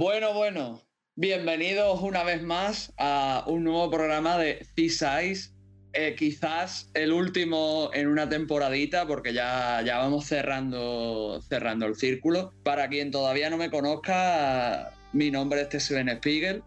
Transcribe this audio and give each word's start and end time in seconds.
Bueno, 0.00 0.32
bueno, 0.32 0.80
bienvenidos 1.14 2.00
una 2.00 2.24
vez 2.24 2.42
más 2.42 2.90
a 2.96 3.44
un 3.46 3.64
nuevo 3.64 3.90
programa 3.90 4.38
de 4.38 4.64
C-Size. 4.74 5.50
Eh, 5.92 6.14
quizás 6.18 6.90
el 6.94 7.12
último 7.12 7.90
en 7.92 8.08
una 8.08 8.26
temporadita, 8.26 9.06
porque 9.06 9.34
ya, 9.34 9.82
ya 9.84 9.98
vamos 9.98 10.24
cerrando, 10.24 11.42
cerrando 11.46 11.84
el 11.84 11.96
círculo. 11.96 12.54
Para 12.64 12.88
quien 12.88 13.10
todavía 13.10 13.50
no 13.50 13.58
me 13.58 13.70
conozca, 13.70 14.94
mi 15.12 15.30
nombre 15.30 15.68
es 15.70 15.84
Steven 15.84 16.08
Spiegel, 16.16 16.62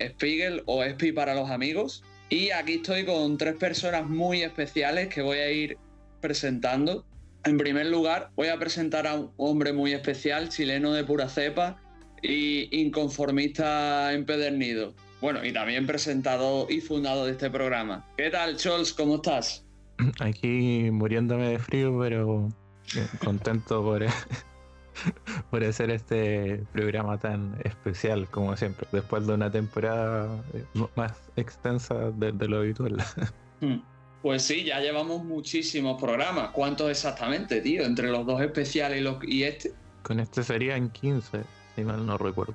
Spiegel 0.00 0.62
o 0.64 0.82
Espi 0.82 1.12
para 1.12 1.34
los 1.34 1.50
amigos. 1.50 2.02
Y 2.30 2.52
aquí 2.52 2.76
estoy 2.76 3.04
con 3.04 3.36
tres 3.36 3.56
personas 3.56 4.08
muy 4.08 4.40
especiales 4.40 5.08
que 5.08 5.20
voy 5.20 5.40
a 5.40 5.50
ir 5.50 5.76
presentando. 6.22 7.04
En 7.44 7.58
primer 7.58 7.84
lugar, 7.84 8.30
voy 8.34 8.48
a 8.48 8.58
presentar 8.58 9.06
a 9.06 9.14
un 9.14 9.30
hombre 9.36 9.74
muy 9.74 9.92
especial, 9.92 10.48
chileno 10.48 10.94
de 10.94 11.04
pura 11.04 11.28
cepa, 11.28 11.82
y 12.22 12.68
inconformista 12.82 14.12
empedernido. 14.12 14.94
Bueno, 15.20 15.44
y 15.44 15.52
también 15.52 15.86
presentado 15.86 16.66
y 16.70 16.80
fundado 16.80 17.26
de 17.26 17.32
este 17.32 17.50
programa. 17.50 18.06
¿Qué 18.16 18.30
tal, 18.30 18.56
Chols? 18.56 18.92
¿Cómo 18.92 19.16
estás? 19.16 19.64
Aquí 20.20 20.90
muriéndome 20.92 21.50
de 21.50 21.58
frío, 21.58 21.98
pero 21.98 22.48
eh, 22.96 23.06
contento 23.24 23.82
por, 23.82 24.06
por 25.50 25.64
hacer 25.64 25.90
este 25.90 26.62
programa 26.72 27.18
tan 27.18 27.58
especial 27.64 28.28
como 28.28 28.56
siempre, 28.56 28.86
después 28.92 29.26
de 29.26 29.34
una 29.34 29.50
temporada 29.50 30.28
eh, 30.54 30.64
más 30.94 31.12
extensa 31.36 32.10
de, 32.12 32.48
lo 32.48 32.58
habitual. 32.58 32.96
Hmm. 33.60 33.82
Pues 34.22 34.42
sí, 34.42 34.62
ya 34.62 34.78
llevamos 34.78 35.24
muchísimos 35.24 36.00
programas. 36.00 36.50
¿Cuántos 36.50 36.88
exactamente, 36.92 37.60
tío? 37.60 37.82
Entre 37.82 38.08
los 38.08 38.24
dos 38.24 38.40
especiales 38.40 39.00
y, 39.00 39.02
los, 39.02 39.16
y 39.26 39.42
este. 39.42 39.72
Con 40.04 40.20
este 40.20 40.44
serían 40.44 40.90
15 40.90 41.42
si 41.78 41.84
mal 41.84 42.04
no 42.04 42.18
recuerdo. 42.18 42.54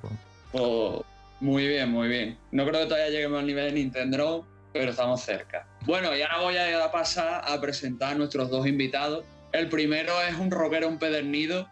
Oh, 0.52 1.02
muy 1.40 1.66
bien, 1.66 1.90
muy 1.90 2.08
bien. 2.08 2.38
No 2.52 2.66
creo 2.66 2.82
que 2.82 2.86
todavía 2.86 3.08
lleguemos 3.08 3.40
al 3.40 3.46
nivel 3.46 3.66
de 3.66 3.80
Nintendo, 3.80 4.46
pero 4.72 4.90
estamos 4.90 5.22
cerca. 5.22 5.66
Bueno, 5.86 6.14
y 6.14 6.20
ahora 6.20 6.40
voy 6.40 6.56
a 6.56 6.92
pasar 6.92 7.42
a 7.46 7.60
presentar 7.60 8.12
a 8.12 8.14
nuestros 8.16 8.50
dos 8.50 8.66
invitados. 8.66 9.24
El 9.52 9.68
primero 9.68 10.12
es 10.22 10.36
un 10.36 10.50
rockero 10.50 10.88
empedernido, 10.88 11.68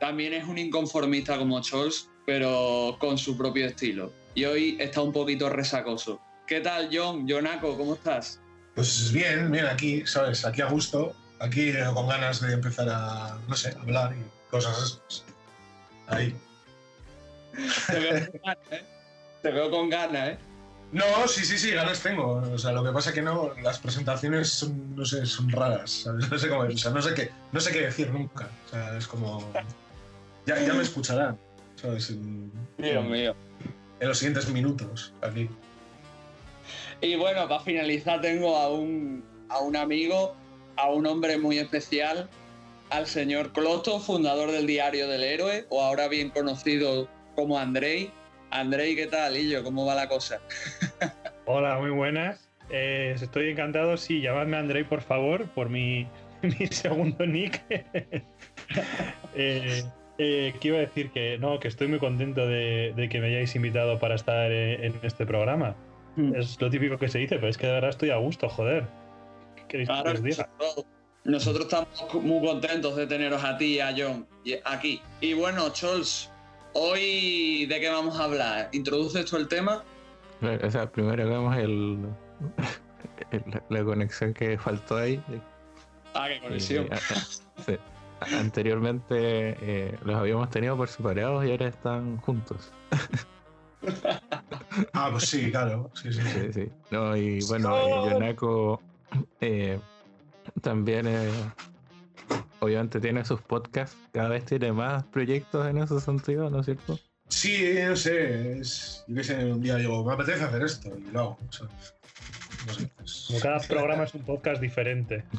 también 0.00 0.32
es 0.32 0.44
un 0.44 0.56
inconformista 0.56 1.36
como 1.36 1.60
Charles, 1.60 2.08
pero 2.24 2.96
con 2.98 3.18
su 3.18 3.36
propio 3.36 3.66
estilo. 3.66 4.10
Y 4.34 4.46
hoy 4.46 4.76
está 4.80 5.02
un 5.02 5.12
poquito 5.12 5.50
resacoso. 5.50 6.20
¿Qué 6.46 6.60
tal, 6.60 6.88
John? 6.92 7.26
Jonaco, 7.28 7.76
¿cómo 7.76 7.94
estás? 7.94 8.40
Pues 8.74 9.12
bien, 9.12 9.50
bien, 9.50 9.66
aquí, 9.66 10.06
¿sabes? 10.06 10.44
Aquí 10.44 10.62
a 10.62 10.66
gusto, 10.66 11.14
aquí 11.38 11.72
con 11.92 12.08
ganas 12.08 12.40
de 12.40 12.54
empezar 12.54 12.88
a, 12.88 13.38
no 13.46 13.56
sé, 13.56 13.74
hablar 13.80 14.14
y 14.16 14.50
cosas 14.50 15.00
Ahí. 16.06 16.34
¿Eh? 17.92 18.30
Te 19.42 19.50
veo 19.50 19.70
con 19.70 19.88
ganas, 19.88 20.30
¿eh? 20.30 20.38
No, 20.92 21.26
sí, 21.26 21.44
sí, 21.44 21.58
sí, 21.58 21.72
ganas 21.72 22.00
tengo. 22.00 22.34
O 22.52 22.58
sea, 22.58 22.70
lo 22.70 22.84
que 22.84 22.92
pasa 22.92 23.10
es 23.10 23.16
que 23.16 23.22
no, 23.22 23.52
las 23.62 23.78
presentaciones 23.80 24.48
son, 24.48 24.94
no 24.94 25.04
sé, 25.04 25.26
son 25.26 25.50
raras, 25.50 26.06
No 26.30 26.38
sé 26.38 26.48
cómo, 26.48 26.62
o 26.62 26.76
sea, 26.76 26.92
no 26.92 27.02
sé 27.02 27.14
qué, 27.14 27.30
no 27.50 27.60
sé 27.60 27.72
qué 27.72 27.80
decir 27.80 28.10
nunca. 28.10 28.48
O 28.66 28.70
sea, 28.70 28.96
es 28.96 29.06
como. 29.06 29.52
Ya, 30.46 30.60
ya 30.60 30.72
me 30.74 30.82
escucharán, 30.82 31.36
¿sabes? 31.74 32.10
En, 32.10 32.52
Dios 32.78 33.04
mío. 33.04 33.34
En 33.98 34.08
los 34.08 34.18
siguientes 34.18 34.48
minutos, 34.48 35.12
aquí. 35.22 35.48
Y 37.00 37.16
bueno, 37.16 37.48
para 37.48 37.60
finalizar, 37.60 38.20
tengo 38.20 38.56
a 38.56 38.68
un, 38.68 39.24
a 39.48 39.58
un 39.58 39.76
amigo, 39.76 40.36
a 40.76 40.90
un 40.90 41.06
hombre 41.06 41.38
muy 41.38 41.58
especial, 41.58 42.28
al 42.90 43.06
señor 43.06 43.52
Cloto, 43.52 43.98
fundador 43.98 44.52
del 44.52 44.66
Diario 44.66 45.08
del 45.08 45.24
Héroe, 45.24 45.66
o 45.70 45.82
ahora 45.82 46.06
bien 46.06 46.30
conocido 46.30 47.08
como 47.34 47.58
Andrei. 47.58 48.10
Andrei, 48.50 48.94
¿qué 48.94 49.06
tal, 49.06 49.36
Illo? 49.36 49.62
¿Cómo 49.64 49.84
va 49.84 49.94
la 49.94 50.08
cosa? 50.08 50.40
Hola, 51.46 51.78
muy 51.78 51.90
buenas. 51.90 52.48
Eh, 52.70 53.14
estoy 53.20 53.50
encantado. 53.50 53.96
Sí, 53.96 54.20
llamadme 54.20 54.56
Andrei, 54.56 54.84
por 54.84 55.02
favor, 55.02 55.46
por 55.50 55.68
mi, 55.68 56.06
segundo 56.70 57.26
nick. 57.26 57.62
eh, 59.34 59.82
eh, 60.18 60.54
quiero 60.60 60.78
decir 60.78 61.10
que 61.10 61.38
no, 61.38 61.58
que 61.58 61.68
estoy 61.68 61.88
muy 61.88 61.98
contento 61.98 62.46
de, 62.46 63.08
que 63.10 63.20
me 63.20 63.26
hayáis 63.26 63.54
invitado 63.56 63.98
para 63.98 64.14
estar 64.14 64.50
en, 64.50 64.94
este 65.02 65.26
programa. 65.26 65.74
Hmm. 66.16 66.34
Es 66.36 66.60
lo 66.60 66.70
típico 66.70 66.96
que 66.96 67.08
se 67.08 67.18
dice, 67.18 67.36
pero 67.36 67.48
es 67.48 67.58
que 67.58 67.66
de 67.66 67.72
verdad 67.72 67.90
estoy 67.90 68.10
a 68.10 68.16
gusto, 68.16 68.48
joder. 68.48 68.86
¿Qué 69.68 69.84
Nosotros 71.24 71.64
estamos 71.64 72.14
muy 72.22 72.46
contentos 72.46 72.96
de 72.96 73.06
teneros 73.06 73.42
a 73.42 73.56
ti 73.56 73.76
y 73.76 73.80
a 73.80 73.94
John 73.96 74.26
aquí. 74.64 75.00
Y 75.20 75.32
bueno, 75.32 75.70
Chols, 75.70 76.30
Hoy, 76.76 77.66
¿de 77.66 77.80
qué 77.80 77.88
vamos 77.88 78.18
a 78.18 78.24
hablar? 78.24 78.68
¿Introduce 78.72 79.20
esto 79.20 79.36
el 79.36 79.46
tema? 79.46 79.84
O 80.62 80.70
sea, 80.70 80.90
primero 80.90 81.28
vemos 81.28 81.56
el, 81.56 82.00
la 83.68 83.84
conexión 83.84 84.34
que 84.34 84.58
faltó 84.58 84.96
ahí. 84.96 85.22
Ah, 86.14 86.26
qué 86.28 86.40
conexión. 86.40 86.88
Anteriormente 88.36 89.56
eh, 89.60 89.96
los 90.04 90.16
habíamos 90.16 90.50
tenido 90.50 90.76
por 90.76 90.88
separados 90.88 91.44
y 91.44 91.52
ahora 91.52 91.68
están 91.68 92.16
juntos. 92.18 92.72
ah, 94.94 95.10
pues 95.12 95.26
sí, 95.26 95.52
claro. 95.52 95.92
Sí, 95.94 96.12
sí, 96.12 96.22
sí. 96.22 96.52
sí, 96.52 96.68
No, 96.90 97.16
y 97.16 97.38
bueno, 97.46 97.76
eh, 97.76 98.10
Yonako 98.10 98.82
eh, 99.40 99.78
también 100.60 101.06
obviamente 102.64 103.00
tiene 103.00 103.24
sus 103.24 103.40
podcasts, 103.40 103.96
cada 104.12 104.28
vez 104.28 104.44
tiene 104.44 104.72
más 104.72 105.04
proyectos 105.04 105.66
en 105.66 105.78
ese 105.78 106.00
sentido, 106.00 106.50
¿no 106.50 106.60
es 106.60 106.66
cierto? 106.66 106.98
Sí, 107.28 107.74
no 107.86 107.96
sé, 107.96 108.58
es, 108.58 109.04
yo 109.06 109.16
qué 109.16 109.24
sé, 109.24 109.44
un 109.44 109.60
día 109.60 109.76
digo, 109.76 110.04
me 110.04 110.12
apetece 110.12 110.44
hacer 110.44 110.62
esto 110.62 110.92
y 110.96 111.10
lo 111.10 111.20
hago. 111.20 111.38
Como 113.26 113.40
cada 113.40 113.58
programa 113.60 114.04
es 114.04 114.14
un 114.14 114.22
podcast 114.22 114.60
diferente. 114.60 115.24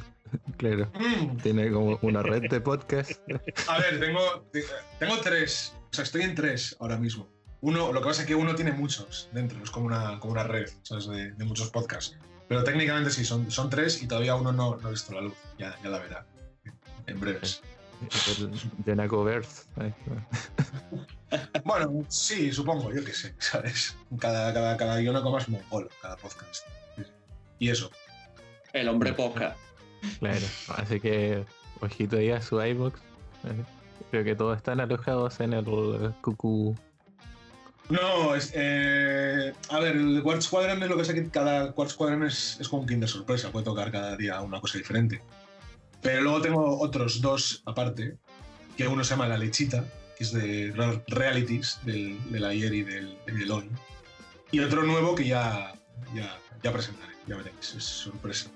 Claro, 0.58 0.92
mm. 0.96 1.38
tiene 1.38 1.72
como 1.72 1.98
una 2.02 2.22
red 2.22 2.50
de 2.50 2.60
podcasts. 2.60 3.22
A 3.70 3.80
ver, 3.80 4.02
tengo, 4.02 4.20
tengo 5.00 5.18
tres, 5.22 5.74
o 5.92 5.96
sea, 5.96 6.04
estoy 6.04 6.24
en 6.24 6.36
tres 6.36 6.76
ahora 6.80 6.98
mismo. 6.98 7.30
Uno, 7.62 7.94
lo 7.94 8.02
que 8.02 8.08
pasa 8.08 8.22
es 8.24 8.28
que 8.28 8.36
uno 8.36 8.54
tiene 8.54 8.74
muchos 8.74 9.30
dentro, 9.32 9.64
es 9.64 9.72
como 9.72 9.86
una, 9.86 10.20
como 10.20 10.34
una 10.34 10.44
red 10.44 10.70
¿sabes? 10.82 11.08
De, 11.08 11.32
de, 11.32 11.46
muchos 11.46 11.70
podcasts. 11.70 12.18
Pero 12.50 12.66
técnicamente 12.66 13.12
sí, 13.12 13.24
son, 13.24 13.50
son 13.50 13.70
tres 13.70 14.04
y 14.04 14.08
todavía 14.08 14.36
uno 14.36 14.52
no, 14.52 14.76
no 14.76 14.88
ha 14.88 14.92
visto 14.92 15.14
la 15.14 15.22
luz, 15.22 15.36
ya, 15.58 15.78
ya 15.82 15.90
la 15.90 16.00
verá 16.00 16.26
en 17.08 17.20
breves. 17.20 17.62
De 18.86 18.96
Nacoverse. 18.96 19.64
bueno, 21.64 22.06
sí, 22.10 22.52
supongo, 22.52 22.94
yo 22.94 23.04
qué 23.04 23.14
sé, 23.14 23.34
¿sabes? 23.40 23.96
Cada, 24.20 24.54
cada, 24.54 24.78
cada 24.78 25.02
Yonako 25.02 25.38
es 25.38 25.50
mongolo, 25.50 25.90
cada 26.02 26.18
podcast. 26.18 26.68
Y 27.60 27.70
eso. 27.70 27.90
El 28.74 28.90
hombre 28.90 29.14
podcast. 29.14 29.58
Claro, 30.20 30.46
así 30.76 31.00
que 31.00 31.46
ojito 31.80 32.18
ahí 32.18 32.32
a 32.32 32.42
su 32.42 32.62
iBox. 32.62 33.00
Creo 34.12 34.24
que 34.24 34.36
todos 34.36 34.58
están 34.58 34.80
alojados 34.80 35.40
en 35.40 35.54
el 35.54 35.66
cucú. 36.22 36.76
No, 37.90 38.34
es, 38.36 38.52
eh, 38.56 39.54
a 39.70 39.80
ver, 39.80 39.96
el 39.96 40.22
Quartz 40.24 40.48
Quadrant 40.48 40.82
es 40.82 40.90
lo 40.90 40.98
que 40.98 41.06
sé 41.06 41.14
que 41.14 41.30
cada 41.30 41.72
Quartz 41.72 41.94
Quadrant 41.94 42.24
es, 42.24 42.58
es 42.60 42.68
como 42.68 42.82
un 42.82 42.88
Kinder 42.88 43.08
sorpresa, 43.08 43.52
puede 43.52 43.66
tocar 43.66 43.92
cada 43.92 44.18
día 44.18 44.42
una 44.42 44.60
cosa 44.60 44.78
diferente. 44.78 45.22
Pero 46.06 46.22
luego 46.22 46.40
tengo 46.40 46.80
otros 46.80 47.20
dos 47.20 47.64
aparte, 47.66 48.16
que 48.78 48.88
uno 48.88 49.04
se 49.04 49.10
llama 49.10 49.28
La 49.28 49.40
Lechita, 49.40 49.84
que 50.16 50.24
es 50.24 50.32
de 50.32 50.72
realities 51.08 51.80
del, 51.84 52.20
del 52.32 52.46
ayer 52.46 52.72
y 52.76 52.84
del, 52.84 53.18
del, 53.26 53.50
hoy. 53.50 53.68
Y 54.52 54.60
otro 54.60 54.84
nuevo 54.84 55.16
que 55.16 55.26
ya, 55.26 55.74
ya, 56.14 56.38
ya 56.62 56.72
presentaré, 56.72 57.12
ya 57.26 57.38
veréis, 57.38 57.74
es 57.74 57.84
sorpresa. 57.84 58.52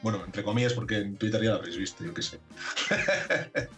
Bueno, 0.00 0.24
entre 0.24 0.42
comillas, 0.42 0.72
porque 0.72 0.96
en 0.96 1.18
Twitter 1.18 1.42
ya 1.42 1.50
lo 1.50 1.56
habréis 1.56 1.76
visto, 1.76 2.02
yo 2.02 2.14
qué 2.14 2.22
sé. 2.22 2.40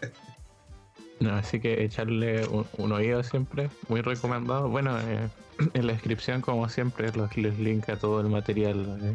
No, 1.18 1.34
así 1.34 1.60
que 1.60 1.84
echarle 1.84 2.46
un, 2.78 2.92
oído 2.92 3.22
siempre, 3.22 3.68
muy 3.88 4.00
recomendado. 4.00 4.70
Bueno, 4.70 4.98
eh, 5.00 5.28
en 5.74 5.86
la 5.86 5.92
descripción, 5.92 6.40
como 6.40 6.66
siempre, 6.70 7.12
los, 7.12 7.36
les 7.36 7.58
link 7.58 7.90
a 7.90 7.96
todo 7.96 8.22
el 8.22 8.28
material 8.28 8.98
eh, 9.02 9.14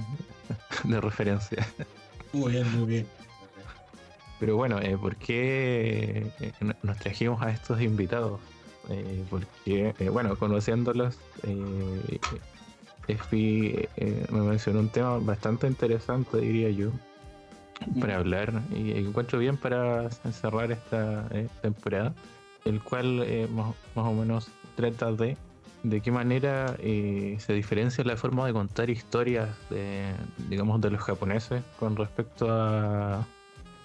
de 0.83 1.01
referencia. 1.01 1.67
Muy 2.31 2.51
bien, 2.51 2.71
muy 2.77 2.85
bien. 2.87 3.07
Pero 4.39 4.57
bueno, 4.57 4.79
eh, 4.81 4.97
¿por 4.97 5.15
qué 5.15 6.27
eh, 6.39 6.51
nos 6.83 6.97
trajimos 6.97 7.41
a 7.41 7.51
estos 7.51 7.81
invitados? 7.81 8.39
Eh, 8.89 9.23
porque, 9.29 9.95
eh, 9.97 10.09
bueno, 10.09 10.37
conociéndolos, 10.37 11.17
eh, 11.43 12.19
Espi 13.07 13.87
eh, 13.97 14.25
me 14.31 14.41
mencionó 14.41 14.79
un 14.79 14.89
tema 14.89 15.17
bastante 15.19 15.67
interesante, 15.67 16.37
diría 16.37 16.69
yo, 16.69 16.91
para 17.99 18.17
hablar 18.17 18.61
y 18.71 18.91
encuentro 18.91 19.39
bien 19.39 19.57
para 19.57 20.09
cerrar 20.09 20.71
esta 20.71 21.27
eh, 21.31 21.47
temporada, 21.61 22.13
el 22.65 22.81
cual 22.81 23.23
eh, 23.23 23.47
más, 23.51 23.75
más 23.95 24.05
o 24.05 24.13
menos 24.13 24.49
trata 24.75 25.11
de 25.11 25.37
de 25.83 26.01
qué 26.01 26.11
manera 26.11 26.75
eh, 26.79 27.37
se 27.39 27.53
diferencia 27.53 28.03
la 28.03 28.17
forma 28.17 28.47
de 28.47 28.53
contar 28.53 28.89
historias 28.89 29.49
de, 29.69 30.15
digamos, 30.49 30.81
de 30.81 30.89
los 30.89 31.01
japoneses 31.01 31.63
con 31.79 31.95
respecto 31.95 32.47
a, 32.49 33.23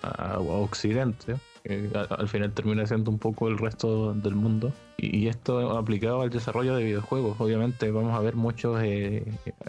a- 0.02 0.38
Occidente, 0.38 1.36
que 1.64 1.90
al 1.94 2.28
final 2.28 2.52
termina 2.52 2.86
siendo 2.86 3.10
un 3.10 3.18
poco 3.18 3.48
el 3.48 3.58
resto 3.58 4.14
del 4.14 4.34
mundo. 4.34 4.72
Y, 4.96 5.28
esto 5.28 5.78
aplicado 5.78 6.20
al 6.20 6.30
desarrollo 6.30 6.74
de 6.76 6.84
videojuegos, 6.84 7.40
obviamente 7.40 7.90
vamos 7.90 8.14
a 8.14 8.20
ver 8.20 8.34
muchos 8.36 8.82
eh, 8.82 9.24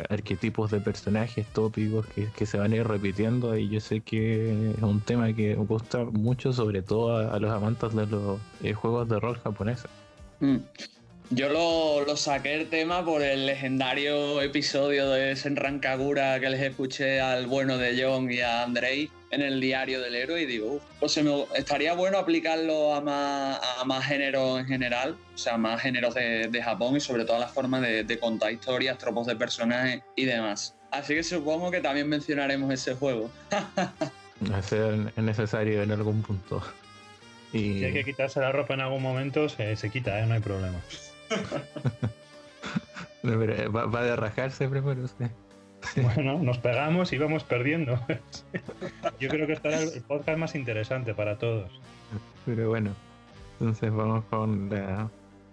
arquetipos 0.09 0.71
de 0.71 0.81
personajes 0.81 1.47
tópicos 1.47 2.05
que, 2.07 2.45
se 2.45 2.57
van 2.57 2.73
a 2.73 2.75
ir 2.75 2.87
repitiendo 2.87 3.57
y 3.57 3.69
yo 3.69 3.79
sé 3.79 4.01
que 4.01 4.71
es 4.71 4.83
un 4.83 4.99
tema 4.99 5.31
que 5.33 5.55
gusta 5.55 6.03
mucho, 6.03 6.51
sobre 6.51 6.81
todo 6.81 7.15
a, 7.15 7.33
a 7.33 7.39
los 7.39 7.51
amantes 7.51 7.95
de 7.95 8.07
los 8.07 8.39
eh, 8.61 8.73
juegos 8.73 9.07
de 9.07 9.19
rol 9.19 9.37
japoneses. 9.37 9.89
Mm. 10.41 10.57
Yo 11.33 11.47
lo, 11.47 12.05
lo 12.05 12.17
saqué 12.17 12.55
el 12.55 12.67
tema 12.67 13.05
por 13.05 13.21
el 13.21 13.45
legendario 13.45 14.41
episodio 14.41 15.09
de 15.11 15.33
Senran 15.37 15.79
Kagura 15.79 16.41
que 16.41 16.49
les 16.49 16.61
escuché 16.61 17.21
al 17.21 17.47
bueno 17.47 17.77
de 17.77 18.03
John 18.03 18.29
y 18.29 18.41
a 18.41 18.63
Andrei 18.63 19.09
en 19.31 19.41
el 19.41 19.59
diario 19.61 20.01
del 20.01 20.13
héroe 20.15 20.41
y 20.41 20.45
digo, 20.45 20.73
"Uf, 20.73 20.83
pues 20.99 21.11
se 21.13 21.23
me- 21.23 21.45
estaría 21.55 21.93
bueno 21.93 22.17
aplicarlo 22.17 22.93
a 22.93 23.01
más, 23.01 23.59
a 23.79 23.83
más 23.85 24.05
géneros 24.05 24.59
en 24.59 24.67
general, 24.67 25.17
o 25.33 25.37
sea, 25.37 25.57
más 25.57 25.81
géneros 25.81 26.13
de, 26.13 26.47
de 26.49 26.61
Japón 26.63 26.97
y 26.97 26.99
sobre 26.99 27.23
todo 27.25 27.39
la 27.39 27.47
forma 27.47 27.79
de, 27.81 28.03
de 28.03 28.19
contar 28.19 28.51
historias, 28.51 28.97
tropos 28.97 29.25
de 29.27 29.35
personajes 29.35 30.01
y 30.15 30.25
demás. 30.25 30.75
Así 30.91 31.15
que 31.15 31.23
supongo 31.23 31.71
que 31.71 31.79
también 31.81 32.09
mencionaremos 32.09 32.71
ese 32.73 32.93
juego. 32.95 33.31
a 34.53 34.61
ser 34.61 35.13
necesario 35.17 35.81
en 35.83 35.91
algún 35.91 36.21
punto. 36.21 36.61
Y 37.53 37.79
Si 37.79 37.85
hay 37.85 37.93
que 37.93 38.03
quitarse 38.03 38.39
la 38.39 38.51
ropa 38.51 38.73
en 38.73 38.81
algún 38.81 39.01
momento, 39.01 39.47
se, 39.49 39.75
se 39.75 39.89
quita, 39.89 40.19
¿eh? 40.19 40.25
no 40.25 40.33
hay 40.33 40.39
problema. 40.41 40.79
No, 43.23 43.37
pero, 43.39 43.71
va, 43.71 43.85
va 43.85 44.03
de 44.03 44.15
rajarse 44.15 44.67
primero 44.67 45.03
usted. 45.03 45.27
Bueno, 46.01 46.39
nos 46.39 46.57
pegamos 46.57 47.11
y 47.13 47.17
vamos 47.17 47.43
perdiendo. 47.43 47.99
Yo 49.19 49.29
creo 49.29 49.47
que 49.47 49.53
estará 49.53 49.81
el 49.81 50.01
podcast 50.01 50.37
más 50.37 50.55
interesante 50.55 51.13
para 51.13 51.37
todos. 51.37 51.71
Pero 52.45 52.69
bueno, 52.69 52.91
entonces 53.59 53.91
vamos 53.91 54.23
con 54.25 54.69
la 54.69 55.09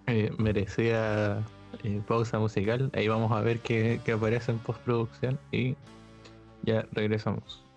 eh, 0.07 0.31
merecida 0.37 1.43
eh, 1.83 2.01
pausa 2.07 2.39
musical. 2.39 2.89
Ahí 2.93 3.07
vamos 3.07 3.31
a 3.31 3.41
ver 3.41 3.59
qué, 3.59 3.99
qué 4.05 4.13
aparece 4.13 4.51
en 4.51 4.59
postproducción 4.59 5.39
y 5.51 5.75
ya 6.63 6.85
regresamos. 6.91 7.68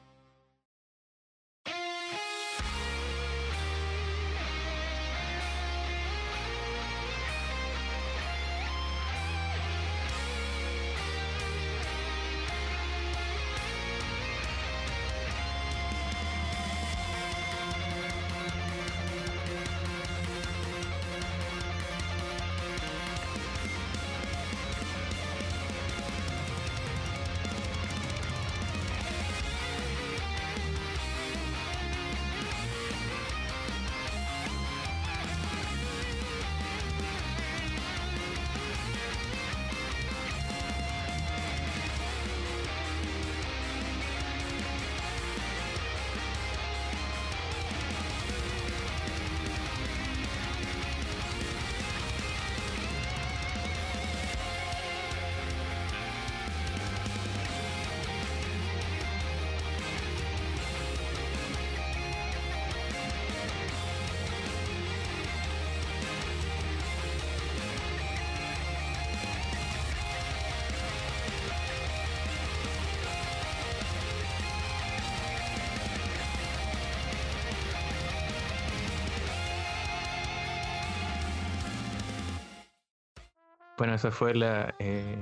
Bueno, 83.82 83.96
esa 83.96 84.12
fue 84.12 84.32
la 84.32 84.72
eh, 84.78 85.18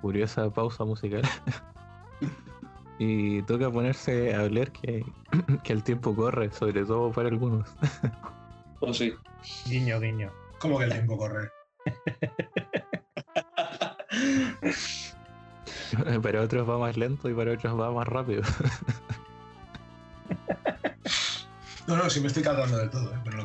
curiosa 0.00 0.48
pausa 0.48 0.86
musical. 0.86 1.20
y 2.98 3.42
toca 3.42 3.70
ponerse 3.70 4.34
a 4.34 4.40
hablar 4.40 4.72
que, 4.72 5.04
que 5.62 5.74
el 5.74 5.82
tiempo 5.82 6.16
corre, 6.16 6.50
sobre 6.52 6.86
todo 6.86 7.12
para 7.12 7.28
algunos. 7.28 7.68
Pues 8.80 8.96
sí. 9.00 9.12
Guiño, 9.66 10.00
guiño. 10.00 10.32
¿Cómo 10.58 10.78
que 10.78 10.84
el 10.84 10.92
tiempo 10.92 11.18
corre? 11.18 11.50
para 16.22 16.40
otros 16.40 16.66
va 16.66 16.78
más 16.78 16.96
lento 16.96 17.28
y 17.28 17.34
para 17.34 17.52
otros 17.52 17.78
va 17.78 17.92
más 17.92 18.08
rápido. 18.08 18.42
No, 21.86 21.96
no, 21.96 22.08
sí 22.08 22.20
me 22.20 22.28
estoy 22.28 22.42
cagando 22.42 22.78
del 22.78 22.88
todo, 22.88 23.14
¿eh? 23.14 23.20
pero 23.22 23.36
lo 23.36 23.44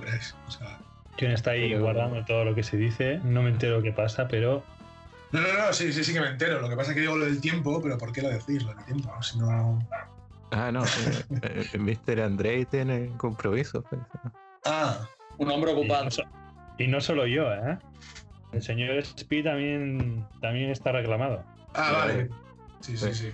está 1.30 1.52
ahí 1.52 1.70
Pero- 1.70 1.82
guardando 1.84 2.24
todo 2.26 2.44
lo 2.46 2.56
que 2.56 2.64
se 2.64 2.78
dice, 2.78 3.20
no 3.24 3.44
me 3.44 3.50
entero 3.52 3.82
qué 3.82 3.92
pasa, 3.92 4.28
pero 4.28 4.64
no, 5.32 5.40
no, 5.42 5.48
no, 5.54 5.72
sí, 5.74 5.94
sí, 5.94 6.04
sí 6.04 6.14
que 6.14 6.20
me 6.22 6.28
entero. 6.28 6.60
Lo 6.60 6.68
que 6.70 6.76
pasa 6.76 6.92
es 6.92 6.96
que 6.96 7.02
digo 7.02 7.16
lo 7.16 7.26
del 7.26 7.40
tiempo, 7.40 7.82
pero 7.82 7.98
¿por 7.98 8.12
qué 8.12 8.22
lo 8.22 8.30
decís, 8.30 8.64
lo 8.64 8.74
del 8.74 8.84
tiempo? 8.86 9.12
Si 9.22 9.38
no. 9.40 9.80
ah, 10.52 10.72
no, 10.72 10.84
eh, 10.84 11.66
eh, 11.74 11.78
Mr. 11.78 12.22
Andrei 12.22 12.66
tiene 12.66 13.12
compromiso. 13.18 13.82
pues. 13.84 14.02
Ah, 14.66 15.08
Un 15.38 15.50
hombre 15.52 15.72
y 15.72 15.76
ocupado. 15.76 16.06
no, 16.06 16.12
so- 16.12 16.24
y 16.78 16.88
no 16.88 17.00
solo 17.00 17.26
yo, 17.28 17.54
¿eh? 17.54 17.78
El 18.52 18.62
señor 18.62 18.92
Speed 18.98 19.46
también, 19.46 20.28
también 20.42 20.70
está 20.72 20.92
reclamado. 20.92 21.44
ah, 21.76 21.92
vale. 21.94 22.30
Sí, 22.82 22.98
sí, 22.98 23.14
sí. 23.14 23.32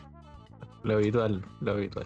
Lo 0.83 0.95
habitual, 0.95 1.43
lo 1.61 1.71
habitual. 1.71 2.05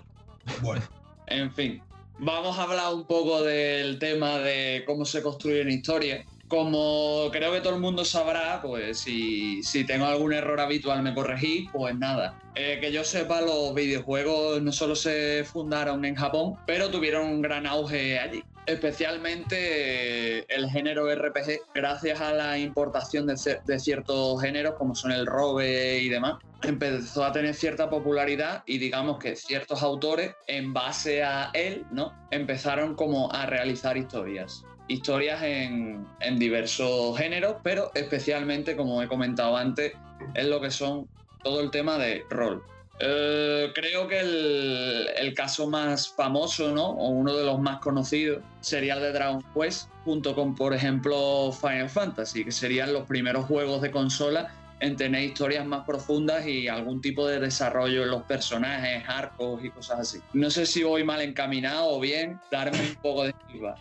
Bueno, 0.61 0.81
En 1.27 1.51
fin, 1.53 1.81
vamos 2.21 2.57
a 2.59 2.63
hablar 2.63 2.93
un 2.93 3.03
poco 3.03 3.41
del 3.41 3.97
tema 3.97 4.37
de 4.37 4.83
cómo 4.85 5.05
se 5.05 5.21
construyen 5.21 5.69
historias. 5.69 6.25
Como 6.47 7.29
creo 7.31 7.53
que 7.53 7.61
todo 7.61 7.75
el 7.75 7.81
mundo 7.81 8.03
sabrá, 8.05 8.61
pues 8.61 8.99
si, 8.99 9.61
tengo 9.87 10.05
algún 10.05 10.33
error 10.33 10.59
habitual 10.59 11.01
me 11.01 11.13
corregí, 11.13 11.67
pues 11.71 11.95
nada. 11.97 12.37
Eh, 12.55 12.77
que 12.81 12.91
yo 12.91 13.03
sepa, 13.03 13.41
los 13.41 13.73
videojuegos 13.73 14.61
no 14.61 14.71
solo 14.71 14.95
se 14.95 15.45
fundaron 15.45 16.03
en 16.03 16.15
Japón, 16.15 16.57
pero 16.67 16.91
tuvieron 16.91 17.27
un 17.27 17.41
gran 17.41 17.65
auge 17.65 18.19
allí. 18.19 18.43
Especialmente 18.65 20.39
eh, 20.39 20.45
el 20.49 20.69
género 20.69 21.13
RPG, 21.13 21.61
gracias 21.73 22.21
a 22.21 22.33
la 22.33 22.59
importación 22.59 23.25
de, 23.25 23.35
de 23.65 23.79
ciertos 23.79 24.41
géneros 24.41 24.75
como 24.77 24.93
son 24.93 25.13
el 25.13 25.25
robe 25.25 25.99
y 25.99 26.09
demás, 26.09 26.35
empezó 26.70 27.24
a 27.25 27.32
tener 27.32 27.53
cierta 27.56 27.89
popularidad 27.89 28.63
y 28.65 28.77
digamos 28.77 29.20
que 29.20 29.36
ciertos 29.36 29.82
autores, 29.84 30.36
en 30.48 30.74
base 30.74 31.24
a 31.24 31.51
él, 31.53 31.86
¿no? 31.91 32.13
Empezaron 32.32 32.96
como 32.96 33.32
a 33.32 33.46
realizar 33.46 33.98
historias. 33.98 34.63
Historias 34.88 35.41
en, 35.44 36.06
en 36.20 36.39
diversos 36.39 37.18
géneros, 37.18 37.58
pero 37.63 37.91
especialmente, 37.94 38.75
como 38.75 39.01
he 39.01 39.08
comentado 39.08 39.56
antes, 39.56 39.94
en 40.34 40.50
lo 40.50 40.60
que 40.62 40.72
son 40.72 41.08
todo 41.44 41.62
el 41.62 41.72
tema 41.72 41.98
de 41.98 42.24
rol. 42.30 42.63
Eh, 43.03 43.72
creo 43.74 44.08
que 44.08 44.20
el, 44.20 45.10
el 45.18 45.34
caso 45.34 45.68
más 45.68 46.13
famoso, 46.13 46.72
¿no? 46.72 46.89
O 46.89 47.10
uno 47.10 47.36
de 47.36 47.44
los 47.44 47.60
más 47.60 47.80
conocidos 47.80 48.44
sería 48.60 48.94
el 48.94 49.01
de 49.01 49.12
Dragon 49.12 49.44
Quest, 49.56 49.89
junto 50.06 50.36
con, 50.36 50.53
por 50.53 50.74
ejemplo, 50.74 51.51
Final 51.51 51.89
Fantasy, 51.89 52.46
que 52.46 52.51
serían 52.51 52.94
los 52.94 53.08
primeros 53.08 53.46
juegos 53.46 53.82
de 53.82 53.89
consola 53.89 54.53
en 54.81 54.95
tener 54.95 55.23
historias 55.23 55.65
más 55.65 55.85
profundas 55.85 56.45
y 56.45 56.67
algún 56.67 57.01
tipo 57.01 57.27
de 57.27 57.39
desarrollo 57.39 58.03
en 58.03 58.09
los 58.09 58.23
personajes, 58.23 59.03
arcos 59.07 59.63
y 59.63 59.69
cosas 59.69 60.00
así. 60.00 60.19
No 60.33 60.50
sé 60.50 60.65
si 60.65 60.83
voy 60.83 61.03
mal 61.03 61.21
encaminado 61.21 61.88
o 61.88 62.00
bien, 62.00 62.39
darme 62.51 62.79
un 62.79 62.95
poco 62.95 63.23
de 63.25 63.33
feedback. 63.47 63.77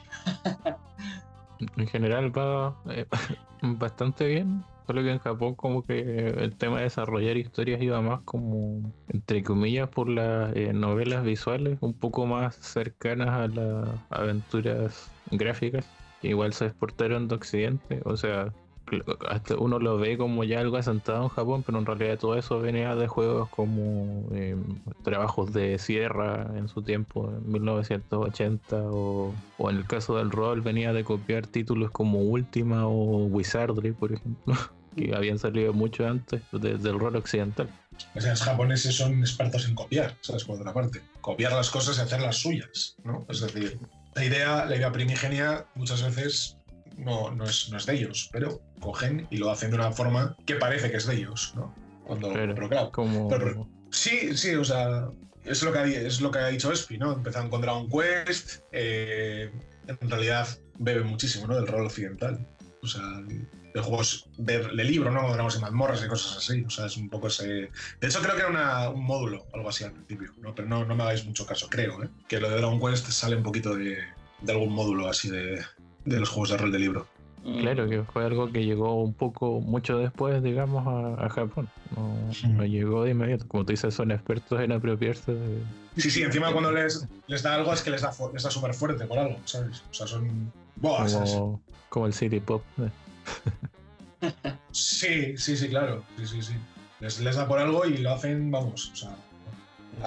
en 1.77 1.87
general 1.87 2.37
va 2.37 2.77
eh, 2.91 3.07
bastante 3.63 4.27
bien. 4.27 4.63
Solo 4.87 5.03
que 5.03 5.13
en 5.13 5.19
Japón 5.21 5.55
como 5.55 5.85
que 5.85 6.01
el 6.37 6.57
tema 6.57 6.79
de 6.79 6.85
desarrollar 6.85 7.37
historias 7.37 7.81
iba 7.81 8.01
más 8.01 8.23
como, 8.23 8.93
entre 9.09 9.43
comillas, 9.43 9.89
por 9.89 10.09
las 10.09 10.55
eh, 10.57 10.73
novelas 10.73 11.23
visuales, 11.25 11.79
un 11.81 11.95
poco 11.95 12.27
más 12.27 12.57
cercanas 12.57 13.29
a 13.29 13.47
las 13.47 13.89
aventuras 14.11 15.13
gráficas. 15.31 15.89
Igual 16.23 16.53
se 16.53 16.67
exportaron 16.67 17.29
de 17.29 17.37
Occidente, 17.37 18.01
o 18.05 18.17
sea, 18.17 18.53
uno 19.59 19.79
lo 19.79 19.99
ve 19.99 20.19
como 20.19 20.45
ya 20.45 20.61
algo 20.61 20.77
asentado 20.77 21.23
en 21.25 21.29
Japón, 21.29 21.63
pero 21.65 21.79
en 21.79 21.87
realidad 21.87 22.19
todo 22.19 22.37
eso 22.37 22.61
venía 22.61 22.95
de 22.95 23.07
juegos 23.09 23.49
como 23.51 24.27
eh, 24.33 24.57
trabajos 25.05 25.53
de 25.53 25.79
sierra 25.79 26.51
en 26.57 26.69
su 26.69 26.83
tiempo, 26.83 27.31
en 27.31 27.53
1980, 27.53 28.77
o, 28.77 29.35
o, 29.59 29.71
en 29.71 29.77
el 29.77 29.87
caso 29.87 30.17
del 30.17 30.31
rol 30.31 30.61
venía 30.61 30.93
de 30.93 31.05
copiar 31.05 31.47
títulos 31.47 31.91
como 31.91 32.21
Ultima 32.21 32.87
o 32.87 33.27
Wizardry, 33.27 33.93
por 33.93 34.13
ejemplo, 34.13 34.55
que 34.97 35.15
habían 35.15 35.39
salido 35.39 35.73
mucho 35.73 36.07
antes 36.07 36.43
del 36.53 36.99
rol 36.99 37.17
occidental. 37.17 37.69
O 38.15 38.21
sea, 38.21 38.31
los 38.31 38.43
japoneses 38.43 38.97
son 38.97 39.21
expertos 39.21 39.69
en 39.69 39.75
copiar, 39.75 40.17
¿sabes? 40.21 40.45
Por 40.45 40.59
otra 40.59 40.73
parte, 40.73 41.03
copiar 41.21 41.53
las 41.53 41.71
cosas 41.71 41.99
y 41.99 42.01
hacerlas 42.01 42.37
suyas, 42.37 42.97
¿no? 43.05 43.27
Es 43.29 43.41
decir, 43.41 43.79
la 44.15 44.25
idea, 44.25 44.65
la 44.65 44.77
idea 44.77 44.91
primigenia 44.91 45.67
muchas 45.75 46.03
veces 46.03 46.57
no, 47.05 47.31
no, 47.31 47.45
es, 47.45 47.71
no 47.71 47.79
es 47.79 47.87
de 47.87 47.95
ellos, 47.95 48.29
pero 48.33 48.61
cogen 48.81 49.27
y 49.31 49.39
lo 49.39 49.51
hacen 49.51 49.71
de 49.71 49.77
una 49.77 49.93
forma 49.93 50.37
que 50.47 50.57
parece 50.57 50.91
que 50.91 50.99
es 50.99 51.07
de 51.07 51.17
ellos, 51.17 51.53
¿no? 51.57 51.75
Cuando, 52.05 52.33
pero, 52.33 52.69
claro, 52.69 52.93
como... 52.93 53.69
sí, 53.91 54.37
sí, 54.37 54.55
o 54.55 54.65
sea, 54.65 55.09
es 55.45 55.63
lo 55.63 55.73
que 55.73 55.79
ha, 55.79 55.87
es 55.87 56.21
lo 56.21 56.31
que 56.31 56.39
ha 56.39 56.49
dicho 56.49 56.73
Espi, 56.73 56.99
¿no? 56.99 57.13
Empezaron 57.13 57.51
con 57.51 57.61
Dragon 57.61 57.89
Quest, 57.89 58.63
eh, 58.73 59.51
en 59.87 60.11
realidad 60.11 60.49
bebe 60.79 61.03
muchísimo, 61.03 61.47
¿no? 61.47 61.57
Del 61.57 61.67
rol 61.67 61.87
occidental. 61.87 62.47
O 62.83 62.87
sea, 62.87 63.03
de 63.75 63.81
juegos 63.81 64.29
de, 64.37 64.85
libro, 64.85 65.11
¿no? 65.11 65.33
Dragons 65.33 65.57
y 65.57 65.61
mazmorras 65.61 66.05
y 66.05 66.09
cosas 66.09 66.39
así. 66.39 66.65
O 66.65 66.71
sea, 66.71 66.87
es 66.87 66.97
un 66.97 67.09
poco 67.09 67.29
ese. 67.29 67.71
De 68.01 68.09
hecho, 68.09 68.21
creo 68.21 68.35
que 68.35 68.43
era 68.43 68.91
un 68.91 69.05
módulo, 69.05 69.47
algo 69.53 69.69
así 69.69 69.85
al 69.85 69.93
principio, 69.93 70.33
¿no? 70.39 70.55
Pero 70.55 70.69
no, 70.69 70.85
no 70.85 70.97
me 70.97 71.03
hagáis 71.03 71.25
mucho 71.25 71.47
caso, 71.47 71.69
creo, 71.69 72.03
¿eh? 72.03 72.09
Que 72.29 72.41
lo 72.41 72.51
de 72.51 72.57
Dragon 72.57 72.81
Quest 72.81 73.09
sale 73.11 73.37
un 73.37 73.43
poquito 73.43 73.75
de, 73.77 73.99
de 74.41 74.53
algún 74.53 74.73
módulo 74.73 75.09
así 75.09 75.31
de, 75.31 75.63
de 76.05 76.21
los 76.21 76.29
juegos 76.29 76.51
de 76.51 76.57
rol 76.57 76.73
de 76.73 76.79
libro. 76.79 77.07
Mm. 77.45 77.61
Claro, 77.61 77.89
que 77.89 78.03
fue 78.03 78.25
algo 78.25 78.53
que 78.53 78.65
llegó 78.65 79.03
un 79.03 79.15
poco, 79.15 79.61
mucho 79.61 79.97
después, 79.99 80.43
digamos, 80.43 80.87
a, 81.19 81.29
Japón. 81.31 81.69
No, 81.97 82.65
llegó 82.65 83.05
de 83.05 83.13
inmediato. 83.13 83.49
Como 83.49 83.65
tú 83.65 83.73
dices, 83.73 83.95
son 83.95 84.11
expertos 84.11 84.61
en 84.61 84.73
apropiarse 84.73 85.33
de... 85.33 85.63
Sí, 85.97 86.11
sí, 86.11 86.23
encima 86.23 86.53
cuando 86.53 86.71
les, 86.71 87.07
les 87.27 87.43
da 87.43 87.55
algo 87.55 87.73
es 87.73 87.83
que 87.83 87.91
les 87.91 88.03
da, 88.03 88.13
les 88.33 88.43
da 88.43 88.51
súper 88.51 88.75
fuerte 88.75 89.07
por 89.07 89.19
algo, 89.19 89.39
¿sabes? 89.45 89.83
O 89.91 89.95
sea, 89.95 90.07
son... 90.07 90.53
como, 90.81 91.61
como, 91.89 92.07
el 92.07 92.13
City 92.13 92.41
Pop. 92.41 92.63
sí, 94.71 95.37
sí, 95.37 95.57
sí, 95.57 95.69
claro. 95.69 96.05
Sí, 96.19 96.27
sí, 96.27 96.43
sí. 96.43 96.55
Les, 97.01 97.21
les 97.21 97.37
da 97.37 97.49
por 97.49 97.59
algo 97.59 97.87
y 97.87 97.99
lo 97.99 98.13
hacen, 98.13 98.51
vamos, 98.51 98.91
o 98.93 98.97
sea... 98.97 99.17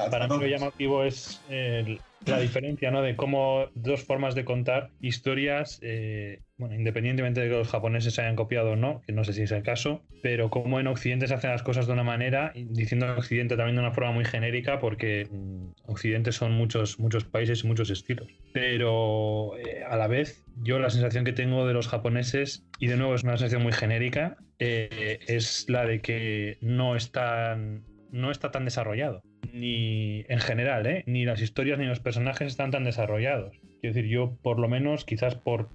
Para 0.09 0.27
mí 0.27 0.39
lo 0.39 0.47
llamativo 0.47 1.03
es 1.03 1.39
el, 1.49 1.99
la 2.25 2.39
diferencia 2.39 2.91
¿no? 2.91 3.01
de 3.01 3.15
cómo 3.15 3.67
dos 3.75 4.03
formas 4.03 4.35
de 4.35 4.45
contar 4.45 4.89
historias, 5.01 5.79
eh, 5.81 6.41
bueno, 6.57 6.75
independientemente 6.75 7.41
de 7.41 7.49
que 7.49 7.55
los 7.55 7.67
japoneses 7.67 8.17
hayan 8.19 8.35
copiado 8.35 8.71
o 8.71 8.75
no, 8.75 9.01
que 9.05 9.13
no 9.13 9.23
sé 9.23 9.33
si 9.33 9.41
es 9.41 9.51
el 9.51 9.63
caso, 9.63 10.01
pero 10.21 10.49
cómo 10.49 10.79
en 10.79 10.87
Occidente 10.87 11.27
se 11.27 11.33
hacen 11.33 11.51
las 11.51 11.63
cosas 11.63 11.87
de 11.87 11.93
una 11.93 12.03
manera, 12.03 12.53
diciendo 12.55 13.13
Occidente 13.17 13.57
también 13.57 13.75
de 13.75 13.81
una 13.81 13.91
forma 13.91 14.11
muy 14.11 14.25
genérica, 14.25 14.79
porque 14.79 15.27
mm, 15.29 15.71
Occidente 15.85 16.31
son 16.31 16.53
muchos, 16.53 16.99
muchos 16.99 17.25
países 17.25 17.63
y 17.63 17.67
muchos 17.67 17.89
estilos. 17.89 18.27
Pero 18.53 19.57
eh, 19.57 19.83
a 19.87 19.97
la 19.97 20.07
vez, 20.07 20.43
yo 20.63 20.79
la 20.79 20.89
sensación 20.89 21.25
que 21.25 21.33
tengo 21.33 21.67
de 21.67 21.73
los 21.73 21.87
japoneses, 21.87 22.65
y 22.79 22.87
de 22.87 22.97
nuevo 22.97 23.15
es 23.15 23.23
una 23.23 23.37
sensación 23.37 23.63
muy 23.63 23.73
genérica, 23.73 24.37
eh, 24.59 25.19
es 25.27 25.65
la 25.69 25.85
de 25.85 26.01
que 26.01 26.57
no 26.61 26.95
están 26.95 27.83
no 28.13 28.31
está 28.31 28.51
tan 28.51 28.63
desarrollado. 28.63 29.21
Ni 29.51 30.25
en 30.29 30.39
general, 30.39 30.85
¿eh? 30.87 31.03
ni 31.05 31.25
las 31.25 31.41
historias 31.41 31.77
ni 31.79 31.85
los 31.85 31.99
personajes 31.99 32.47
están 32.47 32.71
tan 32.71 32.83
desarrollados. 32.83 33.59
Quiero 33.81 33.95
decir, 33.95 34.09
yo 34.09 34.37
por 34.41 34.59
lo 34.59 34.69
menos, 34.69 35.03
quizás 35.05 35.35
por, 35.35 35.67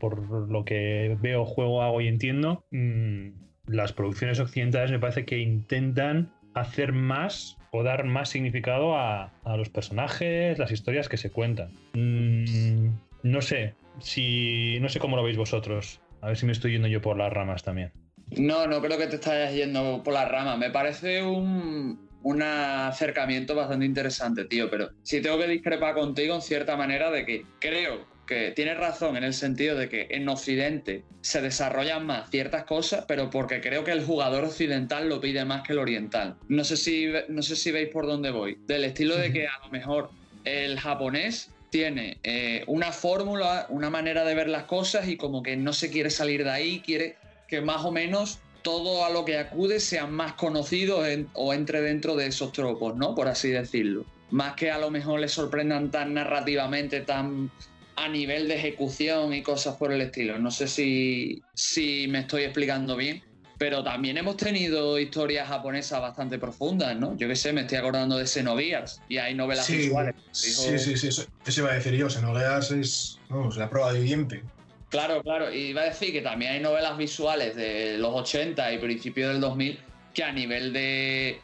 lo 0.49 0.65
que 0.65 1.17
veo, 1.21 1.45
juego, 1.45 1.83
hago 1.83 2.01
y 2.01 2.09
entiendo, 2.09 2.65
mm, 2.71 3.29
las 3.67 3.93
producciones 3.93 4.41
occidentales 4.41 4.91
me 4.91 4.99
parece 4.99 5.25
que 5.25 5.39
intentan 5.39 6.33
hacer 6.55 6.93
más 6.93 7.59
o 7.71 7.83
dar 7.83 8.05
más 8.05 8.31
significado 8.31 8.97
a, 8.97 9.33
los 9.45 9.69
personajes, 9.69 10.59
las 10.59 10.73
historias 10.73 11.09
que 11.09 11.17
se 11.19 11.31
cuentan. 11.31 11.71
Mm, 11.93 12.89
no 13.23 13.43
sé, 13.43 13.75
si 14.01 14.79
no 14.81 14.89
sé 14.89 14.99
cómo 14.99 15.17
lo 15.17 15.23
veis 15.23 15.37
vosotros. 15.37 16.01
A 16.21 16.29
ver 16.29 16.37
si 16.37 16.47
me 16.47 16.53
estoy 16.53 16.73
yendo 16.73 16.89
yo 16.89 17.01
por 17.01 17.17
las 17.17 17.33
ramas 17.33 17.63
también. 17.63 17.93
No, 18.37 18.67
no 18.67 18.81
creo 18.81 18.99
que 18.99 19.07
te 19.07 19.17
estás 19.17 19.55
yendo 19.55 20.03
por 20.03 20.15
las 20.15 20.29
ramas. 20.29 20.59
Me 20.59 20.71
parece 20.71 21.23
un, 21.23 22.08
un 22.23 22.43
acercamiento 22.43 23.55
bastante 23.55 23.87
interesante, 23.87 24.45
tío, 24.45 24.71
pero 24.71 24.91
sí 25.03 25.21
tengo 25.21 25.39
que 25.39 25.47
discrepar 25.47 25.95
contigo 25.95 26.35
en 26.35 26.43
cierta 26.43 26.77
manera 26.77 27.11
de 27.11 27.25
que 27.25 27.45
creo 27.61 28.07
que 28.27 28.53
tienes 28.53 28.77
razón 28.77 29.17
en 29.17 29.25
el 29.25 29.33
sentido 29.33 29.77
de 29.77 29.89
que 29.89 30.07
en 30.11 30.29
Occidente 30.29 31.03
se 31.23 31.41
desarrollan 31.41 32.05
más 32.05 32.31
ciertas 32.31 32.65
cosas, 32.65 33.07
pero 33.09 33.31
porque 33.31 33.61
creo 33.61 33.85
que 33.85 33.91
el 33.91 34.05
jugador 34.05 34.45
occidental 34.45 35.09
lo 35.09 35.21
pide 35.21 35.45
más 35.45 35.67
que 35.67 35.73
el 35.73 35.79
oriental. 35.79 36.37
No 36.49 36.63
sé 36.63 36.77
si, 36.77 37.11
no 37.29 37.43
sé 37.43 37.57
si 37.57 37.73
veis 37.73 37.89
por 37.89 38.07
dónde 38.07 38.31
voy. 38.31 38.59
Del 38.67 38.85
estilo 38.85 39.17
de 39.17 39.33
que 39.33 39.49
a 39.49 39.59
lo 39.65 39.71
mejor 39.71 40.11
el 40.45 40.79
japonés 40.79 41.51
tiene 41.71 42.19
eh, 42.23 42.65
una 42.67 42.93
fórmula, 42.93 43.67
una 43.71 43.91
manera 43.91 44.25
de 44.25 44.35
ver 44.35 44.49
las 44.49 44.65
cosas 44.65 45.09
y 45.09 45.17
como 45.17 45.43
que 45.43 45.57
no 45.57 45.73
se 45.73 45.91
quiere 45.91 46.11
salir 46.11 46.45
de 46.45 46.51
ahí, 46.51 46.81
quiere 46.81 47.17
que 47.49 47.63
más 47.63 47.85
o 47.85 47.91
menos 47.91 48.41
todo 48.69 49.03
a 49.03 49.09
lo 49.09 49.25
que 49.25 49.39
acude 49.39 49.81
sean 49.81 50.13
más 50.13 50.35
conocidos 50.35 51.09
o 51.33 51.55
entre 51.55 51.81
dentro 51.81 52.17
de 52.17 52.27
esos 52.27 52.53
tropos, 52.53 52.95
¿no? 52.95 53.15
Por 53.15 53.27
así 53.27 53.49
decirlo. 53.49 54.05
Más 54.31 54.57
que 54.57 54.71
a 54.71 54.77
lo 54.77 54.91
mejor 54.91 55.21
les 55.21 55.33
sorprendan 55.33 55.91
tan 55.91 56.13
narrativamente, 56.13 57.01
tan 57.01 57.51
a 57.97 58.09
nivel 58.09 58.47
de 58.47 58.57
ejecución 58.57 59.33
y 59.33 59.43
cosas 59.43 59.77
por 59.77 59.91
el 59.91 60.03
estilo. 60.03 60.39
No 60.39 60.51
sé 60.51 60.69
si, 60.69 61.43
si 61.55 62.09
me 62.09 62.19
estoy 62.21 62.43
explicando 62.43 62.95
bien, 62.95 63.23
pero 63.57 63.83
también 63.83 64.19
hemos 64.19 64.37
tenido 64.37 64.99
historias 64.99 65.49
japonesas 65.49 66.03
bastante 66.03 66.39
profundas, 66.39 66.95
¿no? 66.95 67.17
Yo 67.17 67.27
qué 67.27 67.37
sé, 67.37 67.55
me 67.55 67.63
estoy 67.63 67.79
acordando 67.79 68.19
de 68.19 68.27
Xenogears 68.27 69.01
y 69.09 69.17
hay 69.17 69.35
novelas 69.35 69.67
visuales. 69.67 70.15
Sí, 70.31 70.53
sí, 70.79 70.95
sí, 70.95 71.09
eso, 71.09 71.25
iba 71.57 71.71
a 71.71 71.75
decir 71.75 71.95
yo. 71.95 72.11
Xenogears 72.11 72.71
es 72.73 73.19
vamos, 73.31 73.57
la 73.57 73.71
prueba 73.71 73.95
viviente. 73.95 74.43
Claro, 74.89 75.23
claro. 75.23 75.53
Y 75.53 75.69
iba 75.69 75.83
a 75.83 75.87
decir 75.87 76.13
que 76.13 76.23
también 76.23 76.53
hay 76.53 76.61
novelas 76.61 76.97
visuales 76.97 77.55
de 77.57 77.99
los 77.99 78.15
80 78.15 78.73
y 78.73 78.79
principios 78.79 79.33
del 79.33 79.41
2000 79.41 79.79
que 80.15 80.25
a 80.25 80.33
nivel 80.33 80.73
de, 80.73 81.41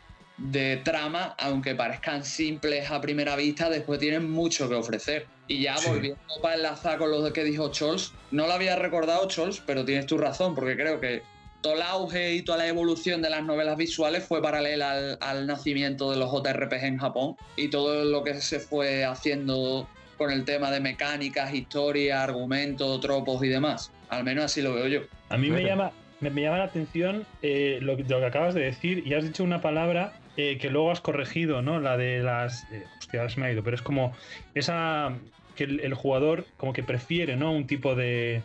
trama, 0.82 1.34
aunque 1.38 1.74
parezcan 1.74 2.24
simples 2.24 2.90
a 2.90 3.00
primera 3.00 3.36
vista, 3.36 3.68
después 3.68 4.00
tienen 4.00 4.30
mucho 4.30 4.68
que 4.68 4.74
ofrecer. 4.74 5.26
Y 5.46 5.62
ya 5.62 5.76
volviendo 5.86 6.18
para 6.42 6.54
enlazar 6.54 6.98
con 6.98 7.10
lo 7.10 7.32
que 7.32 7.44
dijo 7.44 7.72
Scholz, 7.72 8.12
no 8.30 8.46
lo 8.46 8.52
había 8.54 8.76
recordado 8.76 9.28
Scholz, 9.30 9.60
pero 9.66 9.84
tienes 9.84 10.06
tu 10.06 10.16
razón, 10.16 10.54
porque 10.54 10.74
creo 10.74 11.00
que 11.00 11.22
todo 11.60 11.74
el 11.74 11.82
auge 11.82 12.34
y 12.34 12.42
toda 12.42 12.58
la 12.58 12.66
evolución 12.66 13.22
de 13.22 13.30
las 13.30 13.44
novelas 13.44 13.76
visuales 13.76 14.24
fue 14.24 14.42
paralela 14.42 14.92
al, 14.92 15.18
al 15.20 15.46
nacimiento 15.46 16.10
de 16.10 16.16
los 16.16 16.30
JRPG 16.32 16.84
en 16.84 16.98
Japón 16.98 17.36
y 17.56 17.68
todo 17.68 18.04
lo 18.04 18.24
que 18.24 18.40
se 18.40 18.58
fue 18.58 19.04
haciendo 19.04 19.88
con 20.24 20.32
el 20.32 20.46
tema 20.46 20.70
de 20.70 20.80
mecánicas, 20.80 21.52
historia, 21.52 22.22
argumentos, 22.22 22.98
tropos 23.00 23.44
y 23.44 23.48
demás. 23.48 23.92
Al 24.08 24.24
menos 24.24 24.46
así 24.46 24.62
lo 24.62 24.72
veo 24.72 24.86
yo. 24.86 25.00
A 25.28 25.36
mí 25.36 25.50
me 25.50 25.62
llama, 25.62 25.92
me, 26.20 26.30
llama 26.30 26.56
la 26.56 26.64
atención 26.64 27.26
eh, 27.42 27.78
lo, 27.82 27.98
que, 27.98 28.04
acabas 28.24 28.54
de 28.54 28.62
decir 28.62 29.06
y 29.06 29.12
has 29.12 29.22
dicho 29.22 29.44
una 29.44 29.60
palabra 29.60 30.14
eh, 30.38 30.56
que 30.56 30.70
luego 30.70 30.90
has 30.90 31.02
corregido, 31.02 31.60
¿no? 31.60 31.78
La 31.78 31.98
de 31.98 32.22
las... 32.22 32.64
Eh, 32.72 32.84
hostia, 32.98 33.28
se 33.28 33.38
me 33.38 33.46
ha 33.46 33.52
ido, 33.52 33.62
pero 33.62 33.76
es 33.76 33.82
como 33.82 34.14
esa... 34.54 35.12
que 35.56 35.64
el, 35.64 35.92
jugador 35.92 36.46
como 36.56 36.72
que 36.72 36.82
prefiere, 36.82 37.36
¿no? 37.36 37.52
Un 37.52 37.66
tipo 37.66 37.94
de, 37.94 38.40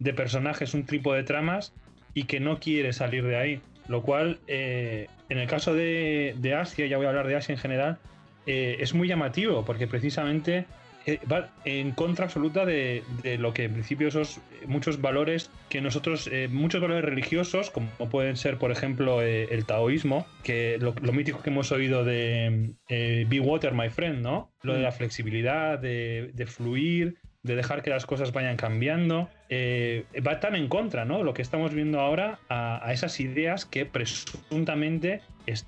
de, 0.00 0.12
personajes, 0.12 0.74
un 0.74 0.84
tipo 0.84 1.14
de 1.14 1.22
tramas 1.22 1.72
y 2.12 2.24
que 2.24 2.40
no 2.40 2.60
quiere 2.60 2.92
salir 2.92 3.24
de 3.24 3.36
ahí. 3.36 3.60
Lo 3.88 4.02
cual, 4.02 4.38
en 4.48 5.08
el 5.38 5.48
caso 5.48 5.72
de, 5.72 6.34
de, 6.36 6.54
Asia, 6.54 6.86
ya 6.86 6.98
voy 6.98 7.06
a 7.06 7.08
hablar 7.08 7.26
de 7.26 7.36
Asia 7.36 7.54
en 7.54 7.58
general, 7.58 7.98
es 8.44 8.92
muy 8.92 9.08
llamativo 9.08 9.64
porque 9.64 9.88
precisamente 9.88 10.66
eh, 11.06 11.18
va 11.30 11.50
en 11.64 11.92
contra 11.92 12.26
absoluta 12.26 12.64
de, 12.64 13.02
lo 13.38 13.52
que 13.52 13.64
en 13.64 13.72
principio 13.72 14.08
esos 14.08 14.38
eh, 14.38 14.66
muchos 14.66 15.00
valores 15.00 15.50
que 15.68 15.80
nosotros, 15.80 16.28
eh, 16.30 16.48
muchos 16.48 16.80
valores 16.80 17.04
religiosos, 17.04 17.70
como 17.70 17.88
pueden 18.10 18.36
ser, 18.36 18.58
por 18.58 18.70
ejemplo, 18.70 19.20
el 19.22 19.64
taoísmo, 19.64 20.26
que 20.42 20.78
lo, 20.78 20.94
mítico 21.12 21.42
que 21.42 21.50
hemos 21.50 21.72
oído 21.72 22.04
de 22.04 22.74
Be 22.88 23.40
Water, 23.40 23.74
my 23.74 23.90
friend, 23.90 24.20
¿no? 24.20 24.52
Lo 24.62 24.74
de 24.74 24.80
la 24.80 24.90
mm. 24.90 24.94
flexibilidad, 24.94 25.78
de, 25.78 26.46
fluir, 26.46 27.18
de 27.42 27.56
dejar 27.56 27.82
que 27.82 27.90
las 27.90 28.06
cosas 28.06 28.32
vayan 28.32 28.56
cambiando, 28.56 29.28
eh, 29.54 30.06
va 30.26 30.40
tan 30.40 30.56
en 30.56 30.66
contra, 30.66 31.04
¿no? 31.04 31.22
Lo 31.22 31.34
que 31.34 31.42
estamos 31.42 31.74
viendo 31.74 32.00
ahora 32.00 32.38
a, 32.48 32.90
esas 32.90 33.20
ideas 33.20 33.66
que 33.66 33.84
presuntamente, 33.84 35.20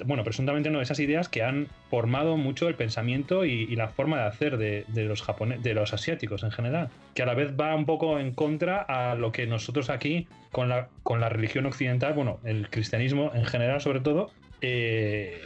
bueno, 0.06 0.24
presuntamente 0.24 0.70
no, 0.70 0.80
esas 0.80 1.00
ideas 1.00 1.28
que 1.28 1.42
han 1.42 1.68
formado 1.90 2.38
mucho 2.38 2.66
el 2.68 2.76
pensamiento 2.76 3.44
y, 3.44 3.66
la 3.76 3.88
forma 3.88 4.16
de 4.16 4.22
hacer 4.22 4.56
de, 4.56 4.86
los 5.04 5.20
japoneses, 5.20 5.62
de 5.62 5.74
los 5.74 5.92
asiáticos 5.92 6.44
en 6.44 6.50
general, 6.50 6.88
que 7.14 7.24
a 7.24 7.26
la 7.26 7.34
vez 7.34 7.52
va 7.60 7.74
un 7.74 7.84
poco 7.84 8.18
en 8.18 8.32
contra 8.32 8.80
a 8.80 9.16
lo 9.16 9.32
que 9.32 9.46
nosotros 9.46 9.90
aquí 9.90 10.28
con 10.50 10.70
la, 10.70 10.88
con 11.02 11.20
la 11.20 11.28
religión 11.28 11.66
occidental, 11.66 12.14
bueno, 12.14 12.40
el 12.42 12.70
cristianismo 12.70 13.32
en 13.34 13.44
general 13.44 13.82
sobre 13.82 14.00
todo, 14.00 14.30
eh, 14.62 15.42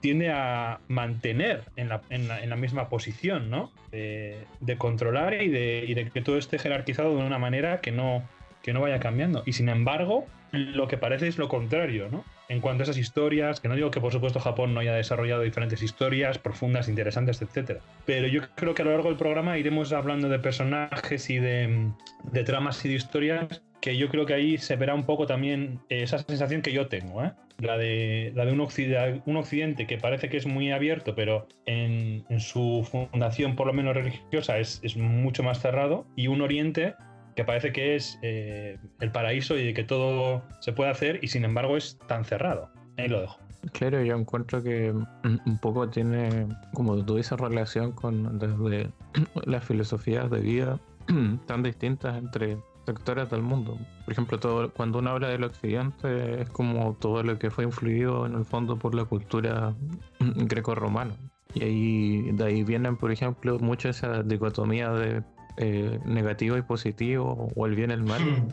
tiende 0.00 0.30
a 0.30 0.80
mantener 0.88 1.64
en 1.76 1.88
la, 1.88 2.56
misma 2.56 2.88
posición, 2.88 3.50
¿no? 3.50 3.72
De, 3.90 4.46
controlar 4.78 5.34
y 5.42 5.48
de, 5.48 5.92
de, 5.94 6.10
que 6.10 6.20
todo 6.22 6.38
esté 6.38 6.58
jerarquizado 6.58 7.16
de 7.16 7.24
una 7.24 7.38
manera 7.38 7.80
que 7.80 7.92
no, 7.92 8.22
que 8.62 8.72
no 8.72 8.80
vaya 8.80 9.00
cambiando. 9.00 9.42
Y 9.46 9.52
sin 9.52 9.68
embargo, 9.68 10.26
lo 10.52 10.86
que 10.88 10.98
parece 10.98 11.28
es 11.28 11.38
lo 11.38 11.48
contrario, 11.48 12.08
¿no? 12.10 12.24
En 12.48 12.60
cuanto 12.60 12.82
a 12.82 12.84
esas 12.84 12.98
historias, 12.98 13.60
que 13.60 13.68
no 13.68 13.74
digo 13.74 13.90
que 13.90 14.00
por 14.00 14.12
supuesto 14.12 14.38
Japón 14.38 14.74
no 14.74 14.80
haya 14.80 14.92
desarrollado 14.92 15.42
diferentes 15.42 15.82
historias 15.82 16.38
profundas, 16.38 16.88
interesantes, 16.88 17.40
etcétera. 17.40 17.80
Pero 18.04 18.28
yo 18.28 18.42
creo 18.54 18.74
que 18.74 18.82
a 18.82 18.84
lo 18.84 18.92
largo 18.92 19.08
del 19.08 19.16
programa 19.16 19.58
iremos 19.58 19.92
hablando 19.92 20.28
de 20.28 20.38
personajes 20.38 21.30
y 21.30 21.38
de, 21.38 21.90
de 22.24 22.44
tramas 22.44 22.84
y 22.84 22.88
de 22.88 22.94
historias 22.94 23.62
que 23.82 23.96
yo 23.96 24.08
creo 24.08 24.24
que 24.24 24.32
ahí 24.32 24.58
se 24.58 24.76
verá 24.76 24.94
un 24.94 25.04
poco 25.04 25.26
también 25.26 25.80
esa 25.88 26.18
sensación 26.18 26.62
que 26.62 26.72
yo 26.72 26.86
tengo, 26.86 27.24
¿eh? 27.24 27.32
la 27.58 27.76
de, 27.76 28.32
la 28.36 28.44
de 28.46 28.52
un, 28.52 28.60
occidente, 28.60 29.22
un 29.26 29.86
que 29.86 29.98
parece 29.98 30.28
que 30.28 30.36
es 30.36 30.46
muy 30.46 30.70
abierto, 30.70 31.16
pero 31.16 31.48
en, 31.66 32.24
su 32.38 32.88
fundación, 32.88 33.56
por 33.56 33.66
lo 33.66 33.72
menos 33.72 33.94
religiosa, 33.94 34.58
es, 34.58 34.96
mucho 34.96 35.42
más 35.42 35.60
cerrado, 35.60 36.06
y 36.14 36.28
un 36.28 36.42
oriente 36.42 36.94
que 37.34 37.44
parece 37.44 37.72
que 37.72 37.96
es 37.96 38.20
eh, 38.22 38.78
el 39.00 39.10
paraíso 39.10 39.58
y 39.58 39.66
de 39.66 39.74
que 39.74 39.82
todo 39.82 40.44
se 40.60 40.72
puede 40.72 40.90
hacer, 40.90 41.18
y 41.20 41.26
sin 41.26 41.44
embargo 41.44 41.76
es 41.76 41.98
tan 42.06 42.24
cerrado. 42.24 42.70
Ahí 42.96 43.08
lo 43.08 43.20
dejo. 43.20 43.38
Claro, 43.72 44.00
yo 44.02 44.16
encuentro 44.16 44.62
que 44.62 44.92
un 44.92 45.58
poco 45.60 45.88
tiene, 45.88 46.46
como 46.72 47.04
tú 47.04 47.16
dices, 47.16 47.38
relación 47.38 47.92
con 47.92 48.38
las 49.44 49.64
filosofías 49.64 50.30
de 50.30 50.40
vida 50.40 50.78
tan 51.46 51.64
distintas 51.64 52.16
entre 52.16 52.58
sectores 52.86 53.30
del 53.30 53.42
mundo. 53.42 53.78
Por 54.04 54.12
ejemplo, 54.12 54.38
todo, 54.38 54.72
cuando 54.72 54.98
uno 54.98 55.10
habla 55.10 55.28
del 55.28 55.44
occidente 55.44 56.42
es 56.42 56.48
como 56.50 56.94
todo 57.00 57.22
lo 57.22 57.38
que 57.38 57.50
fue 57.50 57.64
influido 57.64 58.26
en 58.26 58.34
el 58.34 58.44
fondo 58.44 58.78
por 58.78 58.94
la 58.94 59.04
cultura 59.04 59.74
greco-romana. 60.20 61.14
Y 61.54 61.62
ahí, 61.64 62.32
de 62.32 62.44
ahí 62.44 62.64
vienen, 62.64 62.96
por 62.96 63.12
ejemplo, 63.12 63.58
mucho 63.58 63.88
esa 63.88 64.22
dicotomía 64.22 64.90
de 64.90 65.22
eh, 65.58 66.00
negativo 66.04 66.56
y 66.56 66.62
positivo, 66.62 67.48
o 67.54 67.66
el 67.66 67.74
bien 67.74 67.90
y 67.90 67.94
el 67.94 68.02
mal. 68.02 68.22
Hmm. 68.22 68.48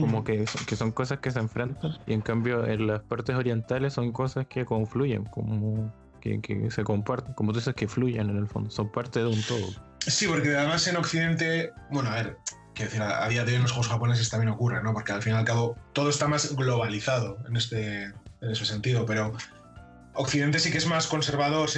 Como 0.00 0.22
que, 0.22 0.44
que 0.66 0.76
son 0.76 0.92
cosas 0.92 1.18
que 1.18 1.30
se 1.30 1.40
enfrentan. 1.40 1.98
Y 2.06 2.12
en 2.12 2.20
cambio, 2.20 2.66
en 2.66 2.86
las 2.86 3.00
partes 3.00 3.34
orientales 3.34 3.94
son 3.94 4.12
cosas 4.12 4.46
que 4.46 4.64
confluyen, 4.64 5.24
como 5.24 5.92
que, 6.20 6.40
que 6.40 6.70
se 6.70 6.84
comparten, 6.84 7.34
como 7.34 7.52
tú 7.52 7.58
dices, 7.58 7.74
que 7.74 7.88
fluyen 7.88 8.28
en 8.30 8.36
el 8.36 8.46
fondo, 8.46 8.70
son 8.70 8.92
parte 8.92 9.20
de 9.20 9.26
un 9.26 9.42
todo. 9.42 9.66
Sí, 10.00 10.26
porque 10.26 10.54
además 10.54 10.86
en 10.86 10.96
Occidente, 10.96 11.72
bueno, 11.90 12.10
a 12.10 12.16
ver, 12.16 12.36
Quiero 12.78 12.92
decir, 12.92 13.02
a, 13.02 13.28
día 13.28 13.44
de 13.44 13.50
hoy 13.50 13.56
en 13.56 13.62
los 13.62 13.72
juegos 13.72 13.88
japoneses 13.88 14.30
también 14.30 14.50
ocurre, 14.50 14.80
¿no? 14.84 14.92
Porque 14.92 15.10
al 15.10 15.20
fin 15.20 15.32
y 15.32 15.36
al 15.36 15.44
cabo 15.44 15.76
todo 15.94 16.10
está 16.10 16.28
más 16.28 16.54
globalizado 16.54 17.36
en, 17.48 17.56
este, 17.56 18.04
en 18.04 18.50
ese 18.52 18.64
sentido, 18.64 19.04
pero 19.04 19.36
Occidente 20.14 20.60
sí 20.60 20.70
que 20.70 20.78
es 20.78 20.86
más 20.86 21.08
conservador, 21.08 21.68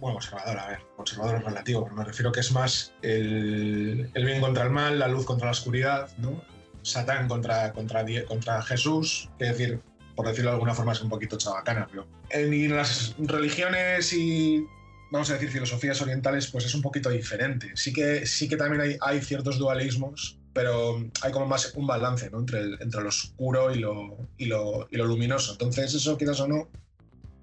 bueno, 0.00 0.14
conservador, 0.14 0.58
a 0.58 0.66
ver, 0.66 0.80
conservador 0.96 1.36
es 1.36 1.44
relativo, 1.44 1.84
pero 1.84 1.94
me 1.94 2.04
refiero 2.04 2.32
que 2.32 2.40
es 2.40 2.50
más 2.50 2.92
el, 3.02 4.10
bien 4.16 4.40
contra 4.40 4.64
el 4.64 4.70
mal, 4.70 4.98
la 4.98 5.06
luz 5.06 5.24
contra 5.24 5.44
la 5.44 5.52
oscuridad, 5.52 6.08
¿no? 6.18 6.42
Satán 6.82 7.28
contra, 7.28 7.72
contra, 7.72 8.04
contra 8.26 8.62
Jesús, 8.62 9.30
es 9.38 9.50
decir, 9.50 9.80
por 10.16 10.26
decirlo 10.26 10.50
de 10.50 10.54
alguna 10.54 10.74
forma 10.74 10.90
es 10.90 11.02
un 11.02 11.08
poquito 11.08 11.38
chabacana, 11.38 11.86
pero 11.88 12.04
en 12.30 12.74
las 12.74 13.14
religiones 13.16 14.12
y 14.12 14.66
vamos 15.10 15.30
a 15.30 15.34
decir, 15.34 15.50
filosofías 15.50 16.00
orientales, 16.02 16.48
pues 16.50 16.64
es 16.64 16.74
un 16.74 16.82
poquito 16.82 17.10
diferente. 17.10 17.72
Sí 17.74 17.92
que, 17.92 18.26
sí 18.26 18.48
que 18.48 18.56
también 18.56 18.82
hay, 18.82 18.96
hay 19.00 19.20
ciertos 19.20 19.58
dualismos, 19.58 20.38
pero 20.52 20.98
hay 21.22 21.32
como 21.32 21.46
más 21.46 21.72
un 21.74 21.86
balance 21.86 22.30
¿no? 22.30 22.40
entre, 22.40 22.60
el, 22.60 22.78
entre 22.80 23.02
lo 23.02 23.08
oscuro 23.08 23.70
y 23.72 23.78
lo, 23.78 24.16
y 24.36 24.46
lo, 24.46 24.88
y 24.90 24.96
lo 24.96 25.06
luminoso. 25.06 25.52
Entonces, 25.52 25.94
eso 25.94 26.16
quizás 26.16 26.40
o 26.40 26.48
no, 26.48 26.68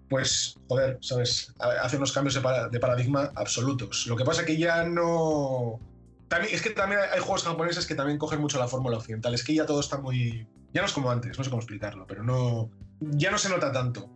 pues, 0.10 0.58
joder, 0.68 0.98
¿sabes? 1.02 1.54
Hace 1.60 1.98
unos 1.98 2.12
cambios 2.12 2.36
de, 2.36 2.80
paradigma 2.80 3.32
absolutos. 3.36 4.08
Lo 4.08 4.16
que 4.16 4.26
pasa 4.26 4.42
es 4.42 4.48
que 4.48 4.58
ya 4.58 4.84
no... 4.84 5.80
También, 6.28 6.54
es 6.54 6.62
que 6.62 6.72
también 6.72 7.02
hay 7.12 7.20
juegos 7.20 7.44
japoneses 7.44 7.86
que 7.86 7.96
también 7.96 8.18
cogen 8.18 8.42
mucho 8.42 8.60
la 8.60 8.68
fórmula 8.68 8.98
occidental. 8.98 9.34
Es 9.34 9.44
que 9.44 9.54
ya 9.54 9.66
todo 9.66 9.80
está 9.80 9.98
muy... 9.98 10.48
Ya 10.74 10.82
no 10.82 10.88
es 10.88 10.94
como 10.94 11.12
antes, 11.12 11.38
no 11.38 11.44
sé 11.44 11.50
cómo 11.50 11.62
explicarlo, 11.62 12.08
pero 12.08 12.24
no... 12.24 12.70
Ya 13.00 13.30
no 13.30 13.38
se 13.38 13.50
nota 13.50 13.72
tanto, 13.72 14.10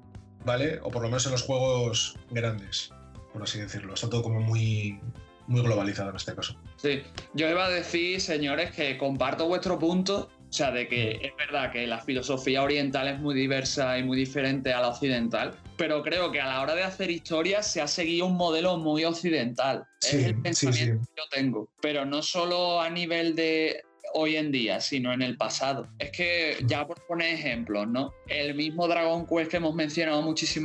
¿vale? 0.46 0.80
O 0.82 0.90
por 0.90 1.02
lo 1.02 1.10
menos 1.10 1.26
en 1.26 1.34
los 1.34 1.44
juegos 1.44 2.18
grandes 2.32 2.92
por 3.38 3.48
así 3.48 3.60
decirlo. 3.60 3.94
Está 3.94 4.10
todo 4.10 4.24
como 4.24 4.42
muy, 4.42 5.00
muy 5.46 5.62
globalizado 5.62 6.10
en 6.10 6.16
este 6.16 6.34
caso. 6.34 6.60
Sí, 6.78 7.04
yo 7.34 7.50
iba 7.50 7.66
a 7.66 7.70
decir, 7.70 8.20
señores, 8.20 8.72
que 8.72 8.98
comparto 8.98 9.48
vuestro 9.48 9.78
punto, 9.78 10.30
o 10.50 10.54
sea, 10.54 10.72
de 10.72 10.88
que 10.88 11.20
es 11.22 11.36
verdad 11.38 11.72
que 11.72 11.86
la 11.86 12.00
filosofía 12.00 12.64
oriental 12.64 13.08
es 13.08 13.20
muy 13.20 13.36
diversa 13.36 14.00
y 14.00 14.04
muy 14.04 14.18
diferente 14.18 14.74
a 14.74 14.82
la 14.82 14.88
occidental, 14.88 15.56
pero 15.78 16.02
creo 16.02 16.32
que 16.32 16.42
a 16.42 16.48
la 16.48 16.62
hora 16.62 16.74
de 16.74 16.84
hacer 16.84 17.12
historias 17.12 17.72
se 17.72 17.80
ha 17.82 17.88
seguido 17.88 18.26
un 18.26 18.38
modelo 18.38 18.78
muy 18.78 19.04
occidental. 19.04 19.86
es 20.02 20.14
el 20.14 20.42
pensamiento 20.42 21.06
que 21.06 21.22
yo 21.22 21.24
tengo, 21.30 21.70
pero 21.80 22.06
no 22.06 22.24
solo 22.24 22.82
a 22.82 22.90
nivel 22.90 23.36
de 23.36 23.84
hoy 24.18 24.36
en 24.36 24.52
día, 24.52 24.82
sino 24.82 25.14
en 25.14 25.22
el 25.22 25.38
pasado. 25.38 25.88
Es 26.00 26.12
que 26.12 26.58
ya 26.66 26.88
por 26.88 27.00
poner 27.06 27.36
ejemplos, 27.36 27.88
¿no? 27.88 28.14
El 28.28 28.56
mismo 28.56 28.88
Dragon 28.88 29.28
Quest 29.28 29.52
que 29.52 29.58
hemos 29.58 29.76
mencionado 29.76 30.20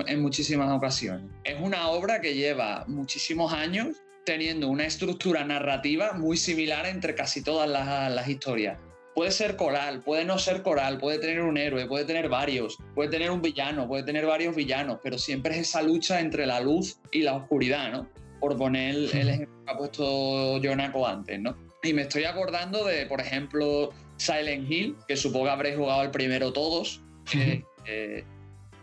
en 0.07 0.23
muchísimas 0.23 0.71
ocasiones. 0.71 1.31
Es 1.45 1.61
una 1.61 1.89
obra 1.89 2.23
que 2.23 2.35
lleva 2.35 2.85
muchísimos 2.89 3.53
años 3.53 3.97
teniendo 4.25 4.69
una 4.69 4.87
estructura 4.87 5.45
narrativa 5.45 6.13
muy 6.15 6.39
similar 6.39 6.87
entre 6.87 7.15
casi 7.15 7.43
todas 7.43 7.69
las, 7.69 8.29
historias. 8.29 8.81
Puede 9.15 9.33
ser 9.33 9.57
coral, 9.57 10.01
puede 10.01 10.25
no 10.25 10.39
ser 10.39 10.63
coral, 10.63 10.97
puede 10.97 11.19
tener 11.19 11.43
un 11.43 11.59
héroe, 11.59 11.87
puede 11.87 12.07
tener 12.07 12.31
varios, 12.31 12.79
puede 12.95 13.11
tener 13.11 13.31
un 13.31 13.43
villano, 13.43 13.87
puede 13.87 14.05
tener 14.05 14.25
varios 14.25 14.57
villanos, 14.57 15.01
pero 15.03 15.19
siempre 15.19 15.53
es 15.55 15.69
esa 15.69 15.83
lucha 15.83 16.21
entre 16.21 16.47
la 16.47 16.61
luz 16.61 16.99
y 17.11 17.21
la 17.21 17.35
oscuridad, 17.35 17.93
¿no? 17.93 18.09
Por 18.41 18.57
poner 18.57 18.95
el 18.95 19.29
ejemplo 19.29 19.65
que 19.67 19.71
ha 19.71 19.77
puesto 19.77 20.59
Jonako 20.63 21.07
antes, 21.07 21.39
¿no? 21.39 21.72
Y 21.83 21.93
me 21.93 22.03
estoy 22.03 22.25
acordando 22.25 22.85
de, 22.85 23.07
por 23.07 23.21
ejemplo, 23.21 23.91
Silent 24.17 24.71
Hill, 24.71 24.97
que 25.09 25.17
supongo 25.17 25.47
que 25.47 25.51
habréis 25.51 25.77
jugado 25.77 26.03
el 26.03 26.11
primero 26.11 26.53
todos. 26.53 27.03
Eh, 27.87 28.25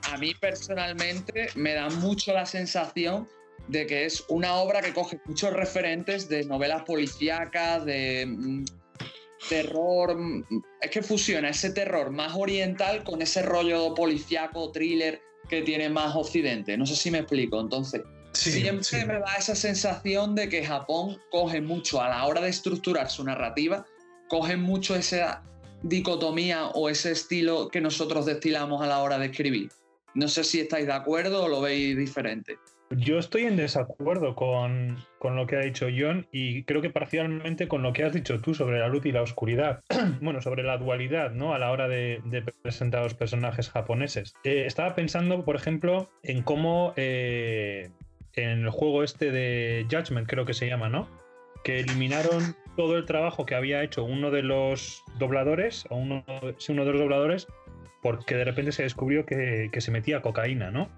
a 0.03 0.17
mí 0.17 0.33
personalmente 0.33 1.47
me 1.55 1.73
da 1.73 1.89
mucho 1.89 2.33
la 2.33 2.45
sensación 2.45 3.27
de 3.67 3.85
que 3.85 4.05
es 4.05 4.25
una 4.29 4.55
obra 4.55 4.81
que 4.81 4.93
coge 4.93 5.19
muchos 5.25 5.53
referentes 5.53 6.27
de 6.27 6.43
novelas 6.43 6.83
policíacas, 6.83 7.85
de 7.85 8.25
mm, 8.25 8.65
terror. 9.47 10.17
Mm, 10.17 10.43
es 10.81 10.91
que 10.91 11.01
fusiona 11.01 11.49
ese 11.49 11.71
terror 11.71 12.12
más 12.12 12.35
oriental 12.35 13.03
con 13.03 13.21
ese 13.21 13.43
rollo 13.43 13.93
policíaco, 13.93 14.71
thriller 14.71 15.21
que 15.47 15.62
tiene 15.62 15.89
más 15.89 16.15
occidente. 16.15 16.77
No 16.77 16.85
sé 16.85 16.95
si 16.95 17.12
me 17.12 17.19
explico. 17.19 17.59
Entonces, 17.62 18.01
Siempre 18.39 19.06
me 19.06 19.19
da 19.19 19.36
esa 19.38 19.56
sensación 19.56 20.36
de 20.36 20.47
que 20.47 20.65
Japón 20.65 21.17
coge 21.30 21.62
mucho 21.62 22.02
a 22.02 22.10
la 22.10 22.25
hora 22.25 22.41
de 22.41 22.49
estructurar 22.49 23.10
su 23.10 23.23
narrativa, 23.23 23.86
coge 24.30 24.56
mucho 24.56 24.95
esa 24.95 25.43
dicotomía 25.84 26.67
o 26.69 26.89
ese 26.89 27.12
estilo 27.12 27.69
que 27.69 27.82
nosotros 27.82 28.25
destilamos 28.25 28.82
a 28.82 28.88
la 28.88 28.99
hora 28.99 29.17
de 29.17 29.28
escribir. 29.28 29.69
No 30.13 30.28
sé 30.28 30.43
si 30.43 30.60
estáis 30.60 30.88
de 30.88 30.93
acuerdo 30.93 31.43
o 31.43 31.47
lo 31.47 31.62
veis 31.62 31.97
diferente. 31.97 32.58
Yo 32.91 33.19
estoy 33.19 33.43
en 33.43 33.56
desacuerdo 33.56 34.36
con, 34.36 34.97
lo 35.21 35.45
que 35.45 35.58
ha 35.58 35.60
dicho 35.60 35.88
John 35.95 36.25
y 36.32 36.63
creo 36.63 36.82
que 36.82 36.89
parcialmente 36.89 37.67
con 37.67 37.84
lo 37.84 37.93
que 37.93 38.04
has 38.04 38.13
dicho 38.13 38.41
tú 38.41 38.56
sobre 38.56 38.80
la 38.80 38.88
luz 38.88 39.06
y 39.06 39.12
la 39.12 39.21
oscuridad. 39.21 39.82
bueno, 40.21 40.41
sobre 40.41 40.63
la 40.63 40.78
dualidad, 40.78 41.32
¿no? 41.32 41.54
A 41.54 41.60
la 41.60 41.71
hora 41.71 41.88
de, 41.88 42.21
presentar 42.63 43.02
a 43.02 43.04
los 43.04 43.13
personajes 43.13 43.69
japoneses. 43.69 44.34
Eh, 44.43 44.63
estaba 44.65 44.95
pensando, 44.95 45.45
por 45.45 45.56
ejemplo, 45.56 46.10
en 46.23 46.41
cómo 46.41 46.93
eh, 46.95 47.91
en 48.33 48.63
el 48.63 48.69
juego 48.69 49.03
este 49.03 49.31
de 49.31 49.85
Judgment, 49.89 50.27
creo 50.27 50.45
que 50.45 50.53
se 50.53 50.67
llama, 50.67 50.89
¿no? 50.89 51.09
Que 51.63 51.79
eliminaron 51.79 52.55
todo 52.75 52.97
el 52.97 53.05
trabajo 53.05 53.45
que 53.45 53.55
había 53.55 53.83
hecho 53.83 54.03
uno 54.03 54.31
de 54.31 54.43
los 54.43 55.03
dobladores, 55.17 55.85
o 55.89 55.97
uno, 55.97 56.23
uno 56.27 56.85
de 56.85 56.91
los 56.91 57.01
dobladores, 57.01 57.47
porque 58.01 58.35
de 58.35 58.45
repente 58.45 58.71
se 58.71 58.83
descubrió 58.83 59.25
que, 59.25 59.69
se 59.77 59.91
metía 59.91 60.21
cocaína, 60.21 60.71
¿no? 60.71 60.89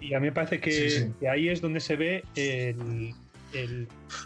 Y, 0.00 0.12
a 0.12 0.20
mí 0.20 0.26
me 0.26 0.32
parece 0.32 0.60
que, 0.60 1.10
ahí 1.30 1.48
es 1.48 1.60
donde 1.60 1.80
se 1.80 1.96
ve 1.96 2.24
el, 2.34 3.14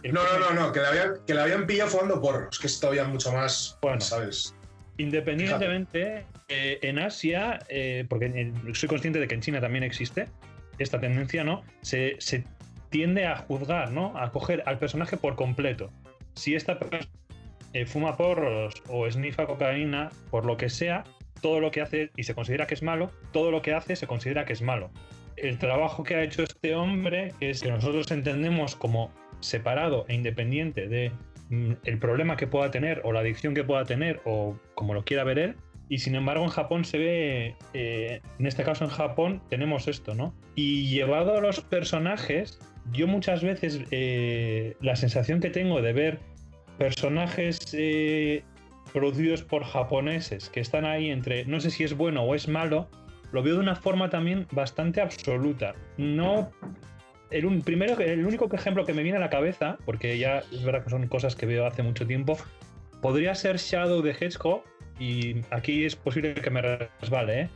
no, 0.04 0.22
no, 0.22 0.38
no, 0.38 0.50
no, 0.54 0.72
que 0.72 0.80
le 0.80 0.86
habían, 0.86 1.14
que 1.26 1.34
le 1.34 1.40
habían 1.40 1.66
pillado 1.66 1.90
fumando 1.90 2.20
porros, 2.20 2.58
que 2.58 2.66
es 2.66 2.78
todavía 2.80 3.04
mucho 3.04 3.32
más, 3.32 3.78
bueno, 3.80 4.00
¿sabes? 4.00 4.54
Independientemente, 4.98 6.24
eh, 6.48 6.78
en 6.82 6.98
Asia, 6.98 7.58
eh, 7.68 8.04
porque 8.08 8.52
soy 8.74 8.88
consciente 8.88 9.18
de 9.18 9.26
que 9.26 9.34
en 9.34 9.40
China 9.40 9.60
también 9.60 9.82
existe, 9.82 10.28
esta 10.78 11.00
tendencia, 11.00 11.44
¿no? 11.44 11.62
Se, 11.82 12.18
tiende 12.90 13.26
a 13.26 13.36
juzgar, 13.36 13.90
¿no? 13.90 14.16
A 14.16 14.30
coger 14.30 14.62
al 14.66 14.78
personaje 14.78 15.16
por 15.16 15.34
completo. 15.34 15.90
si 16.34 16.54
esta 16.54 16.78
persona 16.78 17.06
eh, 17.72 17.86
fuma 17.86 18.16
porros 18.16 18.74
o 18.88 19.06
esnifa 19.06 19.46
cocaína, 19.46 20.10
por 20.30 20.44
lo 20.44 20.56
que 20.56 20.68
sea, 20.68 21.02
todo 21.40 21.60
lo 21.60 21.70
que 21.70 21.80
hace 21.80 22.10
y 22.16 22.22
se 22.22 22.34
considera 22.34 22.66
que 22.66 22.74
es 22.74 22.82
malo, 22.82 23.10
todo 23.32 23.50
lo 23.50 23.62
que 23.62 23.74
hace 23.74 23.96
se 23.96 24.06
considera 24.06 24.44
que 24.44 24.52
es 24.52 24.62
malo. 24.62 24.90
El 25.36 25.58
trabajo 25.58 26.04
que 26.04 26.14
ha 26.14 26.22
hecho 26.22 26.44
este 26.44 26.74
hombre, 26.74 27.34
es 27.40 27.62
que 27.62 27.70
nosotros 27.70 28.10
entendemos 28.12 28.76
como 28.76 29.12
separado 29.40 30.06
e 30.08 30.14
independiente 30.14 30.88
de 30.88 31.12
mm, 31.50 31.72
el 31.84 31.98
problema 31.98 32.36
que 32.36 32.46
pueda 32.46 32.70
tener 32.70 33.02
o 33.04 33.12
la 33.12 33.20
adicción 33.20 33.54
que 33.54 33.64
pueda 33.64 33.84
tener 33.84 34.20
o 34.24 34.56
como 34.74 34.94
lo 34.94 35.04
quiera 35.04 35.24
ver 35.24 35.38
él, 35.38 35.56
y 35.94 35.98
sin 35.98 36.16
embargo 36.16 36.42
en 36.42 36.50
Japón 36.50 36.84
se 36.84 36.98
ve, 36.98 37.54
eh, 37.72 38.20
en 38.40 38.46
este 38.48 38.64
caso 38.64 38.82
en 38.82 38.90
Japón 38.90 39.40
tenemos 39.48 39.86
esto, 39.86 40.12
¿no? 40.16 40.34
Y 40.56 40.88
llevado 40.88 41.38
a 41.38 41.40
los 41.40 41.60
personajes, 41.60 42.58
yo 42.90 43.06
muchas 43.06 43.44
veces 43.44 43.80
eh, 43.92 44.74
la 44.80 44.96
sensación 44.96 45.38
que 45.38 45.50
tengo 45.50 45.80
de 45.82 45.92
ver 45.92 46.18
personajes 46.78 47.60
eh, 47.74 48.42
producidos 48.92 49.44
por 49.44 49.62
japoneses 49.62 50.50
que 50.50 50.58
están 50.58 50.84
ahí 50.84 51.10
entre 51.10 51.44
no 51.44 51.60
sé 51.60 51.70
si 51.70 51.84
es 51.84 51.96
bueno 51.96 52.24
o 52.24 52.34
es 52.34 52.48
malo, 52.48 52.88
lo 53.30 53.44
veo 53.44 53.54
de 53.54 53.60
una 53.60 53.76
forma 53.76 54.10
también 54.10 54.48
bastante 54.50 55.00
absoluta. 55.00 55.76
No. 55.96 56.50
El, 57.30 57.46
un, 57.46 57.62
primero, 57.62 58.00
el 58.00 58.26
único 58.26 58.52
ejemplo 58.52 58.84
que 58.84 58.94
me 58.94 59.04
viene 59.04 59.18
a 59.18 59.20
la 59.20 59.30
cabeza, 59.30 59.78
porque 59.84 60.18
ya 60.18 60.38
es 60.38 60.64
verdad 60.64 60.82
que 60.82 60.90
son 60.90 61.06
cosas 61.06 61.36
que 61.36 61.46
veo 61.46 61.64
hace 61.66 61.84
mucho 61.84 62.04
tiempo, 62.04 62.36
podría 63.00 63.36
ser 63.36 63.58
Shadow 63.58 64.02
the 64.02 64.10
Hedgehog, 64.10 64.64
y 64.98 65.36
aquí 65.50 65.84
es 65.84 65.96
posible 65.96 66.34
que 66.34 66.50
me 66.50 66.62
resbale, 67.00 67.40
¿eh? 67.42 67.48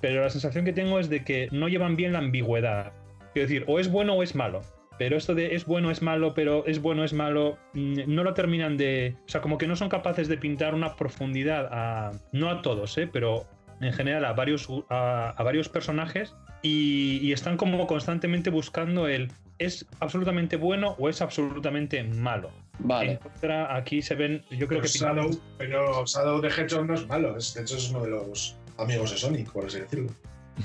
pero 0.00 0.20
la 0.20 0.30
sensación 0.30 0.64
que 0.64 0.72
tengo 0.72 0.98
es 0.98 1.08
de 1.08 1.24
que 1.24 1.48
no 1.50 1.68
llevan 1.68 1.96
bien 1.96 2.12
la 2.12 2.18
ambigüedad. 2.18 2.92
Quiero 3.32 3.48
decir, 3.48 3.64
o 3.66 3.78
es 3.78 3.90
bueno 3.90 4.14
o 4.14 4.22
es 4.22 4.34
malo. 4.34 4.60
Pero 4.98 5.16
esto 5.16 5.34
de 5.34 5.54
es 5.54 5.64
bueno, 5.64 5.90
es 5.90 6.02
malo, 6.02 6.34
pero 6.34 6.64
es 6.66 6.80
bueno, 6.80 7.04
es 7.04 7.12
malo, 7.12 7.58
mm, 7.72 8.00
no 8.06 8.22
lo 8.22 8.34
terminan 8.34 8.76
de. 8.76 9.16
O 9.26 9.28
sea, 9.28 9.40
como 9.40 9.58
que 9.58 9.66
no 9.66 9.76
son 9.76 9.88
capaces 9.88 10.28
de 10.28 10.36
pintar 10.36 10.74
una 10.74 10.94
profundidad 10.94 11.68
a. 11.72 12.12
No 12.32 12.50
a 12.50 12.62
todos, 12.62 12.96
¿eh? 12.98 13.08
Pero 13.10 13.46
en 13.80 13.92
general 13.92 14.24
a 14.24 14.32
varios, 14.32 14.68
a, 14.90 15.34
varios 15.42 15.68
personajes 15.68 16.34
y, 16.62 17.32
están 17.32 17.56
como 17.56 17.86
constantemente 17.86 18.50
buscando 18.50 19.08
el 19.08 19.32
es 19.58 19.86
absolutamente 20.00 20.56
bueno 20.56 20.96
o 20.98 21.08
es 21.08 21.22
absolutamente 21.22 22.02
malo. 22.04 22.50
Vale. 22.80 23.18
aquí 23.70 24.02
se 24.02 24.14
ven, 24.14 24.44
yo 24.50 24.66
creo 24.66 24.80
que. 24.80 24.88
Shadow, 24.88 25.30
pero 25.58 26.04
Shadow 26.04 26.40
de 26.40 26.48
Hedgehog 26.48 26.86
no 26.86 26.94
es 26.94 27.06
malo, 27.06 27.36
es, 27.36 27.54
de 27.54 27.62
hecho 27.62 27.76
es 27.76 27.90
uno 27.90 28.02
de 28.02 28.10
los 28.10 28.56
amigos 28.78 29.10
de 29.10 29.16
Sonic, 29.16 29.50
por 29.50 29.66
así 29.66 29.80
decirlo. 29.80 30.10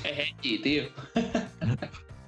Es 0.03 0.61
tío. 0.61 0.83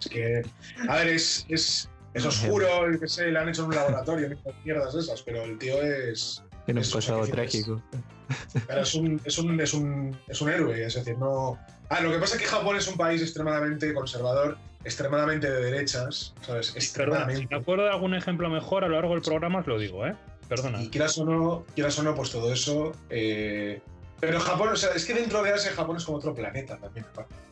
Es 0.02 0.10
que, 0.10 0.42
a 0.90 0.96
ver, 0.96 1.10
es, 1.10 1.46
es, 1.48 1.88
es 2.16 2.26
oscuro, 2.26 2.88
el 2.88 3.00
que 3.00 3.08
sé, 3.08 3.28
le 3.28 3.38
han 3.38 3.50
hecho 3.50 3.62
en 3.62 3.68
un 3.68 3.76
laboratorio, 3.76 4.36
mierdas 4.66 4.96
esas, 4.96 5.22
pero 5.22 5.44
el 5.44 5.60
tío 5.60 5.80
es. 5.80 6.44
Tiene 6.66 6.82
un 6.82 6.92
pasado 6.92 7.28
trágico. 7.28 7.84
Pero 8.66 8.82
es 8.82 8.96
un, 8.96 9.22
es, 9.24 9.38
un, 9.38 9.62
es, 9.62 9.74
un, 9.76 10.18
es 10.28 10.42
un 10.42 10.50
héroe, 10.50 10.86
es 10.86 10.96
decir, 10.96 11.18
no. 11.20 11.60
Ah, 11.90 12.02
lo 12.02 12.12
que 12.12 12.18
pasa 12.18 12.36
es 12.36 12.42
que 12.42 12.48
Japón 12.48 12.78
es 12.78 12.88
un 12.88 12.98
país 12.98 13.22
extremadamente 13.22 13.94
conservador, 13.94 14.58
extremadamente 14.84 15.50
de 15.50 15.64
derechas, 15.72 16.34
¿sabes? 16.42 16.76
Extremadamente. 16.76 17.42
si 17.42 17.48
me 17.48 17.58
acuerdo 17.58 17.84
de 17.84 17.92
algún 17.92 18.16
ejemplo 18.16 18.50
mejor 18.50 18.84
a 18.84 18.88
lo 18.88 18.96
largo 18.96 19.14
del 19.14 19.22
programa, 19.22 19.60
os 19.60 19.68
lo 19.68 19.80
digo, 19.80 20.06
¿eh? 20.06 20.16
Perdona. 20.48 20.82
Y 20.82 20.90
quieras 20.90 21.18
o 21.18 21.26
no, 21.26 21.66
quieras 21.76 21.98
o 22.00 22.04
no, 22.04 22.14
pues 22.16 22.32
todo 22.32 22.52
eso. 22.52 22.92
Eh... 23.10 23.82
Pero 24.20 24.40
Japón, 24.40 24.70
o 24.70 24.76
sea, 24.76 24.92
es 24.92 25.06
que 25.06 25.14
dentro 25.14 25.42
de 25.42 25.52
Asia 25.52 25.72
Japón 25.72 25.98
es 25.98 26.06
como 26.06 26.18
otro 26.18 26.36
planeta 26.36 26.78
también, 26.78 27.06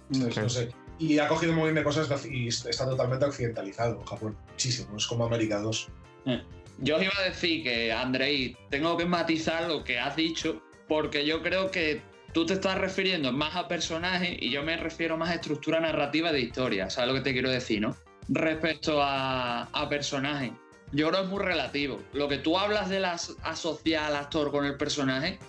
No 0.10 0.50
sé 0.50 0.70
y 1.00 1.18
ha 1.18 1.28
cogido 1.28 1.54
muy 1.54 1.64
bien 1.64 1.76
de 1.76 1.84
cosas 1.84 2.26
y 2.26 2.50
está 2.50 2.86
totalmente 2.86 3.26
occidentalizado 3.26 4.04
Japón, 4.04 4.38
muchísimo, 4.52 4.98
es 4.98 5.08
como 5.08 5.26
América 5.26 5.60
2. 5.60 5.88
Eh, 6.26 6.44
yo 6.80 6.98
os 6.98 7.04
iba 7.04 7.14
a 7.18 7.24
decir 7.24 7.64
que, 7.64 7.92
Andrei, 7.92 8.56
tengo 8.70 8.98
que 8.98 9.06
matizar 9.06 9.68
lo 9.70 9.84
que 9.84 9.98
has 9.98 10.16
dicho, 10.18 10.62
porque 10.88 11.26
yo 11.26 11.42
creo 11.42 11.72
que 11.72 12.02
tú 12.34 12.46
te 12.46 12.54
estás 12.54 12.78
refiriendo 12.78 13.32
más 13.32 13.56
a 13.56 13.68
personajes 13.68 14.38
y 14.40 14.50
yo 14.50 14.64
me 14.64 14.78
refiero 14.78 15.18
más 15.18 15.30
a 15.30 15.36
estructura 15.36 15.80
narrativa 15.80 16.32
de 16.32 16.42
historia, 16.42 16.90
¿sabes 16.90 17.10
lo 17.10 17.16
que 17.16 17.22
te 17.22 17.34
quiero 17.34 17.50
decir, 17.50 17.82
no? 17.82 17.96
Respecto 18.28 19.00
a, 19.02 19.88
personajes. 19.90 20.52
Yo 20.92 21.10
creo 21.10 21.22
que 21.22 21.26
es 21.26 21.32
muy 21.32 21.44
relativo. 21.44 22.02
Lo 22.14 22.28
que 22.28 22.38
tú 22.38 22.58
hablas 22.58 22.90
de 22.90 23.00
las 23.00 23.36
asociar 23.44 24.06
al 24.06 24.16
actor 24.16 24.52
con 24.52 24.66
el 24.66 24.78
personaje, 24.78 25.40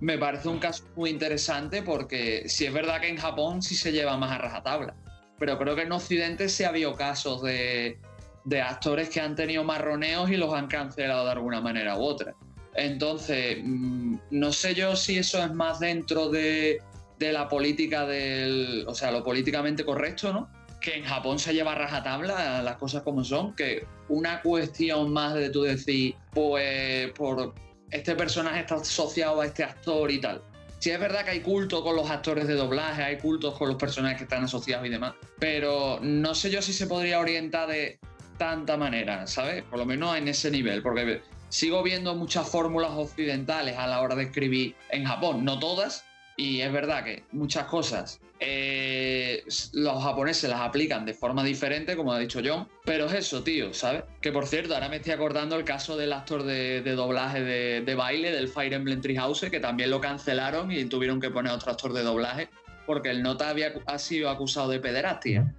me 0.00 0.18
parece 0.18 0.48
un 0.48 0.58
caso 0.58 0.84
muy 0.96 1.10
interesante 1.10 1.82
porque 1.82 2.48
si 2.48 2.66
es 2.66 2.72
verdad 2.72 3.00
que 3.00 3.08
en 3.08 3.18
Japón 3.18 3.62
sí 3.62 3.74
se 3.74 3.92
lleva 3.92 4.16
más 4.16 4.32
a 4.32 4.38
rajatabla, 4.38 4.94
pero 5.38 5.58
creo 5.58 5.76
que 5.76 5.82
en 5.82 5.92
Occidente 5.92 6.48
sí 6.48 6.64
ha 6.64 6.68
habido 6.68 6.94
casos 6.94 7.42
de, 7.42 7.98
actores 8.64 9.10
que 9.10 9.20
han 9.20 9.34
tenido 9.34 9.62
marroneos 9.64 10.30
y 10.30 10.36
los 10.36 10.52
han 10.54 10.66
cancelado 10.66 11.26
de 11.26 11.32
alguna 11.32 11.60
manera 11.60 11.96
u 11.98 12.02
otra. 12.02 12.34
Entonces, 12.74 13.58
mm, 13.62 14.16
no 14.30 14.52
sé 14.52 14.74
yo 14.74 14.96
si 14.96 15.18
eso 15.18 15.42
es 15.42 15.52
más 15.52 15.80
dentro 15.80 16.28
de, 16.28 16.80
la 17.18 17.48
política 17.48 18.04
del, 18.04 18.84
o 18.88 18.94
sea, 18.96 19.12
lo 19.12 19.22
políticamente 19.22 19.84
correcto, 19.84 20.32
¿no? 20.32 20.50
Que 20.80 20.96
en 20.96 21.04
Japón 21.04 21.38
se 21.38 21.54
lleva 21.54 21.70
a 21.70 21.74
rajatabla 21.76 22.60
las 22.62 22.76
cosas 22.78 23.02
como 23.02 23.22
son, 23.22 23.54
que 23.54 23.86
una 24.08 24.42
cuestión 24.42 25.12
más 25.12 25.34
de 25.34 25.50
tú 25.50 25.62
decir, 25.62 26.16
pues 26.32 27.12
por 27.12 27.54
este 27.92 28.16
personaje 28.16 28.60
está 28.60 28.74
asociado 28.74 29.40
a 29.40 29.46
este 29.46 29.62
actor 29.62 30.10
y 30.10 30.20
tal. 30.20 30.42
Sí 30.80 30.90
es 30.90 30.98
verdad 30.98 31.24
que 31.24 31.30
hay 31.30 31.40
culto 31.42 31.84
con 31.84 31.94
los 31.94 32.10
actores 32.10 32.48
de 32.48 32.54
doblaje, 32.54 33.04
hay 33.04 33.18
cultos 33.18 33.56
con 33.56 33.68
los 33.68 33.76
personajes 33.76 34.18
que 34.18 34.24
están 34.24 34.42
asociados 34.42 34.84
y 34.84 34.90
demás, 34.90 35.14
pero 35.38 36.00
no 36.02 36.34
sé 36.34 36.50
yo 36.50 36.60
si 36.60 36.72
se 36.72 36.88
podría 36.88 37.20
orientar 37.20 37.68
de 37.68 38.00
tanta 38.36 38.76
manera, 38.76 39.28
¿sabes? 39.28 39.62
Por 39.62 39.78
lo 39.78 39.86
menos 39.86 40.16
en 40.16 40.26
ese 40.26 40.50
nivel, 40.50 40.82
porque 40.82 41.22
sigo 41.52 41.82
viendo 41.82 42.14
muchas 42.14 42.48
fórmulas 42.48 42.92
occidentales 42.92 43.76
a 43.76 43.86
la 43.86 44.00
hora 44.00 44.14
de 44.14 44.24
escribir 44.24 44.74
en 44.88 45.04
Japón, 45.04 45.44
no 45.44 45.58
todas, 45.58 46.06
y 46.34 46.62
es 46.62 46.72
verdad 46.72 47.04
que 47.04 47.24
muchas 47.30 47.66
cosas 47.66 48.20
eh, 48.40 49.44
los 49.74 50.02
japoneses 50.02 50.48
las 50.48 50.62
aplican 50.62 51.04
de 51.04 51.12
forma 51.12 51.44
diferente, 51.44 51.94
como 51.94 52.10
ha 52.10 52.18
dicho 52.18 52.40
John, 52.42 52.66
pero 52.86 53.04
es 53.04 53.12
eso, 53.12 53.42
tío, 53.42 53.74
¿sabes? 53.74 54.04
Que 54.22 54.32
por 54.32 54.46
cierto, 54.46 54.72
ahora 54.72 54.88
me 54.88 54.96
estoy 54.96 55.12
acordando 55.12 55.56
el 55.56 55.64
caso 55.64 55.94
del 55.98 56.14
actor 56.14 56.42
de, 56.42 56.80
doblaje 56.80 57.42
de, 57.42 57.94
baile 57.94 58.32
del 58.32 58.48
Fire 58.48 58.72
Emblem 58.72 59.02
Treehouse, 59.02 59.50
que 59.50 59.60
también 59.60 59.90
lo 59.90 60.00
cancelaron 60.00 60.72
y 60.72 60.86
tuvieron 60.86 61.20
que 61.20 61.28
poner 61.28 61.52
otro 61.52 61.70
actor 61.70 61.92
de 61.92 62.02
doblaje 62.02 62.48
porque 62.86 63.10
el 63.10 63.22
nota 63.22 63.50
había 63.50 63.74
ha 63.84 63.98
sido 63.98 64.30
acusado 64.30 64.70
de 64.70 64.80
pederastia. 64.80 65.54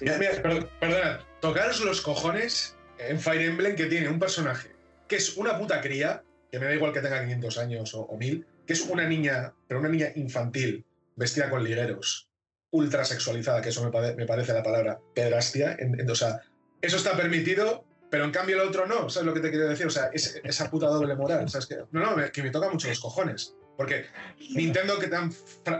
Mira, 0.00 0.16
mira, 0.16 0.70
perdona, 0.78 1.20
tocaros 1.40 1.80
los 1.80 2.00
cojones 2.00 2.76
en 2.98 3.18
Fire 3.18 3.42
Emblem 3.42 3.74
que 3.74 3.86
tiene 3.86 4.08
un 4.08 4.20
personaje 4.20 4.73
que 5.08 5.16
es 5.16 5.36
una 5.36 5.58
puta 5.58 5.80
cría, 5.80 6.22
que 6.50 6.58
me 6.58 6.66
da 6.66 6.74
igual 6.74 6.92
que 6.92 7.00
tenga 7.00 7.20
500 7.20 7.58
años 7.58 7.94
o, 7.94 8.02
o 8.02 8.16
1000, 8.16 8.46
que 8.66 8.72
es 8.72 8.82
una 8.82 9.06
niña, 9.06 9.54
pero 9.68 9.80
una 9.80 9.88
niña 9.88 10.08
infantil, 10.14 10.84
vestida 11.16 11.50
con 11.50 11.62
ligueros, 11.62 12.28
ultra 12.70 13.04
sexualizada, 13.04 13.60
que 13.62 13.68
eso 13.68 13.88
me, 13.88 14.14
me 14.14 14.26
parece 14.26 14.52
la 14.52 14.62
palabra 14.62 14.98
pedrastia. 15.14 15.76
o 16.08 16.14
sea, 16.14 16.42
eso 16.80 16.96
está 16.96 17.16
permitido, 17.16 17.84
pero 18.10 18.24
en 18.24 18.30
cambio 18.30 18.60
el 18.60 18.68
otro 18.68 18.86
no. 18.86 19.08
¿Sabes 19.08 19.26
lo 19.26 19.34
que 19.34 19.40
te 19.40 19.50
quiero 19.50 19.68
decir? 19.68 19.86
O 19.86 19.90
sea, 19.90 20.10
esa 20.12 20.70
puta 20.70 20.86
doble 20.86 21.14
moral. 21.14 21.48
¿sabes? 21.48 21.68
No, 21.92 22.16
no, 22.16 22.32
que 22.32 22.42
me 22.42 22.50
toca 22.50 22.68
mucho 22.68 22.88
los 22.88 23.00
cojones. 23.00 23.54
Porque 23.76 24.06
Nintendo, 24.54 24.98
que 24.98 25.08
tan 25.08 25.32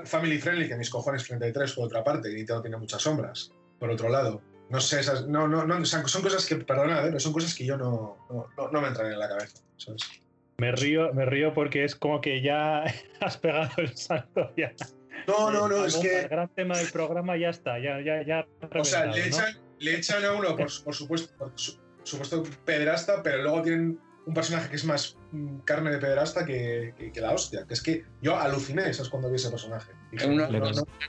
family 0.05 0.39
friendly, 0.39 0.69
que 0.69 0.77
mis 0.77 0.91
cojones 0.91 1.25
33 1.25 1.73
por 1.73 1.87
otra 1.87 2.03
parte, 2.03 2.31
y 2.31 2.35
Nintendo 2.35 2.63
tiene 2.63 2.77
muchas 2.77 3.03
sombras, 3.03 3.53
por 3.79 3.91
otro 3.91 4.09
lado. 4.09 4.43
No 4.75 4.81
sé, 4.81 4.99
esas, 4.99 5.29
no, 5.29 5.47
no, 5.47 5.65
no, 5.65 5.85
son 5.85 6.03
cosas 6.03 6.45
que, 6.47 6.57
perdona, 6.57 7.01
pero 7.01 7.21
son 7.21 7.33
cosas 7.33 7.55
que 7.55 7.65
yo 7.65 7.77
no, 7.77 8.27
no, 8.29 8.69
no 8.73 8.81
me 8.81 8.89
entran 8.89 9.13
en 9.13 9.21
la 9.21 9.29
cabeza. 9.29 9.63
¿sabes? 9.77 10.03
Me 10.59 10.73
río, 10.73 11.15
me 11.15 11.25
río 11.27 11.55
porque 11.55 11.85
es 11.85 11.95
como 11.95 12.21
que 12.21 12.43
ya 12.43 12.83
has 13.21 13.37
pegado 13.37 13.71
el 13.77 13.97
salto 13.97 14.53
ya. 14.57 14.73
No, 15.29 15.53
no, 15.53 15.69
no, 15.69 15.85
es 15.85 15.97
que. 15.97 16.23
El 16.23 16.29
gran 16.29 16.49
tema 16.49 16.77
del 16.77 16.91
programa 16.91 17.37
ya 17.37 17.51
está, 17.51 17.79
ya, 17.79 18.01
ya, 18.01 18.27
ya. 18.27 18.49
O 18.77 18.85
sea, 18.85 19.07
le 19.07 19.29
echan, 19.29 19.57
le 19.79 19.95
echan 19.95 20.25
a 20.25 20.33
uno, 20.33 20.57
por, 20.57 20.69
supuesto, 20.69 21.33
por 21.39 21.53
supuesto, 22.03 22.43
pederasta, 22.65 23.23
pero 23.23 23.45
luego 23.45 23.63
tienen 23.63 24.01
un 24.27 24.35
personaje 24.35 24.71
que 24.71 24.75
es 24.77 24.85
más 24.85 25.17
mm, 25.31 25.59
carne 25.59 25.93
de 25.93 25.99
pederasta 25.99 26.45
que, 26.45 27.13
que, 27.15 27.21
la 27.21 27.31
hostia. 27.31 27.65
Que 27.65 27.75
es 27.75 27.81
que 27.81 28.05
yo 28.23 28.37
aluciné, 28.37 28.91
eso 28.91 29.05
es 29.05 29.09
cuando 29.09 29.31
vi 29.31 29.37
ese 29.37 29.51
personaje. 29.51 29.93
una, 30.27 30.49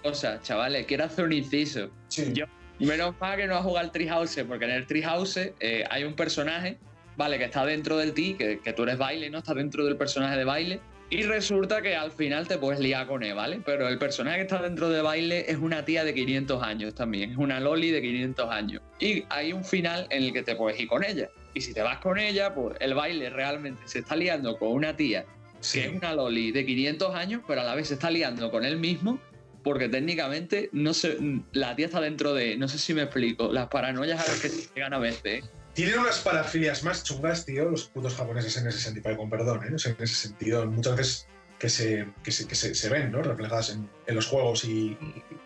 cosa, 0.04 0.40
chavales, 0.42 0.86
quiero 0.86 1.06
hacer 1.06 1.26
un 1.26 1.34
inciso. 1.34 1.90
Sí. 2.10 2.32
Yo, 2.32 2.46
menos 2.80 3.16
mal 3.20 3.38
que 3.38 3.48
no 3.48 3.56
ha 3.56 3.64
jugado 3.64 3.86
al 3.86 3.92
Treehouse, 3.92 4.44
porque 4.48 4.66
en 4.66 4.72
el 4.72 4.86
Treehouse 4.86 5.38
eh, 5.60 5.84
hay 5.90 6.04
un 6.04 6.14
personaje 6.14 6.78
vale, 7.18 7.38
que 7.38 7.46
está 7.46 7.66
dentro 7.66 7.98
del 7.98 8.14
ti, 8.14 8.36
que, 8.38 8.60
que, 8.60 8.74
tú 8.74 8.84
eres 8.84 8.98
baile, 8.98 9.30
¿no? 9.30 9.40
Está 9.40 9.54
dentro 9.54 9.86
del 9.86 9.98
personaje 9.98 10.38
de 10.38 10.44
baile. 10.44 10.80
Y 11.10 11.22
resulta 11.24 11.82
que 11.82 11.96
al 11.96 12.12
final 12.12 12.48
te 12.48 12.58
puedes 12.58 12.80
liar 12.80 13.06
con 13.06 13.24
él, 13.24 13.36
¿vale? 13.36 13.62
Pero 13.64 13.88
el 13.88 14.00
personaje 14.00 14.38
que 14.38 14.44
está 14.44 14.62
dentro 14.62 14.90
de 14.90 15.02
baile 15.02 15.46
es 15.50 15.58
una 15.58 15.86
tía 15.86 16.04
de 16.04 16.14
500 16.14 16.64
años 16.64 16.96
también, 16.96 17.32
es 17.32 17.38
una 17.38 17.60
loli 17.60 17.92
de 17.92 18.02
500 18.02 18.52
años. 18.52 18.82
Y 19.00 19.24
hay 19.30 19.54
un 19.54 19.64
final 19.64 20.08
en 20.10 20.24
el 20.24 20.34
que 20.34 20.42
te 20.42 20.56
puedes 20.56 20.80
ir 20.80 20.88
con 20.88 21.04
ella. 21.04 21.30
Y 21.54 21.62
si 21.62 21.74
te 21.74 21.84
vas 21.84 22.00
con 22.00 22.18
ella, 22.18 22.54
pues 22.56 22.76
el 22.80 22.96
baile 22.96 23.30
realmente 23.30 23.84
se 23.86 24.00
está 24.00 24.16
liando 24.16 24.58
con 24.58 24.70
una 24.70 24.96
tía 24.96 25.26
que 25.72 25.86
es 25.86 25.94
una 25.94 26.14
loli 26.14 26.52
de 26.52 26.64
500 26.64 27.16
años, 27.16 27.42
pero 27.48 27.62
a 27.62 27.64
la 27.64 27.74
vez 27.74 27.88
se 27.88 27.96
está 27.96 28.12
liando 28.12 28.52
con 28.52 28.66
él 28.66 28.78
mismo 28.78 29.20
porque 29.66 29.90
técnicamente 29.90 30.70
no 30.74 30.94
sé, 30.94 31.18
la 31.52 31.76
tía 31.76 31.88
dentro 31.88 32.36
de, 32.36 32.56
no 32.56 32.68
sé 32.68 32.78
si 32.78 32.94
me 32.94 33.02
explico, 33.02 33.52
las 33.52 33.68
paranoias 33.68 34.24
a 34.24 34.32
las 34.32 34.40
que 34.40 34.48
se 34.48 34.70
llegan 34.76 34.94
a 34.94 35.00
veces. 35.00 35.44
tienen 35.74 35.98
unas 35.98 36.20
parafilias 36.20 36.84
más 36.84 37.04
chungas, 37.04 37.46
tío, 37.46 37.68
los 37.72 37.86
putos 37.86 38.14
japoneses 38.14 38.56
en 38.58 38.68
ese 38.68 38.80
sentido, 38.80 39.18
con 39.18 39.28
perdón, 39.28 39.64
¿eh? 39.64 39.68
en 39.70 39.76
ese 39.76 40.08
sentido, 40.08 40.68
muchas 40.68 40.96
veces 40.96 41.28
que 41.58 41.70
se, 41.70 42.08
que 42.24 42.32
se, 42.32 42.48
que 42.48 42.54
se, 42.54 42.90
ven 42.90 43.12
¿no? 43.12 43.24
reflejadas 43.24 43.72
en, 43.72 43.90
los 44.16 44.28
juegos 44.28 44.66
y, 44.66 44.96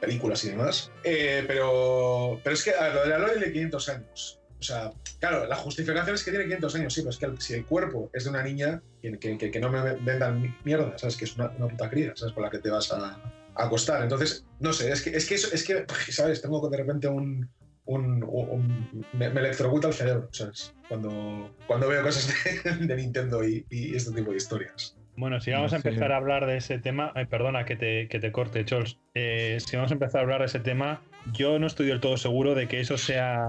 películas 0.01 0.43
y 0.43 0.49
demás. 0.49 0.91
Eh, 1.05 1.45
pero, 1.47 2.41
pero 2.43 2.53
es 2.53 2.63
que, 2.63 2.71
lo 2.71 3.03
de 3.03 3.10
la 3.10 3.19
lore 3.19 3.39
de 3.39 3.53
500 3.53 3.89
años. 3.89 4.39
O 4.60 4.63
sea, 4.63 4.91
claro, 5.21 5.47
la 5.47 5.55
justificación 5.55 6.15
es 6.15 6.23
que 6.25 6.32
tiene 6.32 6.43
500 6.43 6.75
años, 6.75 6.93
sí, 6.93 7.01
pero 7.01 7.12
es 7.12 7.17
que 7.17 7.41
si 7.41 7.53
el 7.53 7.65
cuerpo 7.65 8.10
es 8.13 8.25
de 8.25 8.32
una 8.32 8.43
niña, 8.43 8.82
que, 9.01 9.38
que, 9.38 9.60
no 9.62 9.71
me 9.71 9.95
vendan 9.95 10.58
mierda, 10.65 10.97
¿sabes? 10.97 11.15
Que 11.15 11.23
es 11.23 11.38
una, 11.38 11.51
una, 11.58 11.69
puta 11.69 11.89
cría, 11.89 12.12
¿sabes? 12.17 12.34
Con 12.34 12.43
la 12.43 12.49
que 12.49 12.58
te 12.58 12.69
vas 12.69 12.91
a 12.91 13.17
acostar. 13.59 14.01
Entonces, 14.01 14.45
no 14.59 14.73
sé, 14.73 14.91
es 14.91 15.01
que, 15.01 15.11
es 15.11 15.27
que, 15.27 15.35
eso, 15.35 15.49
es 15.53 15.63
que 15.63 15.85
¿sabes? 16.11 16.41
Tengo 16.41 16.67
de 16.69 16.77
repente 16.77 17.07
un, 17.07 17.49
un, 17.85 18.99
me, 19.13 19.29
me, 19.29 19.39
electrocuta 19.39 19.87
el 19.87 19.93
cerebro, 19.93 20.29
¿sabes? 20.31 20.73
Cuando, 20.87 21.51
cuando 21.67 21.87
veo 21.87 22.03
cosas 22.03 22.33
de, 22.63 22.87
de 22.87 22.95
Nintendo 22.95 23.43
y, 23.43 23.65
y, 23.69 23.95
este 23.95 24.11
tipo 24.13 24.31
de 24.31 24.37
historias. 24.37 24.95
Bueno, 25.15 25.41
si 25.41 25.51
vamos 25.51 25.73
a 25.73 25.77
empezar 25.77 26.11
a 26.13 26.17
hablar 26.17 26.45
de 26.45 26.57
ese 26.57 26.79
tema, 26.79 27.13
perdona 27.29 27.65
que 27.65 27.75
te, 27.75 28.07
que 28.07 28.19
te 28.19 28.31
corte, 28.31 28.63
Chols. 28.63 28.99
Eh, 29.15 29.57
si 29.59 29.75
vamos 29.75 29.91
a 29.91 29.95
empezar 29.95 30.19
a 30.19 30.23
hablar 30.23 30.39
de 30.39 30.45
ese 30.45 30.59
tema, 30.59 31.01
yo 31.33 31.59
no 31.59 31.67
estoy 31.67 31.87
del 31.87 31.99
todo 31.99 32.15
seguro 32.15 32.55
de 32.55 32.69
que 32.69 32.79
eso 32.79 32.97
sea 32.97 33.47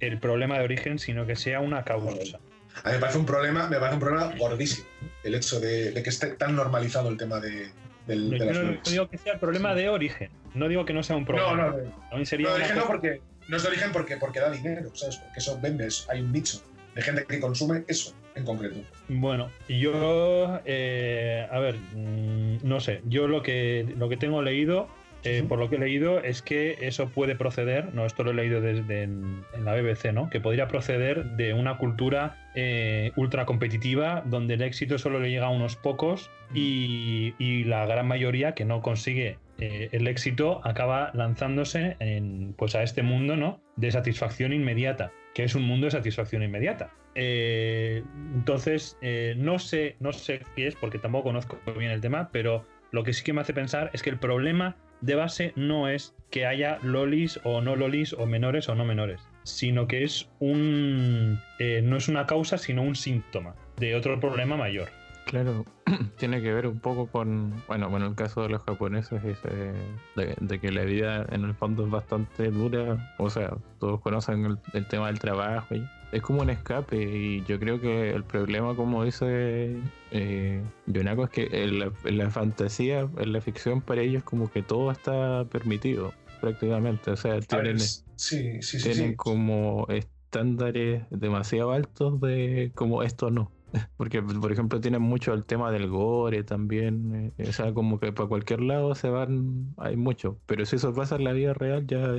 el 0.00 0.18
problema 0.18 0.58
de 0.58 0.64
origen, 0.64 0.98
sino 0.98 1.24
que 1.24 1.36
sea 1.36 1.60
una 1.60 1.84
causa. 1.84 2.40
A 2.82 2.88
mí 2.88 2.94
me 2.94 2.98
parece 2.98 3.18
un 3.18 3.26
problema, 3.26 3.68
me 3.68 3.76
parece 3.76 3.94
un 3.94 4.00
problema 4.00 4.34
gordísimo 4.36 4.88
el 5.22 5.34
hecho 5.34 5.60
de, 5.60 5.92
de 5.92 6.02
que 6.02 6.10
esté 6.10 6.28
tan 6.28 6.56
normalizado 6.56 7.08
el 7.08 7.16
tema 7.16 7.38
de, 7.38 7.70
del, 8.06 8.30
no, 8.30 8.38
de 8.38 8.44
las 8.44 8.56
yo 8.56 8.62
no, 8.62 8.80
digo 8.90 9.08
que 9.08 9.18
sea 9.18 9.34
el 9.34 9.38
problema 9.38 9.74
de 9.74 9.88
origen, 9.88 10.30
no 10.54 10.68
digo 10.68 10.84
que 10.84 10.92
no 10.92 11.02
sea 11.02 11.16
un 11.16 11.24
problema. 11.24 11.54
No, 11.54 11.70
no, 11.70 12.18
no. 12.18 12.24
sería 12.24 12.48
no 12.48 12.54
de 12.54 12.60
origen 12.60 12.76
no 12.76 12.86
porque 12.86 13.20
no 13.48 13.56
es 13.56 13.62
de 13.62 13.68
origen 13.68 13.92
porque, 13.92 14.16
porque 14.16 14.40
da 14.40 14.50
dinero, 14.50 14.90
¿sabes? 14.94 15.16
Porque 15.16 15.38
eso 15.38 15.58
vende, 15.60 15.88
hay 16.08 16.20
un 16.20 16.32
nicho 16.32 16.62
de 16.94 17.02
gente 17.02 17.24
que 17.24 17.40
consume 17.40 17.84
eso 17.88 18.14
en 18.34 18.44
concreto. 18.44 18.80
Bueno, 19.08 19.50
yo, 19.68 20.60
eh, 20.64 21.46
a 21.50 21.58
ver, 21.58 21.76
mm, 21.76 22.58
no 22.62 22.80
sé, 22.80 23.02
yo 23.06 23.28
lo 23.28 23.42
que, 23.42 23.86
lo 23.96 24.08
que 24.08 24.16
tengo 24.16 24.42
leído, 24.42 24.88
eh, 25.24 25.44
por 25.48 25.58
lo 25.58 25.70
que 25.70 25.76
he 25.76 25.78
leído, 25.78 26.20
es 26.20 26.42
que 26.42 26.78
eso 26.80 27.08
puede 27.08 27.36
proceder, 27.36 27.94
no, 27.94 28.04
esto 28.04 28.24
lo 28.24 28.32
he 28.32 28.34
leído 28.34 28.60
desde 28.60 29.04
en, 29.04 29.44
en 29.54 29.64
la 29.64 29.74
BBC, 29.74 30.12
¿no? 30.12 30.28
Que 30.30 30.40
podría 30.40 30.66
proceder 30.66 31.36
de 31.36 31.54
una 31.54 31.78
cultura 31.78 32.50
eh, 32.56 33.12
ultra 33.14 33.46
competitiva 33.46 34.24
donde 34.26 34.54
el 34.54 34.62
éxito 34.62 34.98
solo 34.98 35.20
le 35.20 35.30
llega 35.30 35.46
a 35.46 35.50
unos 35.50 35.76
pocos 35.76 36.30
y, 36.52 37.34
y 37.38 37.64
la 37.64 37.86
gran 37.86 38.08
mayoría 38.08 38.54
que 38.54 38.64
no 38.64 38.82
consigue 38.82 39.38
eh, 39.58 39.90
el 39.92 40.08
éxito 40.08 40.60
acaba 40.64 41.12
lanzándose 41.14 41.96
en, 42.00 42.54
pues 42.58 42.74
a 42.74 42.82
este 42.82 43.04
mundo 43.04 43.36
¿no? 43.36 43.60
de 43.76 43.92
satisfacción 43.92 44.52
inmediata, 44.52 45.12
que 45.34 45.44
es 45.44 45.54
un 45.54 45.62
mundo 45.62 45.84
de 45.84 45.92
satisfacción 45.92 46.42
inmediata. 46.42 46.90
Entonces, 47.14 48.96
no, 49.36 49.58
sé, 49.58 49.96
no 50.00 50.14
sé 50.14 50.40
qué 50.56 50.66
es, 50.66 50.74
porque 50.74 50.98
tampoco 50.98 51.24
conozco 51.24 51.58
bien 51.78 51.90
el 51.90 52.00
tema, 52.00 52.30
pero 52.32 52.64
lo 52.90 53.04
que 53.04 53.12
sí 53.12 53.22
que 53.22 53.34
me 53.34 53.42
hace 53.42 53.52
pensar 53.52 53.90
es 53.92 54.02
que 54.02 54.08
el 54.08 54.18
problema 54.18 54.76
de 55.02 55.14
base 55.14 55.52
no 55.56 55.88
es 55.88 56.14
que 56.30 56.46
haya 56.46 56.78
lolis 56.82 57.38
o 57.44 57.60
no 57.60 57.76
lolis 57.76 58.14
o 58.14 58.26
menores 58.26 58.68
o 58.68 58.74
no 58.74 58.84
menores, 58.84 59.20
sino 59.42 59.86
que 59.86 60.04
es 60.04 60.28
un 60.38 61.38
eh, 61.58 61.82
no 61.84 61.96
es 61.96 62.08
una 62.08 62.26
causa, 62.26 62.56
sino 62.56 62.82
un 62.82 62.96
síntoma 62.96 63.54
de 63.76 63.94
otro 63.94 64.18
problema 64.18 64.56
mayor. 64.56 64.88
Claro, 65.26 65.64
tiene 66.18 66.40
que 66.42 66.52
ver 66.52 66.66
un 66.66 66.80
poco 66.80 67.06
con, 67.06 67.62
bueno, 67.68 67.88
bueno, 67.90 68.06
el 68.06 68.14
caso 68.14 68.42
de 68.42 68.48
los 68.48 68.62
japoneses 68.62 69.22
es 69.24 69.38
de, 69.42 70.34
de, 70.40 70.58
que 70.58 70.72
la 70.72 70.82
vida 70.82 71.26
en 71.30 71.44
el 71.44 71.54
fondo 71.54 71.84
es 71.84 71.90
bastante 71.90 72.50
dura, 72.50 73.14
o 73.18 73.30
sea, 73.30 73.56
todos 73.78 74.00
conocen 74.00 74.44
el, 74.44 74.58
el 74.72 74.86
tema 74.86 75.06
del 75.06 75.20
trabajo, 75.20 75.74
y 75.76 75.86
es 76.12 76.20
como 76.20 76.42
un 76.42 76.50
escape 76.50 77.02
y 77.02 77.42
yo 77.44 77.58
creo 77.58 77.80
que 77.80 78.10
el 78.10 78.22
problema, 78.22 78.76
como 78.76 79.02
dice 79.02 79.78
eh, 80.10 80.62
Yonako, 80.86 81.24
es 81.24 81.30
que 81.30 81.48
en 81.50 81.78
la, 81.78 81.92
en 82.04 82.18
la, 82.18 82.30
fantasía, 82.30 83.08
en 83.16 83.32
la 83.32 83.40
ficción 83.40 83.80
para 83.80 84.02
ellos 84.02 84.22
como 84.22 84.50
que 84.50 84.62
todo 84.62 84.90
está 84.90 85.46
permitido 85.46 86.12
prácticamente, 86.40 87.10
o 87.10 87.16
sea, 87.16 87.40
tienen, 87.40 87.78
sí, 87.78 88.02
sí, 88.16 88.60
sí, 88.60 88.82
tienen 88.82 89.10
sí. 89.10 89.16
como 89.16 89.86
estándares 89.88 91.04
demasiado 91.10 91.72
altos 91.72 92.20
de 92.20 92.72
como 92.74 93.02
esto 93.02 93.30
no. 93.30 93.50
Porque, 93.96 94.20
por 94.20 94.52
ejemplo, 94.52 94.82
tienen 94.82 95.00
mucho 95.00 95.32
el 95.32 95.46
tema 95.46 95.70
del 95.70 95.88
gore 95.88 96.44
también. 96.44 97.32
Eh, 97.38 97.48
o 97.48 97.52
sea, 97.54 97.72
como 97.72 97.98
que 97.98 98.12
para 98.12 98.28
cualquier 98.28 98.60
lado 98.60 98.94
se 98.94 99.08
van, 99.08 99.72
hay 99.78 99.96
mucho. 99.96 100.36
Pero 100.44 100.66
si 100.66 100.76
eso 100.76 100.92
pasa 100.92 101.16
en 101.16 101.24
la 101.24 101.32
vida 101.32 101.54
real, 101.54 101.86
ya 101.86 102.14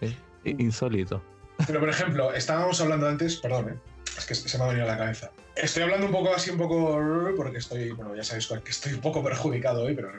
es, 0.00 0.16
es 0.44 0.58
insólito. 0.58 1.22
Pero, 1.66 1.80
por 1.80 1.88
ejemplo, 1.88 2.34
estábamos 2.34 2.80
hablando 2.80 3.08
antes, 3.08 3.36
perdón, 3.36 3.70
¿eh? 3.70 3.90
es 4.16 4.26
que 4.26 4.34
se 4.34 4.58
me 4.58 4.64
ha 4.64 4.68
venido 4.68 4.86
a 4.86 4.88
la 4.88 4.98
cabeza. 4.98 5.30
Estoy 5.56 5.82
hablando 5.82 6.06
un 6.06 6.12
poco 6.12 6.34
así, 6.34 6.50
un 6.50 6.58
poco, 6.58 6.98
porque 7.36 7.58
estoy, 7.58 7.90
bueno, 7.90 8.14
ya 8.14 8.24
sabéis 8.24 8.46
que 8.46 8.70
estoy 8.70 8.94
un 8.94 9.00
poco 9.00 9.22
perjudicado 9.22 9.84
hoy, 9.84 9.94
pero 9.94 10.10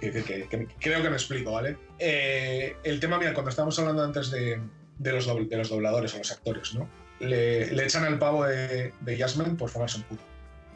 que, 0.00 0.10
que, 0.10 0.48
que, 0.48 0.66
creo 0.80 1.02
que 1.02 1.10
me 1.10 1.16
explico, 1.16 1.52
¿vale? 1.52 1.76
Eh, 1.98 2.76
el 2.84 3.00
tema, 3.00 3.18
mira, 3.18 3.34
cuando 3.34 3.50
estábamos 3.50 3.78
hablando 3.78 4.02
antes 4.02 4.30
de, 4.30 4.60
de, 4.98 5.12
los, 5.12 5.26
de 5.26 5.56
los 5.56 5.68
dobladores 5.68 6.14
o 6.14 6.18
los 6.18 6.30
actores, 6.32 6.74
¿no? 6.74 6.88
Le, 7.20 7.72
le, 7.72 7.84
echan 7.84 8.04
al 8.04 8.18
pavo 8.18 8.44
de, 8.44 8.92
de 9.00 9.16
Jasmine 9.16 9.56
por 9.56 9.70
formarse 9.70 9.98
un 9.98 10.04
puto. 10.04 10.22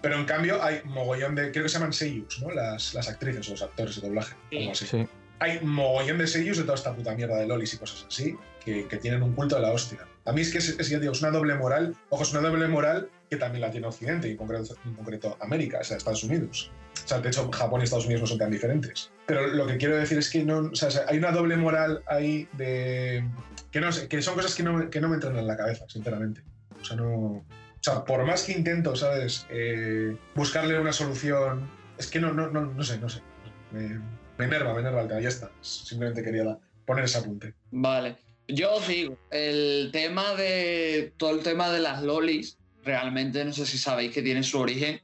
Pero 0.02 0.16
en 0.16 0.24
cambio 0.24 0.62
hay 0.62 0.82
mogollón 0.84 1.36
de, 1.36 1.52
creo 1.52 1.62
que 1.62 1.68
se 1.68 1.78
llaman 1.78 1.92
seiyus, 1.92 2.42
¿no? 2.42 2.50
Las, 2.50 2.94
las 2.94 3.08
actrices 3.08 3.46
o 3.48 3.52
los 3.52 3.62
actores 3.62 4.00
de 4.00 4.08
doblaje, 4.08 4.34
sí, 4.50 4.58
algo 4.58 4.72
así. 4.72 4.86
Sí. 4.86 5.08
Hay 5.38 5.60
mogollón 5.60 6.18
de 6.18 6.26
seiyus 6.26 6.58
de 6.58 6.64
toda 6.64 6.74
esta 6.74 6.94
puta 6.94 7.14
mierda 7.14 7.36
de 7.36 7.46
lolis 7.46 7.74
y 7.74 7.78
cosas 7.78 8.04
así, 8.08 8.36
que, 8.64 8.86
que 8.88 8.96
tienen 8.96 9.22
un 9.22 9.34
culto 9.34 9.56
de 9.56 9.62
la 9.62 9.72
hostia. 9.72 10.00
A 10.24 10.32
mí 10.32 10.40
es 10.40 10.52
que 10.52 10.58
es, 10.58 10.78
es, 10.78 10.88
digo, 10.88 11.12
es 11.12 11.20
una 11.22 11.30
doble 11.30 11.54
moral, 11.54 11.96
ojo, 12.10 12.22
es 12.22 12.32
una 12.32 12.40
doble 12.40 12.68
moral 12.68 13.08
que 13.28 13.36
también 13.36 13.62
la 13.62 13.70
tiene 13.70 13.86
Occidente, 13.86 14.28
y 14.28 14.32
en 14.32 14.36
concreto, 14.36 14.76
en 14.84 14.94
concreto 14.94 15.36
América, 15.40 15.78
o 15.80 15.84
sea, 15.84 15.96
Estados 15.96 16.22
Unidos. 16.22 16.70
O 17.04 17.08
sea, 17.08 17.20
de 17.20 17.28
hecho, 17.28 17.50
Japón 17.50 17.80
y 17.80 17.84
Estados 17.84 18.04
Unidos 18.04 18.22
no 18.22 18.26
son 18.26 18.38
tan 18.38 18.50
diferentes. 18.50 19.10
Pero 19.26 19.46
lo 19.48 19.66
que 19.66 19.78
quiero 19.78 19.96
decir 19.96 20.18
es 20.18 20.30
que 20.30 20.44
no, 20.44 20.70
o 20.72 20.74
sea, 20.74 20.90
hay 21.08 21.18
una 21.18 21.32
doble 21.32 21.56
moral 21.56 22.02
ahí 22.06 22.48
de... 22.52 23.24
que, 23.70 23.80
no, 23.80 23.88
que 24.08 24.22
son 24.22 24.34
cosas 24.34 24.54
que 24.54 24.62
no, 24.62 24.90
que 24.90 25.00
no 25.00 25.08
me 25.08 25.14
entran 25.14 25.36
en 25.36 25.46
la 25.46 25.56
cabeza, 25.56 25.86
sinceramente. 25.88 26.42
O 26.80 26.84
sea, 26.84 26.96
no... 26.96 27.08
O 27.08 27.84
sea, 27.84 28.04
por 28.04 28.24
más 28.24 28.44
que 28.44 28.52
intento, 28.52 28.94
¿sabes? 28.94 29.46
Eh, 29.50 30.16
buscarle 30.36 30.78
una 30.78 30.92
solución, 30.92 31.68
es 31.98 32.06
que 32.06 32.20
no, 32.20 32.32
no, 32.32 32.48
no, 32.48 32.66
no 32.66 32.82
sé, 32.84 32.98
no 32.98 33.08
sé. 33.08 33.22
Me, 33.72 34.00
me 34.38 34.44
enerva, 34.44 34.72
me 34.72 34.80
enerva 34.80 35.02
el 35.02 35.08
tema, 35.08 35.20
ya 35.20 35.28
está. 35.30 35.50
Simplemente 35.62 36.22
quería 36.22 36.58
poner 36.86 37.06
ese 37.06 37.18
apunte. 37.18 37.54
Vale. 37.72 38.18
Yo 38.52 38.74
os 38.74 38.86
digo, 38.86 39.18
el 39.30 39.90
tema 39.92 40.34
de. 40.34 41.12
Todo 41.16 41.30
el 41.30 41.42
tema 41.42 41.70
de 41.70 41.80
las 41.80 42.02
lolis, 42.02 42.58
realmente 42.84 43.44
no 43.44 43.52
sé 43.52 43.64
si 43.64 43.78
sabéis 43.78 44.12
que 44.12 44.22
tiene 44.22 44.42
su 44.42 44.58
origen 44.58 45.00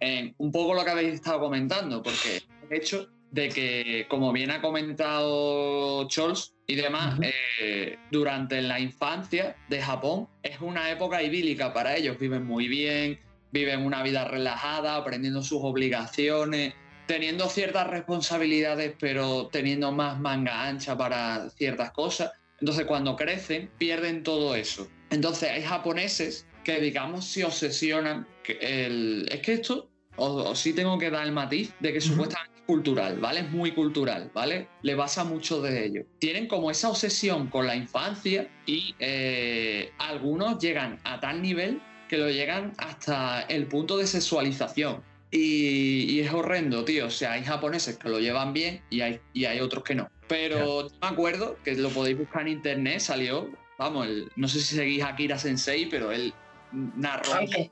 en 0.00 0.34
un 0.38 0.50
poco 0.50 0.74
lo 0.74 0.84
que 0.84 0.90
habéis 0.90 1.14
estado 1.14 1.40
comentando, 1.40 2.02
porque 2.02 2.42
el 2.68 2.76
hecho 2.76 3.08
de 3.30 3.48
que, 3.48 4.06
como 4.08 4.32
bien 4.32 4.50
ha 4.50 4.60
comentado 4.60 6.08
Scholz 6.10 6.54
y 6.66 6.74
demás, 6.74 7.18
uh 7.18 7.22
-huh. 7.22 7.32
eh, 7.60 7.98
durante 8.10 8.60
la 8.62 8.80
infancia 8.80 9.56
de 9.68 9.80
Japón 9.80 10.28
es 10.42 10.60
una 10.60 10.90
época 10.90 11.22
idílica 11.22 11.72
para 11.72 11.96
ellos. 11.96 12.18
Viven 12.18 12.44
muy 12.44 12.66
bien, 12.66 13.20
viven 13.52 13.84
una 13.84 14.02
vida 14.02 14.24
relajada, 14.24 14.96
aprendiendo 14.96 15.42
sus 15.42 15.60
obligaciones, 15.62 16.74
teniendo 17.06 17.48
ciertas 17.48 17.86
responsabilidades, 17.86 18.94
pero 18.98 19.48
teniendo 19.48 19.92
más 19.92 20.18
manga 20.18 20.66
ancha 20.66 20.96
para 20.96 21.50
ciertas 21.50 21.92
cosas. 21.92 22.32
Entonces, 22.60 22.86
cuando 22.86 23.16
crecen, 23.16 23.70
pierden 23.78 24.22
todo 24.22 24.54
eso. 24.54 24.88
Entonces, 25.10 25.50
hay 25.50 25.62
japoneses 25.62 26.46
que, 26.64 26.80
digamos, 26.80 27.24
se 27.24 27.44
obsesionan. 27.44 28.26
Que 28.44 28.58
el... 28.60 29.28
Es 29.30 29.40
que 29.40 29.54
esto, 29.54 29.88
os, 30.16 30.58
sí 30.58 30.72
tengo 30.72 30.98
que 30.98 31.10
dar 31.10 31.26
el 31.26 31.32
matiz 31.32 31.72
de 31.80 31.92
que 31.92 31.98
uh 31.98 32.02
-huh. 32.02 32.06
supuestamente 32.06 32.56
es 32.56 32.62
cultural, 32.62 33.18
¿vale? 33.18 33.40
Es 33.40 33.50
muy 33.50 33.72
cultural, 33.72 34.30
¿vale? 34.34 34.68
Le 34.82 34.94
basa 34.94 35.24
mucho 35.24 35.60
de 35.62 35.86
ello. 35.86 36.04
Tienen 36.18 36.46
como 36.46 36.70
esa 36.70 36.88
obsesión 36.90 37.48
con 37.48 37.66
la 37.66 37.74
infancia 37.74 38.48
y 38.66 38.94
eh, 38.98 39.90
algunos 39.98 40.58
llegan 40.58 41.00
a 41.04 41.18
tal 41.18 41.40
nivel 41.42 41.80
que 42.08 42.18
lo 42.18 42.28
llegan 42.28 42.72
hasta 42.78 43.42
el 43.42 43.66
punto 43.68 43.96
de 43.96 44.06
sexualización. 44.06 45.02
Y, 45.30 46.06
y, 46.10 46.20
es 46.20 46.32
horrendo, 46.32 46.84
tío. 46.84 47.06
O 47.06 47.10
sea, 47.10 47.32
hay 47.32 47.44
japoneses 47.44 47.96
que 47.98 48.08
lo 48.08 48.18
llevan 48.18 48.52
bien 48.52 48.82
y 48.90 49.00
hay, 49.02 49.20
y 49.32 49.44
hay 49.44 49.60
otros 49.60 49.84
que 49.84 49.94
no. 49.94 50.10
Pero 50.28 50.88
yeah. 50.88 50.98
me 51.02 51.08
acuerdo 51.08 51.58
que 51.64 51.74
lo 51.74 51.90
podéis 51.90 52.18
buscar 52.18 52.42
en 52.42 52.48
internet, 52.48 53.00
salió, 53.00 53.50
vamos, 53.78 54.06
el, 54.06 54.30
no 54.36 54.48
sé 54.48 54.60
si 54.60 54.76
seguís 54.76 55.02
a 55.02 55.08
Akira 55.08 55.38
Sensei, 55.38 55.86
pero 55.86 56.12
él 56.12 56.32
narró. 56.72 57.34
Algo, 57.34 57.68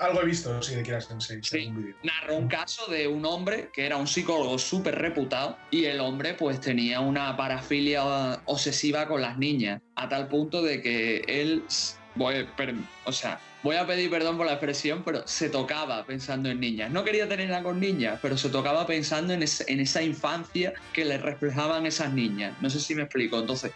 algo 0.00 0.22
he 0.22 0.26
visto, 0.26 0.62
sí, 0.62 0.74
de 0.74 0.80
Akira 0.80 1.00
Sensei. 1.00 1.40
Sí, 1.42 1.72
narró 2.02 2.36
un 2.36 2.48
caso 2.48 2.90
de 2.90 3.08
un 3.08 3.24
hombre 3.24 3.70
que 3.72 3.86
era 3.86 3.96
un 3.96 4.06
psicólogo 4.06 4.58
súper 4.58 4.96
reputado 4.96 5.56
y 5.70 5.86
el 5.86 6.00
hombre, 6.00 6.34
pues, 6.34 6.60
tenía 6.60 7.00
una 7.00 7.36
parafilia 7.36 8.02
obsesiva 8.44 9.08
con 9.08 9.22
las 9.22 9.38
niñas, 9.38 9.80
a 9.96 10.08
tal 10.08 10.28
punto 10.28 10.62
de 10.62 10.82
que 10.82 11.22
él. 11.26 11.64
o 13.04 13.12
sea, 13.12 13.40
voy 13.62 13.76
a 13.76 13.86
pedir 13.86 14.10
perdón 14.10 14.36
por 14.36 14.46
la 14.46 14.52
expresión, 14.52 15.02
pero 15.04 15.26
se 15.26 15.48
tocaba 15.48 16.04
pensando 16.04 16.48
en 16.48 16.60
niñas. 16.60 16.90
No 16.90 17.04
quería 17.04 17.28
tenerla 17.28 17.62
con 17.62 17.80
niñas, 17.80 18.18
pero 18.22 18.36
se 18.36 18.48
tocaba 18.48 18.86
pensando 18.86 19.32
en, 19.32 19.42
ese, 19.42 19.64
en 19.72 19.80
esa 19.80 20.02
infancia 20.02 20.72
que 20.92 21.04
le 21.04 21.18
reflejaban 21.18 21.86
esas 21.86 22.12
niñas. 22.12 22.54
No 22.60 22.70
sé 22.70 22.80
si 22.80 22.94
me 22.94 23.02
explico. 23.02 23.38
Entonces, 23.38 23.72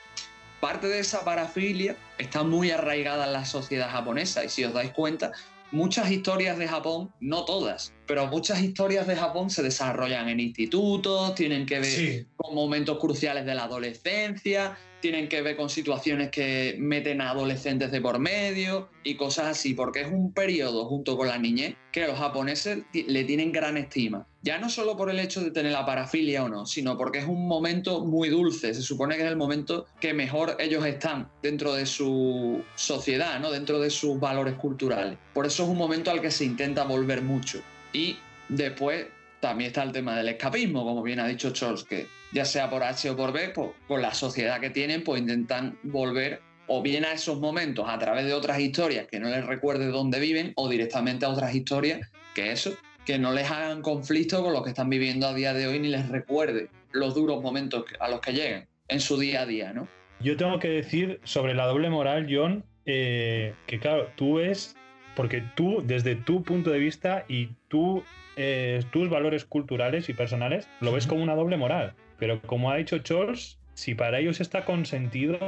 parte 0.61 0.89
de 0.89 1.01
esa 1.01 1.25
parafilia 1.25 1.97
está 2.19 2.43
muy 2.43 2.71
arraigada 2.71 3.27
en 3.27 3.33
la 3.33 3.45
sociedad 3.45 3.91
japonesa 3.91 4.45
y 4.45 4.49
si 4.49 4.65
os 4.65 4.73
dais 4.73 4.93
cuenta, 4.93 5.33
muchas 5.71 6.11
historias 6.11 6.57
de 6.57 6.69
Japón, 6.69 7.13
no 7.21 7.45
todas, 7.45 7.93
pero 8.07 8.27
muchas 8.29 8.63
historias 8.63 9.07
de 9.07 9.17
Japón 9.17 9.51
se 9.51 9.63
desarrollan 9.63 10.29
en 10.29 10.41
institutos, 10.41 11.35
tienen 11.35 11.67
que 11.67 11.81
ver 11.81 12.27
con 12.37 12.55
momentos 12.55 12.99
cruciales 12.99 13.45
de 13.45 13.55
la 13.55 13.65
adolescencia, 13.65 14.79
tienen 15.05 15.29
que 15.29 15.43
ver 15.43 15.55
con 15.55 15.69
situaciones 15.69 16.31
que 16.31 16.77
meten 16.79 17.21
a 17.21 17.29
adolescentes 17.29 17.91
de 17.93 18.01
por 18.01 18.19
medio 18.19 18.89
y 19.03 19.17
cosas 19.17 19.49
así, 19.49 19.75
porque 19.75 20.01
es 20.01 20.07
un 20.11 20.33
periodo 20.33 20.87
junto 20.87 21.19
con 21.19 21.29
la 21.29 21.37
niñez 21.37 21.77
que 21.93 22.07
los 22.07 22.19
japoneses 22.19 22.85
le 22.95 23.25
tienen 23.25 23.53
gran 23.53 23.77
estima. 23.77 24.27
Ya 24.41 24.57
no 24.57 24.71
solo 24.71 24.97
por 24.97 25.11
el 25.11 25.21
hecho 25.21 25.43
de 25.43 25.51
tener 25.51 25.73
la 25.73 25.85
parafilia 25.85 26.43
o 26.43 26.49
no, 26.49 26.65
sino 26.65 26.97
porque 26.97 27.19
es 27.19 27.27
un 27.27 27.47
momento 27.47 28.03
muy 28.03 28.31
dulce. 28.31 28.73
Se 28.73 28.81
supone 28.81 29.17
que 29.17 29.25
es 29.25 29.29
el 29.29 29.37
momento 29.37 29.85
que 30.01 30.15
mejor 30.15 30.57
ellos 30.59 30.87
están 30.87 31.29
dentro 31.43 31.75
de 31.75 31.85
su 31.85 32.63
sociedad, 32.75 33.39
¿no? 33.41 33.51
dentro 33.51 33.81
de 33.81 33.91
sus 33.91 34.19
valores 34.19 34.55
culturales. 34.55 35.19
Por 35.35 35.45
eso 35.45 35.65
es 35.65 35.69
un 35.69 35.77
momento 35.77 36.13
al 36.13 36.23
que 36.23 36.31
se 36.31 36.47
intenta 36.47 36.85
volver 36.85 37.21
mucho. 37.21 37.61
Y 37.93 38.17
después 38.49 39.05
también 39.41 39.69
está 39.69 39.83
el 39.83 39.93
tema 39.93 40.17
del 40.17 40.31
escapismo, 40.31 40.83
como 40.83 41.03
bien 41.03 41.21
ha 41.21 41.27
dicho 41.27 41.51
Charles, 41.51 41.85
que 41.85 42.07
ya 42.35 42.45
sea 42.45 42.69
por 42.69 42.83
H 42.83 43.09
o 43.09 43.17
por 43.17 43.33
B, 43.33 43.51
pues, 43.51 43.71
con 43.87 44.03
la 44.03 44.13
sociedad 44.13 44.61
que 44.61 44.71
tienen, 44.71 45.05
pues 45.05 45.21
intentan 45.21 45.79
volver 45.85 46.43
o 46.67 46.83
bien 46.83 47.05
a 47.05 47.13
esos 47.13 47.39
momentos 47.39 47.87
a 47.89 47.99
través 47.99 48.25
de 48.27 48.35
otras 48.35 48.59
historias 48.59 49.07
que 49.07 49.21
no 49.21 49.29
les 49.29 49.47
recuerde 49.47 49.87
dónde 49.87 50.19
viven 50.19 50.53
o 50.57 50.69
directamente 50.69 51.27
a 51.27 51.29
otras 51.29 51.55
historias 51.55 52.11
que 52.35 52.51
eso, 52.51 52.73
que 53.07 53.19
no 53.19 53.33
les 53.33 53.51
hagan 53.51 53.83
conflicto 53.83 54.43
con 54.43 54.53
lo 54.53 54.63
que 54.63 54.71
están 54.71 54.91
viviendo 54.91 55.29
a 55.29 55.35
día 55.35 55.53
de 55.53 55.69
hoy 55.69 55.79
ni 55.79 55.89
les 55.89 56.09
recuerde 56.09 56.69
los 56.91 57.15
duros 57.15 57.43
momentos 57.43 57.85
a 58.01 58.09
los 58.09 58.21
que 58.21 58.33
lleguen 58.33 58.67
en 58.89 59.01
su 59.01 59.19
día 59.19 59.43
a 59.43 59.47
día, 59.47 59.73
¿no? 59.73 59.87
Yo 60.21 60.37
tengo 60.37 60.59
que 60.59 60.69
decir 60.69 61.21
sobre 61.25 61.55
la 61.55 61.67
doble 61.67 61.91
moral, 61.91 62.27
John, 62.29 62.65
eh, 62.87 63.55
que 63.67 63.79
claro, 63.79 64.09
tú 64.17 64.41
es, 64.41 64.75
porque 65.15 65.43
tú, 65.55 65.83
desde 65.85 66.17
tu 66.17 66.43
punto 66.43 66.71
de 66.71 66.79
vista 66.79 67.25
y 67.29 67.51
tú, 67.69 68.03
eh, 68.37 68.83
tus 68.91 69.11
valores 69.11 69.45
culturales 69.45 70.09
y 70.09 70.15
personales, 70.15 70.67
lo 70.81 70.93
ves 70.93 71.07
como 71.07 71.23
una 71.23 71.35
doble 71.35 71.57
moral. 71.57 71.95
Pero 72.19 72.41
como 72.43 72.71
ha 72.71 72.77
dicho 72.77 72.99
Charles, 72.99 73.59
si 73.75 73.95
para 73.95 74.21
ellos 74.21 74.41
está 74.41 74.65
consentido, 74.65 75.39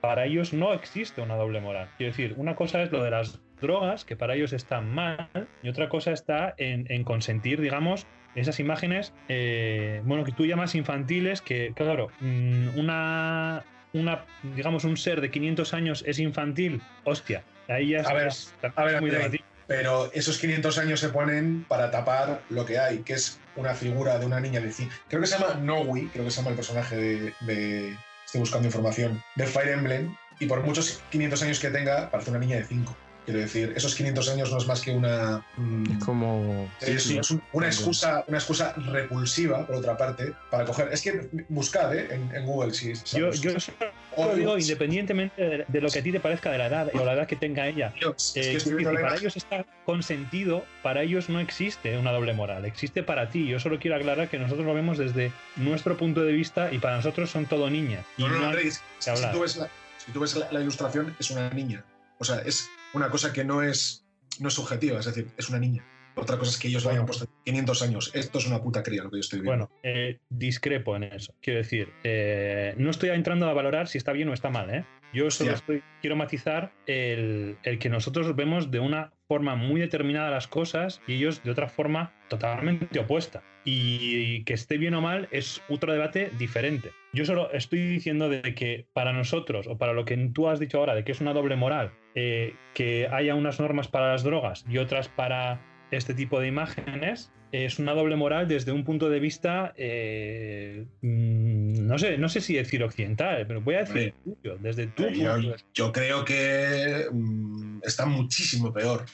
para 0.00 0.24
ellos 0.26 0.52
no 0.52 0.72
existe 0.72 1.20
una 1.20 1.36
doble 1.36 1.60
moral. 1.60 1.88
Quiero 1.96 2.12
decir, 2.12 2.34
una 2.36 2.54
cosa 2.54 2.82
es 2.82 2.90
lo 2.90 3.02
de 3.02 3.10
las 3.10 3.40
drogas, 3.60 4.04
que 4.04 4.16
para 4.16 4.34
ellos 4.34 4.52
están 4.52 4.92
mal, 4.94 5.28
y 5.62 5.68
otra 5.68 5.88
cosa 5.88 6.12
está 6.12 6.54
en, 6.56 7.04
consentir, 7.04 7.60
digamos, 7.60 8.06
esas 8.34 8.58
imágenes, 8.58 9.14
eh, 9.28 10.02
bueno, 10.04 10.24
que 10.24 10.32
tú 10.32 10.44
llamas 10.44 10.74
infantiles, 10.74 11.40
que, 11.40 11.72
claro, 11.74 12.08
mm, 12.20 12.78
una, 12.78 13.64
una, 13.92 14.24
digamos, 14.56 14.84
un 14.84 14.96
ser 14.96 15.20
de 15.20 15.30
500 15.30 15.74
años 15.74 16.04
es 16.06 16.18
infantil, 16.18 16.80
hostia, 17.04 17.44
ahí 17.68 17.90
ya 17.90 18.00
es, 18.00 18.54
a 18.74 18.84
ver, 18.84 19.00
muy 19.00 19.10
debatible. 19.10 19.53
Pero 19.66 20.10
esos 20.12 20.38
500 20.38 20.78
años 20.78 21.00
se 21.00 21.08
ponen 21.08 21.64
para 21.68 21.90
tapar 21.90 22.42
lo 22.50 22.66
que 22.66 22.78
hay, 22.78 22.98
que 22.98 23.14
es 23.14 23.38
una 23.56 23.74
figura 23.74 24.18
de 24.18 24.26
una 24.26 24.40
niña 24.40 24.60
de 24.60 24.72
Creo 25.08 25.20
que 25.20 25.26
se 25.26 25.38
llama 25.38 25.54
Nowi, 25.54 26.08
creo 26.08 26.24
que 26.24 26.30
se 26.30 26.38
llama 26.38 26.50
el 26.50 26.56
personaje 26.56 26.96
de, 27.46 27.96
Estoy 28.26 28.40
buscando 28.40 28.66
información. 28.66 29.22
De 29.36 29.46
Fire 29.46 29.68
Emblem. 29.68 30.14
Y 30.40 30.46
por 30.46 30.62
muchos 30.62 31.00
500 31.10 31.42
años 31.42 31.60
que 31.60 31.70
tenga, 31.70 32.10
parece 32.10 32.30
una 32.30 32.40
niña 32.40 32.56
de 32.56 32.64
5. 32.64 32.96
Quiero 33.24 33.40
decir, 33.40 33.72
esos 33.74 33.94
500 33.94 34.28
años 34.28 34.52
no 34.52 34.58
es 34.58 34.66
más 34.66 34.82
que 34.82 34.90
una. 34.90 35.42
Mm, 35.56 35.92
es 35.92 36.04
como. 36.04 36.70
es 36.80 37.30
una, 37.52 37.66
excusa, 37.66 38.22
una 38.28 38.36
excusa 38.36 38.74
repulsiva, 38.74 39.66
por 39.66 39.76
otra 39.76 39.96
parte, 39.96 40.34
para 40.50 40.66
coger. 40.66 40.88
Es 40.92 41.00
que 41.00 41.30
buscad 41.48 41.94
¿eh? 41.96 42.08
en, 42.12 42.44
Google 42.44 42.74
si. 42.74 42.92
Yo, 43.16 43.32
yo 43.32 43.58
solo 43.58 44.34
digo, 44.34 44.58
independientemente 44.58 45.64
de, 45.66 45.80
lo 45.80 45.88
que 45.88 46.00
a 46.00 46.02
ti 46.02 46.12
te 46.12 46.20
parezca 46.20 46.50
de 46.50 46.58
la 46.58 46.66
edad 46.66 46.90
o 46.92 47.04
la 47.04 47.14
edad 47.14 47.26
que 47.26 47.36
tenga 47.36 47.66
ella, 47.66 47.94
eh, 48.34 48.58
para 48.84 49.16
ellos 49.16 49.36
está 49.36 49.64
consentido, 49.86 50.66
para 50.82 51.02
ellos 51.02 51.30
no 51.30 51.40
existe 51.40 51.96
una 51.96 52.12
doble 52.12 52.34
moral, 52.34 52.66
existe 52.66 53.02
para 53.02 53.30
ti. 53.30 53.46
Yo 53.46 53.58
solo 53.58 53.78
quiero 53.78 53.96
aclarar 53.96 54.28
que 54.28 54.38
nosotros 54.38 54.66
lo 54.66 54.74
vemos 54.74 54.98
desde 54.98 55.32
nuestro 55.56 55.96
punto 55.96 56.22
de 56.22 56.32
vista 56.32 56.70
y 56.72 56.78
para 56.78 56.96
nosotros 56.96 57.30
son 57.30 57.46
todo 57.46 57.70
niñas. 57.70 58.04
no, 58.18 58.28
no, 58.28 58.52
no, 58.52 58.58
si, 58.98 59.10
tú 59.32 59.40
ves, 59.40 59.56
la, 59.56 59.68
si 59.96 60.12
tú 60.12 60.20
ves 60.20 60.36
la 60.50 60.60
ilustración, 60.60 61.16
es 61.18 61.30
una 61.30 61.48
niña. 61.50 61.82
O 62.18 62.24
sea, 62.24 62.40
es 62.40 62.68
una 62.94 63.10
cosa 63.10 63.32
que 63.32 63.44
no 63.44 63.62
es, 63.62 64.06
no 64.40 64.48
es 64.48 64.54
subjetiva, 64.54 65.00
es 65.00 65.06
decir, 65.06 65.28
es 65.36 65.48
una 65.48 65.58
niña. 65.58 65.84
Otra 66.16 66.38
cosa 66.38 66.52
es 66.52 66.58
que 66.58 66.68
ellos 66.68 66.84
vayan 66.84 67.06
puesto 67.06 67.26
500 67.44 67.82
años. 67.82 68.10
Esto 68.14 68.38
es 68.38 68.46
una 68.46 68.62
puta 68.62 68.82
cría 68.82 69.02
lo 69.02 69.10
que 69.10 69.16
yo 69.16 69.20
estoy 69.20 69.40
viendo. 69.40 69.66
Bueno, 69.66 69.80
eh, 69.82 70.20
discrepo 70.28 70.94
en 70.94 71.04
eso. 71.04 71.34
Quiero 71.40 71.58
decir, 71.58 71.92
eh, 72.04 72.74
no 72.78 72.90
estoy 72.90 73.10
entrando 73.10 73.48
a 73.48 73.52
valorar 73.52 73.88
si 73.88 73.98
está 73.98 74.12
bien 74.12 74.28
o 74.28 74.32
está 74.32 74.48
mal. 74.48 74.72
¿eh? 74.72 74.84
Yo 75.12 75.30
solo 75.30 75.52
estoy, 75.52 75.82
quiero 76.00 76.14
matizar 76.14 76.72
el, 76.86 77.58
el, 77.64 77.78
que 77.80 77.88
nosotros 77.88 78.34
vemos 78.36 78.70
de 78.70 78.78
una 78.78 79.12
forma 79.28 79.56
muy 79.56 79.80
determinada 79.80 80.30
las 80.30 80.48
cosas 80.48 81.00
y 81.06 81.14
ellos 81.14 81.42
de 81.42 81.50
otra 81.50 81.68
forma 81.68 82.12
totalmente 82.28 82.98
opuesta. 82.98 83.42
Y 83.64 84.44
que 84.44 84.52
esté 84.54 84.76
bien 84.76 84.94
o 84.94 85.00
mal 85.00 85.28
es 85.30 85.62
otro 85.68 85.92
debate 85.92 86.30
diferente. 86.38 86.90
Yo 87.14 87.24
solo 87.24 87.50
estoy 87.52 87.86
diciendo 87.86 88.28
de 88.28 88.54
que 88.54 88.86
para 88.92 89.12
nosotros, 89.12 89.66
o 89.66 89.78
para 89.78 89.94
lo 89.94 90.04
que 90.04 90.16
tú 90.34 90.48
has 90.48 90.60
dicho 90.60 90.78
ahora, 90.78 90.94
de 90.94 91.04
que 91.04 91.12
es 91.12 91.20
una 91.20 91.32
doble 91.32 91.56
moral, 91.56 91.92
eh, 92.14 92.54
que 92.74 93.08
haya 93.10 93.34
unas 93.34 93.60
normas 93.60 93.88
para 93.88 94.12
las 94.12 94.22
drogas 94.22 94.64
y 94.68 94.78
otras 94.78 95.08
para 95.08 95.60
este 95.90 96.12
tipo 96.12 96.40
de 96.40 96.48
imágenes, 96.48 97.32
es 97.52 97.78
una 97.78 97.92
doble 97.92 98.16
moral 98.16 98.48
desde 98.48 98.72
un 98.72 98.84
punto 98.84 99.08
de 99.08 99.20
vista, 99.20 99.72
eh, 99.76 100.86
no 101.80 101.98
sé, 101.98 102.18
no 102.18 102.28
sé 102.28 102.40
si 102.40 102.54
decir 102.54 102.82
occidental, 102.82 103.46
pero 103.46 103.60
voy 103.60 103.74
a 103.74 103.84
decir 103.84 104.14
tuyo, 104.24 104.56
desde 104.60 104.86
tu 104.88 105.08
yo, 105.08 105.36
yo, 105.72 105.92
creo 105.92 106.24
que 106.24 107.06
mm, 107.10 107.80
está 107.82 108.06
muchísimo 108.06 108.72
peor, 108.72 109.04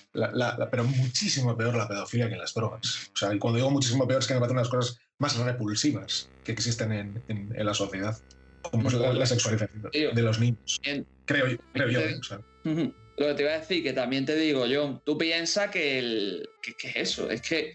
pero 0.71 0.85
muchísimo 0.85 1.57
peor 1.57 1.75
la 1.75 1.89
pedofilia 1.89 2.29
que 2.29 2.37
las 2.37 2.55
drogas. 2.55 3.11
O 3.15 3.17
sea, 3.17 3.35
y 3.35 3.39
cuando 3.39 3.59
digo 3.59 3.71
muchísimo 3.71 4.07
peor 4.07 4.21
es 4.21 4.27
que 4.27 4.35
me 4.35 4.41
parecen 4.41 4.59
las 4.59 4.69
cosas 4.69 4.99
más 5.19 5.37
repulsivas 5.39 6.29
que 6.45 6.53
existen 6.53 6.93
en, 6.93 7.23
en, 7.29 7.67
la 7.67 7.75
sociedad, 7.75 8.17
como 8.63 8.91
la, 8.91 9.27
sexualización 9.27 9.91
de 9.93 10.23
los 10.23 10.39
niños. 10.41 10.81
creo, 11.27 11.59
creo 11.73 11.89
yo. 11.89 12.01
Lo 13.17 13.27
que 13.27 13.35
te 13.35 13.43
iba 13.43 13.53
a 13.53 13.59
decir, 13.59 13.83
que 13.83 13.93
también 13.93 14.25
te 14.25 14.35
digo, 14.35 14.65
John, 14.71 15.03
tú 15.05 15.19
piensas 15.19 15.71
que, 15.71 15.99
el, 15.99 16.49
que, 16.63 16.89
es 16.89 16.97
eso, 16.97 17.31
es 17.31 17.43
que 17.43 17.75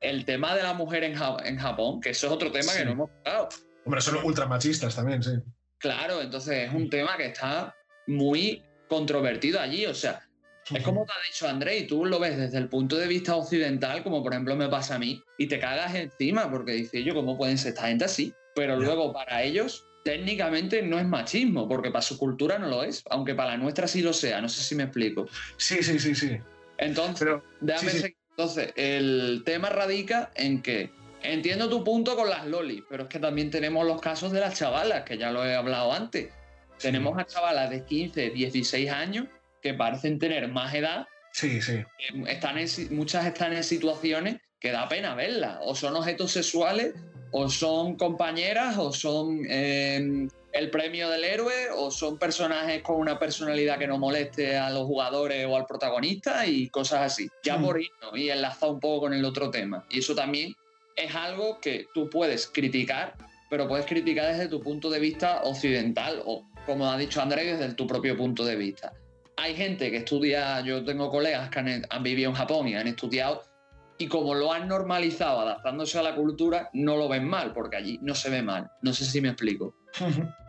el 0.00 0.24
tema 0.24 0.54
de 0.54 0.62
la 0.62 0.74
mujer 0.74 1.02
en, 1.02 1.16
en 1.44 1.58
Japón, 1.58 2.00
que 2.00 2.10
eso 2.10 2.28
es 2.28 2.32
otro 2.32 2.52
tema 2.52 2.72
que 2.72 2.84
no 2.84 2.92
hemos 2.92 3.10
tocado. 3.10 3.48
Hombre, 3.86 4.00
son 4.00 4.16
ultramachistas 4.24 4.94
también, 4.94 5.22
sí. 5.22 5.30
Claro, 5.78 6.20
entonces 6.20 6.68
es 6.68 6.74
un 6.74 6.90
tema 6.90 7.16
que 7.16 7.26
está 7.26 7.74
muy 8.06 8.62
controvertido 8.88 9.60
allí, 9.60 9.86
o 9.86 9.94
sea, 9.94 10.22
es 10.74 10.82
como 10.82 11.04
te 11.04 11.12
ha 11.12 11.26
dicho 11.30 11.48
André, 11.48 11.78
y 11.78 11.86
tú 11.86 12.04
lo 12.04 12.18
ves 12.18 12.36
desde 12.36 12.58
el 12.58 12.68
punto 12.68 12.96
de 12.96 13.06
vista 13.06 13.36
occidental, 13.36 14.02
como 14.02 14.22
por 14.22 14.32
ejemplo 14.32 14.56
me 14.56 14.68
pasa 14.68 14.96
a 14.96 14.98
mí, 14.98 15.22
y 15.38 15.46
te 15.46 15.60
cagas 15.60 15.94
encima 15.94 16.50
porque 16.50 16.72
dices 16.72 17.04
yo, 17.04 17.14
¿cómo 17.14 17.38
pueden 17.38 17.56
ser 17.58 17.70
esta 17.70 17.88
gente 17.88 18.04
así? 18.04 18.34
Pero 18.54 18.76
luego 18.76 19.12
para 19.12 19.42
ellos 19.42 19.86
técnicamente 20.04 20.82
no 20.82 20.98
es 20.98 21.06
machismo, 21.06 21.68
porque 21.68 21.90
para 21.90 22.02
su 22.02 22.18
cultura 22.18 22.58
no 22.58 22.68
lo 22.68 22.82
es, 22.82 23.02
aunque 23.10 23.34
para 23.34 23.52
la 23.52 23.56
nuestra 23.56 23.86
sí 23.86 24.02
lo 24.02 24.12
sea, 24.12 24.40
no 24.40 24.48
sé 24.48 24.62
si 24.62 24.74
me 24.74 24.84
explico. 24.84 25.28
Sí, 25.56 25.82
sí, 25.82 25.98
sí, 25.98 26.14
sí. 26.14 26.38
Entonces, 26.78 27.28
déjame 27.60 28.14
Entonces, 28.30 28.72
el 28.76 29.42
tema 29.44 29.68
radica 29.68 30.30
en 30.34 30.62
que 30.62 30.90
entiendo 31.32 31.68
tu 31.68 31.84
punto 31.84 32.16
con 32.16 32.30
las 32.30 32.46
lolis, 32.46 32.82
pero 32.88 33.04
es 33.04 33.08
que 33.08 33.18
también 33.18 33.50
tenemos 33.50 33.86
los 33.86 34.00
casos 34.00 34.32
de 34.32 34.40
las 34.40 34.58
chavalas, 34.58 35.04
que 35.04 35.18
ya 35.18 35.30
lo 35.30 35.44
he 35.44 35.54
hablado 35.54 35.92
antes. 35.92 36.32
Tenemos 36.78 37.18
a 37.18 37.26
chavalas 37.26 37.70
de 37.70 37.84
15, 37.84 38.30
16 38.30 38.90
años 38.90 39.26
que 39.62 39.74
parecen 39.74 40.18
tener 40.18 40.48
más 40.48 40.74
edad. 40.74 41.06
Sí, 41.32 41.60
sí. 41.60 41.82
Están 42.26 42.56
muchas 42.90 43.26
están 43.26 43.52
en 43.52 43.64
situaciones 43.64 44.36
que 44.60 44.72
da 44.72 44.88
pena 44.88 45.14
verlas. 45.14 45.58
O 45.62 45.74
son 45.74 45.96
objetos 45.96 46.32
sexuales, 46.32 46.94
o 47.30 47.48
son 47.48 47.96
compañeras, 47.96 48.76
o 48.78 48.92
son 48.92 49.40
eh, 49.48 50.28
el 50.52 50.70
premio 50.70 51.10
del 51.10 51.24
héroe, 51.24 51.70
o 51.74 51.90
son 51.90 52.18
personajes 52.18 52.82
con 52.82 52.96
una 52.96 53.18
personalidad 53.18 53.78
que 53.78 53.86
no 53.86 53.98
moleste 53.98 54.56
a 54.56 54.70
los 54.70 54.84
jugadores 54.84 55.46
o 55.46 55.56
al 55.56 55.66
protagonista 55.66 56.46
y 56.46 56.68
cosas 56.68 57.12
así. 57.12 57.28
Ya 57.42 57.58
por 57.58 57.80
irnos 57.80 58.16
y 58.16 58.30
enlazar 58.30 58.70
un 58.70 58.80
poco 58.80 59.00
con 59.00 59.14
el 59.14 59.24
otro 59.24 59.50
tema. 59.50 59.84
Y 59.90 59.98
eso 59.98 60.14
también 60.14 60.54
es 60.96 61.14
algo 61.14 61.60
que 61.60 61.86
tú 61.94 62.10
puedes 62.10 62.46
criticar, 62.46 63.14
pero 63.48 63.68
puedes 63.68 63.86
criticar 63.86 64.32
desde 64.32 64.48
tu 64.48 64.60
punto 64.60 64.90
de 64.90 64.98
vista 64.98 65.42
occidental 65.44 66.22
o, 66.24 66.48
como 66.64 66.90
ha 66.90 66.96
dicho 66.96 67.20
Andrés, 67.20 67.58
desde 67.58 67.74
tu 67.74 67.86
propio 67.86 68.16
punto 68.16 68.44
de 68.44 68.56
vista 68.56 68.92
hay 69.36 69.54
gente 69.54 69.90
que 69.90 69.98
estudia, 69.98 70.60
yo 70.62 70.84
tengo 70.84 71.10
colegas 71.10 71.50
que 71.50 71.58
han, 71.58 72.02
vivido 72.02 72.30
en 72.30 72.36
Japón 72.36 72.68
y 72.68 72.74
han 72.74 72.86
estudiado 72.86 73.42
y 73.98 74.08
como 74.08 74.34
lo 74.34 74.52
han 74.52 74.68
normalizado 74.68 75.40
adaptándose 75.40 75.98
a 75.98 76.02
la 76.02 76.14
cultura, 76.14 76.70
no 76.72 76.96
lo 76.96 77.08
ven 77.08 77.26
mal, 77.26 77.52
porque 77.52 77.76
allí 77.76 77.98
no 78.02 78.14
se 78.14 78.28
ve 78.28 78.42
mal. 78.42 78.70
No 78.82 78.92
sé 78.92 79.06
si 79.06 79.22
me 79.22 79.28
explico. 79.28 79.74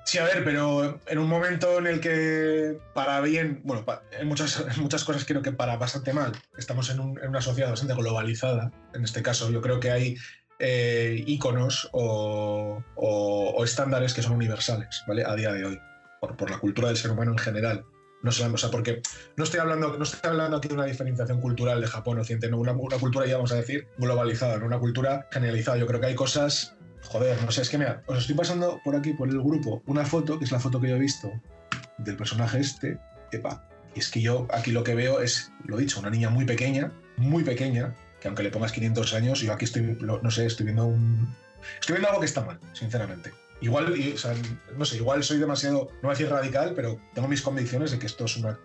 Sí, 0.07 0.19
a 0.19 0.23
ver, 0.23 0.41
pero 0.45 1.01
en 1.05 1.17
un 1.17 1.27
momento 1.27 1.79
en 1.79 1.85
el 1.85 1.99
que 1.99 2.79
para 2.93 3.19
bien, 3.19 3.59
bueno, 3.65 3.83
en, 4.17 4.25
muchas, 4.29 4.63
muchas 4.77 5.03
cosas 5.03 5.25
creo 5.25 5.41
que 5.41 5.51
para 5.51 5.75
bastante 5.75 6.13
mal, 6.13 6.31
estamos 6.57 6.89
en, 6.89 7.01
una 7.01 7.41
sociedad 7.41 7.71
bastante 7.71 7.93
globalizada, 7.93 8.71
en 8.93 9.03
este 9.03 9.21
caso 9.21 9.51
yo 9.51 9.61
creo 9.61 9.81
que 9.81 9.91
hay 9.91 10.15
eh, 10.59 11.25
o, 11.91 12.81
o, 12.95 13.63
estándares 13.65 14.13
que 14.13 14.21
son 14.21 14.31
universales, 14.31 15.03
¿vale? 15.09 15.25
A 15.25 15.35
día 15.35 15.51
de 15.51 15.65
hoy. 15.65 15.79
por, 16.21 16.49
la 16.49 16.57
cultura 16.59 16.87
del 16.87 16.95
ser 16.95 17.11
humano 17.11 17.33
en 17.33 17.39
general. 17.39 17.83
No 18.23 18.31
sé, 18.31 18.45
o 18.45 18.57
sea, 18.57 18.71
porque 18.71 19.01
no 19.35 19.43
estoy 19.43 19.59
hablando, 19.59 19.97
no 19.97 20.03
estoy 20.03 20.21
hablando 20.23 20.55
aquí 20.55 20.69
de 20.69 20.73
una 20.75 20.85
diferenciación 20.85 21.41
cultural 21.41 21.81
de 21.81 21.87
Japón 21.87 22.17
occidente, 22.17 22.49
no, 22.49 22.59
una, 22.59 22.71
una 22.71 22.97
cultura 22.97 23.27
ya 23.27 23.35
vamos 23.35 23.51
a 23.51 23.55
decir 23.55 23.89
globalizada, 23.97 24.57
no 24.57 24.67
una 24.67 24.79
cultura 24.79 25.27
generalizada. 25.33 25.77
Yo 25.77 25.85
creo 25.85 25.99
que 25.99 26.07
hay 26.07 26.15
cosas, 26.15 26.76
joder, 27.07 27.41
no 27.43 27.51
sé, 27.51 27.61
es 27.61 27.69
que 27.69 27.77
mira, 27.77 28.03
os 28.05 28.19
estoy 28.19 28.35
pasando 28.35 28.81
por 28.83 28.95
aquí, 28.95 29.13
por 29.13 29.29
el 29.29 29.41
grupo, 29.41 29.81
una 29.85 30.05
foto, 30.05 30.37
que 30.37 30.45
es 30.45 30.51
la 30.51 30.59
foto 30.59 30.79
que 30.79 30.89
yo 30.89 30.95
he 30.95 30.99
visto 30.99 31.31
del 31.97 32.17
personaje 32.17 32.59
este, 32.59 32.99
epa, 33.31 33.67
y 33.95 33.99
es 33.99 34.09
que 34.09 34.21
yo 34.21 34.47
aquí 34.51 34.71
lo 34.71 34.83
que 34.83 34.95
veo 34.95 35.21
es, 35.21 35.51
lo 35.65 35.77
dicho, 35.77 35.99
una 35.99 36.09
niña 36.09 36.29
muy 36.29 36.45
pequeña, 36.45 36.91
muy 37.17 37.43
pequeña, 37.43 37.95
que 38.21 38.27
aunque 38.27 38.43
le 38.43 38.51
pongas 38.51 38.71
500 38.71 39.13
años, 39.13 39.39
yo 39.41 39.53
aquí 39.53 39.65
estoy, 39.65 39.97
no 40.01 40.31
sé, 40.31 40.45
estoy 40.45 40.65
viendo 40.65 40.85
un... 40.85 41.35
Estoy 41.79 41.95
viendo 41.95 42.09
algo 42.09 42.19
que 42.19 42.27
está 42.27 42.41
mal, 42.41 42.59
sinceramente. 42.73 43.31
Igual, 43.59 43.91
o 43.91 44.17
sea, 44.17 44.35
no 44.75 44.85
sé, 44.85 44.97
igual 44.97 45.23
soy 45.23 45.39
demasiado, 45.39 45.89
no 45.95 46.01
voy 46.03 46.11
a 46.11 46.13
decir 46.13 46.29
radical, 46.29 46.73
pero 46.75 46.99
tengo 47.15 47.27
mis 47.27 47.41
convicciones 47.41 47.91
de 47.91 47.97
que 47.97 48.05
esto 48.05 48.25
es 48.25 48.37
una, 48.37 48.59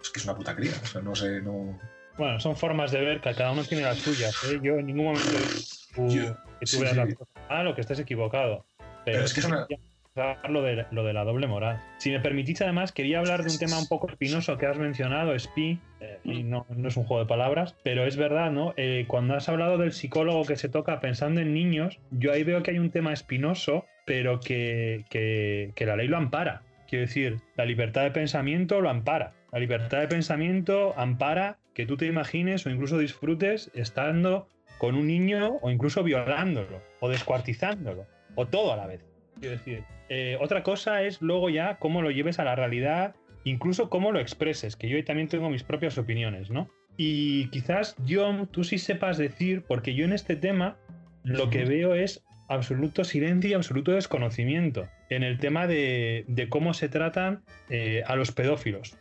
es 0.00 0.10
que 0.10 0.20
es 0.20 0.24
una 0.24 0.36
puta 0.36 0.54
cría. 0.54 0.72
O 0.82 0.86
sea, 0.86 1.02
no 1.02 1.16
sé, 1.16 1.40
no... 1.40 1.78
Bueno, 2.16 2.38
son 2.38 2.56
formas 2.56 2.92
de 2.92 3.00
ver 3.00 3.20
que 3.20 3.34
cada 3.34 3.50
uno 3.50 3.64
tiene 3.64 3.82
las 3.82 3.98
suyas. 3.98 4.34
¿eh? 4.44 4.60
Yo 4.62 4.78
en 4.78 4.86
ningún 4.86 5.06
momento 5.06 5.28
que 6.60 6.66
tú 6.66 6.80
veas 6.80 6.96
mal 7.48 7.66
o 7.66 7.74
que 7.74 7.80
estés 7.80 8.00
equivocado. 8.00 8.64
Pero, 9.04 9.24
es 9.24 9.32
que 9.32 9.40
es 9.40 9.46
una 9.46 9.66
lo 10.48 10.62
de, 10.62 10.86
lo 10.90 11.04
de 11.04 11.12
la 11.12 11.24
doble 11.24 11.46
moral. 11.46 11.82
Si 11.98 12.10
me 12.10 12.20
permitís, 12.20 12.60
además, 12.62 12.92
quería 12.92 13.18
hablar 13.18 13.44
de 13.44 13.52
un 13.52 13.58
tema 13.58 13.78
un 13.78 13.86
poco 13.86 14.08
espinoso 14.08 14.56
que 14.56 14.66
has 14.66 14.78
mencionado, 14.78 15.38
SPI, 15.38 15.78
eh, 16.00 16.18
y 16.24 16.42
no, 16.42 16.66
no, 16.70 16.88
es 16.88 16.96
un 16.96 17.04
juego 17.04 17.22
de 17.22 17.28
palabras, 17.28 17.76
pero 17.82 18.04
es 18.06 18.16
verdad, 18.16 18.50
¿no? 18.50 18.72
Eh, 18.76 19.04
cuando 19.08 19.34
has 19.34 19.48
hablado 19.48 19.78
del 19.78 19.92
psicólogo 19.92 20.44
que 20.44 20.56
se 20.56 20.68
toca 20.68 21.00
pensando 21.00 21.40
en 21.40 21.52
niños, 21.52 22.00
yo 22.10 22.32
ahí 22.32 22.44
veo 22.44 22.62
que 22.62 22.70
hay 22.70 22.78
un 22.78 22.90
tema 22.90 23.12
espinoso, 23.12 23.84
pero 24.06 24.40
que, 24.40 25.04
que, 25.10 25.72
que 25.74 25.86
la 25.86 25.96
ley 25.96 26.08
lo 26.08 26.16
ampara. 26.16 26.62
Quiero 26.88 27.06
decir, 27.06 27.38
la 27.56 27.64
libertad 27.64 28.02
de 28.02 28.12
pensamiento 28.12 28.80
lo 28.80 28.88
ampara. 28.88 29.34
La 29.52 29.58
libertad 29.58 30.00
de 30.00 30.08
pensamiento 30.08 30.94
ampara 30.96 31.58
que 31.74 31.84
tú 31.84 31.96
te 31.96 32.06
imagines 32.06 32.64
o 32.64 32.70
incluso 32.70 32.98
disfrutes 32.98 33.70
estando 33.74 34.48
con 34.78 34.94
un 34.94 35.06
niño 35.06 35.58
o 35.62 35.70
incluso 35.70 36.02
violándolo 36.02 36.82
o 37.00 37.08
descuartizándolo 37.08 38.06
o 38.34 38.46
todo 38.46 38.72
a 38.72 38.76
la 38.76 38.86
vez. 38.86 39.04
Quiero 39.40 39.56
decir, 39.56 39.84
eh, 40.08 40.36
otra 40.40 40.62
cosa 40.62 41.02
es 41.02 41.20
luego 41.20 41.50
ya 41.50 41.78
cómo 41.78 42.02
lo 42.02 42.10
lleves 42.10 42.38
a 42.38 42.44
la 42.44 42.54
realidad, 42.54 43.14
incluso 43.44 43.90
cómo 43.90 44.12
lo 44.12 44.20
expreses, 44.20 44.76
que 44.76 44.88
yo 44.88 45.02
también 45.04 45.28
tengo 45.28 45.50
mis 45.50 45.62
propias 45.62 45.98
opiniones, 45.98 46.50
¿no? 46.50 46.68
Y 46.96 47.48
quizás, 47.48 47.96
John, 48.08 48.46
tú 48.46 48.64
sí 48.64 48.78
sepas 48.78 49.18
decir, 49.18 49.62
porque 49.66 49.94
yo 49.94 50.04
en 50.04 50.12
este 50.12 50.36
tema 50.36 50.76
lo 51.24 51.50
que 51.50 51.64
veo 51.64 51.94
es 51.94 52.24
absoluto 52.48 53.04
silencio 53.04 53.50
y 53.50 53.54
absoluto 53.54 53.92
desconocimiento 53.92 54.88
en 55.10 55.22
el 55.22 55.38
tema 55.38 55.66
de, 55.66 56.46
cómo 56.48 56.74
se 56.74 56.88
tratan 56.88 57.42
eh, 57.68 58.02
a 58.06 58.16
los 58.16 58.32
pedófilos. 58.32 58.96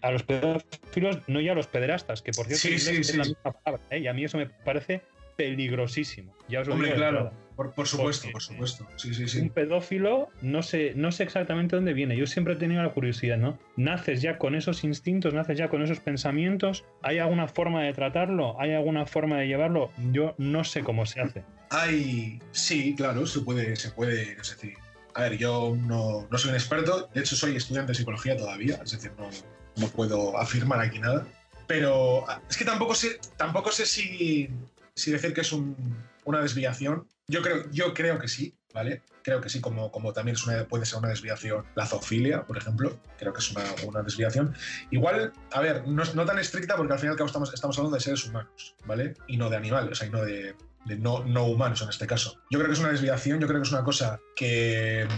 A 0.00 0.10
los 0.10 0.22
pedófilos, 0.22 1.20
no 1.26 1.40
ya 1.40 1.52
a 1.52 1.54
los 1.54 1.66
pederastas, 1.66 2.22
que 2.22 2.32
por 2.32 2.46
cierto 2.46 2.68
es 2.68 3.16
la 3.16 3.24
misma 3.24 3.52
palabra, 3.52 3.84
¿eh? 3.90 3.98
y 3.98 4.06
a 4.06 4.12
mí 4.12 4.24
eso 4.24 4.38
me 4.38 4.46
parece 4.46 5.02
peligrosísimo. 5.36 6.34
Ya 6.48 6.60
os 6.60 6.66
lo 6.66 6.74
Hombre, 6.74 6.94
claro. 6.94 7.32
Por, 7.56 7.86
supuesto, 7.86 8.28
por 8.32 8.42
supuesto. 8.42 8.86
Sí, 8.96 9.14
sí, 9.14 9.28
sí. 9.28 9.40
Un 9.40 9.48
pedófilo, 9.48 10.28
no 10.42 10.62
sé, 10.62 10.92
no 10.94 11.10
sé 11.10 11.22
exactamente 11.22 11.76
dónde 11.76 11.94
viene. 11.94 12.14
Yo 12.14 12.26
siempre 12.26 12.52
he 12.52 12.56
tenido 12.56 12.82
la 12.82 12.90
curiosidad, 12.90 13.38
¿no? 13.38 13.58
Naces 13.76 14.20
ya 14.20 14.36
con 14.36 14.54
esos 14.54 14.84
instintos, 14.84 15.32
naces 15.32 15.56
ya 15.56 15.68
con 15.68 15.82
esos 15.82 16.00
pensamientos. 16.00 16.84
¿Hay 17.02 17.18
alguna 17.18 17.48
forma 17.48 17.82
de 17.82 17.94
tratarlo? 17.94 18.60
¿Hay 18.60 18.72
alguna 18.72 19.06
forma 19.06 19.38
de 19.38 19.46
llevarlo? 19.46 19.90
Yo 20.12 20.34
no 20.36 20.64
sé 20.64 20.82
cómo 20.82 21.06
se 21.06 21.22
hace. 21.22 21.44
Hay, 21.70 22.40
sí, 22.52 22.94
claro, 22.94 23.26
se 23.26 23.40
puede, 23.40 23.74
se 23.76 23.90
puede, 23.90 24.32
es 24.32 24.50
decir, 24.50 24.74
a 25.14 25.22
ver, 25.22 25.38
yo 25.38 25.74
no, 25.74 26.28
no 26.30 26.38
soy 26.38 26.50
un 26.50 26.56
experto, 26.56 27.08
de 27.14 27.20
hecho 27.20 27.36
soy 27.36 27.56
estudiante 27.56 27.92
de 27.92 27.96
psicología 27.96 28.36
todavía, 28.36 28.78
es 28.84 28.92
decir, 28.92 29.12
no, 29.18 29.28
no 29.76 29.88
puedo 29.88 30.38
afirmar 30.38 30.80
aquí 30.80 30.98
nada, 30.98 31.26
pero 31.66 32.24
es 32.48 32.56
que 32.56 32.64
tampoco 32.64 32.94
sé, 32.94 33.18
tampoco 33.36 33.70
sé 33.70 33.86
si, 33.86 34.48
si 34.94 35.10
decir 35.12 35.34
que 35.34 35.42
es 35.42 35.52
una 36.24 36.40
desviación 36.40 37.06
yo 37.28 37.42
creo, 37.42 37.68
yo 37.72 37.92
creo 37.92 38.18
que 38.18 38.28
sí, 38.28 38.54
¿vale? 38.72 39.02
Creo 39.22 39.40
que 39.40 39.48
sí, 39.48 39.60
como, 39.60 39.90
como 39.90 40.12
también 40.12 40.36
es 40.36 40.46
una, 40.46 40.64
puede 40.64 40.86
ser 40.86 41.00
una 41.00 41.08
desviación 41.08 41.64
la 41.74 41.86
zoofilia, 41.86 42.44
por 42.44 42.56
ejemplo. 42.56 43.00
Creo 43.18 43.32
que 43.32 43.40
es 43.40 43.50
una, 43.50 43.64
una 43.84 44.02
desviación. 44.02 44.54
Igual, 44.90 45.32
a 45.52 45.60
ver, 45.60 45.88
no, 45.88 46.04
no, 46.14 46.24
tan 46.24 46.38
estricta 46.38 46.76
porque 46.76 46.92
al 46.92 46.98
final 47.00 47.16
estamos, 47.18 47.52
estamos 47.52 47.76
hablando 47.78 47.96
de 47.96 48.02
seres 48.02 48.24
humanos, 48.26 48.76
¿vale? 48.84 49.14
Y 49.26 49.36
no 49.36 49.50
de 49.50 49.56
animales, 49.56 49.90
o 49.90 49.94
sea, 49.96 50.06
y 50.06 50.10
no 50.10 50.22
de, 50.22 50.54
no, 50.98 51.24
no 51.24 51.46
humanos 51.46 51.82
en 51.82 51.88
este 51.88 52.06
caso. 52.06 52.38
Yo 52.50 52.60
creo 52.60 52.68
que 52.68 52.74
es 52.74 52.80
una 52.80 52.90
desviación, 52.90 53.40
yo 53.40 53.48
creo 53.48 53.60
que 53.60 53.66
es 53.66 53.72
una 53.72 53.82
cosa 53.82 54.20
que 54.36 55.08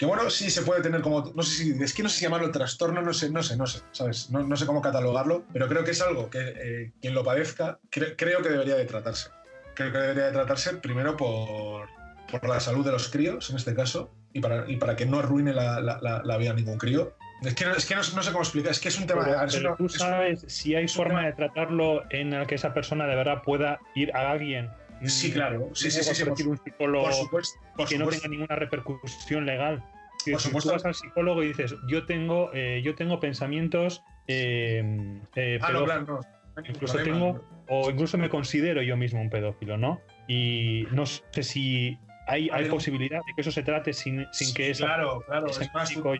que 0.00 0.06
bueno, 0.06 0.30
sí 0.30 0.50
se 0.50 0.62
puede 0.62 0.80
tener 0.80 1.02
como, 1.02 1.30
no 1.34 1.42
sé 1.42 1.62
si, 1.62 1.82
es 1.82 1.92
que 1.92 2.02
no 2.02 2.08
sé 2.08 2.16
si 2.16 2.24
llamarlo 2.24 2.50
trastorno, 2.50 3.02
no 3.02 3.12
sé, 3.12 3.28
no 3.28 3.42
sé, 3.42 3.58
no 3.58 3.66
sé, 3.66 3.80
¿sabes? 3.92 4.30
No, 4.30 4.42
no 4.42 4.56
sé 4.56 4.64
cómo 4.64 4.80
catalogarlo, 4.80 5.44
pero 5.52 5.68
creo 5.68 5.84
que 5.84 5.90
es 5.90 6.00
algo 6.00 6.30
que 6.30 6.38
eh, 6.40 6.92
quien 7.02 7.12
lo 7.12 7.22
padezca, 7.22 7.78
creo 7.90 8.16
que 8.16 8.48
debería 8.48 8.76
de 8.76 8.86
tratarse 8.86 9.28
creo 9.74 9.92
que 9.92 9.98
debería 9.98 10.24
de 10.24 10.32
tratarse 10.32 10.74
primero 10.76 11.18
por, 11.18 11.86
por 12.30 12.48
la 12.48 12.60
salud 12.60 12.82
de 12.82 12.92
los 12.92 13.10
críos, 13.10 13.50
en 13.50 13.56
este 13.56 13.74
caso, 13.74 14.10
y 14.32 14.40
para, 14.40 14.70
y 14.70 14.76
para 14.76 14.96
que 14.96 15.04
no 15.04 15.18
arruine 15.18 15.52
la, 15.52 15.82
la, 15.82 16.22
la 16.24 16.36
vida 16.38 16.52
a 16.52 16.54
ningún 16.54 16.78
crío. 16.78 17.14
Es 17.42 17.54
que, 17.54 17.66
no, 17.66 17.72
es 17.74 17.84
que 17.84 17.94
no, 17.94 18.02
sé 18.02 18.32
cómo 18.32 18.42
explicar, 18.42 18.72
es 18.72 18.80
que 18.80 18.88
es 18.88 18.98
un 18.98 19.06
tema... 19.06 19.46
Pero, 19.52 19.76
tú 19.76 19.86
sabes 19.90 20.46
si 20.46 20.74
hay 20.74 20.88
forma 20.88 21.26
de 21.26 21.34
tratarlo 21.34 22.04
en 22.08 22.30
la 22.30 22.46
que 22.46 22.54
esa 22.54 22.72
persona 22.72 23.06
de 23.06 23.16
verdad 23.16 23.42
pueda 23.42 23.80
ir 23.94 24.16
a 24.16 24.30
alguien 24.30 24.70
Sí, 25.06 25.32
claro. 25.32 25.70
Sí, 25.74 25.90
sí, 25.90 26.02
sí, 26.02 26.22
un 26.44 26.58
psicólogo 26.58 27.04
por 27.04 27.14
supuesto, 27.14 27.58
que 27.88 27.98
no 27.98 28.06
tenga 28.08 28.28
ninguna 28.28 28.56
repercusión 28.56 29.46
legal. 29.46 29.82
por 30.30 30.40
supuesto. 30.40 30.70
tú 30.70 30.74
vas 30.74 30.84
al 30.84 30.94
psicólogo 30.94 31.42
y 31.42 31.48
dices, 31.48 31.74
yo 31.88 32.06
tengo, 32.06 32.50
eh, 32.52 32.82
yo 32.84 32.94
tengo 32.94 33.20
pensamientos. 33.20 34.02
Eh, 34.26 35.20
eh, 35.34 35.58
ah, 35.62 35.72
no, 35.72 35.84
claro, 35.84 36.20
Incluso 36.68 36.98
tengo 36.98 37.40
o 37.68 37.88
incluso 37.88 38.18
me 38.18 38.28
considero 38.28 38.82
yo 38.82 38.96
mismo 38.96 39.20
un 39.20 39.30
pedófilo, 39.30 39.76
¿no? 39.76 40.00
Y 40.26 40.86
no 40.90 41.06
sé 41.06 41.42
si 41.42 41.98
hay, 42.26 42.50
hay 42.52 42.68
posibilidad 42.68 43.18
de 43.18 43.34
que 43.34 43.40
eso 43.42 43.52
se 43.52 43.62
trate 43.62 43.92
sin, 43.92 44.26
sin 44.32 44.52
que 44.54 44.70
esa, 44.70 44.86
claro, 44.86 45.24
claro, 45.26 45.46
es 45.46 45.70
chico, 45.84 46.12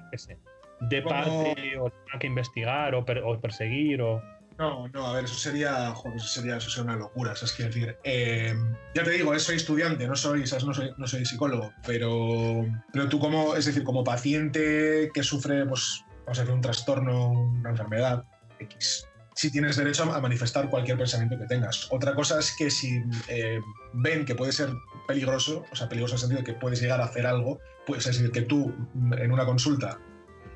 de 0.80 1.02
parte 1.02 1.76
o 1.78 1.90
tenga 1.90 2.18
que 2.20 2.26
investigar 2.26 2.94
o, 2.94 3.04
perseguir 3.40 4.00
o... 4.00 4.22
No, 4.60 4.88
no, 4.88 5.06
a 5.06 5.14
ver, 5.14 5.24
eso 5.24 5.36
sería, 5.36 5.90
joder, 5.94 6.18
eso 6.18 6.26
sería, 6.26 6.58
eso 6.58 6.68
sería 6.68 6.92
una 6.92 6.98
locura, 6.98 7.34
¿sabes 7.34 7.54
qué 7.54 7.62
decir? 7.62 7.96
Eh, 8.04 8.54
ya 8.94 9.02
te 9.02 9.10
digo, 9.12 9.36
soy 9.38 9.56
estudiante, 9.56 10.06
no 10.06 10.14
soy, 10.14 10.46
¿sabes? 10.46 10.66
No 10.66 10.74
soy, 10.74 10.90
no 10.98 11.06
soy 11.06 11.24
psicólogo, 11.24 11.72
pero, 11.86 12.66
pero 12.92 13.08
tú 13.08 13.18
como, 13.18 13.56
es 13.56 13.64
decir, 13.64 13.84
como 13.84 14.04
paciente 14.04 15.10
que 15.14 15.22
sufre, 15.22 15.64
pues, 15.64 16.04
vamos 16.26 16.38
a 16.38 16.42
decir, 16.42 16.54
un 16.54 16.60
trastorno, 16.60 17.30
una 17.30 17.70
enfermedad 17.70 18.22
X, 18.58 19.08
si 19.34 19.50
tienes 19.50 19.76
derecho 19.76 20.02
a 20.02 20.20
manifestar 20.20 20.68
cualquier 20.68 20.98
pensamiento 20.98 21.38
que 21.38 21.46
tengas. 21.46 21.88
Otra 21.90 22.14
cosa 22.14 22.38
es 22.38 22.54
que 22.54 22.70
si 22.70 23.02
eh, 23.28 23.60
ven 23.94 24.26
que 24.26 24.34
puede 24.34 24.52
ser 24.52 24.68
peligroso, 25.08 25.64
o 25.72 25.74
sea, 25.74 25.88
peligroso 25.88 26.16
en 26.16 26.16
el 26.16 26.20
sentido 26.20 26.40
de 26.40 26.44
que 26.44 26.60
puedes 26.60 26.82
llegar 26.82 27.00
a 27.00 27.04
hacer 27.04 27.26
algo, 27.26 27.60
pues 27.86 28.06
es 28.06 28.18
decir, 28.18 28.30
que 28.30 28.42
tú 28.42 28.74
en 29.16 29.32
una 29.32 29.46
consulta, 29.46 29.98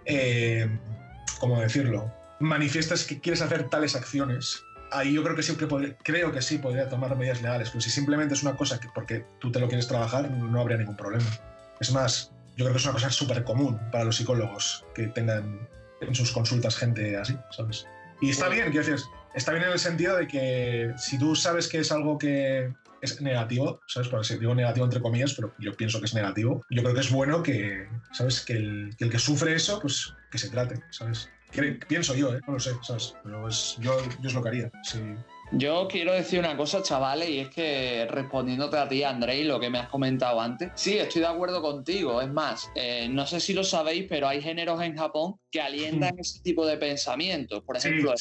eh, 0.05 0.69
¿cómo 1.41 1.59
decirlo? 1.59 2.13
Manifiestas 2.45 3.05
que 3.05 3.21
quieres 3.21 3.41
hacer 3.41 3.71
tales 3.71 3.97
acciones, 3.97 4.63
ahí 4.93 5.15
yo 5.15 5.23
creo 5.23 5.35
que 5.35 5.43
siempre 5.43 5.67
creo 6.03 6.31
que 6.31 6.43
sí 6.43 6.59
podría 6.59 6.91
tomar 6.91 7.17
medidas 7.17 7.41
legales, 7.41 7.71
pero 7.71 7.81
si 7.81 7.89
simplemente 7.89 8.35
es 8.35 8.43
una 8.43 8.55
cosa 8.55 8.79
que 8.79 8.89
porque 8.95 9.25
tú 9.41 9.51
te 9.51 9.61
lo 9.61 9.67
quieres 9.67 9.89
trabajar, 9.89 10.31
no 10.31 10.61
habría 10.61 10.77
ningún 10.77 10.95
problema. 10.95 11.25
Es 11.81 11.91
más, 11.91 12.33
yo 12.57 12.65
creo 12.65 12.73
que 12.73 12.79
es 12.79 12.85
una 12.85 12.93
cosa 12.93 13.09
súper 13.09 13.45
común 13.45 13.81
para 13.91 14.05
los 14.05 14.17
psicólogos 14.17 14.85
que 14.95 15.07
tengan 15.07 15.67
en 16.03 16.15
sus 16.15 16.33
consultas 16.33 16.77
gente 16.77 17.17
así, 17.17 17.35
¿sabes? 17.51 17.87
Y 18.21 18.29
está 18.29 18.51
bien, 18.51 18.71
quiero 18.71 18.87
decir, 18.87 19.05
está 19.35 19.53
bien 19.53 19.65
en 19.65 19.73
el 19.73 19.79
sentido 19.79 20.15
de 20.17 20.29
que 20.29 20.93
si 20.99 21.19
tú 21.19 21.35
sabes 21.35 21.67
que 21.67 21.79
es 21.79 21.91
algo 21.93 22.19
que 22.19 22.71
es 23.01 23.23
negativo, 23.23 23.81
¿sabes? 23.87 24.09
Por 24.09 24.25
si 24.25 24.39
digo 24.39 24.55
negativo 24.55 24.85
entre 24.85 25.01
comillas, 25.01 25.33
pero 25.33 25.55
yo 25.59 25.75
pienso 25.75 25.99
que 25.99 26.05
es 26.05 26.15
negativo. 26.15 26.63
Yo 26.69 26.83
creo 26.83 26.95
que 26.95 27.01
es 27.01 27.11
bueno 27.11 27.43
que, 27.43 27.89
¿sabes? 28.13 28.43
Que 28.43 28.55
el 28.55 28.95
que, 28.99 29.05
el 29.07 29.11
que 29.11 29.19
sufre 29.19 29.55
eso, 29.55 29.81
pues 29.81 30.15
que 30.31 30.37
se 30.39 30.51
trate, 30.51 30.83
¿sabes? 30.91 31.31
Pienso 31.89 32.15
yo, 32.15 32.35
¿eh? 32.35 32.41
No 32.47 32.55
lo 32.55 32.61
sé, 32.61 32.73
¿sabes? 32.83 33.15
Pero 33.23 33.49
es, 33.49 33.77
yo, 33.81 33.97
yo 34.21 34.29
es 34.29 34.35
lo 34.35 34.43
que 34.43 34.49
haría, 34.49 34.71
sí. 34.83 34.99
Yo 35.53 35.87
quiero 35.89 36.13
decir 36.13 36.41
una 36.41 36.57
cosa, 36.57 36.83
chavales, 36.83 37.29
y 37.29 37.39
es 37.39 37.49
que 37.49 38.07
respondiéndote 38.11 38.77
a 38.77 38.89
ti, 38.89 39.05
Andrei, 39.05 39.45
lo 39.45 39.61
que 39.61 39.71
me 39.71 39.79
has 39.79 39.89
comentado 39.89 40.41
antes, 40.41 40.71
sí, 40.75 40.99
estoy 40.99 41.21
de 41.21 41.29
acuerdo 41.29 41.63
contigo. 41.63 42.21
Es 42.21 42.29
más, 42.29 42.71
eh, 42.75 43.09
no 43.09 43.27
sé 43.27 43.39
si 43.39 43.53
lo 43.53 43.63
sabéis, 43.63 44.07
pero 44.09 44.27
hay 44.27 44.41
géneros 44.41 44.83
en 44.83 44.97
Japón 44.97 45.37
que 45.51 45.61
alientan 45.61 46.19
ese 46.19 46.41
tipo 46.41 46.67
de 46.67 46.77
pensamientos. 46.77 47.63
Por 47.63 47.77
ejemplo, 47.77 48.13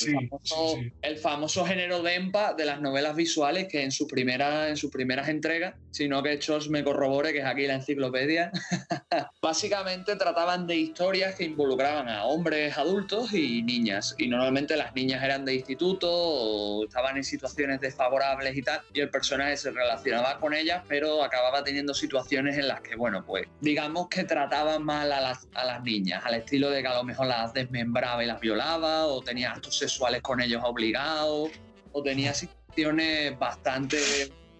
el, 1.01 1.17
famoso, 1.17 1.65
género 1.65 2.03
Dempa 2.03 2.53
de 2.53 2.65
las 2.65 2.81
novelas 2.81 3.15
visuales, 3.15 3.67
que 3.67 3.81
en, 3.81 3.91
su 3.91 4.07
primera, 4.07 4.69
en 4.69 4.77
sus 4.77 4.91
primeras 4.91 5.27
entregas 5.27 5.75
sino 5.93 6.23
que 6.23 6.39
Chos 6.39 6.69
me 6.69 6.83
corrobore, 6.83 7.31
que 7.31 7.39
es 7.39 7.45
aquí 7.45 7.67
la 7.67 7.75
enciclopedia. 7.75 8.51
Básicamente 9.41 10.15
trataban 10.15 10.65
de 10.65 10.75
historias 10.75 11.35
que 11.35 11.43
involucraban 11.43 12.09
a 12.09 12.23
hombres 12.25 12.75
adultos 12.77 13.31
y 13.31 13.61
niñas. 13.61 14.15
Y 14.17 14.27
normalmente 14.27 14.75
las 14.75 14.95
niñas 14.95 15.23
eran 15.23 15.45
de 15.45 15.53
instituto 15.53 16.09
o 16.11 16.85
estaban 16.85 17.17
en 17.17 17.23
situaciones 17.23 17.79
desfavorables 17.79 18.57
y 18.57 18.63
tal. 18.63 18.81
Y 18.91 19.01
el 19.01 19.09
personaje 19.11 19.55
se 19.55 19.69
relacionaba 19.69 20.39
con 20.39 20.55
ellas, 20.55 20.83
pero 20.87 21.23
acababa 21.23 21.63
teniendo 21.63 21.93
situaciones 21.93 22.57
en 22.57 22.67
las 22.67 22.81
que, 22.81 22.95
bueno, 22.95 23.23
pues 23.23 23.45
digamos 23.61 24.07
que 24.09 24.23
trataban 24.23 24.83
mal 24.83 25.11
a 25.11 25.21
las, 25.21 25.47
a 25.53 25.63
las 25.63 25.83
niñas, 25.83 26.25
al 26.25 26.33
estilo 26.33 26.71
de 26.71 26.81
que 26.81 26.87
a 26.87 26.95
lo 26.95 27.03
mejor 27.03 27.27
las 27.27 27.53
desmembraba 27.53 28.23
y 28.23 28.27
las 28.27 28.39
violaba, 28.39 29.05
o 29.05 29.21
tenía 29.21 29.51
actos 29.51 29.77
sexuales 29.77 30.23
con 30.23 30.41
ellos 30.41 30.63
obligados, 30.65 31.51
o 31.91 32.01
tenía 32.01 32.33
situaciones 32.33 33.37
bastante 33.37 33.97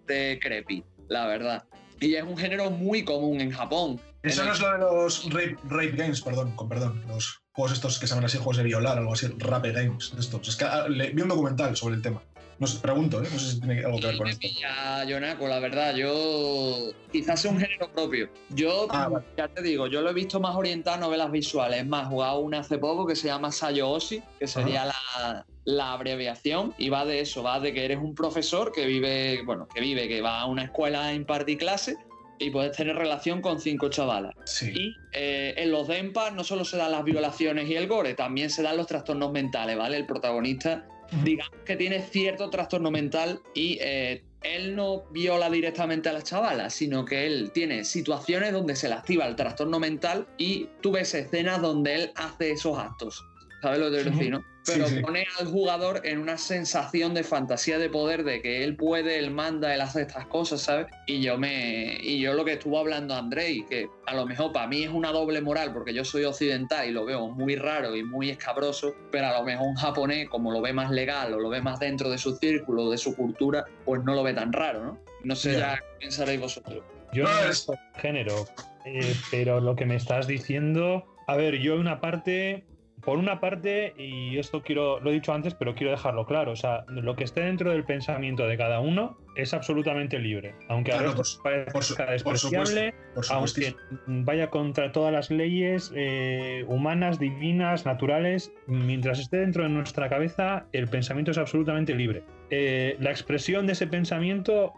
de 0.05 0.39
creepy, 0.41 0.83
la 1.13 1.27
verdad. 1.27 1.63
Y 2.01 2.15
es 2.15 2.23
un 2.23 2.35
género 2.35 2.69
muy 2.69 3.05
común 3.05 3.39
en 3.39 3.51
Japón. 3.51 4.01
Eso 4.23 4.43
no 4.43 4.51
es 4.51 4.59
lo 4.59 4.71
de 4.71 4.77
los 4.79 5.29
rape, 5.69 5.91
games, 5.95 6.21
perdón, 6.21 6.55
con 6.55 6.67
perdón, 6.67 7.01
los 7.07 7.41
juegos 7.53 7.73
estos 7.73 7.99
que 7.99 8.07
se 8.07 8.11
llaman 8.13 8.25
así, 8.25 8.37
juegos 8.37 8.57
de 8.57 8.63
violar, 8.63 8.97
algo 8.97 9.13
así, 9.13 9.27
rape 9.37 9.71
games, 9.71 10.13
estos. 10.17 10.47
Es 10.47 10.55
que 10.55 10.65
ah, 10.65 10.87
vi 10.89 11.21
un 11.21 11.29
documental 11.29 11.75
sobre 11.77 11.95
el 11.95 12.01
tema. 12.01 12.21
No 12.59 12.67
sé, 12.67 12.79
pregunto, 12.79 13.21
¿eh? 13.21 13.27
no 13.31 13.39
sé 13.39 13.51
si 13.51 13.59
tiene 13.59 13.83
algo 13.83 13.99
que 13.99 14.07
ver 14.07 14.17
con 14.17 14.27
esto. 14.27 14.47
Ya, 14.59 15.03
Yonaco, 15.05 15.47
la 15.47 15.59
verdad, 15.59 15.95
yo 15.95 16.91
quizás 17.11 17.41
sea 17.41 17.51
un 17.51 17.59
género 17.59 17.91
propio. 17.91 18.29
Yo, 18.49 18.87
ah, 18.89 19.09
ya 19.37 19.47
te 19.47 19.61
digo, 19.61 19.87
yo 19.87 20.01
lo 20.01 20.11
he 20.11 20.13
visto 20.13 20.39
más 20.39 20.55
orientado 20.55 20.97
a 20.97 20.99
novelas 20.99 21.31
visuales. 21.31 21.79
Es 21.79 21.87
más, 21.87 22.07
jugado 22.07 22.39
una 22.39 22.59
hace 22.59 22.77
poco 22.77 23.05
que 23.05 23.15
se 23.15 23.27
llama 23.27 23.51
Sayo 23.51 23.89
Oshi, 23.89 24.21
que 24.39 24.47
sería 24.47 24.85
la, 24.85 25.45
la, 25.65 25.93
abreviación, 25.93 26.73
y 26.77 26.89
va 26.89 27.05
de 27.05 27.21
eso, 27.21 27.43
va 27.43 27.59
de 27.59 27.73
que 27.73 27.85
eres 27.85 27.97
un 27.97 28.15
profesor 28.15 28.71
que 28.71 28.85
vive, 28.85 29.41
bueno, 29.43 29.67
que 29.73 29.81
vive, 29.81 30.07
que 30.07 30.21
va 30.21 30.41
a 30.41 30.45
una 30.45 30.65
escuela 30.65 31.07
a 31.07 31.13
impartir 31.13 31.57
clases 31.57 31.97
y 32.39 32.49
puedes 32.49 32.75
tener 32.75 32.95
relación 32.95 33.41
con 33.41 33.59
cinco 33.59 33.89
chavalas. 33.89 34.33
Y 34.61 34.95
eh, 35.13 35.53
en 35.57 35.71
los 35.71 35.87
DEMPA 35.87 36.31
no 36.31 36.43
solo 36.43 36.65
se 36.65 36.77
dan 36.77 36.91
las 36.91 37.03
violaciones 37.03 37.69
y 37.69 37.75
el 37.75 37.87
gore, 37.87 38.13
también 38.13 38.49
se 38.49 38.63
dan 38.63 38.77
los 38.77 38.87
trastornos 38.87 39.31
mentales, 39.31 39.77
¿vale? 39.77 39.97
El 39.97 40.05
protagonista 40.05 40.85
digamos 41.23 41.59
que 41.65 41.75
tiene 41.75 42.01
cierto 42.01 42.49
trastorno 42.49 42.91
mental 42.91 43.41
y 43.53 43.77
eh, 43.81 44.23
él 44.43 44.75
no 44.75 45.03
viola 45.11 45.49
directamente 45.49 46.09
a 46.09 46.13
las 46.13 46.25
chavalas, 46.25 46.73
sino 46.73 47.05
que 47.05 47.25
él 47.25 47.51
tiene 47.53 47.83
situaciones 47.83 48.53
donde 48.53 48.75
se 48.75 48.89
le 48.89 48.95
activa 48.95 49.25
el 49.25 49.35
trastorno 49.35 49.79
mental 49.79 50.27
y 50.37 50.69
tú 50.81 50.91
ves 50.91 51.13
escenas 51.13 51.61
donde 51.61 51.95
él 51.95 52.11
hace 52.15 52.51
esos 52.51 52.77
actos. 52.77 53.23
¿Sabes 53.61 53.79
lo 53.79 53.89
que 53.89 54.03
te 54.03 54.09
decir, 54.09 54.31
no? 54.31 54.52
Pero 54.65 54.85
pone 55.01 55.25
al 55.39 55.47
jugador 55.47 56.01
en 56.03 56.19
una 56.19 56.37
sensación 56.37 57.13
de 57.13 57.23
fantasía 57.23 57.77
de 57.77 57.89
poder, 57.89 58.23
de 58.23 58.41
que 58.41 58.63
él 58.63 58.75
puede, 58.75 59.19
él 59.19 59.31
manda, 59.31 59.73
él 59.73 59.81
hace 59.81 60.01
estas 60.01 60.25
cosas, 60.27 60.61
¿sabes? 60.61 60.87
Y 61.05 61.21
yo 61.21 61.37
me. 61.37 61.97
Y 62.01 62.19
yo 62.19 62.33
lo 62.33 62.45
que 62.45 62.53
estuvo 62.53 62.79
hablando 62.79 63.13
Andrei, 63.13 63.65
que 63.69 63.89
a 64.05 64.15
lo 64.15 64.25
mejor 64.25 64.53
para 64.53 64.67
mí 64.67 64.83
es 64.83 64.89
una 64.89 65.11
doble 65.11 65.41
moral, 65.41 65.73
porque 65.73 65.93
yo 65.93 66.05
soy 66.05 66.23
occidental 66.23 66.87
y 66.87 66.91
lo 66.91 67.05
veo 67.05 67.29
muy 67.29 67.55
raro 67.55 67.95
y 67.95 68.03
muy 68.03 68.29
escabroso, 68.29 68.93
pero 69.11 69.27
a 69.27 69.39
lo 69.39 69.43
mejor 69.43 69.67
un 69.67 69.75
japonés, 69.75 70.29
como 70.29 70.51
lo 70.51 70.61
ve 70.61 70.73
más 70.73 70.91
legal 70.91 71.33
o 71.33 71.39
lo 71.39 71.49
ve 71.49 71.61
más 71.61 71.79
dentro 71.79 72.09
de 72.09 72.17
su 72.17 72.35
círculo, 72.37 72.89
de 72.89 72.97
su 72.97 73.15
cultura, 73.15 73.65
pues 73.85 74.03
no 74.03 74.15
lo 74.15 74.23
ve 74.23 74.33
tan 74.33 74.53
raro, 74.53 74.83
¿no? 74.83 74.99
No 75.23 75.35
sé 75.35 75.53
ya 75.53 75.75
qué 75.75 76.05
pensaréis 76.05 76.39
vosotros. 76.39 76.83
Yo 77.13 77.23
no 77.23 77.49
es 77.49 77.67
género, 77.97 78.45
eh, 78.85 79.15
pero 79.29 79.59
lo 79.59 79.75
que 79.75 79.85
me 79.85 79.95
estás 79.95 80.27
diciendo. 80.27 81.05
A 81.27 81.35
ver, 81.37 81.59
yo 81.59 81.75
una 81.75 82.01
parte 82.01 82.65
por 83.05 83.17
una 83.17 83.39
parte, 83.39 83.93
y 83.97 84.37
esto 84.37 84.61
quiero, 84.61 84.99
lo 84.99 85.09
he 85.09 85.13
dicho 85.13 85.33
antes, 85.33 85.53
pero 85.53 85.75
quiero 85.75 85.91
dejarlo 85.91 86.25
claro, 86.25 86.51
o 86.51 86.55
sea, 86.55 86.85
lo 86.87 87.15
que 87.15 87.23
esté 87.23 87.41
dentro 87.41 87.71
del 87.71 87.83
pensamiento 87.83 88.47
de 88.47 88.57
cada 88.57 88.79
uno 88.79 89.17
es 89.35 89.53
absolutamente 89.53 90.19
libre, 90.19 90.55
aunque 90.69 90.93
a 90.93 91.01
veces 91.01 91.39
parezca 91.43 92.11
despreciable, 92.11 92.93
aunque 93.29 93.75
vaya 94.07 94.49
contra 94.49 94.91
todas 94.91 95.11
las 95.11 95.31
leyes 95.31 95.91
eh, 95.95 96.63
humanas, 96.67 97.19
divinas, 97.19 97.85
naturales, 97.85 98.53
mientras 98.67 99.19
esté 99.19 99.37
dentro 99.37 99.63
de 99.63 99.69
nuestra 99.69 100.09
cabeza, 100.09 100.67
el 100.71 100.87
pensamiento 100.87 101.31
es 101.31 101.37
absolutamente 101.37 101.95
libre. 101.95 102.23
Eh, 102.49 102.95
la 102.99 103.09
expresión 103.09 103.65
de 103.65 103.73
ese 103.73 103.87
pensamiento 103.87 104.73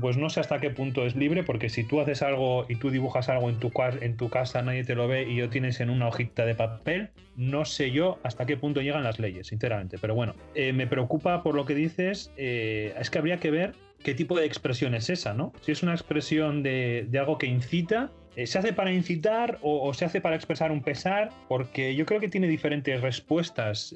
pues 0.00 0.16
no 0.16 0.28
sé 0.28 0.40
hasta 0.40 0.58
qué 0.58 0.70
punto 0.70 1.06
es 1.06 1.14
libre, 1.14 1.44
porque 1.44 1.68
si 1.68 1.84
tú 1.84 2.00
haces 2.00 2.22
algo 2.22 2.66
y 2.68 2.76
tú 2.76 2.90
dibujas 2.90 3.28
algo 3.28 3.48
en 3.48 3.60
tu, 3.60 3.72
en 4.00 4.16
tu 4.16 4.28
casa, 4.28 4.60
nadie 4.62 4.84
te 4.84 4.94
lo 4.94 5.06
ve 5.06 5.22
y 5.22 5.36
lo 5.36 5.48
tienes 5.50 5.80
en 5.80 5.88
una 5.88 6.08
hojita 6.08 6.44
de 6.44 6.54
papel, 6.54 7.10
no 7.36 7.64
sé 7.64 7.92
yo 7.92 8.18
hasta 8.24 8.44
qué 8.44 8.56
punto 8.56 8.80
llegan 8.80 9.04
las 9.04 9.20
leyes, 9.20 9.46
sinceramente. 9.46 9.98
Pero 10.00 10.14
bueno, 10.14 10.34
eh, 10.54 10.72
me 10.72 10.86
preocupa 10.86 11.42
por 11.42 11.54
lo 11.54 11.64
que 11.64 11.74
dices, 11.74 12.32
eh, 12.36 12.94
es 12.98 13.10
que 13.10 13.18
habría 13.18 13.38
que 13.38 13.50
ver 13.50 13.74
qué 14.02 14.14
tipo 14.14 14.36
de 14.36 14.46
expresión 14.46 14.94
es 14.94 15.08
esa, 15.10 15.32
¿no? 15.32 15.52
Si 15.60 15.70
es 15.70 15.82
una 15.84 15.92
expresión 15.92 16.64
de, 16.64 17.08
algo 17.18 17.38
que 17.38 17.46
incita, 17.46 18.10
eh, 18.34 18.46
¿Se 18.46 18.58
hace 18.58 18.72
para 18.72 18.90
incitar 18.90 19.58
o, 19.60 19.92
se 19.92 20.06
hace 20.06 20.22
para 20.22 20.36
expresar 20.36 20.72
un 20.72 20.82
pesar? 20.82 21.28
Porque 21.48 21.94
yo 21.94 22.06
creo 22.06 22.18
que 22.18 22.30
tiene 22.30 22.48
diferentes 22.48 22.98
respuestas. 23.02 23.94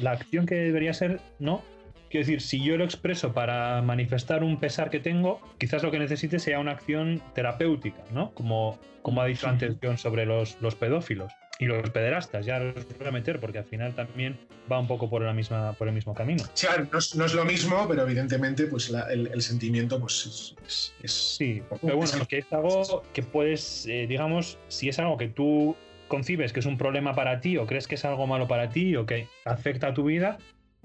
la 0.00 0.12
acción 0.12 0.46
que 0.46 0.54
debería 0.54 0.94
ser, 0.94 1.20
¿no? 1.38 1.62
Quiero 2.10 2.26
decir, 2.26 2.40
si 2.40 2.62
yo 2.64 2.76
lo 2.76 2.84
expreso 2.84 3.32
para 3.32 3.82
manifestar 3.82 4.42
un 4.42 4.58
pesar 4.58 4.90
que 4.90 5.00
tengo, 5.00 5.40
quizás 5.58 5.82
lo 5.82 5.90
que 5.90 5.98
necesite 5.98 6.38
sea 6.38 6.58
una 6.58 6.72
acción 6.72 7.20
terapéutica, 7.34 8.02
¿no? 8.12 8.32
Como, 8.32 8.78
como 9.02 9.20
ha 9.20 9.26
dicho 9.26 9.46
antes 9.46 9.76
John 9.82 9.98
sobre 9.98 10.24
los, 10.24 10.56
los 10.60 10.74
pedófilos 10.74 11.32
y 11.58 11.66
los 11.66 11.90
pederastas, 11.90 12.46
ya 12.46 12.60
los 12.60 12.86
voy 12.98 13.08
a 13.08 13.10
meter 13.10 13.40
porque 13.40 13.58
al 13.58 13.64
final 13.64 13.94
también 13.94 14.38
va 14.70 14.78
un 14.78 14.86
poco 14.86 15.10
por, 15.10 15.22
la 15.22 15.32
misma, 15.32 15.72
por 15.72 15.88
el 15.88 15.94
mismo 15.94 16.14
camino. 16.14 16.44
Claro, 16.58 16.86
no 17.14 17.24
es, 17.24 17.34
lo 17.34 17.44
mismo, 17.44 17.86
pero 17.88 18.02
evidentemente 18.02 18.66
pues 18.66 18.90
el, 19.10 19.42
sentimiento 19.42 20.00
pues 20.00 20.54
es, 20.66 20.94
Sí, 21.10 21.62
pero 21.82 21.96
bueno, 21.96 22.26
que 22.26 22.38
es 22.38 22.52
algo 22.52 23.02
que 23.12 23.22
puedes, 23.22 23.86
eh, 23.86 24.06
digamos, 24.08 24.58
si 24.68 24.88
es 24.88 24.98
algo 24.98 25.16
que 25.16 25.28
tú 25.28 25.76
concibes 26.06 26.52
que 26.52 26.60
es 26.60 26.66
un 26.66 26.78
problema 26.78 27.14
para 27.14 27.40
ti 27.40 27.58
o 27.58 27.66
crees 27.66 27.86
que 27.86 27.96
es 27.96 28.04
algo 28.04 28.26
malo 28.26 28.48
para 28.48 28.70
ti 28.70 28.96
o 28.96 29.04
que 29.04 29.28
afecta 29.44 29.88
a 29.88 29.94
tu 29.94 30.04
vida, 30.04 30.38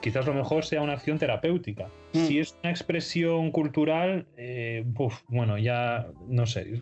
quizás 0.03 0.25
lo 0.25 0.33
mejor 0.33 0.65
sea 0.65 0.81
una 0.81 0.93
acción 0.93 1.17
terapéutica. 1.17 1.87
Mm. 2.11 2.25
Si 2.25 2.39
es 2.39 2.57
una 2.61 2.71
expresión 2.71 3.51
cultural, 3.51 4.27
eh, 4.35 4.83
bueno, 5.29 5.57
ya 5.57 6.07
no 6.27 6.45
sé. 6.45 6.81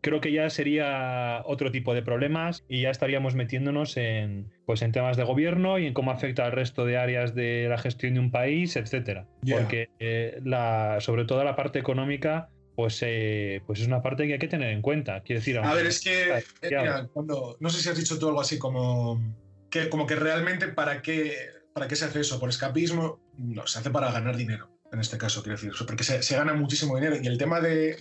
Creo 0.00 0.20
que 0.20 0.32
ya 0.32 0.48
sería 0.48 1.42
otro 1.44 1.72
tipo 1.72 1.92
de 1.92 2.02
problemas 2.02 2.64
y 2.68 2.82
ya 2.82 2.90
estaríamos 2.90 3.34
metiéndonos 3.34 3.96
en, 3.96 4.50
pues, 4.64 4.80
en 4.82 4.92
temas 4.92 5.16
de 5.18 5.24
gobierno 5.24 5.78
y 5.78 5.86
en 5.86 5.92
cómo 5.92 6.12
afecta 6.12 6.46
al 6.46 6.52
resto 6.52 6.86
de 6.86 6.96
áreas 6.96 7.34
de 7.34 7.66
la 7.68 7.76
gestión 7.76 8.14
de 8.14 8.20
un 8.20 8.30
país, 8.30 8.76
etcétera. 8.76 9.26
Porque 9.46 9.90
eh, 9.98 10.40
la, 10.44 10.98
sobre 11.00 11.24
todo 11.24 11.44
la 11.44 11.56
parte 11.56 11.80
económica 11.80 12.48
pues, 12.76 12.98
eh, 13.02 13.62
pues 13.66 13.80
es 13.80 13.88
una 13.88 14.00
parte 14.00 14.26
que 14.26 14.34
hay 14.34 14.38
que 14.38 14.48
tener 14.48 14.70
en 14.70 14.80
cuenta. 14.80 15.20
Quiero 15.22 15.40
decir, 15.40 15.58
a 15.58 15.74
ver, 15.74 15.86
es 15.86 16.00
que 16.00 16.42
cuando, 17.12 17.56
no 17.60 17.68
sé 17.68 17.82
si 17.82 17.88
has 17.90 17.98
dicho 17.98 18.18
tú 18.18 18.28
algo 18.28 18.40
así 18.40 18.58
como 18.58 19.20
que, 19.68 19.90
como 19.90 20.06
que 20.06 20.16
realmente 20.16 20.68
para 20.68 21.02
qué 21.02 21.59
¿Para 21.80 21.88
qué 21.88 21.96
se 21.96 22.04
hace 22.04 22.20
eso? 22.20 22.38
¿Por 22.38 22.50
escapismo? 22.50 23.18
No, 23.38 23.66
se 23.66 23.78
hace 23.78 23.88
para 23.88 24.12
ganar 24.12 24.36
dinero, 24.36 24.68
en 24.92 25.00
este 25.00 25.16
caso, 25.16 25.42
quiero 25.42 25.56
decir, 25.56 25.72
porque 25.86 26.04
se, 26.04 26.36
gana 26.36 26.52
muchísimo 26.52 26.94
dinero. 26.94 27.16
Y 27.18 27.26
el 27.26 27.38
tema 27.38 27.58
de. 27.58 27.96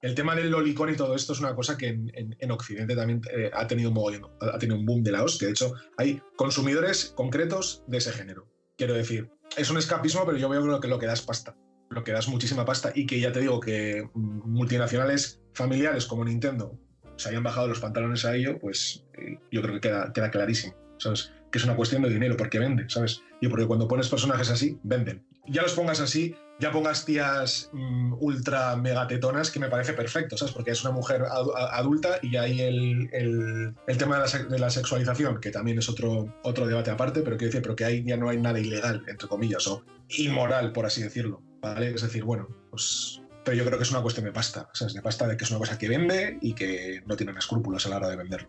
el 0.00 0.14
tema 0.14 0.34
del 0.34 0.50
lolicón 0.50 0.88
y 0.88 0.96
todo 0.96 1.14
esto 1.14 1.34
es 1.34 1.40
una 1.40 1.54
cosa 1.54 1.76
que 1.76 1.88
en, 1.88 2.50
Occidente 2.50 2.96
también 2.96 3.20
eh, 3.30 3.50
ha 3.52 3.66
tenido 3.66 3.90
un 3.90 4.26
ha 4.40 4.58
tenido 4.58 4.78
un 4.78 4.86
boom 4.86 5.02
de 5.02 5.12
la 5.12 5.22
hostia. 5.22 5.48
De 5.48 5.52
hecho, 5.52 5.74
hay 5.98 6.22
consumidores 6.34 7.12
concretos 7.14 7.84
de 7.86 7.98
ese 7.98 8.10
género. 8.10 8.48
Quiero 8.78 8.94
decir, 8.94 9.30
es 9.54 9.68
un 9.68 9.76
escapismo, 9.76 10.24
pero 10.24 10.38
yo 10.38 10.48
veo 10.48 10.80
que 10.80 10.88
lo 10.88 10.98
que 10.98 11.04
da 11.04 11.12
es 11.12 11.20
pasta. 11.20 11.54
Lo 11.90 12.02
que 12.02 12.12
da 12.12 12.20
es 12.20 12.28
muchísima 12.28 12.64
pasta 12.64 12.90
y 12.94 13.04
que 13.04 13.20
ya 13.20 13.32
te 13.32 13.40
digo 13.40 13.60
que 13.60 14.08
mm, 14.14 14.50
multinacionales 14.50 15.42
familiares 15.52 16.06
como 16.06 16.24
Nintendo 16.24 16.80
se 17.16 17.28
hayan 17.28 17.42
bajado 17.42 17.68
los 17.68 17.80
pantalones 17.80 18.24
a 18.24 18.34
ello, 18.34 18.58
pues 18.58 19.04
eh, 19.12 19.38
yo 19.52 19.60
creo 19.60 19.74
que 19.74 19.80
queda, 19.82 20.10
queda 20.14 20.30
clarísimo. 20.30 20.74
¿sabes? 21.00 21.32
Que 21.50 21.58
es 21.58 21.64
una 21.64 21.76
cuestión 21.76 22.02
de 22.02 22.08
dinero, 22.08 22.36
porque 22.36 22.58
vende, 22.58 22.88
¿sabes? 22.88 23.22
Y 23.40 23.48
porque 23.48 23.66
cuando 23.66 23.88
pones 23.88 24.08
personajes 24.08 24.50
así, 24.50 24.78
venden. 24.82 25.24
Ya 25.46 25.62
los 25.62 25.72
pongas 25.72 26.00
así, 26.00 26.34
ya 26.60 26.70
pongas 26.70 27.04
tías 27.04 27.70
mm, 27.72 28.14
ultra 28.20 28.76
megatetonas, 28.76 29.50
que 29.50 29.58
me 29.58 29.68
parece 29.68 29.94
perfecto, 29.94 30.36
¿sabes? 30.36 30.54
Porque 30.54 30.70
es 30.70 30.84
una 30.84 30.92
mujer 30.92 31.24
adulta 31.72 32.18
y 32.22 32.36
hay 32.36 32.60
el, 32.60 33.08
el, 33.12 33.98
tema 33.98 34.22
de 34.22 34.58
la, 34.58 34.70
sexualización, 34.70 35.40
que 35.40 35.50
también 35.50 35.78
es 35.78 35.88
otro, 35.88 36.34
otro 36.42 36.66
debate 36.66 36.90
aparte, 36.90 37.22
pero 37.22 37.36
quiero 37.36 37.50
decir, 37.50 37.62
pero 37.62 37.74
que 37.74 37.84
ahí 37.84 38.04
ya 38.04 38.16
no 38.16 38.28
hay 38.28 38.38
nada 38.38 38.60
ilegal, 38.60 39.02
entre 39.08 39.28
comillas, 39.28 39.66
o 39.66 39.84
inmoral, 40.18 40.72
por 40.72 40.86
así 40.86 41.02
decirlo, 41.02 41.42
¿vale? 41.60 41.94
Es 41.94 42.02
decir, 42.02 42.24
bueno, 42.24 42.48
pues 42.70 43.20
pero 43.44 43.56
yo 43.56 43.64
creo 43.64 43.78
que 43.78 43.84
es 43.84 43.90
una 43.90 44.02
cuestión 44.02 44.26
de 44.26 44.32
pasta, 44.32 44.68
¿sabes? 44.72 44.94
De 44.94 45.02
pasta 45.02 45.26
de 45.26 45.36
que 45.36 45.44
es 45.44 45.50
una 45.50 45.58
cosa 45.58 45.78
que 45.78 45.88
vende 45.88 46.38
y 46.42 46.54
que 46.54 47.02
no 47.06 47.16
tienen 47.16 47.36
escrúpulos 47.38 47.86
a 47.86 47.88
la 47.88 47.96
hora 47.96 48.08
de 48.08 48.16
venderlo. 48.16 48.48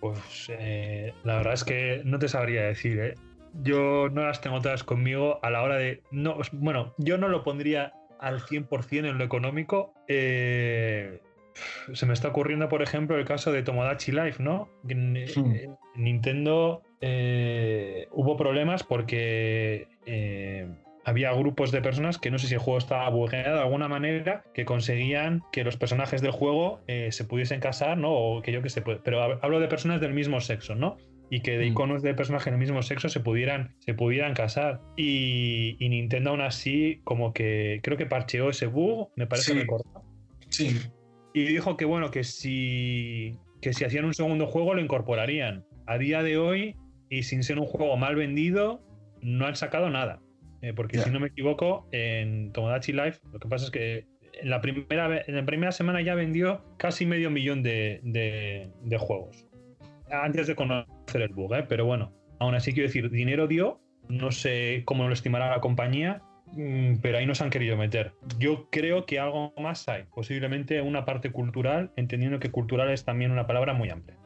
Pues 0.00 0.46
eh, 0.48 1.12
la 1.24 1.36
verdad 1.36 1.54
es 1.54 1.64
que 1.64 2.02
no 2.04 2.18
te 2.18 2.28
sabría 2.28 2.62
decir, 2.62 2.98
¿eh? 2.98 3.14
Yo 3.62 4.08
no 4.10 4.24
las 4.24 4.40
tengo 4.40 4.60
todas 4.60 4.84
conmigo 4.84 5.40
a 5.42 5.50
la 5.50 5.62
hora 5.62 5.76
de... 5.76 6.02
No, 6.10 6.38
bueno, 6.52 6.94
yo 6.98 7.18
no 7.18 7.28
lo 7.28 7.42
pondría 7.42 7.92
al 8.18 8.40
100% 8.40 9.08
en 9.08 9.18
lo 9.18 9.24
económico. 9.24 9.92
Eh, 10.08 11.20
se 11.92 12.06
me 12.06 12.12
está 12.12 12.28
ocurriendo, 12.28 12.68
por 12.68 12.80
ejemplo, 12.80 13.18
el 13.18 13.24
caso 13.24 13.50
de 13.52 13.62
Tomodachi 13.62 14.12
Life, 14.12 14.42
¿no? 14.42 14.68
En, 14.88 15.14
Nintendo 15.96 16.82
hubo 18.12 18.36
problemas 18.36 18.84
porque 18.84 19.88
había 21.10 21.32
grupos 21.32 21.72
de 21.72 21.82
personas 21.82 22.18
que 22.18 22.30
no 22.30 22.38
sé 22.38 22.46
si 22.46 22.54
el 22.54 22.60
juego 22.60 22.78
estaba 22.78 23.08
bugueado 23.10 23.56
de 23.56 23.62
alguna 23.62 23.88
manera, 23.88 24.44
que 24.54 24.64
conseguían 24.64 25.42
que 25.52 25.64
los 25.64 25.76
personajes 25.76 26.22
del 26.22 26.30
juego 26.30 26.80
eh, 26.86 27.12
se 27.12 27.24
pudiesen 27.24 27.60
casar, 27.60 27.98
¿no? 27.98 28.12
O 28.12 28.42
que 28.42 28.52
yo 28.52 28.62
que 28.62 28.70
sé, 28.70 28.82
pero 28.82 29.22
hablo 29.22 29.60
de 29.60 29.68
personas 29.68 30.00
del 30.00 30.14
mismo 30.14 30.40
sexo, 30.40 30.74
¿no? 30.74 30.96
y 31.30 31.40
que 31.40 31.56
de 31.56 31.66
mm. 31.66 31.68
iconos 31.68 32.02
de 32.02 32.12
personajes 32.12 32.52
del 32.52 32.58
mismo 32.58 32.82
sexo 32.82 33.08
se 33.08 33.20
pudieran, 33.20 33.76
se 33.78 33.94
pudieran 33.94 34.34
casar. 34.34 34.80
Y, 34.96 35.76
Nintendo 35.80 36.30
aún 36.30 36.40
así, 36.40 37.00
como 37.04 37.32
que 37.32 37.80
creo 37.84 37.96
que 37.96 38.06
parcheó 38.06 38.50
ese 38.50 38.66
bug, 38.66 39.10
me 39.14 39.28
parece 39.28 39.64
sí. 40.48 40.68
Sí. 40.70 40.80
Y 41.32 41.44
dijo 41.44 41.76
que 41.76 41.84
bueno, 41.84 42.10
que 42.10 42.24
si, 42.24 43.38
que 43.62 43.72
si 43.72 43.84
hacían 43.84 44.04
un 44.04 44.14
segundo 44.14 44.48
juego 44.48 44.74
lo 44.74 44.80
incorporarían. 44.80 45.64
A 45.86 45.98
día 45.98 46.24
de 46.24 46.36
hoy, 46.36 46.76
y 47.08 47.22
sin 47.22 47.44
ser 47.44 47.60
un 47.60 47.66
juego 47.66 47.96
mal 47.96 48.16
vendido, 48.16 48.82
no 49.22 49.46
han 49.46 49.54
sacado 49.54 49.88
nada. 49.88 50.20
Eh, 50.62 50.72
porque 50.74 50.98
si 50.98 51.10
no 51.10 51.20
me 51.20 51.28
equivoco, 51.28 51.88
en 51.92 52.52
Tomodachi 52.52 52.92
Life, 52.92 53.20
lo 53.32 53.38
que 53.38 53.48
pasa 53.48 53.66
es 53.66 53.70
que 53.70 54.06
en 54.34 54.50
la 54.50 54.60
primera, 54.60 55.22
en 55.26 55.34
la 55.34 55.44
primera 55.44 55.72
semana 55.72 56.02
ya 56.02 56.14
vendió 56.14 56.64
casi 56.76 57.06
medio 57.06 57.30
millón 57.30 57.62
de, 57.62 58.00
de 58.02 58.98
juegos 58.98 59.50
antes 60.12 60.46
de 60.46 60.54
conocer 60.54 61.22
el 61.22 61.32
bug, 61.32 61.54
¿eh? 61.54 61.66
pero 61.68 61.84
bueno, 61.84 62.12
aún 62.38 62.54
así 62.54 62.72
quiero 62.72 62.88
decir, 62.88 63.10
dinero 63.10 63.46
dio, 63.46 63.80
no 64.08 64.30
sé 64.32 64.82
cómo 64.84 65.06
lo 65.06 65.12
estimará 65.12 65.50
la 65.50 65.60
compañía, 65.60 66.22
mm, 66.52 66.96
pero 67.02 67.18
ahí 67.18 67.26
nos 67.26 67.40
han 67.40 67.50
querido 67.50 67.76
meter. 67.76 68.12
Yo 68.38 68.68
creo 68.70 69.06
que 69.06 69.18
algo 69.18 69.52
más 69.58 69.88
hay, 69.88 70.04
posiblemente 70.14 70.80
una 70.82 71.04
parte 71.04 71.30
cultural, 71.30 71.92
entendiendo 71.96 72.40
que 72.40 72.50
cultural 72.50 72.90
es 72.90 73.04
también 73.04 73.30
una 73.30 73.46
palabra 73.46 73.72
muy 73.72 73.90
amplia. 73.90 74.18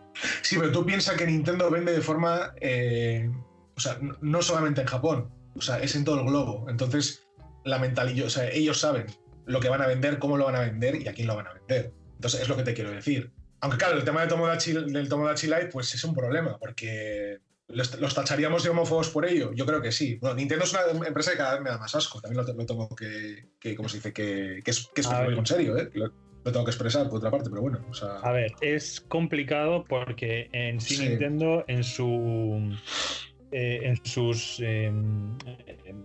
Sí, 0.43 0.57
pero 0.59 0.71
tú 0.71 0.87
piensas 0.87 1.17
que 1.17 1.27
Nintendo 1.27 1.71
vende 1.71 1.93
de 1.93 2.01
forma, 2.01 2.53
eh, 2.61 3.29
o 3.77 3.81
sea, 3.81 3.99
no 4.21 4.43
solamente 4.43 4.81
en 4.81 4.87
Japón, 4.87 5.31
o 5.57 5.61
sea, 5.61 5.79
es 5.79 5.95
en 5.95 6.05
todo 6.05 6.21
el 6.21 6.27
globo. 6.27 6.67
Entonces, 6.69 7.27
la 7.65 7.79
mentalidad, 7.79 8.27
o 8.27 8.31
sea, 8.31 8.49
ellos 8.51 8.81
saben 8.81 9.07
lo 9.47 9.61
que 9.61 9.69
van 9.69 9.83
a 9.83 9.87
vender, 9.87 10.19
cómo 10.19 10.37
lo 10.37 10.47
van 10.47 10.57
a 10.57 10.61
vender 10.61 10.97
y 11.01 11.09
a 11.09 11.13
quién 11.13 11.27
lo 11.27 11.37
van 11.37 11.47
a 11.47 11.55
vender. 11.55 11.93
Entonces, 12.15 12.41
es 12.41 12.49
lo 12.49 12.57
que 12.57 12.63
te 12.63 12.75
quiero 12.75 12.91
decir. 12.91 13.33
Aunque 13.61 13.79
claro, 13.79 13.97
el 13.97 14.05
tema 14.05 14.21
del 14.21 14.29
Tomodachi, 14.29 14.73
del 14.73 15.09
Tomodachi 15.09 15.47
Light 15.47 15.71
pues 15.71 15.95
es 15.95 16.05
un 16.05 16.15
problema, 16.15 16.59
porque 16.59 17.39
los, 17.69 18.15
tacharíamos 18.15 18.63
de 18.63 18.71
homófobos 18.71 19.09
por 19.09 19.25
ello. 19.27 19.53
Yo 19.53 19.65
creo 19.65 19.81
que 19.81 19.91
sí. 19.91 20.17
Bueno, 20.21 20.37
Nintendo 20.37 20.65
es 20.65 20.73
una 20.73 21.07
empresa 21.07 21.31
que 21.31 21.39
cada 21.39 21.55
vez 21.55 21.63
me 21.63 21.71
da 21.71 21.79
más 21.79 21.95
asco. 21.95 22.21
También 22.21 22.45
lo, 22.45 22.67
tengo 22.67 22.89
que, 22.95 23.49
que, 23.59 23.75
¿cómo 23.75 23.89
se 23.89 23.99
dice? 23.99 24.13
Que, 24.13 24.61
que 24.63 24.71
es, 24.71 24.91
que 24.95 25.01
es 25.01 25.09
en 25.11 25.47
serio, 25.47 25.79
¿eh? 25.79 25.91
Lo, 25.95 26.13
tengo 26.45 26.65
que 26.65 26.73
expresar 26.73 27.09
por 27.09 27.19
otra 27.19 27.31
parte, 27.31 27.49
pero 27.49 27.63
bueno. 27.63 27.81
A 28.23 28.33
ver, 28.33 28.53
es 28.61 29.01
complicado 29.01 29.85
porque 29.89 30.51
en 30.53 30.79
sí, 30.79 30.99
Nintendo, 30.99 31.65
en 31.67 31.83
su. 31.83 32.77
Eh, 33.57 33.83
en 33.85 34.05
sus 34.05 34.59
em, 34.59 35.39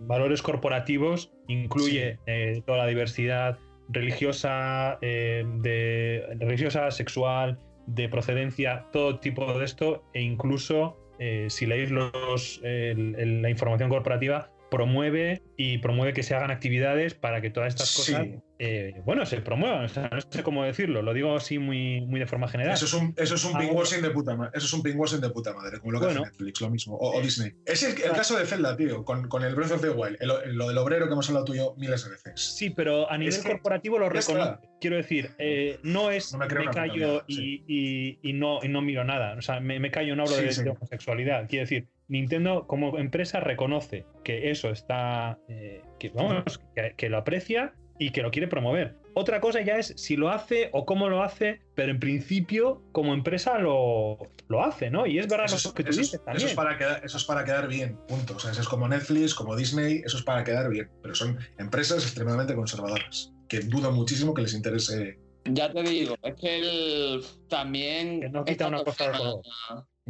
valores 0.01 0.39
corporativos 0.43 1.31
incluye 1.47 2.19
eh, 2.27 2.61
toda 2.63 2.77
la 2.77 2.85
diversidad 2.85 3.57
religiosa, 3.87 4.99
de, 5.01 6.23
religiosa, 6.39 6.91
sexual, 6.91 7.57
de 7.87 8.07
procedencia, 8.07 8.85
todo 8.91 9.19
tipo 9.19 9.51
de 9.57 9.65
esto, 9.65 10.03
e 10.13 10.21
incluso 10.21 10.95
eh, 11.17 11.47
si 11.49 11.65
leéis 11.65 11.89
los, 11.89 12.61
la 12.61 13.49
información 13.49 13.89
corporativa, 13.89 14.51
promueve 14.69 15.41
y 15.57 15.79
promueve 15.79 16.13
que 16.13 16.23
se 16.23 16.35
hagan 16.35 16.51
actividades 16.51 17.13
para 17.13 17.41
que 17.41 17.49
todas 17.49 17.69
estas 17.69 17.95
cosas 17.95 18.27
eh, 18.61 19.01
bueno, 19.05 19.25
se 19.25 19.39
promuevan. 19.39 19.89
no 20.11 20.21
sé 20.29 20.43
cómo 20.43 20.65
decirlo, 20.65 21.01
lo 21.01 21.13
digo 21.13 21.33
así 21.33 21.59
muy, 21.59 22.01
muy 22.01 22.19
de 22.19 22.27
forma 22.27 22.49
general. 22.49 22.73
Eso 22.73 22.85
es 22.85 22.93
un, 22.93 23.13
eso 23.15 23.35
es 23.35 23.45
un 23.45 23.57
de 23.57 24.09
puta 24.09 24.35
madre. 24.35 24.51
Eso 24.53 24.65
es 24.65 24.73
un 24.73 24.83
de 24.83 25.29
puta 25.29 25.53
madre, 25.53 25.79
como 25.79 25.93
lo 25.93 26.01
que 26.01 26.07
hace 26.07 26.19
Netflix, 26.19 26.59
lo 26.59 26.69
mismo. 26.69 26.97
O, 26.99 27.21
Disney. 27.21 27.53
Es 27.65 27.83
el, 27.83 27.95
caso 28.11 28.37
de 28.37 28.45
Zelda, 28.45 28.75
tío, 28.75 29.05
con, 29.05 29.29
con 29.29 29.45
el 29.45 29.55
Breath 29.55 29.71
of 29.71 29.81
the 29.81 29.89
Wild, 29.89 30.17
lo 30.21 30.67
del 30.67 30.77
obrero 30.77 31.07
que 31.07 31.13
hemos 31.13 31.29
hablado 31.29 31.45
tú 31.45 31.53
y 31.53 31.57
yo 31.59 31.73
miles 31.77 32.03
de 32.03 32.11
veces. 32.11 32.33
Sí, 32.35 32.69
pero 32.69 33.09
a 33.09 33.17
nivel 33.17 33.41
corporativo 33.41 33.97
lo 33.97 34.09
reconozco. 34.09 34.59
Quiero 34.81 34.97
decir, 34.97 35.31
eh, 35.37 35.79
no 35.83 36.11
es 36.11 36.35
me, 36.35 36.47
callo 36.47 37.23
y, 37.27 38.17
y, 38.21 38.33
no, 38.33 38.59
y 38.61 38.67
no 38.67 38.81
miro 38.81 39.05
nada. 39.05 39.35
O 39.37 39.41
sea, 39.41 39.61
me, 39.61 39.79
me 39.79 39.89
callo, 39.89 40.17
no 40.17 40.23
hablo 40.23 40.35
de, 40.35 40.69
homosexualidad. 40.69 41.47
Quiero 41.47 41.63
decir, 41.63 41.87
Nintendo 42.09 42.65
como 42.67 42.97
empresa 42.97 43.39
reconoce 43.39 44.05
que 44.23 44.51
eso 44.51 44.69
está, 44.69 45.39
eh, 45.47 45.83
que, 45.99 46.09
vamos, 46.09 46.59
que, 46.97 47.09
lo 47.09 47.17
aprecia 47.17 47.73
y 47.99 48.09
que 48.11 48.23
lo 48.23 48.31
quiere 48.31 48.47
promover. 48.47 48.97
Otra 49.13 49.39
cosa 49.39 49.61
ya 49.61 49.77
es 49.77 49.93
si 49.95 50.15
lo 50.15 50.29
hace 50.29 50.69
o 50.73 50.85
cómo 50.85 51.07
lo 51.07 51.23
hace, 51.23 51.61
pero 51.75 51.91
en 51.91 51.99
principio 51.99 52.81
como 52.91 53.13
empresa 53.13 53.59
lo, 53.59 54.17
lo 54.47 54.63
hace, 54.63 54.89
¿no? 54.89 55.05
Y 55.05 55.19
es 55.19 55.27
verdad 55.27 55.45
eso, 55.45 55.69
lo 55.69 55.75
que 55.75 55.83
tú 55.83 55.91
eso 55.91 55.99
dices 55.99 56.23
también. 56.23 56.37
Eso 56.37 56.47
es, 56.47 56.53
para 56.55 56.77
quedar, 56.77 57.05
eso 57.05 57.17
es 57.17 57.23
para 57.25 57.45
quedar 57.45 57.67
bien, 57.67 57.97
punto. 58.07 58.35
O 58.35 58.39
sea, 58.39 58.51
eso 58.51 58.61
es 58.61 58.67
como 58.67 58.87
Netflix, 58.87 59.35
como 59.35 59.55
Disney, 59.55 60.01
eso 60.03 60.17
es 60.17 60.23
para 60.23 60.43
quedar 60.43 60.69
bien. 60.69 60.89
Pero 61.03 61.13
son 61.13 61.37
empresas 61.59 62.03
extremadamente 62.03 62.55
conservadoras, 62.55 63.33
que 63.47 63.59
dudo 63.59 63.91
muchísimo 63.91 64.33
que 64.33 64.41
les 64.41 64.53
interese. 64.53 65.19
Ya 65.45 65.71
te 65.71 65.83
digo, 65.83 66.15
es 66.23 66.35
que 66.35 66.59
él 66.59 67.23
también... 67.49 68.31
no 68.31 68.45
quita 68.45 68.67
una 68.67 68.83
cosa 68.83 69.11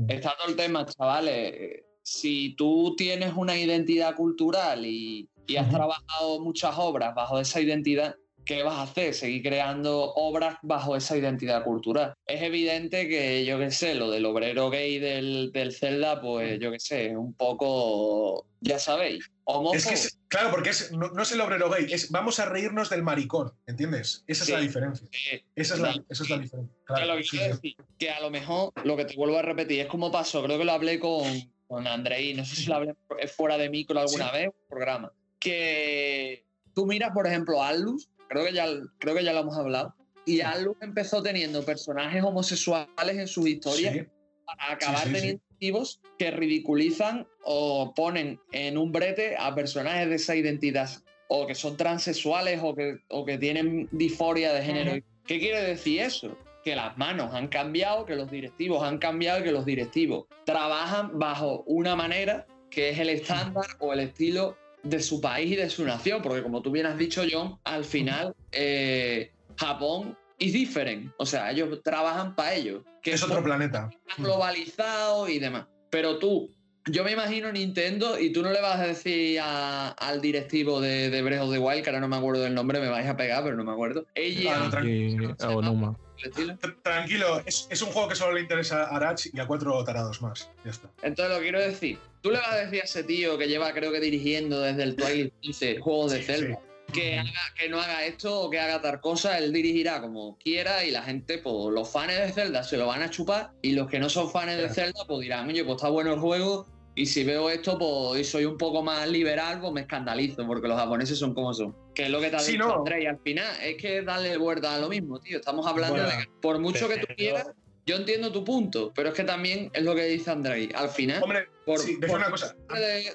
Está 0.07 0.35
todo 0.37 0.47
el 0.47 0.55
tema, 0.55 0.85
chavales. 0.85 1.83
Si 2.11 2.55
tú 2.55 2.95
tienes 2.97 3.33
una 3.35 3.57
identidad 3.57 4.15
cultural 4.15 4.85
y 4.85 5.29
y 5.49 5.57
has 5.57 5.69
trabajado 5.69 6.39
muchas 6.39 6.75
obras 6.77 7.15
bajo 7.15 7.39
esa 7.39 7.59
identidad, 7.59 8.15
¿qué 8.45 8.61
vas 8.63 8.75
a 8.75 8.83
hacer? 8.83 9.13
Seguir 9.13 9.41
creando 9.41 10.13
obras 10.13 10.57
bajo 10.61 10.95
esa 10.95 11.17
identidad 11.17 11.63
cultural. 11.63 12.13
Es 12.27 12.41
evidente 12.43 13.07
que, 13.07 13.43
yo 13.45 13.57
qué 13.57 13.71
sé, 13.71 13.95
lo 13.95 14.11
del 14.11 14.25
obrero 14.25 14.69
gay 14.69 14.99
del, 14.99 15.51
del 15.51 15.73
Zelda, 15.73 16.21
pues 16.21 16.59
yo 16.59 16.71
qué 16.71 16.79
sé, 16.79 17.17
un 17.17 17.33
poco, 17.33 18.45
ya 18.61 18.77
sabéis. 18.77 19.31
Es 19.73 19.87
que 19.87 20.17
claro, 20.27 20.51
porque 20.51 20.69
no, 20.91 21.19
es 21.19 21.31
el 21.31 21.41
obrero 21.41 21.71
gay, 21.71 21.87
es 21.91 22.11
vamos 22.11 22.39
a 22.39 22.45
reírnos 22.45 22.91
del 22.91 23.01
maricón, 23.01 23.51
¿entiendes? 23.65 24.23
Esa 24.27 24.43
es 24.43 24.49
la 24.51 24.59
diferencia. 24.59 25.07
esa, 25.55 25.73
es 25.73 25.79
la, 25.79 25.93
diferencia. 26.37 26.59
Claro, 26.85 27.15
que, 27.17 27.75
que 27.97 28.11
a 28.11 28.19
lo 28.19 28.29
mejor, 28.29 28.71
lo 28.83 28.95
que 28.95 29.05
te 29.05 29.15
vuelvo 29.15 29.39
a 29.39 29.41
repetir, 29.41 29.79
es 29.79 29.87
como 29.87 30.11
pasó, 30.11 30.43
creo 30.43 30.59
que 30.59 30.65
lo 30.65 30.73
hablé 30.73 30.99
con, 30.99 31.25
con 31.69 31.85
Andrei, 31.85 32.33
no 32.33 32.43
sé 32.43 32.55
si 32.55 32.65
lo 32.65 32.75
hablé 32.75 32.95
fuera 33.27 33.55
de 33.55 33.69
micro 33.69 33.99
alguna 33.99 34.31
vez, 34.31 34.47
un 34.47 34.67
programa 34.67 35.13
que 35.39 36.43
tú 36.73 36.87
miras, 36.87 37.11
por 37.11 37.27
ejemplo, 37.27 37.61
a 37.61 37.69
Atlus, 37.69 38.09
creo 38.27 38.43
que 38.43 38.53
ya, 38.53 38.65
creo 38.97 39.15
que 39.15 39.23
ya 39.23 39.33
lo 39.33 39.41
hemos 39.41 39.55
hablado, 39.55 39.95
y 40.25 40.41
Atlus 40.41 40.75
empezó 40.81 41.21
teniendo 41.21 41.63
personajes 41.63 42.23
homosexuales 42.23 43.17
en 43.17 43.27
sus 43.27 43.47
historias 43.47 44.07
para 44.45 44.73
acabar 44.73 45.03
teniendo 45.03 45.43
activos 45.51 46.01
que 46.17 46.31
ridiculizan 46.31 47.27
o 47.43 47.93
ponen 47.95 48.39
en 48.51 48.75
un 48.77 48.91
brete 48.91 49.35
a 49.37 49.53
personajes 49.53 50.09
de 50.09 50.15
esa 50.15 50.35
identidad, 50.35 50.89
o 51.27 51.45
que 51.45 51.53
son 51.53 51.77
transexuales 51.77 52.59
o 52.63 52.73
que, 52.73 52.97
o 53.09 53.23
que 53.25 53.37
tienen 53.37 53.87
disforia 53.91 54.53
de 54.53 54.63
género. 54.63 55.05
¿Qué 55.27 55.37
quiere 55.37 55.61
decir 55.61 56.01
eso? 56.01 56.35
Que 56.69 56.75
las 56.75 56.95
manos 56.99 57.33
han 57.33 57.47
cambiado, 57.47 58.05
que 58.05 58.15
los 58.15 58.29
directivos 58.29 58.83
han 58.83 58.99
cambiado 58.99 59.39
y 59.39 59.43
que 59.43 59.51
los 59.51 59.65
directivos 59.65 60.27
trabajan 60.45 61.17
bajo 61.17 61.63
una 61.65 61.95
manera 61.95 62.45
que 62.69 62.91
es 62.91 62.99
el 62.99 63.09
estándar 63.09 63.65
o 63.79 63.91
el 63.91 64.01
estilo 64.01 64.55
de 64.83 65.01
su 65.01 65.19
país 65.19 65.53
y 65.53 65.55
de 65.55 65.67
su 65.67 65.83
nación, 65.83 66.21
porque 66.21 66.43
como 66.43 66.61
tú 66.61 66.69
bien 66.69 66.85
has 66.85 66.95
dicho, 66.95 67.23
John, 67.27 67.57
al 67.63 67.83
final 67.83 68.35
eh, 68.51 69.31
Japón 69.57 70.15
es 70.37 70.53
diferente, 70.53 71.11
o 71.17 71.25
sea, 71.25 71.49
ellos 71.49 71.81
trabajan 71.83 72.35
para 72.35 72.53
ellos. 72.53 72.83
Que 73.01 73.13
es 73.13 73.23
otro 73.23 73.43
planeta. 73.43 73.89
Globalizado 74.19 75.27
y 75.27 75.39
demás. 75.39 75.65
Pero 75.89 76.19
tú, 76.19 76.51
yo 76.85 77.03
me 77.03 77.13
imagino 77.13 77.51
Nintendo 77.51 78.19
y 78.19 78.31
tú 78.31 78.43
no 78.43 78.51
le 78.51 78.61
vas 78.61 78.79
a 78.79 78.85
decir 78.85 79.39
al 79.41 80.21
directivo 80.21 80.81
de, 80.81 81.09
de 81.09 81.21
Breath 81.23 81.41
of 81.41 81.51
the 81.51 81.57
Wild, 81.57 81.81
que 81.81 81.89
ahora 81.89 81.99
no 81.99 82.07
me 82.07 82.17
acuerdo 82.17 82.43
del 82.43 82.53
nombre, 82.53 82.79
me 82.79 82.89
vais 82.89 83.07
a 83.07 83.17
pegar, 83.17 83.43
pero 83.43 83.57
no 83.57 83.63
me 83.63 83.71
acuerdo. 83.71 84.05
Ella. 84.13 84.69
Ah, 84.71 85.89
tranquilo. 86.19 86.57
Tranquilo, 86.83 87.41
es, 87.45 87.81
un 87.81 87.89
juego 87.89 88.09
que 88.09 88.15
solo 88.15 88.33
le 88.33 88.41
interesa 88.41 88.83
a 88.83 88.95
Arach 88.95 89.27
y 89.31 89.39
a 89.39 89.47
cuatro 89.47 89.83
tarados 89.83 90.21
más. 90.21 90.49
Ya 90.63 90.71
está. 90.71 90.89
Entonces 91.01 91.35
lo 91.35 91.41
quiero 91.41 91.59
decir. 91.59 91.97
Tú 92.21 92.31
le 92.31 92.37
vas 92.37 92.51
a 92.51 92.57
decir 92.57 92.81
a 92.81 92.85
ese 92.85 93.03
tío 93.03 93.37
que 93.37 93.47
lleva, 93.47 93.73
creo 93.73 93.91
que 93.91 93.99
dirigiendo 93.99 94.61
desde 94.61 94.83
el 94.83 94.95
Twilight 94.95 95.33
15 95.41 95.79
juegos 95.79 96.11
de 96.11 96.23
Zelda. 96.23 96.59
Que, 96.93 97.19
haga, 97.19 97.31
que 97.55 97.69
no 97.69 97.79
haga 97.79 98.03
esto 98.05 98.41
o 98.41 98.49
que 98.49 98.59
haga 98.59 98.81
tal 98.81 98.99
cosa, 98.99 99.37
él 99.37 99.53
dirigirá 99.53 100.01
como 100.01 100.39
quiera 100.39 100.83
y 100.83 100.89
la 100.89 101.03
gente, 101.03 101.37
pues 101.37 101.71
los 101.71 101.87
fans 101.87 102.17
de 102.17 102.31
Zelda 102.31 102.63
se 102.63 102.77
lo 102.77 102.87
van 102.87 103.03
a 103.03 103.11
chupar 103.11 103.51
y 103.61 103.73
los 103.73 103.87
que 103.87 103.99
no 103.99 104.09
son 104.09 104.31
fans 104.31 104.57
de 104.57 104.69
Zelda, 104.69 105.05
pues 105.07 105.19
dirán, 105.19 105.47
oye, 105.47 105.63
pues 105.63 105.75
está 105.75 105.89
bueno 105.89 106.13
el 106.13 106.19
juego, 106.19 106.65
y 106.99 107.05
si 107.05 107.23
veo 107.23 107.49
esto, 107.49 107.77
pues 107.79 108.19
y 108.19 108.23
soy 108.25 108.43
un 108.43 108.57
poco 108.57 108.83
más 108.83 109.07
liberal, 109.07 109.61
pues 109.61 109.71
me 109.71 109.81
escandalizo, 109.81 110.45
porque 110.45 110.67
los 110.67 110.77
japoneses 110.77 111.17
son 111.17 111.33
como 111.33 111.53
son. 111.53 111.73
Que 111.95 112.03
es 112.03 112.09
lo 112.09 112.19
que 112.19 112.29
te 112.29 112.35
ha 112.35 112.43
dicho 112.43 112.57
no. 112.57 112.75
André, 112.75 113.03
y 113.03 113.05
al 113.05 113.17
final 113.19 113.55
es 113.63 113.77
que 113.77 114.01
darle 114.01 114.35
vuelta 114.35 114.75
a 114.75 114.79
lo 114.79 114.89
mismo, 114.89 115.17
tío. 115.17 115.37
Estamos 115.37 115.65
hablando 115.65 116.03
de 116.03 116.09
que 116.09 116.25
por 116.41 116.59
mucho 116.59 116.89
que 116.89 116.97
tú 116.97 117.07
quieras, 117.15 117.51
yo 117.85 117.95
entiendo 117.95 118.33
tu 118.33 118.43
punto, 118.43 118.91
pero 118.93 119.09
es 119.09 119.15
que 119.15 119.23
también 119.23 119.71
es 119.73 119.83
lo 119.83 119.95
que 119.95 120.03
dice 120.07 120.29
André. 120.29 120.67
Al 120.75 120.89
final, 120.89 121.23
Hombre, 121.23 121.47
por, 121.65 121.79
una 122.09 122.29
cosa. 122.29 122.53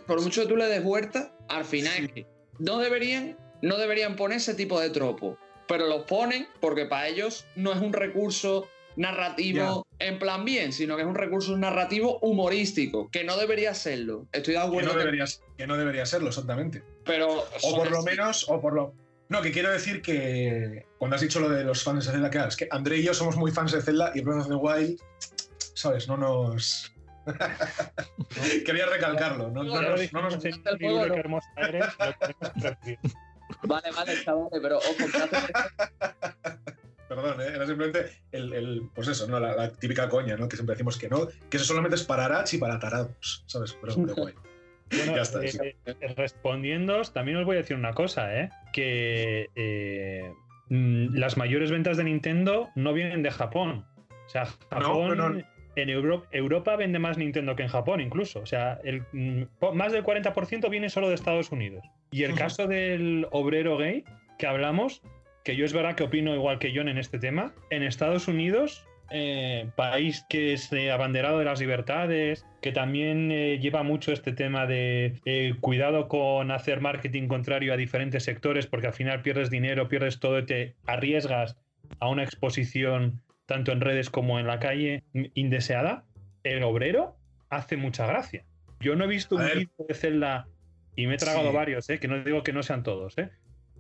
por 0.06 0.22
mucho 0.22 0.42
que 0.42 0.48
tú 0.48 0.56
le 0.56 0.64
des 0.64 0.82
vuelta, 0.82 1.36
al 1.50 1.66
final 1.66 2.04
es 2.04 2.12
que 2.12 2.26
no 2.58 2.78
deberían, 2.78 3.36
no 3.60 3.76
deberían 3.76 4.16
poner 4.16 4.38
ese 4.38 4.54
tipo 4.54 4.80
de 4.80 4.88
tropo, 4.88 5.36
pero 5.68 5.86
los 5.88 6.04
ponen 6.04 6.48
porque 6.58 6.86
para 6.86 7.08
ellos 7.08 7.44
no 7.54 7.70
es 7.70 7.82
un 7.82 7.92
recurso 7.92 8.66
narrativo 8.96 9.86
en 9.98 10.18
plan 10.18 10.44
bien, 10.44 10.72
sino 10.72 10.96
que 10.96 11.02
es 11.02 11.08
un 11.08 11.14
recurso 11.14 11.56
narrativo 11.56 12.18
humorístico, 12.20 13.10
que 13.10 13.24
no 13.24 13.36
debería 13.36 13.74
serlo. 13.74 14.26
Estoy 14.32 14.54
de 14.54 14.60
acuerdo. 14.60 14.90
Que 14.90 14.94
no, 14.94 15.00
debería, 15.00 15.24
que 15.56 15.66
no 15.66 15.76
debería 15.76 16.06
serlo, 16.06 16.28
exactamente. 16.28 16.82
Pero. 17.04 17.44
O 17.62 17.76
por 17.76 17.90
lo 17.90 18.02
menos, 18.02 18.48
o 18.48 18.60
por 18.60 18.74
lo. 18.74 18.94
No, 19.28 19.40
que 19.40 19.52
quiero 19.52 19.70
decir 19.70 20.02
que 20.02 20.86
cuando 20.98 21.16
has 21.16 21.22
dicho 21.22 21.40
lo 21.40 21.48
de 21.48 21.64
los 21.64 21.82
fans 21.82 22.06
de 22.06 22.12
Zelda, 22.12 22.30
que 22.30 22.38
es 22.38 22.56
que 22.56 22.68
André 22.70 22.98
y 22.98 23.04
yo 23.04 23.14
somos 23.14 23.36
muy 23.36 23.50
fans 23.50 23.72
de 23.72 23.80
Zelda 23.80 24.12
y 24.14 24.20
Breath 24.20 24.42
of 24.42 24.48
the 24.48 24.54
Wild, 24.54 25.00
¿sabes? 25.74 26.08
No 26.08 26.16
nos. 26.16 26.92
Quería 28.66 28.86
recalcarlo. 28.86 29.50
No, 29.50 29.64
no, 29.64 29.80
no, 29.80 29.96
no 30.12 30.22
nos. 30.22 30.38
Vale, 33.62 33.90
vale, 33.92 34.24
chavales, 34.24 34.60
pero 34.60 34.78
ojo, 34.78 35.04
Perdón, 37.08 37.40
¿eh? 37.40 37.48
era 37.54 37.66
simplemente 37.66 38.10
el, 38.32 38.52
el, 38.52 38.90
pues 38.94 39.08
eso, 39.08 39.26
¿no? 39.26 39.38
La, 39.38 39.54
la, 39.54 39.72
típica 39.72 40.08
coña, 40.08 40.36
¿no? 40.36 40.48
Que 40.48 40.56
siempre 40.56 40.74
decimos 40.74 40.98
que 40.98 41.08
no, 41.08 41.28
que 41.50 41.56
eso 41.56 41.66
solamente 41.66 41.96
es 41.96 42.04
para 42.04 42.24
arach 42.24 42.52
y 42.54 42.58
para 42.58 42.78
tarados, 42.78 43.44
¿sabes? 43.46 43.76
Pero 43.80 43.94
de 43.94 44.12
guay. 44.12 44.34
Bueno, 44.90 45.16
ya 45.16 45.22
está, 45.22 45.42
eh, 45.42 45.48
sí. 45.48 45.58
eh, 45.86 46.14
respondiéndoos, 46.14 47.12
también 47.14 47.38
os 47.38 47.46
voy 47.46 47.56
a 47.56 47.60
decir 47.60 47.74
una 47.74 47.94
cosa, 47.94 48.38
¿eh? 48.38 48.50
Que 48.72 49.48
eh, 49.56 50.30
mm, 50.68 51.16
las 51.16 51.36
mayores 51.38 51.70
ventas 51.70 51.96
de 51.96 52.04
Nintendo 52.04 52.68
no 52.74 52.92
vienen 52.92 53.22
de 53.22 53.30
Japón. 53.30 53.86
O 54.26 54.28
sea, 54.28 54.44
Japón. 54.44 55.16
No, 55.16 55.30
no, 55.30 55.42
en 55.76 55.88
Europa, 55.88 56.28
Europa, 56.30 56.76
vende 56.76 56.98
más 56.98 57.18
Nintendo 57.18 57.56
que 57.56 57.64
en 57.64 57.68
Japón, 57.68 58.00
incluso. 58.00 58.40
O 58.40 58.46
sea, 58.46 58.78
el, 58.84 59.02
mm, 59.12 59.44
más 59.72 59.92
del 59.92 60.04
40% 60.04 60.70
viene 60.70 60.88
solo 60.88 61.08
de 61.08 61.14
Estados 61.14 61.50
Unidos. 61.50 61.84
Y 62.10 62.24
el 62.24 62.34
caso 62.34 62.66
del 62.66 63.26
obrero 63.32 63.76
gay 63.76 64.04
que 64.38 64.46
hablamos, 64.46 65.02
que 65.44 65.56
yo 65.56 65.64
es 65.64 65.72
verdad 65.72 65.94
que 65.94 66.04
opino 66.04 66.34
igual 66.34 66.58
que 66.58 66.72
John 66.74 66.88
en 66.88 66.98
este 66.98 67.18
tema, 67.18 67.54
en 67.70 67.82
Estados 67.82 68.28
Unidos, 68.28 68.86
eh, 69.10 69.70
país 69.76 70.24
que 70.28 70.54
es 70.54 70.72
eh, 70.72 70.90
abanderado 70.90 71.38
de 71.38 71.44
las 71.44 71.60
libertades, 71.60 72.46
que 72.62 72.72
también 72.72 73.30
eh, 73.30 73.58
lleva 73.60 73.82
mucho 73.82 74.12
este 74.12 74.32
tema 74.32 74.66
de 74.66 75.54
cuidado 75.60 76.08
con 76.08 76.50
hacer 76.50 76.80
marketing 76.80 77.28
contrario 77.28 77.74
a 77.74 77.76
diferentes 77.76 78.24
sectores, 78.24 78.66
porque 78.66 78.86
al 78.86 78.94
final 78.94 79.20
pierdes 79.20 79.50
dinero, 79.50 79.88
pierdes 79.88 80.18
todo 80.18 80.38
y 80.38 80.46
te 80.46 80.74
arriesgas 80.86 81.56
a 82.00 82.08
una 82.08 82.24
exposición 82.24 83.20
tanto 83.44 83.72
en 83.72 83.82
redes 83.82 84.08
como 84.08 84.40
en 84.40 84.46
la 84.46 84.58
calle, 84.58 85.02
indeseada, 85.34 86.06
el 86.42 86.62
obrero 86.62 87.16
hace 87.50 87.76
mucha 87.76 88.06
gracia. 88.06 88.44
Yo 88.80 88.96
no 88.96 89.04
he 89.04 89.08
visto 89.08 89.36
un 89.36 89.44
vídeo 89.44 89.68
de 89.86 89.94
Zelda, 89.94 90.48
y 90.96 91.06
me 91.06 91.14
he 91.14 91.18
tragado 91.18 91.50
sí. 91.50 91.54
varios, 91.54 91.86
que 91.86 92.08
no 92.08 92.24
digo 92.24 92.42
que 92.42 92.54
no 92.54 92.62
sean 92.62 92.82
todos, 92.82 93.18
¿eh? 93.18 93.30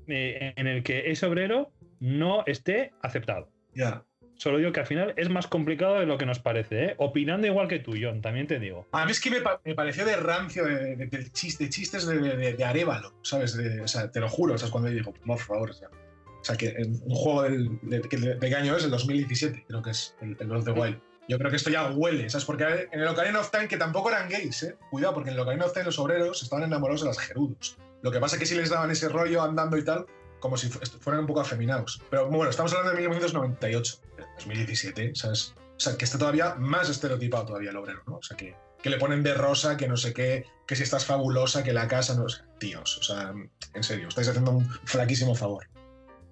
Eh, 0.08 0.52
en 0.56 0.66
el 0.66 0.82
que 0.82 1.10
ese 1.10 1.26
obrero 1.26 1.72
no 2.00 2.44
esté 2.46 2.92
aceptado. 3.02 3.48
Ya. 3.74 3.84
Yeah. 3.84 4.04
Solo 4.36 4.58
digo 4.58 4.72
que 4.72 4.80
al 4.80 4.86
final 4.86 5.14
es 5.16 5.28
más 5.30 5.46
complicado 5.46 6.00
de 6.00 6.06
lo 6.06 6.18
que 6.18 6.26
nos 6.26 6.40
parece, 6.40 6.84
¿eh? 6.84 6.94
opinando 6.98 7.46
igual 7.46 7.68
que 7.68 7.78
tú, 7.78 7.94
John, 8.00 8.20
también 8.20 8.46
te 8.46 8.58
digo. 8.58 8.86
A 8.92 9.04
mí 9.04 9.12
es 9.12 9.20
que 9.20 9.30
me, 9.30 9.40
pa 9.40 9.60
me 9.64 9.74
pareció 9.74 10.04
de 10.04 10.16
rancio, 10.16 10.64
de, 10.64 10.96
de, 10.96 11.06
de, 11.06 11.30
chiste, 11.30 11.64
de 11.64 11.70
chistes 11.70 12.06
de, 12.06 12.18
de, 12.52 12.64
Arevalo, 12.64 13.14
¿sabes? 13.22 13.56
o 13.56 13.88
sea, 13.88 14.10
te 14.10 14.20
lo 14.20 14.28
juro, 14.28 14.58
¿sabes? 14.58 14.72
Cuando 14.72 14.90
digo, 14.90 15.12
por 15.12 15.38
favor, 15.38 15.70
o 15.70 15.72
sea, 15.72 15.88
o 15.88 16.44
sea, 16.44 16.56
que 16.56 16.74
un 16.78 17.14
juego 17.14 17.42
del, 17.44 17.78
de, 17.82 18.02
qué 18.02 18.54
año 18.54 18.76
es, 18.76 18.84
el 18.84 18.90
2017, 18.90 19.64
creo 19.68 19.82
que 19.82 19.90
es 19.90 20.16
el, 20.20 20.36
el 20.38 20.46
Breath 20.46 20.68
of 20.68 20.74
the 20.74 20.80
Wild. 20.80 21.00
Yo 21.26 21.38
creo 21.38 21.50
que 21.50 21.56
esto 21.56 21.70
ya 21.70 21.90
huele, 21.90 22.28
¿sabes? 22.28 22.44
Porque 22.44 22.88
en 22.92 23.00
el 23.00 23.08
Ocarina 23.08 23.40
of 23.40 23.50
Time, 23.50 23.66
que 23.66 23.78
tampoco 23.78 24.10
eran 24.10 24.28
gays, 24.28 24.62
¿eh? 24.64 24.76
Cuidado, 24.90 25.14
porque 25.14 25.30
en 25.30 25.36
el 25.36 25.40
Ocarina 25.40 25.64
of 25.64 25.72
Time 25.72 25.86
los 25.86 25.98
obreros 25.98 26.42
estaban 26.42 26.64
enamorados 26.64 27.00
de 27.00 27.06
las 27.06 27.18
gerudos. 27.18 27.78
Lo 28.04 28.10
que 28.10 28.20
pasa 28.20 28.36
es 28.36 28.40
que 28.40 28.46
sí 28.46 28.54
les 28.54 28.68
daban 28.68 28.90
ese 28.90 29.08
rollo 29.08 29.42
andando 29.42 29.78
y 29.78 29.82
tal, 29.82 30.04
como 30.38 30.58
si 30.58 30.68
fueran 30.68 31.22
un 31.22 31.26
poco 31.26 31.40
afeminados. 31.40 32.02
Pero 32.10 32.28
bueno, 32.28 32.50
estamos 32.50 32.70
hablando 32.74 32.92
de 32.92 33.08
1998, 33.08 34.00
2017, 34.36 35.14
¿sabes? 35.14 35.54
O 35.56 35.80
sea, 35.80 35.96
que 35.96 36.04
está 36.04 36.18
todavía 36.18 36.54
más 36.56 36.90
estereotipado 36.90 37.46
todavía 37.46 37.70
el 37.70 37.76
obrero, 37.78 38.02
¿no? 38.06 38.16
O 38.16 38.22
sea, 38.22 38.36
que, 38.36 38.54
que 38.82 38.90
le 38.90 38.98
ponen 38.98 39.22
de 39.22 39.32
rosa, 39.32 39.78
que 39.78 39.88
no 39.88 39.96
sé 39.96 40.12
qué, 40.12 40.44
que 40.66 40.76
si 40.76 40.82
estás 40.82 41.06
fabulosa, 41.06 41.64
que 41.64 41.72
la 41.72 41.88
casa, 41.88 42.14
no, 42.14 42.24
o 42.24 42.58
tíos, 42.58 42.98
o 42.98 43.02
sea, 43.02 43.32
en 43.72 43.82
serio, 43.82 44.08
estáis 44.08 44.28
haciendo 44.28 44.50
un 44.50 44.68
flaquísimo 44.84 45.34
favor. 45.34 45.66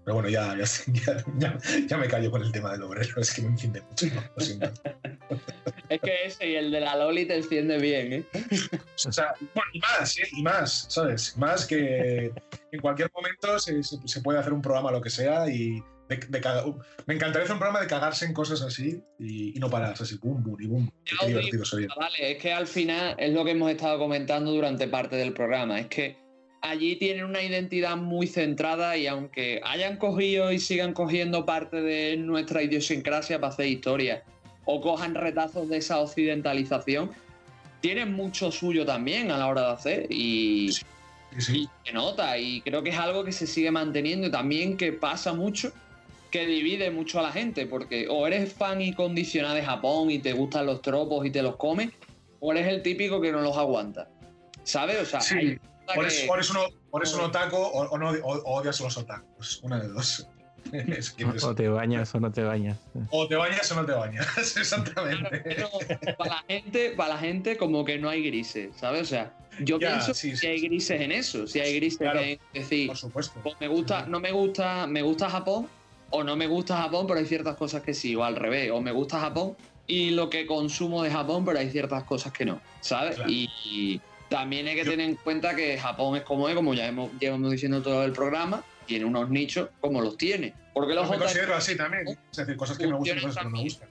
Pero 0.05 0.15
bueno, 0.15 0.29
ya, 0.29 0.57
ya, 0.87 1.25
ya, 1.39 1.59
ya, 1.87 1.97
me 1.97 2.09
callo 2.09 2.31
con 2.31 2.43
el 2.43 2.53
tema 2.53 2.73
del 2.73 2.83
obrero, 2.83 3.21
es 3.21 3.33
que 3.33 3.43
me 3.43 3.49
enciende 3.49 3.83
mucho. 3.83 4.07
Lo 4.37 4.45
siento. 4.45 4.73
es 5.89 6.01
que 6.01 6.25
ese 6.25 6.49
y 6.49 6.55
el 6.57 6.71
de 6.71 6.81
la 6.81 6.97
Loli 6.97 7.27
te 7.27 7.37
enciende 7.37 7.79
bien, 7.79 8.13
¿eh? 8.13 8.25
O 9.07 9.13
sea, 9.13 9.35
bueno, 9.55 9.71
y 9.73 9.79
más, 9.79 10.19
¿eh? 10.19 10.29
Y 10.33 10.43
más, 10.43 10.87
¿sabes? 10.89 11.37
Más 11.37 11.67
que 11.67 12.33
en 12.73 12.81
cualquier 12.81 13.11
momento 13.15 13.59
se, 13.59 13.83
se, 13.83 13.97
se 14.05 14.21
puede 14.21 14.39
hacer 14.39 14.53
un 14.53 14.63
programa, 14.63 14.91
lo 14.91 15.01
que 15.01 15.11
sea, 15.11 15.49
y 15.49 15.83
de, 16.09 16.17
de 16.17 16.41
cagar, 16.41 16.65
me 17.07 17.15
encantaría 17.15 17.45
hacer 17.45 17.55
un 17.55 17.61
programa 17.61 17.81
de 17.81 17.87
cagarse 17.87 18.27
en 18.27 18.33
cosas 18.33 18.61
así 18.63 19.03
y, 19.19 19.57
y 19.57 19.61
no 19.61 19.71
parar, 19.71 19.95
así, 19.99 20.19
boom, 20.19 20.43
boom 20.43 20.57
y 20.61 20.67
boom. 20.67 20.93
Qué 21.05 21.27
divertido 21.27 21.65
sería. 21.65 21.89
Vale, 21.97 22.33
es 22.33 22.39
que 22.39 22.53
al 22.53 22.67
final 22.67 23.15
es 23.19 23.33
lo 23.33 23.45
que 23.45 23.53
hemos 23.53 23.71
estado 23.71 23.99
comentando 23.99 24.51
durante 24.51 24.89
parte 24.89 25.17
del 25.17 25.33
programa, 25.33 25.79
es 25.79 25.87
que 25.87 26.22
allí 26.63 26.97
tienen 26.97 27.25
una 27.25 27.43
identidad 27.43 27.97
muy 27.97 28.27
centrada 28.27 28.97
y 28.97 29.07
aunque 29.07 29.61
hayan 29.65 29.97
cogido 29.97 30.53
y 30.53 30.59
sigan 30.59 30.95
cogiendo 30.95 31.45
parte 31.45 31.83
de 31.83 32.17
nuestra 32.17 32.63
idiosincrasia 32.63 33.41
para 33.41 33.53
hacer 33.53 33.67
historia 33.67 34.23
o 34.65 34.81
cojan 34.81 35.15
retazos 35.15 35.69
de 35.69 35.79
esa 35.79 35.99
occidentalización, 35.99 37.11
tienen 37.81 38.13
mucho 38.13 38.53
suyo 38.53 38.87
también 38.87 39.33
a 39.33 39.39
la 39.39 39.49
hora 39.49 39.63
de 39.63 39.73
hacer 39.73 40.07
y, 40.09 40.71
sí, 40.73 40.85
sí. 41.39 41.69
y 41.85 41.89
se 41.89 41.93
nota 41.93 42.39
y 42.39 42.61
creo 42.61 42.83
que 42.85 42.91
es 42.91 42.99
algo 42.99 43.25
que 43.25 43.33
se 43.33 43.49
sigue 43.49 43.73
manteniendo 43.73 44.29
y 44.29 44.31
también 44.31 44.77
que 44.77 44.93
pasa 44.93 45.33
mucho 45.33 45.73
que 46.31 46.47
divide 46.47 46.93
mucho 46.93 47.19
a 47.19 47.23
la 47.23 47.33
gente 47.33 47.67
porque 47.67 48.07
o 48.09 48.25
eres 48.27 48.53
fan 48.53 48.81
incondicional 48.81 49.57
de 49.57 49.65
Japón 49.65 50.13
y 50.13 50.21
te 50.21 50.33
gustan 50.33 50.67
los 50.67 50.81
tropos 50.81 51.27
y 51.27 51.31
te 51.31 51.43
los 51.43 51.57
comes 51.57 51.91
o 52.39 52.53
eres 52.53 52.69
el 52.69 52.83
típico 52.83 53.21
que 53.21 53.33
no 53.33 53.41
los 53.41 53.57
aguanta. 53.57 54.09
¿Sabes? 54.65 55.01
O 55.01 55.05
sea, 55.05 55.21
sí. 55.21 55.35
hay 55.35 55.59
por 55.95 56.07
eso, 56.07 56.26
por 56.26 56.40
eso, 56.40 56.55
no, 56.55 56.61
por 56.90 57.03
eso 57.03 57.16
no 57.18 57.24
otaku 57.24 57.57
o, 57.57 57.88
o, 57.88 57.99
no, 57.99 58.11
o, 58.11 58.59
odias 58.59 58.80
a 58.80 58.84
los 58.84 58.97
otakus. 58.97 59.61
Una 59.62 59.80
de 59.80 59.88
dos. 59.88 60.26
es 60.72 61.11
que 61.11 61.24
o, 61.24 61.32
o, 61.43 61.55
te 61.55 61.68
bañas 61.68 62.14
o 62.14 62.20
no 62.20 62.30
te 62.30 62.43
bañas. 62.43 62.78
O 63.11 63.26
te 63.26 63.36
bañas 63.36 63.70
o 63.72 63.74
no 63.74 63.86
te 63.86 63.93
bañas, 63.93 64.26
exactamente. 64.57 65.40
Pero 65.45 65.68
para 66.16 66.36
la 66.36 66.45
gente, 66.49 66.90
para 66.90 67.14
la 67.14 67.18
gente 67.18 67.57
como 67.57 67.84
que 67.84 67.99
no 67.99 68.09
hay 68.09 68.22
grises, 68.22 68.74
¿sabes? 68.76 69.03
O 69.03 69.07
sea, 69.07 69.34
yo 69.61 69.78
ya, 69.78 69.90
pienso 69.90 70.14
sí, 70.14 70.30
que 70.30 70.36
sí, 70.36 70.47
hay 70.47 70.61
grises 70.61 70.99
sí. 70.99 71.05
en 71.05 71.12
eso, 71.12 71.47
si 71.47 71.61
hay 71.61 71.74
grises 71.76 71.99
claro, 71.99 72.20
en 72.20 72.38
decir, 72.55 72.86
por 72.86 72.97
supuesto. 72.97 73.40
Pues 73.43 73.57
me 73.61 73.68
gusta, 73.68 74.07
no 74.07 74.20
me 74.20 74.32
gusta, 74.32 74.86
me 74.86 75.03
gusta 75.03 75.28
Japón 75.28 75.68
o 76.11 76.22
no 76.22 76.36
me 76.36 76.47
gusta 76.47 76.76
Japón, 76.76 77.07
pero 77.07 77.18
hay 77.18 77.26
ciertas 77.26 77.57
cosas 77.57 77.82
que 77.82 77.95
sí, 77.95 78.14
o 78.14 78.24
al 78.24 78.36
revés, 78.36 78.70
o 78.70 78.80
me 78.80 78.93
gusta 78.93 79.18
Japón 79.18 79.57
y 79.86 80.11
lo 80.11 80.30
que 80.30 80.47
consumo 80.47 81.03
de 81.03 81.11
Japón, 81.11 81.45
pero 81.45 81.59
hay 81.59 81.70
ciertas 81.70 82.05
cosas 82.05 82.32
que 82.32 82.45
no, 82.45 82.61
¿sabes? 82.80 83.16
Claro. 83.16 83.30
Y, 83.30 83.51
y 83.64 84.01
también 84.33 84.66
hay 84.66 84.76
que 84.76 84.85
tener 84.85 85.01
en 85.01 85.16
cuenta 85.16 85.55
que 85.55 85.78
Japón 85.78 86.16
es 86.16 86.22
como 86.22 86.49
es, 86.49 86.55
como 86.55 86.72
ya 86.72 86.89
hemos 86.89 87.11
llevamos 87.20 87.51
diciendo 87.51 87.83
todo 87.83 88.03
el 88.05 88.12
programa, 88.12 88.64
tiene 88.87 89.05
unos 89.05 89.28
nichos 89.28 89.68
como 89.80 90.01
los 90.01 90.16
tiene. 90.16 90.55
Porque 90.72 90.95
los 90.95 91.07
Yo 91.07 91.12
me 91.12 91.18
considero 91.18 91.55
así 91.55 91.76
también, 91.76 92.09
es 92.09 92.37
decir, 92.37 92.57
cosas 92.57 92.78
que 92.78 92.87
me 92.87 92.95
gustan 92.95 93.18
y 93.18 93.20
cosas 93.20 93.37
que 93.37 93.45
no 93.45 93.51
me 93.51 93.62
gustan. 93.62 93.89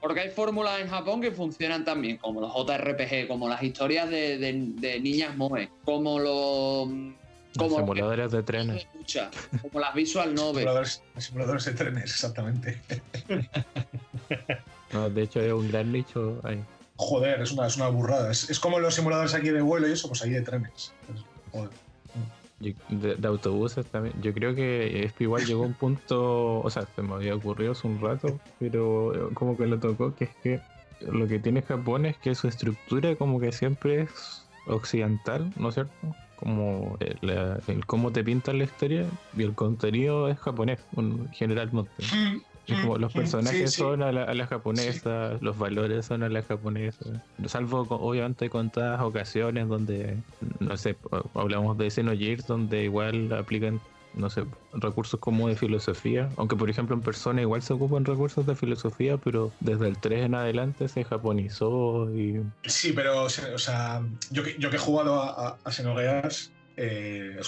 Porque 0.00 0.20
hay 0.20 0.30
fórmulas 0.30 0.80
en 0.80 0.88
Japón 0.88 1.22
que 1.22 1.30
funcionan 1.30 1.84
también, 1.84 2.18
como 2.18 2.42
los 2.42 2.52
JRPG, 2.52 3.28
como 3.28 3.48
las 3.48 3.62
historias 3.62 4.10
de, 4.10 4.36
de, 4.36 4.52
de 4.52 5.00
niñas 5.00 5.36
moe, 5.36 5.70
como 5.84 6.18
los 6.18 6.88
como 7.56 7.78
los 7.78 7.86
simuladores 7.86 8.30
de 8.30 8.42
trenes. 8.42 8.86
Como 9.62 9.80
las 9.80 9.94
visual 9.94 10.34
novel. 10.34 10.64
simuladores, 10.64 11.02
simuladores 11.16 11.64
de 11.64 11.72
trenes, 11.72 12.04
exactamente. 12.04 12.80
no, 14.92 15.08
de 15.08 15.22
hecho, 15.22 15.40
hay 15.40 15.50
un 15.50 15.70
gran 15.70 15.92
nicho 15.92 16.40
ahí 16.44 16.62
joder, 17.02 17.42
es 17.42 17.52
una, 17.52 17.66
es 17.66 17.76
una 17.76 17.88
burrada. 17.88 18.30
Es, 18.30 18.48
es, 18.48 18.58
como 18.58 18.78
los 18.78 18.94
simuladores 18.94 19.34
aquí 19.34 19.50
de 19.50 19.60
vuelo 19.60 19.88
y 19.88 19.92
eso, 19.92 20.08
pues 20.08 20.22
ahí 20.22 20.30
de 20.30 20.42
trenes. 20.42 20.92
Joder. 21.50 21.70
De, 22.60 23.16
de, 23.16 23.28
autobuses 23.28 23.84
también. 23.86 24.14
Yo 24.22 24.32
creo 24.32 24.54
que 24.54 25.04
es 25.04 25.12
que 25.12 25.24
igual 25.24 25.44
llegó 25.44 25.62
un 25.62 25.74
punto, 25.74 26.60
o 26.60 26.70
sea, 26.70 26.86
se 26.94 27.02
me 27.02 27.14
había 27.14 27.34
ocurrido 27.34 27.72
hace 27.72 27.88
un 27.88 28.00
rato, 28.00 28.38
pero 28.60 29.30
como 29.34 29.56
que 29.56 29.66
lo 29.66 29.80
tocó, 29.80 30.14
que 30.14 30.24
es 30.24 30.30
que 30.42 30.60
lo 31.10 31.26
que 31.26 31.40
tiene 31.40 31.62
Japón 31.62 32.06
es 32.06 32.16
que 32.18 32.34
su 32.36 32.46
estructura 32.46 33.16
como 33.16 33.40
que 33.40 33.50
siempre 33.50 34.02
es 34.02 34.46
occidental, 34.66 35.52
¿no 35.56 35.70
es 35.70 35.74
cierto? 35.74 35.92
Como 36.36 36.96
el, 37.00 37.30
el 37.66 37.86
cómo 37.86 38.12
te 38.12 38.22
pintan 38.22 38.58
la 38.58 38.64
historia 38.64 39.06
y 39.36 39.42
el 39.42 39.54
contenido 39.54 40.28
es 40.28 40.38
japonés, 40.38 40.78
generalmente. 41.32 41.90
Es 42.66 42.80
como 42.80 42.96
los 42.96 43.12
personajes 43.12 43.70
sí, 43.70 43.76
sí. 43.76 43.82
son 43.82 44.02
a 44.02 44.12
la, 44.12 44.24
a 44.24 44.34
la 44.34 44.46
japonesa, 44.46 45.32
sí. 45.32 45.44
los 45.44 45.58
valores 45.58 46.06
son 46.06 46.22
a 46.22 46.28
la 46.28 46.42
japonesa. 46.42 47.04
Salvo, 47.46 47.80
obviamente, 47.88 48.48
contadas 48.50 49.00
ocasiones 49.00 49.68
donde, 49.68 50.16
no 50.60 50.76
sé, 50.76 50.96
hablamos 51.34 51.76
de 51.78 51.90
Xenogears, 51.90 52.46
donde 52.46 52.84
igual 52.84 53.32
aplican, 53.32 53.80
no 54.14 54.30
sé, 54.30 54.44
recursos 54.74 55.18
como 55.18 55.48
de 55.48 55.56
filosofía. 55.56 56.28
Aunque, 56.36 56.54
por 56.54 56.70
ejemplo, 56.70 56.94
en 56.94 57.02
Persona 57.02 57.40
igual 57.40 57.62
se 57.62 57.72
ocupan 57.72 58.04
recursos 58.04 58.46
de 58.46 58.54
filosofía, 58.54 59.16
pero 59.16 59.50
desde 59.58 59.88
el 59.88 59.98
3 59.98 60.26
en 60.26 60.34
adelante 60.36 60.86
se 60.86 61.02
japonizó 61.02 62.08
y. 62.14 62.42
Sí, 62.64 62.92
pero, 62.92 63.24
o 63.24 63.28
sea, 63.28 64.02
yo 64.30 64.44
que, 64.44 64.56
yo 64.58 64.70
que 64.70 64.76
he 64.76 64.80
jugado 64.80 65.20
a, 65.20 65.58
a 65.64 65.72
Xenogears. 65.72 66.52
Eh, 66.78 67.38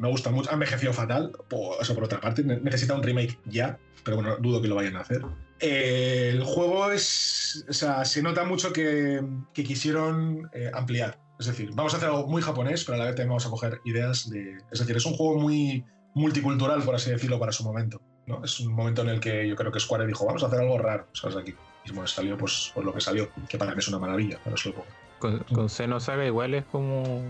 me 0.00 0.08
gusta 0.10 0.30
mucho, 0.30 0.50
ha 0.50 0.54
envejecido 0.54 0.92
fatal. 0.92 1.32
Por, 1.48 1.80
eso 1.80 1.94
por 1.94 2.04
otra 2.04 2.20
parte, 2.20 2.42
necesita 2.42 2.94
un 2.94 3.02
remake 3.02 3.38
ya 3.46 3.78
pero 4.06 4.18
bueno, 4.18 4.36
dudo 4.38 4.62
que 4.62 4.68
lo 4.68 4.76
vayan 4.76 4.96
a 4.96 5.00
hacer. 5.00 5.22
Eh, 5.58 6.30
el 6.32 6.44
juego 6.44 6.92
es. 6.92 7.66
O 7.68 7.72
sea, 7.72 8.04
se 8.04 8.22
nota 8.22 8.44
mucho 8.44 8.72
que, 8.72 9.20
quisieron 9.52 10.48
eh, 10.52 10.70
ampliar. 10.72 11.18
Es 11.40 11.46
decir, 11.46 11.70
vamos 11.74 11.92
a 11.92 11.96
hacer 11.96 12.08
algo 12.08 12.28
muy 12.28 12.40
japonés, 12.40 12.84
pero 12.84 12.94
a 12.94 12.98
la 12.98 13.04
vez 13.06 13.16
también 13.16 13.30
vamos 13.30 13.46
a 13.46 13.50
coger 13.50 13.80
ideas 13.84 14.30
de. 14.30 14.58
Es 14.70 14.78
decir, 14.78 14.96
es 14.96 15.04
un 15.06 15.14
juego 15.14 15.40
muy 15.40 15.84
multicultural, 16.14 16.84
por 16.84 16.94
así 16.94 17.10
decirlo, 17.10 17.40
para 17.40 17.50
su 17.50 17.64
momento. 17.64 18.00
¿no? 18.28 18.44
Es 18.44 18.60
un 18.60 18.72
momento 18.72 19.02
en 19.02 19.08
el 19.08 19.18
que 19.18 19.48
yo 19.48 19.56
creo 19.56 19.72
que 19.72 19.80
Square 19.80 20.06
dijo, 20.06 20.24
vamos 20.24 20.44
a 20.44 20.46
hacer 20.46 20.60
algo 20.60 20.78
raro, 20.78 21.08
¿sabes? 21.12 21.36
Aquí. 21.36 21.54
Y 21.86 21.92
bueno, 21.92 22.06
salió 22.06 22.36
pues, 22.36 22.70
por 22.74 22.84
lo 22.84 22.92
que 22.92 23.00
salió, 23.00 23.30
que 23.48 23.58
para 23.58 23.72
mí 23.72 23.78
es 23.78 23.88
una 23.88 23.98
maravilla, 23.98 24.38
para 24.38 24.56
lo 24.64 24.72
pongo. 24.72 24.86
Con, 25.18 25.38
con 25.44 25.68
Saga 25.70 26.26
igual 26.26 26.52
es 26.54 26.64
como. 26.66 27.22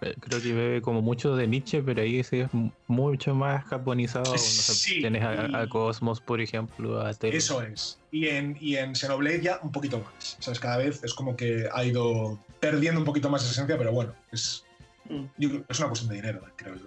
eh, 0.00 0.14
Creo 0.18 0.40
que 0.40 0.52
bebe 0.54 0.80
como 0.82 1.02
mucho 1.02 1.36
de 1.36 1.46
Nietzsche, 1.46 1.82
pero 1.82 2.00
ahí 2.00 2.24
sí 2.24 2.38
es 2.40 2.48
mucho 2.86 3.34
más 3.34 3.64
japonizado. 3.66 4.32
no 4.32 4.38
sé, 4.38 4.72
Sí, 4.74 5.00
tienes 5.00 5.22
a, 5.22 5.66
Cosmos, 5.68 6.22
por 6.22 6.40
ejemplo, 6.40 7.00
a 7.00 7.12
Tele. 7.12 7.36
Eso 7.36 7.60
es. 7.62 7.98
Y 8.10 8.28
en, 8.28 8.56
y 8.60 8.76
en 8.76 8.94
Xenoblade 8.94 9.42
ya 9.42 9.60
un 9.62 9.72
poquito 9.72 9.98
más. 9.98 10.38
¿Sabes? 10.40 10.58
Cada 10.58 10.78
vez 10.78 11.04
es 11.04 11.12
como 11.12 11.36
que 11.36 11.68
ha 11.70 11.84
ido 11.84 12.38
perdiendo 12.60 12.98
un 13.00 13.04
poquito 13.04 13.28
más 13.28 13.42
esa 13.42 13.50
esencia, 13.52 13.76
pero 13.76 13.92
bueno, 13.92 14.14
es, 14.32 14.64
Mm. 15.06 15.26
es 15.68 15.78
una 15.78 15.88
cuestión 15.88 16.08
de 16.08 16.16
dinero, 16.16 16.40
creo 16.56 16.76
yo. 16.76 16.86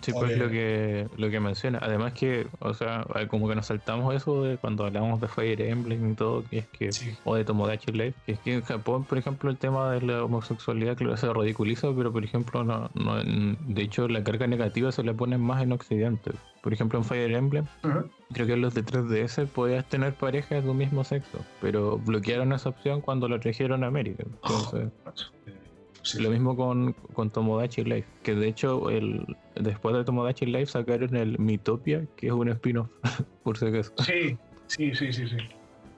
Sí, 0.00 0.12
pues 0.12 0.36
lo 0.36 0.48
que, 0.48 1.08
lo 1.16 1.30
que 1.30 1.40
menciona. 1.40 1.78
Además 1.82 2.12
que, 2.12 2.46
o 2.60 2.74
sea, 2.74 3.04
como 3.28 3.48
que 3.48 3.54
nos 3.54 3.66
saltamos 3.66 4.14
eso 4.14 4.42
de 4.42 4.56
cuando 4.56 4.84
hablamos 4.84 5.20
de 5.20 5.28
Fire 5.28 5.60
Emblem 5.60 6.12
y 6.12 6.14
todo, 6.14 6.44
que 6.44 6.58
es 6.58 6.66
que, 6.68 6.92
sí. 6.92 7.16
o 7.24 7.34
de 7.34 7.44
Tomodachi 7.44 7.92
Life, 7.92 8.14
que 8.26 8.32
es 8.32 8.38
que 8.40 8.54
en 8.54 8.62
Japón, 8.62 9.04
por 9.04 9.18
ejemplo, 9.18 9.50
el 9.50 9.56
tema 9.56 9.92
de 9.92 10.00
la 10.02 10.24
homosexualidad 10.24 10.96
claro, 10.96 11.16
se 11.16 11.32
ridiculiza, 11.32 11.88
pero 11.96 12.12
por 12.12 12.24
ejemplo, 12.24 12.64
no, 12.64 12.90
no, 12.94 13.22
de 13.22 13.82
hecho 13.82 14.08
la 14.08 14.22
carga 14.24 14.46
negativa 14.46 14.92
se 14.92 15.02
le 15.02 15.14
pone 15.14 15.38
más 15.38 15.62
en 15.62 15.72
Occidente. 15.72 16.32
Por 16.62 16.72
ejemplo, 16.72 16.98
en 16.98 17.04
Fire 17.04 17.30
Emblem, 17.32 17.66
creo 18.32 18.46
que 18.46 18.54
en 18.54 18.62
los 18.62 18.72
de 18.72 18.82
3DS 18.84 19.46
podías 19.48 19.84
tener 19.86 20.14
parejas 20.14 20.64
de 20.64 20.70
un 20.70 20.78
mismo 20.78 21.04
sexo, 21.04 21.44
pero 21.60 21.98
bloquearon 21.98 22.52
esa 22.54 22.70
opción 22.70 23.02
cuando 23.02 23.28
lo 23.28 23.38
trajeron 23.38 23.84
a 23.84 23.88
América. 23.88 24.24
Entonces, 24.26 24.88
Eh, 25.46 25.53
sí. 26.04 26.22
lo 26.22 26.30
mismo 26.30 26.56
con, 26.56 26.92
con 27.12 27.30
Tomodachi 27.30 27.84
Life, 27.84 28.08
que 28.22 28.34
de 28.34 28.48
hecho 28.48 28.90
el, 28.90 29.36
después 29.56 29.96
de 29.96 30.04
Tomodachi 30.04 30.46
Life 30.46 30.66
sacaron 30.66 31.16
el 31.16 31.38
Mitopia, 31.38 32.06
que 32.16 32.28
es 32.28 32.32
un 32.32 32.48
spin-off, 32.48 32.88
por 33.42 33.58
si 33.58 33.66
acaso. 33.66 33.92
Sí, 33.98 34.36
sí, 34.66 34.94
sí, 34.94 35.12
sí, 35.12 35.26
sí. 35.26 35.36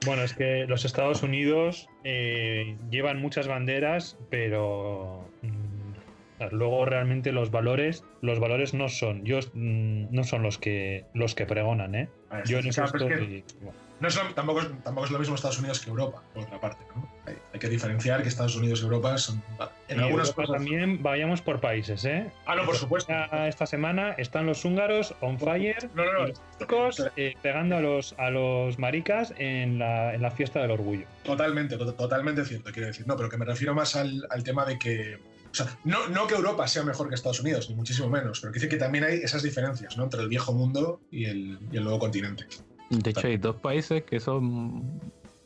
Bueno, 0.05 0.23
es 0.23 0.33
que 0.33 0.65
los 0.67 0.85
Estados 0.85 1.23
Unidos 1.23 1.89
eh, 2.03 2.77
llevan 2.89 3.19
muchas 3.19 3.47
banderas, 3.47 4.17
pero 4.29 5.27
mm, 5.41 6.51
luego 6.51 6.85
realmente 6.85 7.31
los 7.31 7.51
valores, 7.51 8.03
los 8.21 8.39
valores 8.39 8.73
no 8.73 8.89
son, 8.89 9.23
yo, 9.25 9.39
mm, 9.53 10.07
no 10.11 10.23
son 10.23 10.43
los 10.43 10.57
que 10.57 11.05
los 11.13 11.35
que 11.35 11.45
pregonan, 11.45 11.95
¿eh? 11.95 12.09
Ver, 12.31 12.45
Yo 12.45 12.59
en 12.59 12.67
eso 12.67 12.83
estoy. 12.83 13.43
bueno, 13.61 13.86
no 13.99 14.07
es 14.07 14.15
lo- 14.15 14.33
tampoco, 14.33 14.61
es, 14.61 14.67
tampoco 14.83 15.05
es 15.05 15.11
lo 15.11 15.19
mismo 15.19 15.35
Estados 15.35 15.59
Unidos 15.59 15.79
que 15.79 15.89
Europa, 15.89 16.21
por 16.33 16.43
otra 16.43 16.59
parte. 16.59 16.83
¿no? 16.95 17.07
Hay, 17.25 17.35
hay 17.53 17.59
que 17.59 17.67
diferenciar 17.69 18.21
que 18.21 18.29
Estados 18.29 18.55
Unidos 18.55 18.79
y 18.81 18.83
Europa 18.83 19.17
son. 19.17 19.41
En 19.87 19.99
y 19.99 20.03
algunas 20.03 20.29
Europa 20.29 20.43
cosas. 20.47 20.55
también 20.57 21.01
vayamos 21.03 21.41
por 21.41 21.59
países, 21.59 22.05
¿eh? 22.05 22.31
Ah, 22.45 22.55
no, 22.55 22.65
por 22.65 22.75
supuesto. 22.75 23.11
Ya 23.11 23.47
Esta 23.47 23.65
semana 23.65 24.11
están 24.13 24.45
los 24.45 24.63
húngaros 24.65 25.15
on 25.21 25.39
fire 25.39 25.89
No, 25.95 26.05
no, 26.05 26.27
los 26.27 26.41
turcos 26.59 27.03
eh, 27.15 27.35
pegando 27.41 27.77
a 27.77 27.81
los, 27.81 28.13
a 28.17 28.29
los 28.29 28.77
maricas 28.79 29.33
en 29.37 29.79
la, 29.79 30.13
en 30.13 30.21
la 30.21 30.31
fiesta 30.31 30.61
del 30.61 30.71
orgullo. 30.71 31.05
Totalmente, 31.23 31.77
to- 31.77 31.93
totalmente 31.93 32.45
cierto, 32.45 32.71
quiero 32.71 32.87
decir. 32.87 33.07
No, 33.07 33.15
pero 33.15 33.29
que 33.29 33.37
me 33.37 33.45
refiero 33.45 33.73
más 33.73 33.95
al, 33.95 34.27
al 34.29 34.43
tema 34.43 34.65
de 34.65 34.77
que. 34.77 35.19
O 35.49 35.53
sea, 35.57 35.65
no, 35.85 36.07
no 36.09 36.27
que 36.27 36.35
Europa 36.35 36.67
sea 36.67 36.83
mejor 36.83 37.07
que 37.09 37.15
Estados 37.15 37.39
Unidos, 37.39 37.69
ni 37.69 37.75
muchísimo 37.75 38.09
menos, 38.09 38.41
pero 38.41 38.51
que 38.51 38.59
dice 38.59 38.69
que 38.69 38.75
también 38.77 39.05
hay 39.05 39.15
esas 39.19 39.41
diferencias, 39.41 39.97
¿no? 39.97 40.03
Entre 40.03 40.21
el 40.21 40.27
viejo 40.27 40.53
mundo 40.53 40.99
y 41.09 41.25
el, 41.25 41.57
y 41.71 41.77
el 41.77 41.83
nuevo 41.83 41.97
continente. 41.99 42.45
De 42.89 43.09
hecho, 43.11 43.27
hay 43.27 43.37
dos 43.37 43.55
países 43.57 44.03
que 44.03 44.19
son, 44.19 44.83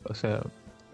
o 0.04 0.14
sea, 0.14 0.42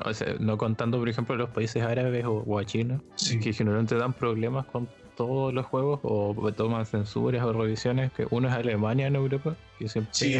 o 0.05 0.15
sea, 0.15 0.35
no 0.39 0.57
contando, 0.57 0.99
por 0.99 1.09
ejemplo, 1.09 1.37
los 1.37 1.51
países 1.51 1.83
árabes 1.83 2.25
o, 2.25 2.45
o 2.47 2.59
a 2.59 2.65
China, 2.65 3.01
Sí. 3.17 3.39
que 3.41 3.53
generalmente 3.53 3.97
dan 3.97 4.13
problemas 4.13 4.67
con 4.67 4.89
todos 5.17 5.53
los 5.53 5.67
juegos 5.67 6.01
o 6.05 6.53
toman 6.57 6.87
censuras 6.87 7.45
o 7.45 7.53
revisiones, 7.53 8.13
que 8.13 8.27
uno 8.31 8.49
es 8.49 8.55
Alemania 8.55 9.09
en 9.09 9.17
Europa, 9.17 9.57
que 9.79 9.89
siempre... 9.89 10.15
Sí, 10.15 10.37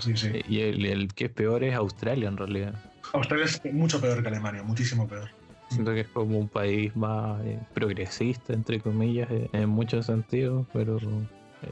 sí, 0.00 0.16
sí. 0.16 0.30
Y 0.48 0.60
el, 0.60 0.86
el 0.86 1.12
que 1.12 1.24
es 1.24 1.30
peor 1.32 1.64
es 1.64 1.74
Australia 1.74 2.28
en 2.28 2.36
realidad. 2.36 2.74
Australia 3.12 3.46
es 3.46 3.74
mucho 3.74 4.00
peor 4.00 4.22
que 4.22 4.28
Alemania, 4.28 4.62
muchísimo 4.62 5.08
peor. 5.08 5.28
Siento 5.68 5.92
que 5.92 6.00
es 6.00 6.08
como 6.08 6.38
un 6.38 6.48
país 6.48 6.94
más 6.94 7.44
eh, 7.44 7.58
progresista, 7.74 8.52
entre 8.52 8.78
comillas, 8.80 9.28
eh, 9.32 9.48
en 9.52 9.68
muchos 9.68 10.06
sentidos, 10.06 10.64
pero 10.72 10.98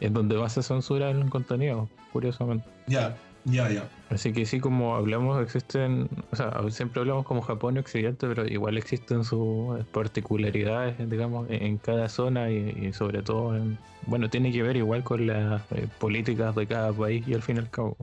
es 0.00 0.12
donde 0.12 0.36
más 0.36 0.52
se 0.54 0.64
censura 0.64 1.10
el 1.10 1.30
contenido, 1.30 1.88
curiosamente. 2.12 2.66
Ya, 2.88 3.16
ya, 3.44 3.70
ya. 3.70 3.88
Así 4.10 4.32
que 4.32 4.46
sí, 4.46 4.60
como 4.60 4.96
hablamos, 4.96 5.42
existen, 5.42 6.08
o 6.30 6.36
sea, 6.36 6.52
siempre 6.70 7.00
hablamos 7.00 7.24
como 7.24 7.42
Japón 7.42 7.76
y 7.76 7.78
Occidente, 7.80 8.26
pero 8.28 8.46
igual 8.46 8.76
existen 8.76 9.24
sus 9.24 9.84
particularidades, 9.86 11.08
digamos, 11.08 11.46
en 11.50 11.78
cada 11.78 12.08
zona 12.08 12.50
y, 12.50 12.88
y 12.88 12.92
sobre 12.92 13.22
todo, 13.22 13.56
en, 13.56 13.78
bueno, 14.06 14.30
tiene 14.30 14.52
que 14.52 14.62
ver 14.62 14.76
igual 14.76 15.02
con 15.02 15.26
las 15.26 15.62
eh, 15.72 15.88
políticas 15.98 16.54
de 16.54 16.66
cada 16.66 16.92
país 16.92 17.26
y 17.26 17.34
al 17.34 17.42
fin 17.42 17.56
y 17.56 17.60
al 17.60 17.70
cabo. 17.70 17.96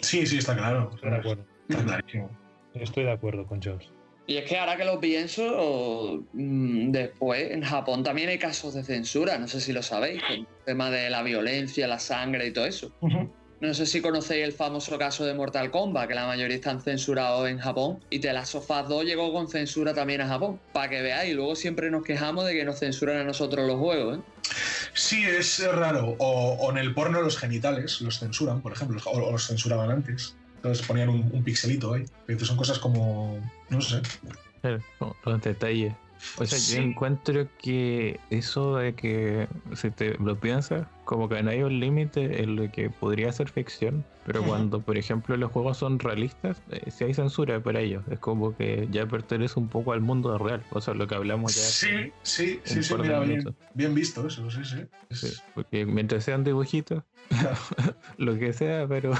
Sí, 0.00 0.26
sí, 0.26 0.38
está 0.38 0.54
claro. 0.56 0.90
Estoy 0.94 1.10
de 1.10 1.16
acuerdo. 1.16 1.44
Está 1.68 1.84
clarísimo. 1.84 2.30
Estoy 2.74 3.04
de 3.04 3.12
acuerdo 3.12 3.46
con 3.46 3.60
Jones. 3.62 3.88
Y 4.26 4.36
es 4.36 4.48
que 4.48 4.58
ahora 4.58 4.76
que 4.76 4.84
lo 4.84 5.00
pienso, 5.00 6.24
mm, 6.32 6.90
después 6.92 7.50
en 7.50 7.62
Japón 7.62 8.02
también 8.02 8.30
hay 8.30 8.38
casos 8.38 8.74
de 8.74 8.82
censura, 8.82 9.38
no 9.38 9.48
sé 9.48 9.60
si 9.60 9.72
lo 9.72 9.82
sabéis, 9.82 10.22
con 10.22 10.36
el 10.36 10.46
tema 10.64 10.90
de 10.90 11.10
la 11.10 11.22
violencia, 11.22 11.86
la 11.86 11.98
sangre 11.98 12.46
y 12.46 12.52
todo 12.52 12.64
eso. 12.64 12.90
Ujú. 13.00 13.30
No 13.64 13.72
sé 13.74 13.86
si 13.86 14.00
conocéis 14.02 14.44
el 14.44 14.52
famoso 14.52 14.98
caso 14.98 15.24
de 15.24 15.32
Mortal 15.34 15.70
Kombat, 15.70 16.08
que 16.08 16.14
la 16.14 16.26
mayoría 16.26 16.56
están 16.56 16.80
censurados 16.82 17.48
en 17.48 17.58
Japón, 17.58 17.98
y 18.10 18.18
The 18.18 18.32
Last 18.32 18.54
of 18.56 18.70
Us 18.70 18.88
2 18.88 19.04
llegó 19.04 19.32
con 19.32 19.48
censura 19.48 19.94
también 19.94 20.20
a 20.20 20.28
Japón, 20.28 20.60
para 20.72 20.90
que 20.90 21.00
veáis, 21.00 21.34
luego 21.34 21.56
siempre 21.56 21.90
nos 21.90 22.04
quejamos 22.04 22.44
de 22.44 22.52
que 22.54 22.64
nos 22.64 22.78
censuran 22.78 23.16
a 23.16 23.24
nosotros 23.24 23.66
los 23.66 23.78
juegos, 23.78 24.18
¿eh? 24.18 24.20
Sí, 24.92 25.24
es 25.24 25.66
raro. 25.72 26.14
O, 26.18 26.52
o 26.60 26.70
en 26.70 26.78
el 26.78 26.92
porno 26.94 27.22
los 27.22 27.38
genitales 27.38 28.00
los 28.02 28.18
censuran, 28.18 28.60
por 28.60 28.72
ejemplo, 28.72 29.00
o, 29.06 29.10
o 29.18 29.32
los 29.32 29.46
censuraban 29.46 29.90
antes. 29.90 30.36
Entonces 30.56 30.86
ponían 30.86 31.08
un, 31.08 31.30
un 31.32 31.42
pixelito 31.42 31.94
ahí. 31.94 32.04
Entonces 32.28 32.48
son 32.48 32.56
cosas 32.56 32.78
como. 32.78 33.38
No 33.70 33.80
sé. 33.80 34.00
Los 35.24 35.42
detalles. 35.42 35.94
O 36.38 36.46
sea, 36.46 36.58
Sí. 36.58 36.76
yo 36.76 36.82
encuentro 36.82 37.46
que 37.62 38.18
eso 38.30 38.76
de 38.76 38.94
que, 38.94 39.46
si 39.74 39.90
te 39.90 40.16
lo 40.18 40.38
piensas, 40.38 40.86
como 41.04 41.28
que 41.28 41.42
no 41.42 41.50
hay 41.50 41.62
un 41.62 41.78
límite 41.80 42.42
en 42.42 42.56
lo 42.56 42.70
que 42.70 42.90
podría 42.90 43.30
ser 43.32 43.48
ficción, 43.50 44.04
pero 44.24 44.42
cuando, 44.44 44.80
por 44.80 44.96
ejemplo, 44.96 45.36
los 45.36 45.50
juegos 45.52 45.76
son 45.78 45.98
realistas, 45.98 46.62
eh, 46.70 46.90
sí 46.90 47.04
hay 47.04 47.14
censura 47.14 47.62
para 47.62 47.80
ellos. 47.80 48.02
Es 48.10 48.18
como 48.18 48.56
que 48.56 48.88
ya 48.90 49.06
pertenece 49.06 49.60
un 49.60 49.68
poco 49.68 49.92
al 49.92 50.00
mundo 50.00 50.36
real. 50.38 50.62
O 50.70 50.80
sea, 50.80 50.94
lo 50.94 51.06
que 51.06 51.14
hablamos 51.14 51.54
ya. 51.54 51.60
Sí, 51.60 51.88
sí, 52.22 52.60
sí, 52.64 52.82
sí, 52.82 52.94
mira, 52.98 53.20
bien, 53.20 53.44
bien 53.74 53.94
visto 53.94 54.26
eso, 54.26 54.50
sí, 54.50 54.64
sí. 54.64 54.76
Es- 55.10 55.20
Sí, 55.20 55.28
porque 55.54 55.84
mientras 55.86 56.24
sean 56.24 56.42
dibujitos, 56.42 57.02
lo 58.16 58.38
que 58.38 58.52
sea, 58.52 58.86
pero 58.88 59.12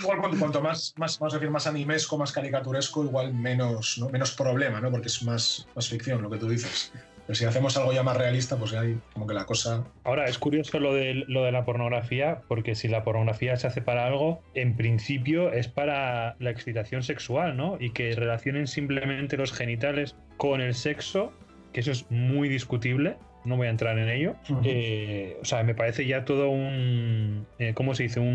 Igual 0.00 0.20
cuanto, 0.20 0.38
cuanto 0.38 0.60
más, 0.62 0.94
más, 0.96 1.18
vamos 1.18 1.34
a 1.34 1.38
decir, 1.38 1.50
más 1.50 1.66
animesco, 1.66 2.16
más 2.16 2.32
caricaturesco, 2.32 3.04
igual 3.04 3.34
menos, 3.34 3.96
¿no? 3.98 4.08
menos 4.10 4.32
problema, 4.32 4.80
¿no? 4.80 4.90
Porque 4.90 5.08
es 5.08 5.22
más, 5.22 5.68
más 5.74 5.88
ficción 5.88 6.22
lo 6.22 6.30
que 6.30 6.38
tú 6.38 6.48
dices. 6.48 6.92
Pero 7.26 7.34
si 7.36 7.44
hacemos 7.44 7.76
algo 7.76 7.92
ya 7.92 8.02
más 8.02 8.16
realista, 8.16 8.56
pues 8.56 8.72
ahí 8.74 8.98
como 9.12 9.26
que 9.26 9.34
la 9.34 9.44
cosa. 9.46 9.84
Ahora, 10.04 10.26
es 10.26 10.38
curioso 10.38 10.80
lo 10.80 10.92
de, 10.92 11.14
lo 11.28 11.44
de 11.44 11.52
la 11.52 11.64
pornografía, 11.64 12.42
porque 12.48 12.74
si 12.74 12.88
la 12.88 13.04
pornografía 13.04 13.56
se 13.56 13.68
hace 13.68 13.80
para 13.80 14.06
algo, 14.06 14.42
en 14.54 14.76
principio 14.76 15.52
es 15.52 15.68
para 15.68 16.34
la 16.40 16.50
excitación 16.50 17.02
sexual, 17.02 17.56
¿no? 17.56 17.76
Y 17.80 17.90
que 17.90 18.14
relacionen 18.16 18.66
simplemente 18.66 19.36
los 19.36 19.52
genitales 19.52 20.16
con 20.36 20.60
el 20.60 20.74
sexo, 20.74 21.32
que 21.72 21.80
eso 21.80 21.92
es 21.92 22.10
muy 22.10 22.48
discutible, 22.48 23.16
no 23.44 23.56
voy 23.56 23.66
a 23.68 23.70
entrar 23.70 23.98
en 23.98 24.08
ello. 24.08 24.34
Eh, 24.64 25.36
o 25.40 25.44
sea, 25.44 25.62
me 25.62 25.74
parece 25.74 26.06
ya 26.06 26.24
todo 26.24 26.50
un. 26.50 27.46
eh, 27.58 27.72
¿Cómo 27.74 27.94
se 27.94 28.02
dice? 28.04 28.20
Un, 28.20 28.26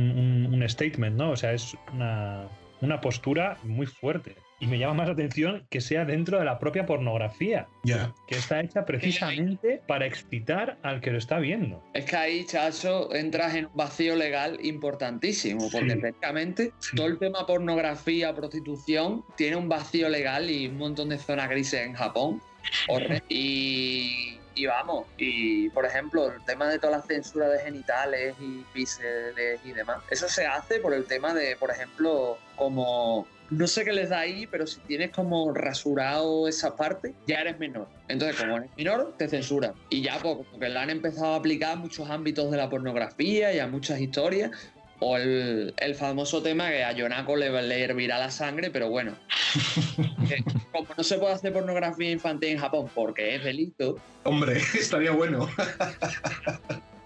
un- 0.47 0.53
un 0.53 0.69
statement, 0.69 1.15
¿no? 1.17 1.31
O 1.31 1.35
sea, 1.35 1.51
es 1.53 1.75
una, 1.93 2.47
una 2.81 2.99
postura 3.01 3.57
muy 3.63 3.85
fuerte. 3.85 4.35
Y 4.59 4.65
me 4.67 4.79
llama 4.79 4.95
más 4.95 5.07
la 5.07 5.13
atención 5.13 5.67
que 5.69 5.81
sea 5.81 6.03
dentro 6.03 6.39
de 6.39 6.45
la 6.45 6.57
propia 6.57 6.85
pornografía, 6.87 7.67
Ya. 7.83 8.13
que 8.27 8.35
está 8.35 8.59
hecha 8.61 8.85
precisamente 8.85 9.81
para 9.87 10.05
excitar 10.07 10.77
al 10.81 10.99
que 10.99 11.11
lo 11.11 11.19
está 11.19 11.37
viendo. 11.37 11.83
Es 11.93 12.05
que 12.05 12.15
ahí, 12.15 12.45
chacho, 12.45 13.13
entras 13.13 13.53
en 13.55 13.67
un 13.67 13.75
vacío 13.75 14.15
legal 14.15 14.57
importantísimo, 14.63 15.69
porque 15.71 15.91
Sí. 15.91 15.99
técnicamente 16.01 16.71
Sí. 16.79 16.95
todo 16.95 17.05
el 17.07 17.19
tema 17.19 17.45
pornografía, 17.45 18.33
prostitución, 18.33 19.23
tiene 19.35 19.57
un 19.57 19.69
vacío 19.69 20.09
legal 20.09 20.49
y 20.49 20.67
un 20.67 20.77
montón 20.77 21.09
de 21.09 21.17
zonas 21.19 21.49
grises 21.49 21.85
en 21.85 21.93
Japón. 21.93 22.41
Y, 23.29 24.39
y 24.55 24.65
vamos, 24.65 25.05
y 25.17 25.69
por 25.69 25.85
ejemplo, 25.85 26.31
el 26.33 26.43
tema 26.45 26.67
de 26.67 26.79
toda 26.79 26.97
la 26.97 27.01
censura 27.03 27.47
de 27.47 27.59
genitales 27.59 28.35
y 28.41 28.63
píxeles 28.73 29.59
y 29.63 29.71
demás, 29.71 29.99
eso 30.09 30.27
se 30.27 30.45
hace 30.47 30.79
por 30.79 30.93
el 30.93 31.05
tema 31.05 31.33
de, 31.33 31.55
por 31.55 31.69
ejemplo, 31.71 32.37
como 32.55 33.27
no 33.49 33.67
sé 33.67 33.85
qué 33.85 33.93
les 33.93 34.09
da 34.09 34.19
ahí, 34.19 34.47
pero 34.47 34.67
si 34.67 34.79
tienes 34.81 35.11
como 35.11 35.53
rasurado 35.53 36.47
esa 36.47 36.75
parte, 36.75 37.13
ya 37.27 37.41
eres 37.41 37.59
menor. 37.59 37.87
Entonces, 38.07 38.39
como 38.39 38.57
eres 38.57 38.69
menor, 38.75 39.15
te 39.17 39.27
censuran. 39.27 39.73
Y 39.89 40.01
ya, 40.01 40.19
pues, 40.19 40.37
como 40.37 40.59
que 40.59 40.69
la 40.69 40.81
han 40.81 40.89
empezado 40.89 41.33
a 41.33 41.35
aplicar 41.37 41.73
a 41.73 41.75
muchos 41.75 42.09
ámbitos 42.09 42.51
de 42.51 42.57
la 42.57 42.69
pornografía 42.69 43.53
y 43.53 43.59
a 43.59 43.67
muchas 43.67 43.99
historias. 43.99 44.51
O 44.99 45.15
el, 45.15 45.75
el 45.77 45.93
famoso 45.93 46.41
tema 46.41 46.69
que 46.69 46.83
a 46.83 46.91
Yonako 46.91 47.35
le, 47.35 47.61
le 47.61 47.83
hervirá 47.83 48.17
la 48.17 48.31
sangre, 48.31 48.71
pero 48.71 48.89
bueno. 48.89 49.15
que 50.27 50.43
como 50.71 50.87
no 50.97 51.03
se 51.03 51.19
puede 51.19 51.33
hacer 51.33 51.53
pornografía 51.53 52.11
infantil 52.11 52.49
en 52.49 52.57
Japón 52.59 52.89
porque 52.95 53.35
es 53.35 53.43
delito, 53.43 53.97
Hombre, 54.23 54.57
estaría 54.73 55.11
bueno. 55.11 55.47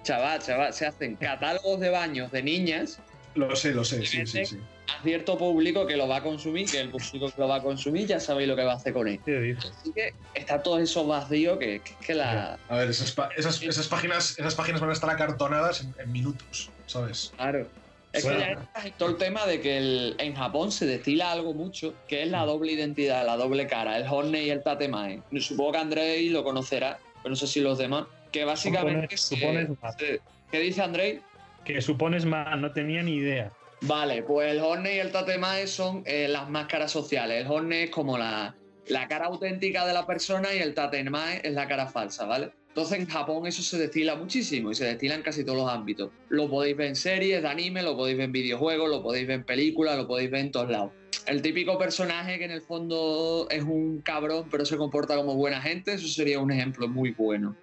chaval, 0.04 0.42
chaval, 0.42 0.74
se 0.74 0.86
hacen 0.86 1.16
catálogos 1.18 1.80
de 1.82 1.90
baños 1.90 2.32
de 2.32 2.42
niñas 2.42 3.00
Lo 3.36 3.56
sé, 3.56 3.74
lo 3.74 3.86
sé, 3.86 4.06
sí, 4.06 4.26
sí, 4.28 4.46
sí. 4.46 4.58
a 4.90 5.02
cierto 5.04 5.38
público 5.38 5.88
que 5.88 5.96
lo 5.96 6.08
va 6.08 6.18
a 6.18 6.24
consumir, 6.24 6.70
que 6.70 6.82
el 6.82 6.90
público 6.90 7.32
que 7.32 7.40
lo 7.42 7.48
va 7.48 7.56
a 7.58 7.62
consumir 7.62 8.06
ya 8.08 8.20
sabéis 8.20 8.50
lo 8.50 8.56
que 8.58 8.64
va 8.64 8.74
a 8.74 8.76
hacer 8.76 8.92
con 8.94 9.08
él. 9.08 9.20
Así 9.58 9.92
que 9.94 10.14
está 10.34 10.62
todo 10.62 10.80
eso 10.80 11.08
vacío 11.08 11.58
que, 11.58 11.80
que, 11.80 11.96
que 12.06 12.14
la... 12.14 12.60
A 12.68 12.76
ver, 12.78 12.90
esas, 12.90 13.12
pa- 13.14 13.30
esas, 13.38 13.62
esas 13.64 13.88
páginas, 13.88 14.38
esas 14.38 14.54
páginas 14.56 14.82
van 14.82 14.90
a 14.90 14.94
estar 14.94 15.10
acartonadas 15.10 15.82
en, 15.82 15.96
en 15.98 16.12
minutos, 16.12 16.70
¿sabes? 16.88 17.32
Claro. 17.38 17.70
Es 18.12 18.26
Bueno. 18.26 18.40
que 18.40 18.46
ya 18.82 18.86
en 18.88 18.94
todo 18.98 19.10
el 19.10 19.16
tema 19.16 19.46
de 19.46 19.62
que 19.62 19.78
el- 19.78 20.16
en 20.20 20.36
Japón 20.36 20.74
se 20.74 20.86
destila 20.86 21.32
algo 21.32 21.54
mucho, 21.54 21.94
que 22.10 22.24
es 22.24 22.30
la 22.30 22.44
doble 22.46 22.74
identidad, 22.74 23.26
la 23.26 23.38
doble 23.38 23.68
cara, 23.68 23.96
el 23.98 24.06
Horney 24.06 24.48
y 24.48 24.50
el 24.50 24.62
Tatemae. 24.62 25.22
Supongo 25.40 25.72
que 25.72 25.78
Andrei 25.78 26.28
lo 26.28 26.44
conocerá, 26.44 27.00
pero 27.24 27.30
no 27.30 27.36
sé 27.38 27.48
si 27.48 27.62
los 27.62 27.78
demás. 27.78 28.08
Que 28.34 28.44
básicamente... 28.44 29.16
Supones- 29.16 29.20
se- 29.22 29.36
supones 29.38 29.70
más. 29.82 29.96
se- 29.98 30.20
¿Qué 30.52 30.60
dice 30.60 30.82
Andrei? 30.82 31.22
Que 31.66 31.82
supones 31.82 32.26
más, 32.26 32.60
no 32.60 32.72
tenía 32.72 33.04
ni 33.04 33.16
idea. 33.16 33.52
Vale, 33.82 34.22
pues 34.24 34.52
el 34.52 34.60
Horney 34.60 34.98
y 34.98 35.00
el 35.00 35.12
Tatemae 35.12 35.66
son 35.66 36.04
eh, 36.06 36.28
las 36.28 36.50
máscaras 36.50 36.92
sociales. 36.92 37.42
El 37.42 37.52
Horney 37.52 37.84
es 37.84 37.90
como 37.90 38.18
la, 38.18 38.56
la 38.88 39.08
cara 39.08 39.26
auténtica 39.26 39.86
de 39.86 39.94
la 39.94 40.06
persona 40.06 40.54
y 40.54 40.60
el 40.60 40.74
Tatemae 40.74 41.42
es 41.44 41.54
la 41.54 41.68
cara 41.68 41.88
falsa, 41.88 42.26
¿vale? 42.26 42.52
Entonces 42.68 43.00
en 43.00 43.08
Japón 43.08 43.48
eso 43.48 43.62
se 43.64 43.78
destila 43.78 44.16
muchísimo 44.16 44.72
y 44.72 44.76
se 44.76 44.86
destila 44.86 45.16
en 45.16 45.24
casi 45.24 45.44
todos 45.44 45.58
los 45.58 45.70
ámbitos. 45.70 46.12
Lo 46.30 46.50
podéis 46.50 46.78
ver 46.78 46.88
en 46.88 46.96
series 46.96 47.42
de 47.42 47.48
anime, 47.48 47.82
lo 47.82 47.98
podéis 47.98 48.18
ver 48.18 48.26
en 48.26 48.32
videojuegos, 48.32 48.90
lo 48.90 49.04
podéis 49.04 49.28
ver 49.28 49.40
en 49.40 49.44
películas, 49.44 49.98
lo 49.98 50.08
podéis 50.08 50.32
ver 50.32 50.42
en 50.42 50.52
todos 50.52 50.70
lados. 50.70 50.92
El 51.28 51.42
típico 51.42 51.78
personaje 51.78 52.40
que 52.40 52.46
en 52.46 52.52
el 52.52 52.62
fondo 52.62 53.48
es 53.50 53.64
un 53.64 54.02
cabrón 54.02 54.46
pero 54.50 54.66
se 54.66 54.78
comporta 54.78 55.16
como 55.18 55.36
buena 55.36 55.62
gente, 55.62 55.94
eso 55.94 56.08
sería 56.08 56.40
un 56.40 56.52
ejemplo 56.52 56.88
muy 56.88 57.12
bueno 57.12 57.56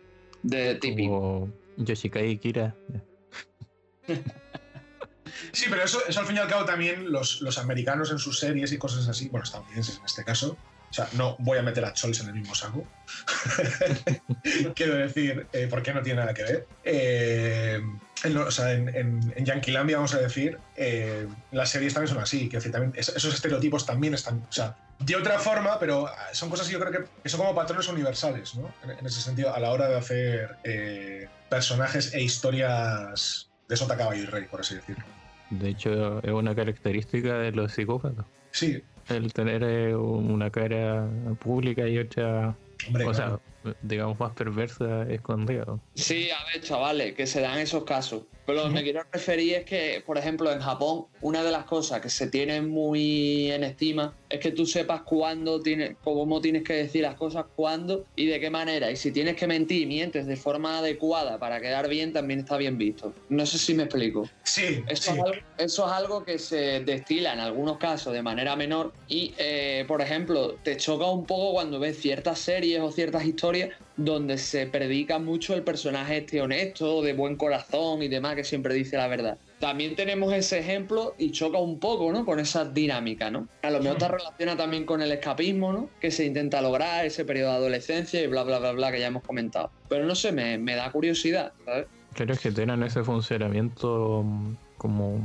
de 0.42 0.74
típico. 0.74 1.08
Como 1.08 1.52
Yoshikai 1.78 2.36
Kira. 2.38 2.74
Sí, 5.52 5.66
pero 5.70 5.82
eso, 5.82 6.00
al 6.06 6.26
fin 6.26 6.36
y 6.36 6.38
al 6.38 6.48
cabo 6.48 6.64
también 6.64 7.12
los, 7.12 7.40
los 7.40 7.58
americanos 7.58 8.10
en 8.10 8.18
sus 8.18 8.38
series 8.38 8.72
y 8.72 8.78
cosas 8.78 9.08
así, 9.08 9.28
bueno, 9.28 9.44
estadounidenses 9.44 9.98
en 9.98 10.04
este 10.04 10.24
caso, 10.24 10.56
o 10.90 10.92
sea, 10.92 11.08
no 11.12 11.36
voy 11.38 11.58
a 11.58 11.62
meter 11.62 11.84
a 11.84 11.92
Chols 11.92 12.20
en 12.20 12.28
el 12.28 12.34
mismo 12.34 12.54
saco. 12.54 12.86
Quiero 14.74 14.94
decir, 14.96 15.46
eh, 15.52 15.66
porque 15.68 15.92
no 15.92 16.02
tiene 16.02 16.20
nada 16.20 16.32
que 16.32 16.42
ver. 16.42 16.66
Eh, 16.82 17.80
o 18.24 18.50
sea, 18.50 18.72
en, 18.72 18.88
en, 18.88 19.34
en 19.36 19.86
vamos 19.92 20.14
a 20.14 20.18
decir, 20.18 20.58
eh, 20.76 21.28
las 21.52 21.70
series 21.70 21.92
también 21.92 22.14
son 22.14 22.22
así, 22.22 22.48
que 22.48 22.56
decir, 22.56 22.74
esos 22.94 23.34
estereotipos 23.34 23.84
también 23.84 24.14
están, 24.14 24.38
o 24.48 24.52
sea, 24.52 24.76
de 24.98 25.14
otra 25.14 25.38
forma, 25.38 25.78
pero 25.78 26.08
ah, 26.08 26.28
son 26.32 26.50
cosas 26.50 26.66
que 26.66 26.72
yo 26.72 26.80
creo 26.80 26.90
que, 26.90 27.08
que 27.22 27.28
son 27.28 27.38
como 27.38 27.54
patrones 27.54 27.86
universales, 27.88 28.54
¿no? 28.56 28.74
En, 28.82 28.90
en 28.90 29.06
ese 29.06 29.20
sentido, 29.20 29.54
a 29.54 29.60
la 29.60 29.70
hora 29.70 29.88
de 29.88 29.96
hacer 29.96 30.56
eh, 30.64 31.28
personajes 31.48 32.14
e 32.14 32.22
historias 32.22 33.47
de 33.68 33.76
sota, 33.76 33.96
caballo 33.96 34.22
y 34.22 34.26
rey, 34.26 34.44
por 34.50 34.60
así 34.60 34.76
decirlo. 34.76 35.04
De 35.50 35.68
hecho, 35.70 36.22
es 36.22 36.30
una 36.30 36.54
característica 36.54 37.38
de 37.38 37.52
los 37.52 37.72
psicópatas. 37.72 38.26
Sí, 38.50 38.82
El 39.08 39.32
tener 39.32 39.62
eh, 39.62 39.94
una 39.94 40.50
cara 40.50 41.08
pública 41.38 41.86
y 41.86 41.98
otra, 41.98 42.56
hombre, 42.86 43.04
o 43.04 43.10
claro. 43.10 43.14
sea, 43.14 43.40
digamos, 43.82 44.18
más 44.18 44.32
perversa, 44.32 45.02
escondida. 45.10 45.64
Sí, 45.94 46.28
a 46.30 46.44
ver, 46.52 46.62
chavales, 46.62 47.14
que 47.14 47.26
se 47.26 47.40
dan 47.40 47.58
esos 47.58 47.84
casos. 47.84 48.22
Pero 48.46 48.62
lo 48.62 48.68
que 48.68 48.74
me 48.76 48.82
quiero 48.82 49.02
referir 49.12 49.56
es 49.56 49.64
que, 49.66 50.02
por 50.06 50.16
ejemplo, 50.16 50.50
en 50.50 50.60
Japón, 50.60 51.04
una 51.20 51.42
de 51.42 51.50
las 51.50 51.64
cosas 51.64 52.00
que 52.00 52.08
se 52.08 52.28
tiene 52.28 52.62
muy 52.62 53.50
en 53.50 53.62
estima 53.62 54.14
es 54.30 54.40
que 54.40 54.52
tú 54.52 54.64
sepas 54.64 55.02
cuándo 55.02 55.60
tienes, 55.60 55.96
cómo 56.02 56.40
tienes 56.40 56.62
que 56.62 56.72
decir 56.72 57.02
las 57.02 57.14
cosas, 57.16 57.44
cuándo 57.54 58.06
y 58.16 58.24
de 58.24 58.40
qué 58.40 58.48
manera. 58.48 58.90
Y 58.90 58.96
si 58.96 59.12
tienes 59.12 59.36
que 59.36 59.46
mentir 59.46 59.82
y 59.82 59.86
mientes 59.86 60.26
de 60.26 60.36
forma 60.36 60.78
adecuada 60.78 61.38
para 61.38 61.60
quedar 61.60 61.88
bien, 61.88 62.14
también 62.14 62.40
está 62.40 62.56
bien 62.56 62.78
visto. 62.78 63.12
No 63.28 63.44
sé 63.44 63.58
si 63.58 63.74
me 63.74 63.82
explico. 63.82 64.26
Sí, 64.44 64.82
Eso, 64.88 65.02
sí. 65.02 65.10
es 65.10 65.24
algo, 65.24 65.38
eso 65.58 65.86
es 65.86 65.92
algo 65.92 66.24
que 66.24 66.38
se 66.38 66.80
destila 66.80 67.34
en 67.34 67.40
algunos 67.40 67.76
casos 67.76 68.14
de 68.14 68.22
manera 68.22 68.56
menor 68.56 68.94
y, 69.08 69.34
eh, 69.36 69.84
por 69.86 70.00
ejemplo, 70.00 70.54
te 70.62 70.78
choca 70.78 71.04
un 71.04 71.26
poco 71.26 71.52
cuando 71.52 71.78
ves 71.78 72.00
ciertas 72.00 72.38
series 72.38 72.80
o 72.80 72.90
ciertas 72.90 73.26
historias 73.26 73.57
donde 73.96 74.38
se 74.38 74.66
predica 74.66 75.18
mucho 75.18 75.54
el 75.54 75.62
personaje 75.62 76.18
este 76.18 76.40
honesto, 76.40 77.02
de 77.02 77.12
buen 77.12 77.36
corazón 77.36 78.02
y 78.02 78.08
demás, 78.08 78.36
que 78.36 78.44
siempre 78.44 78.74
dice 78.74 78.96
la 78.96 79.08
verdad. 79.08 79.38
También 79.58 79.96
tenemos 79.96 80.32
ese 80.32 80.60
ejemplo 80.60 81.14
y 81.18 81.32
choca 81.32 81.58
un 81.58 81.80
poco, 81.80 82.12
¿no? 82.12 82.24
Con 82.24 82.38
esa 82.38 82.64
dinámica, 82.64 83.30
¿no? 83.30 83.48
A 83.62 83.70
lo 83.70 83.80
mejor 83.80 83.98
te 83.98 84.08
relaciona 84.08 84.56
también 84.56 84.84
con 84.84 85.02
el 85.02 85.10
escapismo, 85.10 85.72
¿no? 85.72 85.90
Que 86.00 86.10
se 86.10 86.24
intenta 86.24 86.62
lograr, 86.62 87.04
ese 87.04 87.24
periodo 87.24 87.50
de 87.50 87.56
adolescencia 87.56 88.22
y 88.22 88.26
bla, 88.28 88.44
bla, 88.44 88.58
bla, 88.58 88.72
bla, 88.72 88.92
que 88.92 89.00
ya 89.00 89.08
hemos 89.08 89.24
comentado. 89.24 89.70
Pero 89.88 90.04
no 90.04 90.14
sé, 90.14 90.30
me, 90.32 90.58
me 90.58 90.76
da 90.76 90.90
curiosidad, 90.92 91.52
¿sabes? 91.64 91.86
Claro 92.14 92.32
es 92.32 92.40
que 92.40 92.52
tienen 92.52 92.82
ese 92.82 93.04
funcionamiento 93.04 94.22
mm, 94.24 94.56
como 94.76 95.20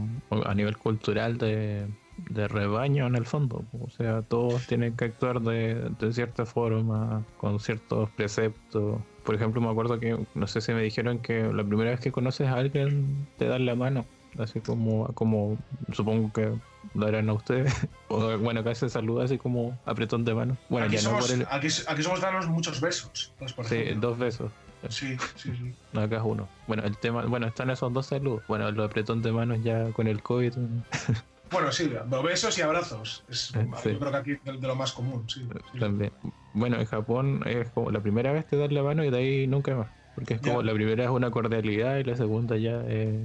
a 0.45 0.53
nivel 0.53 0.77
cultural 0.77 1.37
de, 1.37 1.87
de 2.29 2.47
rebaño 2.47 3.07
en 3.07 3.15
el 3.15 3.25
fondo. 3.25 3.63
O 3.81 3.89
sea, 3.89 4.21
todos 4.21 4.65
tienen 4.67 4.95
que 4.95 5.05
actuar 5.05 5.41
de, 5.41 5.89
de 5.99 6.13
cierta 6.13 6.45
forma, 6.45 7.23
con 7.37 7.59
ciertos 7.59 8.09
preceptos. 8.11 8.99
Por 9.23 9.35
ejemplo, 9.35 9.61
me 9.61 9.69
acuerdo 9.69 9.99
que, 9.99 10.17
no 10.35 10.47
sé 10.47 10.61
si 10.61 10.71
me 10.73 10.81
dijeron 10.81 11.19
que 11.19 11.43
la 11.53 11.63
primera 11.63 11.91
vez 11.91 11.99
que 11.99 12.11
conoces 12.11 12.47
a 12.47 12.55
alguien 12.55 13.27
te 13.37 13.47
dan 13.47 13.65
la 13.65 13.75
mano. 13.75 14.05
Así 14.39 14.61
como, 14.61 15.07
como 15.13 15.57
supongo 15.91 16.33
que 16.33 16.51
lo 16.95 17.05
harán 17.05 17.29
a 17.29 17.33
ustedes. 17.33 17.71
O 18.09 18.37
bueno, 18.37 18.59
acá 18.59 18.75
se 18.75 18.89
saluda 18.89 19.25
así 19.25 19.37
como 19.39 19.77
apretón 19.85 20.23
de 20.25 20.33
mano. 20.35 20.57
Bueno, 20.69 20.85
aquí, 20.87 20.95
ya 20.95 21.01
somos, 21.01 21.29
el... 21.31 21.47
aquí, 21.49 21.67
aquí 21.87 22.03
somos 22.03 22.21
darnos 22.21 22.47
muchos 22.47 22.79
besos. 22.81 23.31
pues, 23.39 23.53
por 23.53 23.65
Sí, 23.65 23.75
ejemplo. 23.75 24.09
dos 24.09 24.17
besos. 24.19 24.51
sí, 24.89 25.17
sí, 25.35 25.51
sí. 25.55 25.73
No, 25.93 26.01
acá 26.01 26.17
es 26.17 26.21
uno. 26.23 26.47
Bueno, 26.67 26.83
el 26.83 26.95
tema, 26.97 27.25
bueno, 27.25 27.47
están 27.47 27.69
esos 27.71 27.91
dos 27.93 28.07
saludos. 28.07 28.43
Bueno, 28.47 28.67
el 28.67 28.79
apretón 28.81 29.21
de 29.23 29.31
manos 29.31 29.63
ya 29.63 29.91
con 29.93 30.07
el 30.07 30.21
COVID. 30.21 30.53
Bueno, 31.53 31.71
sí, 31.71 31.89
besos 32.23 32.57
y 32.57 32.61
abrazos. 32.61 33.23
Es, 33.27 33.47
sí. 33.47 33.53
Yo 33.91 33.99
creo 33.99 34.11
que 34.11 34.17
aquí 34.17 34.31
de, 34.43 34.57
de 34.57 34.67
lo 34.67 34.75
más 34.75 34.91
común, 34.91 35.29
sí. 35.29 35.47
sí. 35.71 35.79
También. 35.79 36.11
Bueno, 36.51 36.79
en 36.79 36.85
Japón 36.85 37.41
es 37.45 37.71
como 37.71 37.91
la 37.91 38.01
primera 38.01 38.31
vez 38.33 38.45
te 38.47 38.57
dan 38.57 38.73
la 38.73 38.83
mano 38.83 39.03
y 39.05 39.09
de 39.09 39.17
ahí 39.17 39.47
nunca 39.47 39.75
más. 39.75 39.91
Porque 40.15 40.35
es 40.35 40.41
como 40.41 40.61
Ya. 40.61 40.67
la 40.67 40.73
primera 40.73 41.03
es 41.05 41.09
una 41.09 41.31
cordialidad 41.31 41.97
y 41.97 42.03
la 42.03 42.15
segunda 42.15 42.55
ya 42.55 42.81
es, 42.81 43.15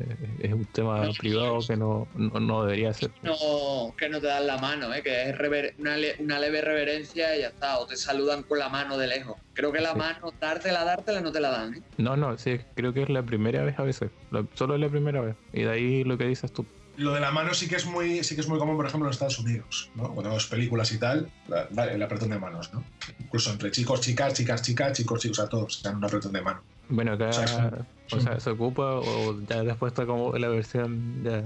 es- 0.00 0.18
es 0.40 0.52
un 0.52 0.64
tema 0.66 1.04
No, 1.06 1.12
privado 1.12 1.58
que 1.64 1.76
no, 1.76 2.08
no, 2.14 2.40
no 2.40 2.64
debería 2.64 2.92
ser. 2.92 3.12
no, 3.22 3.94
que 3.96 4.08
no 4.08 4.20
te 4.20 4.26
dan 4.26 4.48
la 4.48 4.58
mano, 4.58 4.92
¿eh? 4.92 5.04
que 5.04 5.30
es 5.30 5.38
rever- 5.38 5.74
una, 5.78 5.96
le- 5.96 6.16
una 6.18 6.40
leve 6.40 6.60
reverencia 6.60 7.36
y 7.36 7.42
ya 7.42 7.46
está, 7.48 7.78
o 7.78 7.86
te 7.86 7.94
saludan 7.96 8.42
con 8.42 8.58
la 8.58 8.68
mano 8.68 8.98
de 8.98 9.06
lejos. 9.06 9.36
Creo 9.52 9.70
que 9.70 9.80
la 9.80 9.92
Sí. 9.92 9.98
mano, 9.98 10.34
dártela, 10.40 10.82
dártela, 10.84 11.20
no 11.20 11.30
te 11.30 11.38
la 11.38 11.50
dan. 11.50 11.74
¿eh? 11.74 11.82
No, 11.98 12.16
no, 12.16 12.36
sí, 12.36 12.58
creo 12.74 12.92
que 12.92 13.02
es 13.04 13.08
la 13.08 13.22
primera 13.24 13.62
vez 13.62 13.78
a 13.78 13.84
veces. 13.84 14.10
La- 14.32 14.44
solo 14.54 14.74
es 14.74 14.80
la 14.80 14.88
primera 14.88 15.20
vez. 15.20 15.36
Y 15.52 15.62
de 15.62 15.70
ahí 15.70 16.02
lo 16.02 16.18
que 16.18 16.24
dices 16.26 16.52
tú. 16.52 16.66
Lo 16.96 17.14
de 17.14 17.20
la 17.20 17.30
mano 17.30 17.54
sí 17.54 17.68
que 17.68 17.76
es 17.76 17.86
muy, 17.86 18.22
sí 18.22 18.34
que 18.34 18.42
es 18.42 18.48
muy 18.48 18.58
común, 18.58 18.76
por 18.76 18.86
ejemplo, 18.86 19.08
en 19.08 19.12
Estados 19.12 19.38
Unidos, 19.38 19.90
¿no? 19.94 20.04
Cuando 20.12 20.24
vemos 20.30 20.46
películas 20.46 20.92
y 20.92 20.98
tal, 20.98 21.30
la- 21.48 21.84
el 21.86 22.02
apretón 22.02 22.28
de 22.30 22.38
manos, 22.38 22.72
¿no? 22.74 22.84
Incluso 23.18 23.50
entre 23.50 23.70
chicos, 23.70 24.00
chicas, 24.02 24.34
chicas, 24.34 24.60
chicas, 24.62 24.92
chicos, 24.96 25.20
chicos, 25.20 25.38
a 25.40 25.48
todos 25.48 25.76
se 25.80 25.88
dan 25.88 25.96
un 25.96 26.04
apretón 26.04 26.32
de 26.32 26.42
mano. 26.42 26.62
Bueno, 26.88 27.12
acá 27.12 27.28
O 27.30 27.32
sea, 27.32 27.68
es- 28.08 28.12
o 28.12 28.20
sea, 28.20 28.40
se 28.40 28.50
ocupa 28.50 28.96
o 28.96 29.40
ya 29.48 29.62
después 29.62 29.92
está 29.92 30.04
como 30.04 30.36
la 30.36 30.48
versión 30.48 31.22
ya 31.24 31.42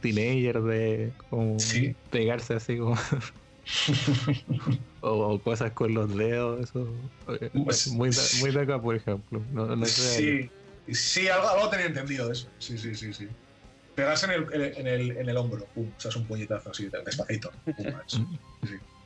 teenager 0.00 0.62
de 0.62 1.12
como 1.30 1.58
Sí. 1.58 1.94
pegarse 2.10 2.54
así 2.54 2.78
como 2.78 2.96
o, 5.00 5.10
o 5.10 5.42
cosas 5.42 5.72
con 5.72 5.94
los 5.94 6.14
dedos 6.16 6.64
eso 6.68 6.88
eh, 7.40 7.50
Pues- 7.64 7.88
muy 7.88 8.10
muy 8.40 8.50
de 8.50 8.60
acá 8.60 8.80
por 8.80 8.94
ejemplo 8.96 9.42
no, 9.52 9.74
no 9.76 9.86
sé 9.86 10.50
Sí, 10.86 10.94
sí, 10.94 11.28
algo, 11.28 11.48
algo 11.48 11.68
tenía 11.68 11.86
entendido 11.86 12.26
de 12.28 12.32
eso. 12.32 12.48
Sí, 12.58 12.78
sí, 12.78 12.94
sí, 12.94 13.12
sí. 13.12 13.28
Pegarse 13.98 14.26
en 14.26 14.32
el, 14.32 14.74
en 14.76 14.86
el, 14.86 15.10
en 15.10 15.28
el 15.28 15.36
hombro, 15.36 15.66
pum, 15.74 15.90
o 15.96 16.00
sea, 16.00 16.10
es 16.10 16.14
un 16.14 16.24
puñetazo 16.24 16.70
así, 16.70 16.88
despacito. 17.04 17.50
Pum, 17.64 17.74
es, 17.88 17.94
sí, 18.06 18.24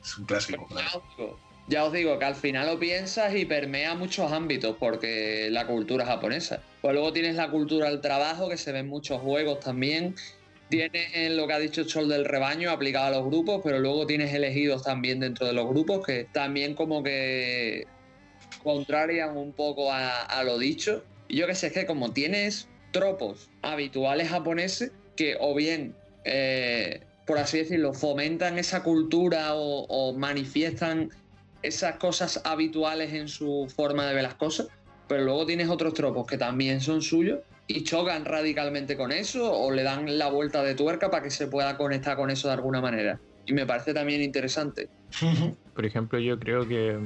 es 0.03 0.19
un 0.19 0.27
clásico. 0.27 0.67
Claro. 0.67 1.39
ya, 1.67 1.85
os 1.87 1.95
digo, 1.95 2.19
que 2.19 2.27
al 2.27 2.35
final 2.35 2.67
lo 2.67 2.79
piensas 2.79 3.35
y 3.35 3.47
permea 3.47 3.95
muchos 3.95 4.31
ámbitos 4.31 4.77
porque 4.79 5.49
la 5.51 5.67
cultura 5.67 6.05
japonesa. 6.05 6.63
Pues 6.83 6.93
luego 6.93 7.11
tienes 7.15 7.37
la 7.37 7.51
cultura 7.51 7.89
del 7.89 8.03
trabajo, 8.03 8.51
que 8.51 8.59
se 8.59 8.71
ven 8.71 8.87
muchos 8.87 9.23
juegos 9.23 9.61
también. 9.61 10.15
Tienes 10.69 11.17
en 11.17 11.39
lo 11.39 11.47
que 11.47 11.55
ha 11.55 11.59
dicho 11.59 11.85
Chol 11.85 12.11
del 12.11 12.27
rebaño 12.27 12.71
aplicado 12.71 13.07
a 13.07 13.19
los 13.19 13.25
grupos, 13.25 13.63
pero 13.65 13.79
luego 13.79 14.07
tienes 14.07 14.35
elegidos 14.35 14.83
también 14.83 15.21
dentro 15.21 15.47
de 15.47 15.55
los 15.55 15.67
grupos 15.69 16.05
que 16.05 16.27
también 16.33 16.75
como 16.75 17.03
que 17.03 17.87
contrarian 18.63 19.39
un 19.39 19.55
poco 19.55 19.91
a, 19.91 20.21
a 20.21 20.45
lo 20.45 20.59
dicho. 20.59 21.03
Y 21.29 21.39
yo 21.39 21.47
que 21.47 21.55
sé, 21.55 21.69
es 21.69 21.73
que 21.73 21.87
como 21.87 22.13
tienes 22.13 22.69
tropos 22.93 23.51
habituales 23.63 24.29
japoneses 24.29 24.93
que 25.17 25.37
o 25.41 25.55
bien, 25.55 25.95
eh, 26.25 27.01
por 27.27 27.39
así 27.39 27.59
decirlo, 27.59 27.93
fomentan 27.93 28.59
esa 28.59 28.83
cultura 28.83 29.55
o, 29.55 29.85
o 29.89 30.13
manifiestan 30.17 31.11
esas 31.63 31.97
cosas 31.97 32.41
habituales 32.45 33.13
en 33.13 33.29
su 33.29 33.73
forma 33.75 34.07
de 34.07 34.15
ver 34.15 34.23
las 34.23 34.35
cosas, 34.35 34.69
pero 35.09 35.25
luego 35.25 35.47
tienes 35.47 35.69
otros 35.69 35.95
tropos 35.95 36.27
que 36.27 36.39
también 36.39 36.81
son 36.81 37.03
suyos 37.03 37.41
y 37.67 37.85
chocan 37.85 38.25
radicalmente 38.25 38.97
con 38.97 39.13
eso 39.13 39.53
o 39.53 39.71
le 39.71 39.83
dan 39.83 40.19
la 40.19 40.29
vuelta 40.29 40.63
de 40.63 40.75
tuerca 40.75 41.11
para 41.11 41.23
que 41.23 41.31
se 41.31 41.47
pueda 41.47 41.77
conectar 41.77 42.17
con 42.17 42.31
eso 42.31 42.49
de 42.49 42.55
alguna 42.55 42.81
manera. 42.81 43.21
Y 43.47 43.53
me 43.53 43.67
parece 43.67 43.95
también 43.95 44.23
interesante. 44.23 44.89
Por 45.75 45.87
ejemplo, 45.87 46.19
yo 46.19 46.39
creo 46.39 46.67
que 46.67 46.99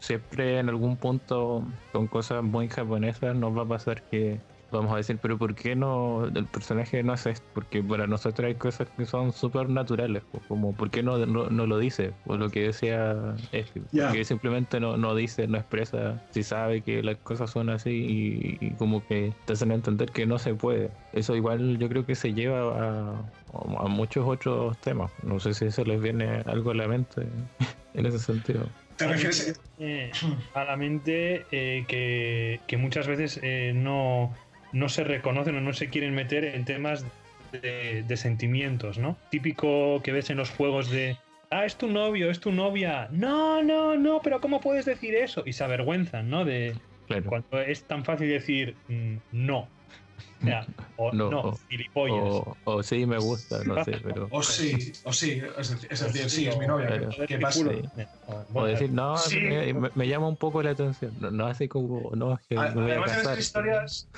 siempre 0.00 0.58
en 0.58 0.68
algún 0.68 0.96
punto 0.96 1.64
con 1.92 2.06
cosas 2.06 2.42
muy 2.42 2.68
japonesas 2.68 3.36
nos 3.36 3.56
va 3.56 3.62
a 3.62 3.68
pasar 3.68 4.02
que 4.02 4.40
vamos 4.70 4.92
a 4.92 4.96
decir, 4.96 5.18
pero 5.20 5.38
¿por 5.38 5.54
qué 5.54 5.74
no 5.74 6.26
el 6.26 6.46
personaje 6.46 7.02
no 7.02 7.12
hace 7.12 7.30
esto? 7.30 7.46
Porque 7.54 7.82
para 7.82 8.06
nosotros 8.06 8.46
hay 8.46 8.54
cosas 8.54 8.88
que 8.96 9.06
son 9.06 9.32
súper 9.32 9.68
naturales, 9.68 10.22
como 10.48 10.74
¿por 10.74 10.90
qué 10.90 11.02
no, 11.02 11.24
no, 11.26 11.66
lo 11.66 11.78
dice? 11.78 12.12
O 12.26 12.36
lo 12.36 12.50
que 12.50 12.64
decía 12.64 13.34
Efi, 13.52 13.80
porque 13.80 14.24
simplemente 14.24 14.80
no, 14.80 14.96
no 14.96 15.14
dice, 15.14 15.46
no 15.46 15.58
expresa, 15.58 16.22
si 16.30 16.42
sabe 16.42 16.82
que 16.82 17.02
las 17.02 17.16
cosas 17.18 17.50
son 17.50 17.70
así 17.70 18.58
y, 18.60 18.70
como 18.72 19.04
que 19.06 19.32
te 19.44 19.54
hacen 19.54 19.72
entender 19.72 20.10
que 20.10 20.26
no 20.26 20.38
se 20.38 20.54
puede. 20.54 20.90
Eso 21.12 21.34
igual 21.34 21.78
yo 21.78 21.88
creo 21.88 22.06
que 22.06 22.14
se 22.14 22.34
lleva 22.34 22.58
a, 22.58 23.30
a 23.52 23.88
muchos 23.88 24.26
otros 24.26 24.78
temas. 24.78 25.10
No 25.22 25.40
sé 25.40 25.54
si 25.54 25.66
eso 25.66 25.84
les 25.84 26.00
viene 26.00 26.42
algo 26.46 26.70
a 26.70 26.74
la 26.74 26.88
mente 26.88 27.26
en 27.94 28.06
ese 28.06 28.18
sentido. 28.18 28.68
¿Te 28.98 29.06
refieres 29.06 29.60
eh, 29.78 30.10
a 30.54 30.64
la 30.64 30.76
mente 30.76 31.46
eh, 31.52 31.84
que, 31.86 32.60
que, 32.66 32.76
muchas 32.76 33.06
veces 33.06 33.38
eh, 33.44 33.72
no 33.72 34.34
no 34.72 34.88
se 34.88 35.04
reconocen 35.04 35.56
o 35.56 35.60
no 35.60 35.72
se 35.72 35.88
quieren 35.88 36.14
meter 36.14 36.44
en 36.44 36.64
temas 36.64 37.04
de, 37.52 38.16
sentimientos, 38.16 38.98
¿no? 38.98 39.16
Típico 39.30 40.02
que 40.02 40.12
ves 40.12 40.30
en 40.30 40.36
los 40.36 40.50
juegos 40.50 40.90
de, 40.90 41.16
ah, 41.50 41.64
es 41.64 41.76
tu 41.76 41.88
novio, 41.88 42.30
es 42.30 42.40
tu 42.40 42.52
novia, 42.52 43.08
no, 43.10 43.62
no, 43.62 43.96
no, 43.96 44.20
pero 44.22 44.40
¿cómo 44.40 44.60
puedes 44.60 44.84
decir 44.84 45.14
eso? 45.14 45.42
Y 45.46 45.52
se 45.52 45.64
avergüenzan, 45.64 46.28
¿no? 46.28 46.44
De 46.44 46.74
cuando 47.26 47.60
es 47.60 47.84
tan 47.84 48.04
fácil 48.04 48.28
decir 48.28 48.76
mm, 48.88 49.16
no 49.32 49.68
o 50.96 51.12
no, 51.12 51.30
no 51.30 51.58
gilipollas. 51.68 52.44
O, 52.64 52.82
sí, 52.82 53.06
me 53.06 53.18
gusta, 53.18 53.62
no 53.64 53.84
sé, 53.84 54.00
pero. 54.02 54.28
O 54.30 54.42
sí, 54.42 54.92
o 55.04 55.12
sí, 55.12 55.42
es, 55.56 56.00
decir, 56.00 56.30
sí, 56.30 56.46
es 56.46 56.58
mi 56.58 56.66
novia. 56.66 57.08
¿Qué 57.26 57.38
pasa? 57.38 57.60
O 58.52 58.64
decir, 58.64 58.90
no, 58.90 59.16
me, 59.94 60.08
llama 60.08 60.28
un 60.28 60.36
poco 60.36 60.62
la 60.62 60.70
atención. 60.70 61.14
No, 61.18 61.46
así 61.46 61.68
como, 61.68 62.10
no, 62.14 62.38
que 62.48 62.56
me 62.56 62.70
voy 62.70 62.90
Además, 62.90 63.12
a 63.12 63.14
casar. 63.14 63.14
en 63.14 63.20
estas 63.20 63.38
historias, 63.38 64.08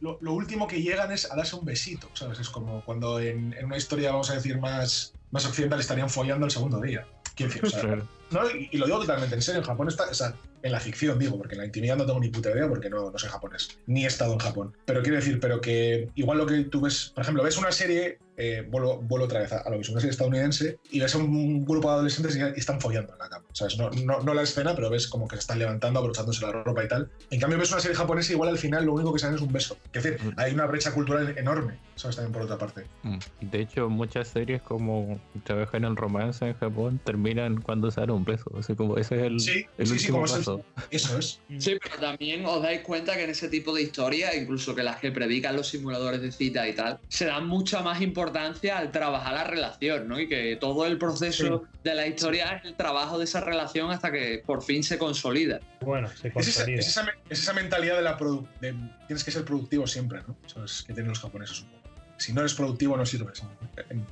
lo, 0.00 0.18
lo, 0.20 0.32
último 0.32 0.66
que 0.66 0.82
llegan 0.82 1.12
es 1.12 1.30
a 1.30 1.36
darse 1.36 1.56
un 1.56 1.64
besito, 1.64 2.08
¿sabes? 2.14 2.38
Es 2.40 2.50
como 2.50 2.82
cuando 2.82 3.20
en, 3.20 3.52
en 3.54 3.66
una 3.66 3.76
historia, 3.76 4.12
vamos 4.12 4.30
a 4.30 4.34
decir, 4.34 4.58
más, 4.58 5.14
más 5.30 5.46
occidental 5.46 5.80
estarían 5.80 6.10
follando 6.10 6.46
el 6.46 6.52
segundo 6.52 6.80
día. 6.80 7.06
¿Quién 7.34 7.50
sabe? 7.50 8.02
No, 8.30 8.50
y, 8.50 8.76
lo 8.76 8.86
digo 8.86 9.00
totalmente 9.00 9.34
en 9.34 9.42
serio, 9.42 9.60
en 9.60 9.66
Japón 9.66 9.88
está, 9.88 10.08
o 10.10 10.14
sea, 10.14 10.34
en 10.66 10.72
la 10.72 10.80
ficción 10.80 11.18
digo, 11.18 11.38
porque 11.38 11.54
en 11.54 11.60
la 11.60 11.66
intimidad 11.66 11.96
no 11.96 12.06
tengo 12.06 12.20
ni 12.20 12.28
puta 12.28 12.50
idea 12.50 12.68
porque 12.68 12.90
no, 12.90 13.10
no 13.10 13.18
soy 13.18 13.30
japonés, 13.30 13.78
ni 13.86 14.04
he 14.04 14.06
estado 14.06 14.32
en 14.32 14.38
Japón. 14.38 14.76
Pero 14.84 15.02
quiero 15.02 15.16
decir, 15.16 15.40
pero 15.40 15.60
que 15.60 16.08
igual 16.14 16.38
lo 16.38 16.46
que 16.46 16.64
tú 16.64 16.80
ves, 16.80 17.12
por 17.14 17.22
ejemplo, 17.22 17.42
ves 17.42 17.56
una 17.56 17.72
serie, 17.72 18.18
eh, 18.36 18.66
vuelvo, 18.68 19.24
otra 19.24 19.40
vez 19.40 19.52
a, 19.52 19.68
lo 19.70 19.76
que 19.76 19.82
es 19.82 19.88
una 19.88 20.00
serie 20.00 20.10
estadounidense, 20.10 20.78
y 20.90 21.00
ves 21.00 21.14
a 21.14 21.18
un 21.18 21.64
grupo 21.64 21.88
de 21.88 21.94
adolescentes 21.94 22.36
y, 22.36 22.40
están 22.58 22.80
follando 22.80 23.12
en 23.12 23.18
la 23.18 23.28
cama. 23.28 23.44
¿sabes? 23.52 23.78
No, 23.78 23.90
no, 23.90 24.20
no, 24.20 24.34
la 24.34 24.42
escena, 24.42 24.74
pero 24.74 24.90
ves 24.90 25.06
como 25.06 25.26
que 25.26 25.36
se 25.36 25.40
están 25.40 25.58
levantando, 25.58 26.00
abrochándose 26.00 26.44
la 26.44 26.52
ropa 26.52 26.84
y 26.84 26.88
tal. 26.88 27.10
En 27.30 27.40
cambio, 27.40 27.58
ves 27.58 27.70
una 27.72 27.80
serie 27.80 27.96
japonesa, 27.96 28.32
igual 28.32 28.50
al 28.50 28.58
final 28.58 28.84
lo 28.84 28.92
único 28.92 29.12
que 29.12 29.18
salen 29.18 29.36
es 29.36 29.42
un 29.42 29.52
beso. 29.52 29.76
Es 29.92 30.02
decir, 30.02 30.20
mm. 30.22 30.38
hay 30.38 30.52
una 30.52 30.66
brecha 30.66 30.92
cultural 30.92 31.36
enorme, 31.36 31.78
¿sabes? 31.94 32.16
También 32.16 32.32
por 32.32 32.42
otra 32.42 32.58
parte. 32.58 32.84
Mm. 33.02 33.18
De 33.40 33.60
hecho, 33.60 33.88
muchas 33.88 34.28
series 34.28 34.60
como 34.62 35.18
trabajan 35.44 35.84
en 35.84 35.90
el 35.90 35.96
romance 35.96 36.46
en 36.46 36.54
Japón 36.54 37.00
terminan 37.04 37.60
cuando 37.60 37.90
sale 37.90 38.12
un 38.12 38.24
beso. 38.24 38.50
O 38.52 38.62
sea, 38.62 38.76
como 38.76 38.96
ese 38.98 39.16
es 39.16 39.22
el, 39.22 39.40
sí, 39.40 39.66
el 39.78 39.90
último 39.90 40.20
paso. 40.20 40.62
eso 40.90 41.18
es. 41.18 41.40
Sí, 41.58 41.76
pero 41.82 41.96
también 41.98 42.44
os 42.44 42.62
dais 42.62 42.80
cuenta 42.82 43.14
que 43.16 43.24
en 43.24 43.30
ese 43.30 43.48
tipo 43.48 43.74
de 43.74 43.82
historias, 43.82 44.34
incluso 44.34 44.74
que 44.74 44.82
las 44.82 44.96
que 44.96 45.10
predican 45.10 45.56
los 45.56 45.68
simuladores 45.68 46.20
de 46.20 46.32
cita 46.32 46.68
y 46.68 46.74
tal, 46.74 47.00
se 47.08 47.26
dan 47.26 47.46
mucha 47.46 47.80
más 47.82 48.00
importancia 48.02 48.25
al 48.72 48.92
trabajar 48.92 49.34
la 49.34 49.44
relación, 49.44 50.08
¿no? 50.08 50.18
Y 50.20 50.28
que 50.28 50.56
todo 50.56 50.86
el 50.86 50.98
proceso 50.98 51.64
de 51.82 51.94
la 51.94 52.06
historia 52.06 52.56
es 52.56 52.64
el 52.64 52.74
trabajo 52.74 53.18
de 53.18 53.24
esa 53.24 53.40
relación 53.40 53.90
hasta 53.90 54.10
que 54.10 54.42
por 54.44 54.62
fin 54.62 54.82
se 54.82 54.98
consolida. 54.98 55.60
Bueno, 55.80 56.08
se 56.08 56.32
consolida. 56.32 56.80
Es 56.80 56.96
esa, 57.28 57.52
mentalidad 57.52 57.96
de 57.96 58.02
la 58.02 58.16
de, 58.60 58.74
tienes 59.06 59.24
que 59.24 59.30
ser 59.30 59.44
productivo 59.44 59.86
siempre, 59.86 60.20
¿no? 60.26 60.36
Eso 60.44 60.64
es 60.64 60.82
que 60.82 60.92
tienen 60.92 61.10
los 61.10 61.20
japoneses 61.20 61.62
un 61.62 61.68
poco. 61.68 61.90
Si 62.18 62.32
no 62.32 62.40
eres 62.40 62.54
productivo 62.54 62.96
no 62.96 63.04
sirves 63.04 63.42
en, 63.90 64.06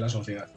la 0.00 0.08
sociedad. 0.08 0.48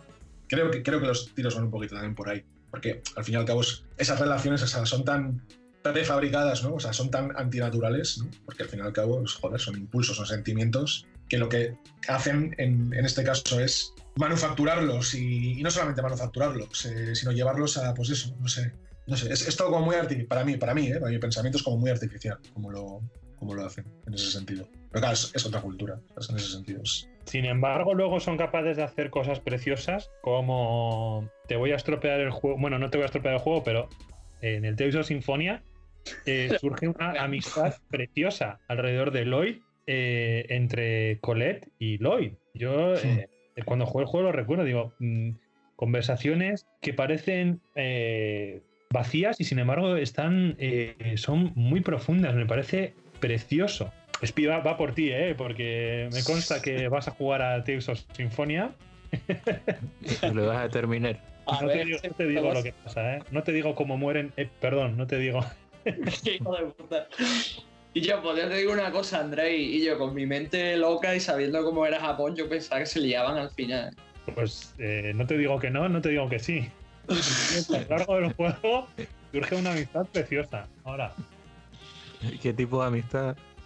Creo 0.47 0.71
que, 0.71 0.81
creo 0.81 0.99
que 0.99 1.07
los 1.07 1.33
tiros 1.35 1.53
van 1.55 1.65
un 1.65 1.71
poquito 1.71 1.95
también 1.95 2.15
por 2.15 2.29
ahí. 2.29 2.43
Porque 2.71 3.01
al 3.15 3.23
fin 3.23 3.35
y 3.35 3.37
al 3.37 3.45
cabo 3.45 3.61
esas 3.97 4.19
relaciones 4.19 4.61
son 4.61 5.05
tan 5.05 5.41
prefabricadas, 5.83 6.63
¿no? 6.63 6.75
O 6.75 6.79
sea, 6.79 6.91
son 6.93 7.11
tan 7.11 7.37
antinaturales, 7.37 8.17
¿no? 8.17 8.29
Porque 8.45 8.63
al 8.63 8.69
fin 8.69 8.79
y 8.79 8.81
al 8.81 8.93
cabo, 8.93 9.19
pues, 9.19 9.33
joder, 9.33 9.59
son 9.59 9.77
impulsos, 9.77 10.17
son 10.17 10.25
sentimientos 10.25 11.05
que 11.29 11.37
lo 11.37 11.49
que 11.49 11.75
hacen 12.07 12.55
en, 12.57 12.93
en 12.93 13.05
este 13.05 13.23
caso 13.23 13.59
es 13.59 13.93
manufacturarlos 14.17 15.13
y, 15.15 15.61
no 15.61 15.71
solamente 15.71 16.01
manufacturarlos, 16.01 16.85
eh, 16.85 17.15
sino 17.15 17.31
llevarlos 17.31 17.77
a, 17.77 17.93
pues 17.93 18.09
eso, 18.09 18.35
no 18.39 18.47
sé, 18.47 18.71
no 19.05 19.15
sé, 19.15 19.31
es, 19.31 19.55
todo 19.55 19.71
como 19.71 19.85
muy 19.85 19.95
artificial, 19.95 20.27
para 20.27 20.43
mí, 20.43 20.57
para 20.57 20.73
mí, 20.73 20.87
¿eh? 20.87 20.99
para 20.99 21.11
mi 21.11 21.19
pensamiento 21.19 21.57
es 21.57 21.63
como 21.63 21.77
muy 21.77 21.89
artificial, 21.89 22.39
como 22.53 22.71
lo, 22.71 23.01
como 23.37 23.53
lo 23.53 23.65
hacen 23.65 23.85
en 24.05 24.13
ese 24.13 24.31
sentido. 24.31 24.67
Pero 24.91 25.01
claro, 25.01 25.13
es, 25.13 25.45
otra 25.45 25.61
cultura, 25.61 25.99
en 26.29 26.35
ese 26.35 26.51
sentido. 26.51 26.81
Sin 27.25 27.45
embargo, 27.45 27.93
luego 27.93 28.19
son 28.19 28.37
capaces 28.37 28.77
de 28.77 28.83
hacer 28.83 29.09
cosas 29.09 29.39
preciosas 29.39 30.09
como 30.21 31.29
te 31.47 31.55
voy 31.55 31.71
a 31.71 31.75
estropear 31.75 32.19
el 32.19 32.31
juego, 32.31 32.57
bueno, 32.59 32.79
no 32.79 32.89
te 32.89 32.97
voy 32.97 33.03
a 33.03 33.07
estropear 33.07 33.35
el 33.35 33.41
juego, 33.41 33.63
pero 33.63 33.89
en 34.41 34.65
el 34.65 34.75
Tales 34.75 34.95
of 34.95 35.07
Sinfonia 35.07 35.61
eh, 36.25 36.57
surge 36.61 36.87
una 36.87 37.21
amistad 37.21 37.75
preciosa 37.89 38.59
alrededor 38.67 39.11
de 39.11 39.25
Lloyd 39.25 39.57
eh, 39.87 40.45
entre 40.49 41.19
Colette 41.21 41.69
y 41.79 41.97
Lloyd. 41.97 42.33
Yo 42.53 42.95
eh, 42.95 43.27
cuando 43.65 43.85
juego 43.85 44.01
el 44.01 44.07
juego 44.07 44.25
lo 44.27 44.31
recuerdo, 44.31 44.63
digo, 44.63 44.93
mm, 44.99 45.31
conversaciones 45.75 46.67
que 46.81 46.93
parecen 46.93 47.61
eh, 47.75 48.61
vacías 48.89 49.39
y 49.39 49.43
sin 49.43 49.59
embargo 49.59 49.95
están, 49.95 50.55
eh, 50.59 51.13
son 51.17 51.51
muy 51.55 51.81
profundas, 51.81 52.35
me 52.35 52.45
parece 52.45 52.93
precioso. 53.19 53.91
Espiva 54.21 54.59
va 54.59 54.77
por 54.77 54.93
ti, 54.93 55.11
¿eh? 55.11 55.35
porque 55.37 56.09
me 56.11 56.23
consta 56.23 56.61
que 56.61 56.87
vas 56.87 57.07
a 57.07 57.11
jugar 57.11 57.41
a 57.41 57.63
Tales 57.63 57.87
of 57.89 58.01
Sinfonia. 58.13 58.71
lo 60.33 60.47
vas 60.47 60.65
a 60.65 60.69
terminar. 60.69 61.19
no, 61.61 61.67
te 61.67 62.25
digo, 62.27 62.53
lo 62.53 62.63
que 62.63 62.73
pasa, 62.73 63.17
¿eh? 63.17 63.19
No 63.31 63.43
te 63.43 63.51
digo 63.51 63.75
cómo 63.75 63.97
mueren. 63.97 64.33
perdón, 64.59 64.97
no 64.97 65.05
te 65.05 65.17
digo. 65.19 65.45
Hijo 65.85 66.55
de 66.55 66.65
puta. 66.65 67.07
Y 67.93 68.01
yo, 68.01 68.21
pues 68.21 68.35
te 68.39 68.55
digo 68.55 68.73
una 68.73 68.91
cosa, 68.91 69.19
Andrei, 69.21 69.75
y 69.75 69.83
yo 69.83 69.97
con 69.97 70.13
mi 70.13 70.25
mente 70.25 70.77
loca 70.77 71.15
y 71.15 71.19
sabiendo 71.19 71.63
cómo 71.63 71.85
era 71.85 71.99
Japón, 71.99 72.35
yo 72.35 72.47
pensaba 72.47 72.81
que 72.81 72.85
se 72.85 72.99
liaban 72.99 73.37
al 73.37 73.49
final. 73.49 73.95
Pues 74.35 74.73
eh, 74.77 75.13
no 75.15 75.25
te 75.25 75.37
digo 75.37 75.57
que 75.59 75.69
no, 75.69 75.87
no 75.89 76.01
te 76.01 76.09
digo 76.09 76.29
que 76.29 76.39
sí. 76.39 76.69
a 77.09 77.13
lo 77.77 77.97
largo 77.97 78.15
del 78.17 78.33
juego 78.33 78.87
surge 79.31 79.55
una 79.55 79.71
amistad 79.71 80.05
preciosa. 80.07 80.67
Ahora. 80.83 81.13
¿Qué 82.41 82.53
tipo 82.53 82.81
de 82.81 82.87
amistad? 82.87 83.37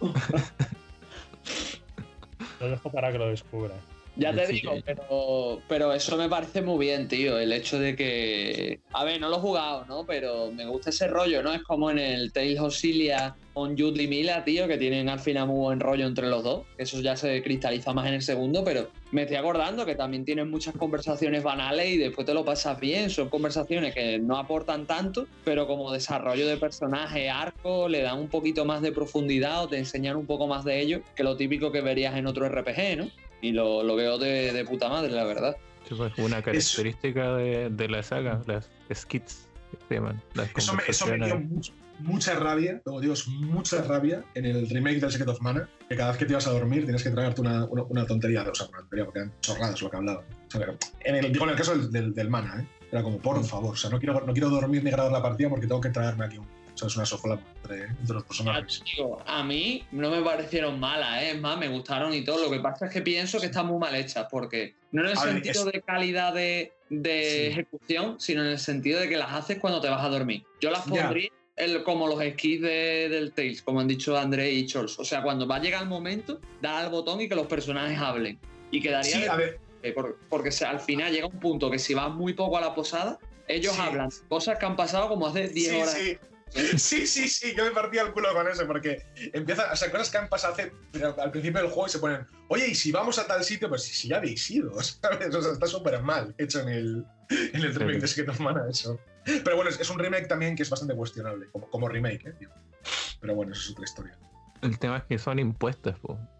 lo 2.60 2.68
dejo 2.70 2.90
para 2.90 3.10
que 3.12 3.18
lo 3.18 3.28
descubras. 3.28 3.91
Ya 4.16 4.32
te 4.34 4.46
digo, 4.46 4.74
pero, 4.84 5.62
pero 5.68 5.92
eso 5.92 6.16
me 6.18 6.28
parece 6.28 6.60
muy 6.60 6.86
bien, 6.86 7.08
tío. 7.08 7.38
El 7.38 7.52
hecho 7.52 7.78
de 7.78 7.96
que. 7.96 8.80
A 8.92 9.04
ver, 9.04 9.20
no 9.20 9.30
lo 9.30 9.36
he 9.36 9.40
jugado, 9.40 9.86
¿no? 9.86 10.04
Pero 10.04 10.50
me 10.52 10.66
gusta 10.66 10.90
ese 10.90 11.08
rollo, 11.08 11.42
¿no? 11.42 11.52
Es 11.52 11.62
como 11.62 11.90
en 11.90 11.98
el 11.98 12.32
Tales 12.32 12.60
of 12.60 12.74
Cilia 12.74 13.34
con 13.54 13.76
Jude 13.76 14.02
y 14.02 14.08
Mila, 14.08 14.44
tío, 14.44 14.66
que 14.68 14.78
tienen 14.78 15.08
al 15.08 15.20
final 15.20 15.46
muy 15.46 15.58
buen 15.58 15.80
rollo 15.80 16.06
entre 16.06 16.28
los 16.28 16.42
dos. 16.42 16.66
Eso 16.76 17.00
ya 17.00 17.16
se 17.16 17.42
cristaliza 17.42 17.92
más 17.92 18.06
en 18.06 18.14
el 18.14 18.22
segundo, 18.22 18.64
pero 18.64 18.90
me 19.12 19.22
estoy 19.22 19.36
acordando 19.36 19.84
que 19.84 19.94
también 19.94 20.24
tienen 20.24 20.50
muchas 20.50 20.74
conversaciones 20.74 21.42
banales 21.42 21.88
y 21.88 21.98
después 21.98 22.26
te 22.26 22.34
lo 22.34 22.44
pasas 22.44 22.80
bien. 22.80 23.10
Son 23.10 23.28
conversaciones 23.28 23.94
que 23.94 24.18
no 24.18 24.36
aportan 24.36 24.86
tanto, 24.86 25.26
pero 25.44 25.66
como 25.66 25.92
desarrollo 25.92 26.46
de 26.46 26.56
personaje, 26.56 27.30
arco, 27.30 27.88
le 27.88 28.02
dan 28.02 28.18
un 28.18 28.28
poquito 28.28 28.64
más 28.64 28.82
de 28.82 28.92
profundidad 28.92 29.64
o 29.64 29.68
te 29.68 29.78
enseñan 29.78 30.16
un 30.16 30.26
poco 30.26 30.46
más 30.46 30.64
de 30.64 30.80
ello 30.80 31.00
que 31.14 31.24
lo 31.24 31.36
típico 31.36 31.72
que 31.72 31.80
verías 31.80 32.16
en 32.16 32.26
otro 32.26 32.48
RPG, 32.48 32.96
¿no? 32.96 33.10
Y 33.42 33.52
lo, 33.52 33.82
lo 33.82 33.94
veo 33.96 34.16
de, 34.16 34.52
de, 34.52 34.64
puta 34.64 34.88
madre, 34.88 35.10
la 35.10 35.24
verdad. 35.24 35.56
Pues, 35.88 36.16
una 36.16 36.40
característica 36.40 37.36
de, 37.36 37.68
de, 37.68 37.88
la 37.88 38.02
saga, 38.02 38.40
las 38.46 38.70
skits 38.94 39.48
se 39.88 39.94
llaman. 39.96 40.22
eso, 40.56 40.74
me, 40.74 40.82
eso 40.86 41.06
me 41.08 41.26
dio 41.26 41.42
mucha 41.98 42.34
rabia, 42.34 42.80
luego 42.84 43.00
digo, 43.00 43.14
mucha 43.40 43.82
rabia 43.82 44.24
en 44.34 44.46
el 44.46 44.68
remake 44.68 45.00
del 45.00 45.10
Secret 45.10 45.28
of 45.28 45.40
Mana, 45.40 45.68
que 45.88 45.96
cada 45.96 46.10
vez 46.10 46.18
que 46.18 46.24
te 46.24 46.32
ibas 46.32 46.46
a 46.46 46.52
dormir 46.52 46.84
tienes 46.84 47.02
que 47.02 47.10
tragarte 47.10 47.40
una, 47.40 47.64
una, 47.66 48.06
tontería, 48.06 48.42
o 48.42 48.54
sea, 48.54 48.68
una 48.68 48.78
tontería, 48.78 49.04
porque 49.04 49.18
eran 49.20 49.32
chorradas 49.40 49.82
lo 49.82 49.90
que 49.90 49.96
hablaba. 49.96 50.24
en 51.00 51.16
el, 51.16 51.32
digo 51.32 51.44
en 51.44 51.50
el 51.50 51.56
caso 51.56 51.76
del, 51.76 51.90
del, 51.90 52.14
del 52.14 52.30
Mana, 52.30 52.60
¿eh? 52.60 52.66
era 52.90 53.02
como, 53.02 53.18
por 53.18 53.38
mm. 53.38 53.44
favor, 53.44 53.72
o 53.72 53.76
sea, 53.76 53.90
no 53.90 53.98
quiero, 53.98 54.20
no 54.20 54.32
quiero 54.32 54.50
dormir 54.50 54.84
ni 54.84 54.90
grabar 54.90 55.12
la 55.12 55.22
partida 55.22 55.48
porque 55.48 55.66
tengo 55.66 55.80
que 55.80 55.90
tragarme 55.90 56.24
aquí 56.24 56.38
un 56.38 56.46
o 56.46 56.61
sea, 56.82 56.88
es 56.88 56.96
una 56.96 57.06
sofla 57.06 57.38
entre, 57.62 57.88
los 58.14 58.24
personajes. 58.24 58.82
a 59.26 59.42
mí 59.42 59.84
no 59.92 60.10
me 60.10 60.22
parecieron 60.22 60.78
malas, 60.78 61.22
¿eh? 61.22 61.30
es 61.30 61.40
más, 61.40 61.58
me 61.58 61.68
gustaron 61.68 62.12
y 62.14 62.24
todo. 62.24 62.44
Lo 62.44 62.50
que 62.50 62.60
pasa 62.60 62.86
es 62.86 62.92
que 62.92 63.02
pienso 63.02 63.40
que 63.40 63.46
están 63.46 63.66
muy 63.66 63.78
mal 63.78 63.94
hechas, 63.94 64.26
porque 64.30 64.74
no 64.92 65.02
en 65.02 65.10
el 65.10 65.16
sentido 65.16 65.64
de 65.64 65.80
calidad 65.80 66.34
de, 66.34 66.72
ejecución, 66.90 68.20
sino 68.20 68.44
en 68.44 68.50
el 68.50 68.58
sentido 68.58 69.00
de 69.00 69.08
que 69.08 69.16
las 69.16 69.32
haces 69.32 69.58
cuando 69.58 69.80
te 69.80 69.88
vas 69.88 70.04
a 70.04 70.08
dormir. 70.08 70.44
Yo 70.60 70.70
las 70.70 70.82
pondría 70.82 71.30
el, 71.56 71.82
como 71.84 72.06
los 72.06 72.20
esquís 72.20 72.60
de, 72.60 73.08
del 73.08 73.32
Tales, 73.32 73.62
como 73.62 73.80
han 73.80 73.88
dicho 73.88 74.16
André 74.16 74.50
y 74.52 74.66
Chols. 74.66 74.98
O 74.98 75.04
sea, 75.04 75.22
cuando 75.22 75.46
va 75.46 75.56
a 75.56 75.60
llegar 75.60 75.82
el 75.82 75.88
momento, 75.88 76.40
dar 76.60 76.84
al 76.84 76.90
botón 76.90 77.20
y 77.20 77.28
que 77.28 77.34
los 77.34 77.46
personajes 77.46 77.98
hablen. 77.98 78.38
Y 78.70 78.80
quedaría. 78.80 79.16
Sí, 79.16 79.26
a 79.26 79.36
ver. 79.36 79.60
Porque, 80.28 80.50
al 80.64 80.80
final 80.80 81.12
llega 81.12 81.26
un 81.26 81.40
punto 81.40 81.70
que 81.70 81.78
si 81.78 81.94
vas 81.94 82.10
muy 82.10 82.34
poco 82.34 82.56
a 82.56 82.60
la 82.60 82.74
posada, 82.74 83.18
ellos 83.48 83.76
hablan 83.78 84.10
cosas 84.28 84.58
que 84.58 84.66
han 84.66 84.76
pasado 84.76 85.08
como 85.08 85.26
hace 85.26 85.48
10 85.48 85.72
horas. 85.72 85.92
Sí. 85.92 86.18
Sí, 86.76 87.06
sí, 87.06 87.28
sí, 87.28 87.54
yo 87.56 87.64
me 87.64 87.70
partía 87.70 88.02
el 88.02 88.12
culo 88.12 88.32
con 88.34 88.46
eso 88.48 88.66
porque 88.66 89.02
empiezan, 89.32 89.72
o 89.72 89.76
sea, 89.76 89.90
cosas 89.90 90.10
que 90.10 90.18
han 90.18 90.28
pasado 90.28 90.54
hace, 90.54 90.72
al 91.20 91.30
principio 91.30 91.62
del 91.62 91.70
juego 91.70 91.86
y 91.86 91.90
se 91.90 91.98
ponen, 91.98 92.26
oye, 92.48 92.68
y 92.68 92.74
si 92.74 92.92
vamos 92.92 93.18
a 93.18 93.26
tal 93.26 93.42
sitio, 93.42 93.68
pues 93.68 93.82
si, 93.84 94.08
ya 94.08 94.18
habéis 94.18 94.50
ido, 94.50 94.72
¿sabes? 94.82 95.34
O 95.34 95.42
sea, 95.42 95.52
está 95.52 95.66
súper 95.66 96.02
mal 96.02 96.34
hecho 96.38 96.60
en 96.60 96.68
el, 96.68 97.06
en 97.30 97.62
el 97.62 97.74
remake 97.74 98.00
de 98.00 98.06
Secret 98.08 98.28
of 98.28 98.40
Mana 98.40 98.64
eso. 98.68 98.98
Pero 99.24 99.56
bueno, 99.56 99.70
es, 99.70 99.90
un 99.90 99.98
remake 99.98 100.26
también 100.26 100.56
que 100.56 100.62
es 100.62 100.70
bastante 100.70 100.94
cuestionable, 100.94 101.46
como, 101.52 101.70
como 101.70 101.88
remake, 101.88 102.26
¿eh? 102.26 102.48
Pero 103.20 103.34
bueno, 103.34 103.52
eso 103.52 103.62
es 103.62 103.70
otra 103.70 103.84
historia. 103.84 104.18
El 104.62 104.78
tema 104.78 104.98
es 104.98 105.04
que 105.04 105.18
son 105.18 105.38
impuestos, 105.38 105.96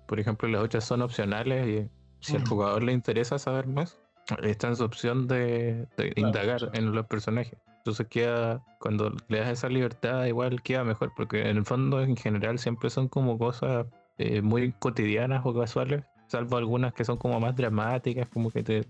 por 0.06 0.20
ejemplo, 0.20 0.48
las 0.48 0.62
otras 0.62 0.84
son 0.84 1.02
opcionales 1.02 1.66
y 1.66 1.90
si 2.20 2.36
al 2.36 2.42
mm. 2.42 2.46
jugador 2.46 2.82
le 2.82 2.92
interesa 2.92 3.38
saber 3.38 3.66
más, 3.66 3.98
está 4.42 4.68
en 4.68 4.76
su 4.76 4.84
opción 4.84 5.26
de, 5.26 5.88
indagar 6.16 6.70
en 6.74 6.92
los 6.92 7.06
personajes. 7.06 7.58
Entonces 7.82 8.06
queda, 8.06 8.62
cuando 8.78 9.12
le 9.26 9.40
das 9.40 9.48
esa 9.48 9.68
libertad, 9.68 10.24
igual 10.26 10.62
queda 10.62 10.84
mejor, 10.84 11.12
porque 11.16 11.40
en 11.50 11.56
el 11.56 11.64
fondo 11.64 12.00
en 12.00 12.16
general 12.16 12.60
siempre 12.60 12.90
son 12.90 13.08
como 13.08 13.38
cosas 13.38 13.86
eh, 14.18 14.40
muy 14.40 14.72
cotidianas 14.72 15.42
o 15.44 15.52
casuales, 15.52 16.04
salvo 16.32 16.56
algunas 16.56 16.94
que 16.94 17.04
son 17.04 17.18
como 17.18 17.38
más 17.38 17.54
dramáticas, 17.54 18.26
como 18.28 18.50
que 18.50 18.62
te, 18.62 18.86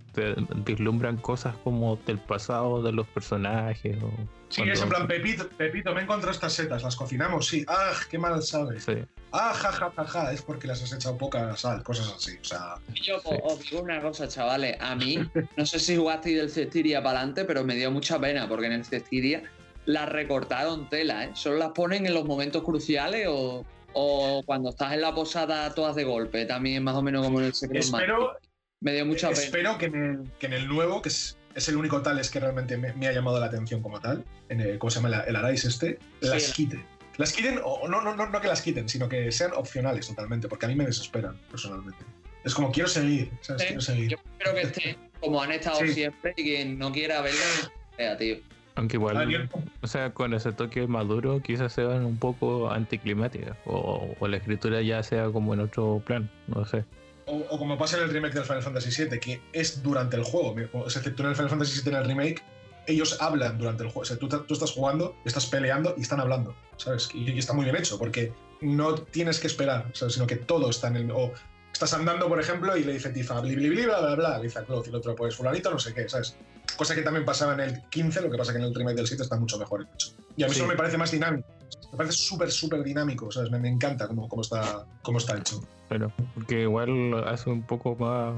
vislumbran 0.65 1.17
cosas 1.17 1.57
como 1.65 1.97
del 2.07 2.19
pasado 2.19 2.83
de 2.83 2.93
los 2.93 3.07
personajes. 3.09 4.01
O 4.01 4.11
sí, 4.49 4.63
es 4.63 4.81
en 4.81 4.89
plan, 4.89 5.09
Pepito, 5.09 5.49
Pepito, 5.57 5.93
me 5.93 6.03
encontrado 6.03 6.33
estas 6.33 6.53
setas, 6.53 6.85
las 6.85 6.95
cocinamos, 6.95 7.49
sí, 7.49 7.65
ah, 7.67 7.95
qué 8.09 8.17
mal 8.17 8.41
sabes. 8.43 8.85
Sí. 8.85 8.95
Ah, 9.33 9.53
ja, 9.55 9.73
ja, 9.73 9.93
ja, 9.97 10.05
ja, 10.05 10.33
es 10.33 10.41
porque 10.41 10.69
las 10.69 10.83
has 10.85 10.93
echado 10.93 11.19
poca 11.19 11.57
sal, 11.57 11.83
cosas 11.83 12.15
así. 12.17 12.39
O 12.41 12.45
sea. 12.45 12.77
Yo 12.95 13.17
os 13.25 13.59
digo 13.61 13.83
una 13.83 14.01
cosa, 14.01 14.29
chavales. 14.29 14.77
A 14.81 14.95
mí, 14.95 15.19
no 15.57 15.67
sé 15.67 15.81
si 15.81 15.97
jugasteis 15.97 16.37
del 16.37 16.51
Cestiria 16.51 17.03
para 17.03 17.19
adelante, 17.19 17.45
pero 17.45 17.65
me 17.65 17.75
dio 17.75 17.91
mucha 17.91 18.21
pena 18.21 18.47
porque 18.49 18.67
en 18.67 18.75
el 18.75 18.85
Cestiria 18.85 19.43
las 19.85 20.09
recortaron 20.09 20.89
tela, 20.89 21.25
¿eh? 21.25 21.31
Solo 21.35 21.57
las 21.57 21.71
ponen 21.71 22.07
en 22.07 22.15
los 22.15 22.25
momentos 22.25 22.63
cruciales 22.63 23.27
o, 23.29 23.65
o 23.95 24.43
cuando 24.45 24.71
estás 24.71 24.93
en 24.93 25.01
la 25.01 25.15
posada 25.15 25.75
todas 25.75 25.95
de 25.95 26.05
golpe. 26.05 26.45
También 26.47 26.83
más 26.83 26.95
o 26.95 27.03
menos 27.03 27.25
como 27.25 27.41
en 27.41 27.47
el 27.47 27.55
Secret 27.55 27.83
Espero, 27.83 28.37
Me 28.81 28.93
dio 28.93 29.07
mucha 29.07 29.29
pena. 29.31 29.41
Espero 29.41 29.79
que 29.79 29.87
en 29.87 29.95
el, 29.95 30.31
que 30.39 30.47
en 30.47 30.53
el 30.55 30.69
nuevo, 30.69 31.03
que 31.03 31.09
es, 31.09 31.37
es, 31.55 31.69
el 31.69 31.77
único 31.77 32.03
tal 32.03 32.19
es 32.19 32.31
que 32.31 32.41
realmente 32.41 32.77
me, 32.77 33.07
ha 33.07 33.13
llamado 33.13 33.39
la 33.41 33.47
atención 33.47 33.83
como 33.83 34.01
tal, 34.01 34.25
en 34.49 34.61
el, 34.61 34.79
¿cómo 34.79 34.91
se 34.91 35.01
llama? 35.01 35.23
El, 35.27 35.37
Arais 35.37 35.65
este, 35.65 35.99
las 36.21 36.53
quite 36.53 36.85
las 37.19 37.33
quiten, 37.33 37.61
o 37.63 37.87
no, 37.89 38.01
no, 38.01 38.15
no, 38.15 38.27
no 38.27 38.41
que 38.41 38.49
las 38.49 38.63
quiten, 38.63 38.89
sino 38.89 39.09
que 39.09 39.31
sean 39.33 39.53
opcionales 39.55 40.07
totalmente, 40.07 40.49
porque 40.49 40.67
a 40.67 40.69
mí 40.69 40.75
me 40.75 40.87
desesperan 40.87 41.37
personalmente. 41.51 42.05
Es 42.45 42.55
como 42.55 42.73
quiero 42.73 42.89
seguir, 42.89 43.31
¿sabes? 43.41 43.65
quiero 43.65 43.81
seguir. 43.81 44.11
Yo 44.11 44.17
creo 44.39 44.55
que 44.55 44.63
esté 44.63 44.99
como 45.21 45.41
han 45.43 45.53
estado 45.53 45.81
siempre 45.87 46.35
y 46.37 46.43
quien 46.43 46.79
no 46.79 46.91
quiera 46.91 47.21
verlo, 47.21 48.19
tío. 48.19 48.37
Aunque 48.75 48.97
igual, 48.97 49.51
o 49.83 49.87
sea, 49.87 50.15
con 50.15 50.33
ese 50.33 50.53
toque 50.53 50.87
maduro 50.87 51.43
quizás 51.43 51.75
sean 51.75 52.07
un 52.07 52.17
poco 52.17 52.71
anticlimáticas 52.71 53.57
o, 53.67 54.15
o, 54.19 54.29
la 54.29 54.39
escritura 54.39 54.81
ya 54.81 55.03
sea 55.03 55.27
como 55.31 55.53
en 55.53 55.61
otro 55.61 56.03
plan, 56.07 56.31
no 56.47 56.65
sé. 56.65 56.85
O, 57.27 57.37
o, 57.51 57.59
como 57.59 57.77
pasa 57.77 57.99
en 57.99 58.05
el 58.05 58.11
remake 58.11 58.35
del 58.35 58.45
Final 58.45 58.63
Fantasy 58.63 59.05
VII, 59.05 59.21
que 59.21 59.41
es 59.53 59.83
durante 59.83 60.17
el 60.17 60.25
juego. 60.25 60.57
O 60.73 60.91
sea, 60.91 61.03
en 61.03 61.09
el 61.09 61.35
Final 61.35 61.51
Fantasy 61.51 61.83
VII 61.83 61.93
en 61.93 61.99
el 61.99 62.05
remake, 62.07 62.43
ellos 62.87 63.17
hablan 63.21 63.59
durante 63.59 63.85
el 63.85 63.91
juego. 63.91 64.01
O 64.01 64.05
sea, 64.05 64.17
tú, 64.17 64.29
tú, 64.29 64.55
estás 64.55 64.73
jugando, 64.73 65.15
estás 65.25 65.47
peleando 65.47 65.95
y 65.97 66.03
están 66.03 66.21
hablando, 66.21 66.55
¿sabes? 66.77 67.11
Y, 67.15 67.39
está 67.39 67.53
muy 67.53 67.65
bien 67.65 67.77
hecho, 67.77 67.99
porque 67.99 68.33
no 68.61 68.95
tienes 68.95 69.39
que 69.39 69.47
esperar, 69.47 69.91
¿sabes? 69.93 70.15
Sino 70.15 70.27
que 70.27 70.37
todo 70.37 70.71
está 70.71 70.89
en 70.89 70.97
el. 70.97 71.11
O 71.11 71.33
estás 71.73 71.95
andando, 71.95 72.29
por 72.29 72.41
ejemplo, 72.41 72.77
y 72.77 72.85
le 72.85 72.95
dice 72.95 73.11
Tifa, 73.11 73.41
bli, 73.41 73.57
bli, 73.57 73.69
bli, 73.69 73.85
bla, 73.85 74.01
bla, 74.01 74.15
bla, 74.15 74.39
le 74.39 74.45
dice 74.45 74.61
a 74.61 74.65
Cloth, 74.65 74.87
y 74.87 74.91
el 74.91 74.97
otro, 74.97 75.15
pues, 75.15 75.37
fulanito, 75.37 75.71
no 75.71 75.79
sé 75.79 75.95
qué, 75.95 76.09
¿sabes? 76.09 76.37
Cosa 76.77 76.95
que 76.95 77.03
también 77.03 77.25
pasaba 77.25 77.55
en 77.55 77.61
el 77.61 77.83
15, 77.89 78.23
lo 78.23 78.31
que 78.31 78.39
pasa 78.39 78.53
que 78.53 78.59
en 78.59 78.65
el 78.65 78.75
remake 78.75 78.97
del 78.97 79.07
7 79.07 79.23
está 79.23 79.37
mucho 79.37 79.59
mejor 79.59 79.87
hecho. 79.95 80.13
Y 80.37 80.43
a 80.43 80.47
mí 80.47 80.53
eso 80.53 80.67
me 80.67 80.77
parece 80.77 80.97
más 80.97 81.11
dinámico. 81.11 81.47
Me 81.91 81.99
parece 81.99 82.15
súper, 82.17 82.51
súper 82.51 82.83
dinámico, 82.83 83.31
¿sabes? 83.31 83.51
Me, 83.51 83.69
encanta 83.69 84.09
cómo, 84.09 84.29
cómo, 84.29 84.43
está, 84.43 84.87
cómo 85.03 85.19
está 85.19 85.37
hecho. 85.37 85.61
Pero, 85.89 86.11
porque 86.35 86.63
igual 86.63 87.25
hace 87.29 87.51
un 87.51 87.63
poco 87.63 87.97
más 87.97 88.35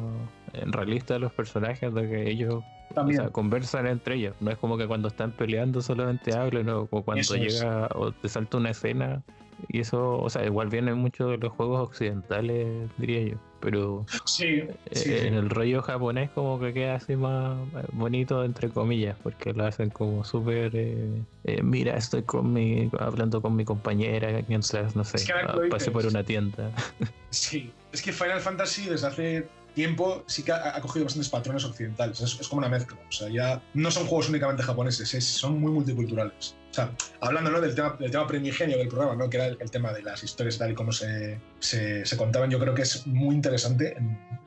realista 0.67 1.19
los 1.19 1.33
personajes 1.33 1.95
de 1.95 2.09
que 2.09 2.31
ellos 2.31 2.65
conversan 3.33 3.87
entre 3.87 4.17
ellos. 4.17 4.35
No 4.41 4.51
es 4.51 4.59
como 4.59 4.77
que 4.77 4.87
cuando 4.87 5.09
están 5.09 5.33
peleando 5.33 5.81
solamente 5.81 6.35
hablen 6.35 6.69
o 6.69 6.87
cuando 6.87 7.35
llega 7.35 7.89
o 7.95 8.13
te 8.13 8.29
salta 8.29 8.57
una 8.57 8.71
escena. 8.71 9.23
Y 9.69 9.81
eso, 9.81 10.19
o 10.19 10.31
sea, 10.31 10.45
igual 10.45 10.69
viene 10.69 10.95
mucho 10.95 11.29
de 11.29 11.39
los 11.39 11.53
juegos 11.53 11.89
occidentales, 11.89 12.91
diría 12.99 13.31
yo. 13.31 13.37
Pero 13.61 14.05
sí, 14.27 14.45
eh, 14.91 15.25
en 15.27 15.35
el 15.35 15.49
rollo 15.49 15.81
japonés 15.81 16.29
como 16.31 16.61
que 16.61 16.75
queda 16.75 16.97
así 16.97 17.17
más 17.17 17.57
bonito, 17.93 18.45
entre 18.45 18.69
comillas, 18.69 19.17
porque 19.23 19.55
lo 19.55 19.65
hacen 19.65 19.89
como 19.89 20.23
súper... 20.23 20.73
Eh, 20.75 21.23
eh, 21.45 21.63
mira, 21.63 21.97
estoy 21.97 22.25
con 22.25 22.53
mi, 22.53 22.91
hablando 22.99 23.41
con 23.41 23.57
mi 23.57 23.65
compañera 23.65 24.29
mientras, 24.49 24.95
no 24.95 25.03
sé, 25.03 25.25
pase 25.71 25.91
por 25.91 26.07
una 26.07 26.23
tienda. 26.23 26.71
Sí, 27.31 27.73
es 27.91 28.01
que 28.01 28.13
Final 28.13 28.41
Fantasy 28.41 28.87
desde 28.89 29.09
hace 29.09 29.49
tiempo 29.75 30.23
sí 30.27 30.43
que 30.43 30.53
ha, 30.53 30.81
cogido 30.81 31.05
bastantes 31.05 31.29
patrones 31.29 31.65
occidentales. 31.65 32.21
Es, 32.21 32.49
como 32.49 32.61
una 32.61 32.69
mezcla. 32.69 32.97
O 33.09 33.13
sea, 33.13 33.29
ya 33.29 33.61
no 33.75 33.91
son 33.91 34.07
juegos 34.07 34.29
únicamente 34.29 34.63
japoneses, 34.63 35.25
son 35.25 35.61
muy 35.61 35.73
multiculturales. 35.73 36.55
O 36.75 36.77
sea, 36.77 36.91
hablando 37.21 37.53
¿no? 37.53 37.61
del, 37.61 37.73
tema, 37.73 37.97
del 38.01 38.11
tema 38.11 38.27
primigenio 38.27 38.77
del 38.77 38.89
programa, 38.89 39.15
¿no? 39.15 39.31
que 39.31 39.37
era 39.37 39.47
el, 39.47 39.71
tema 39.71 39.93
de 39.93 40.03
las 40.03 40.25
historias 40.25 40.59
tal 40.59 40.73
y 40.73 40.75
como 40.75 40.91
se, 40.91 41.41
se, 41.61 42.05
se, 42.05 42.17
contaban, 42.17 42.51
yo 42.51 42.59
creo 42.59 42.75
que 42.75 42.83
es 42.83 43.07
muy 43.07 43.33
interesante, 43.37 43.97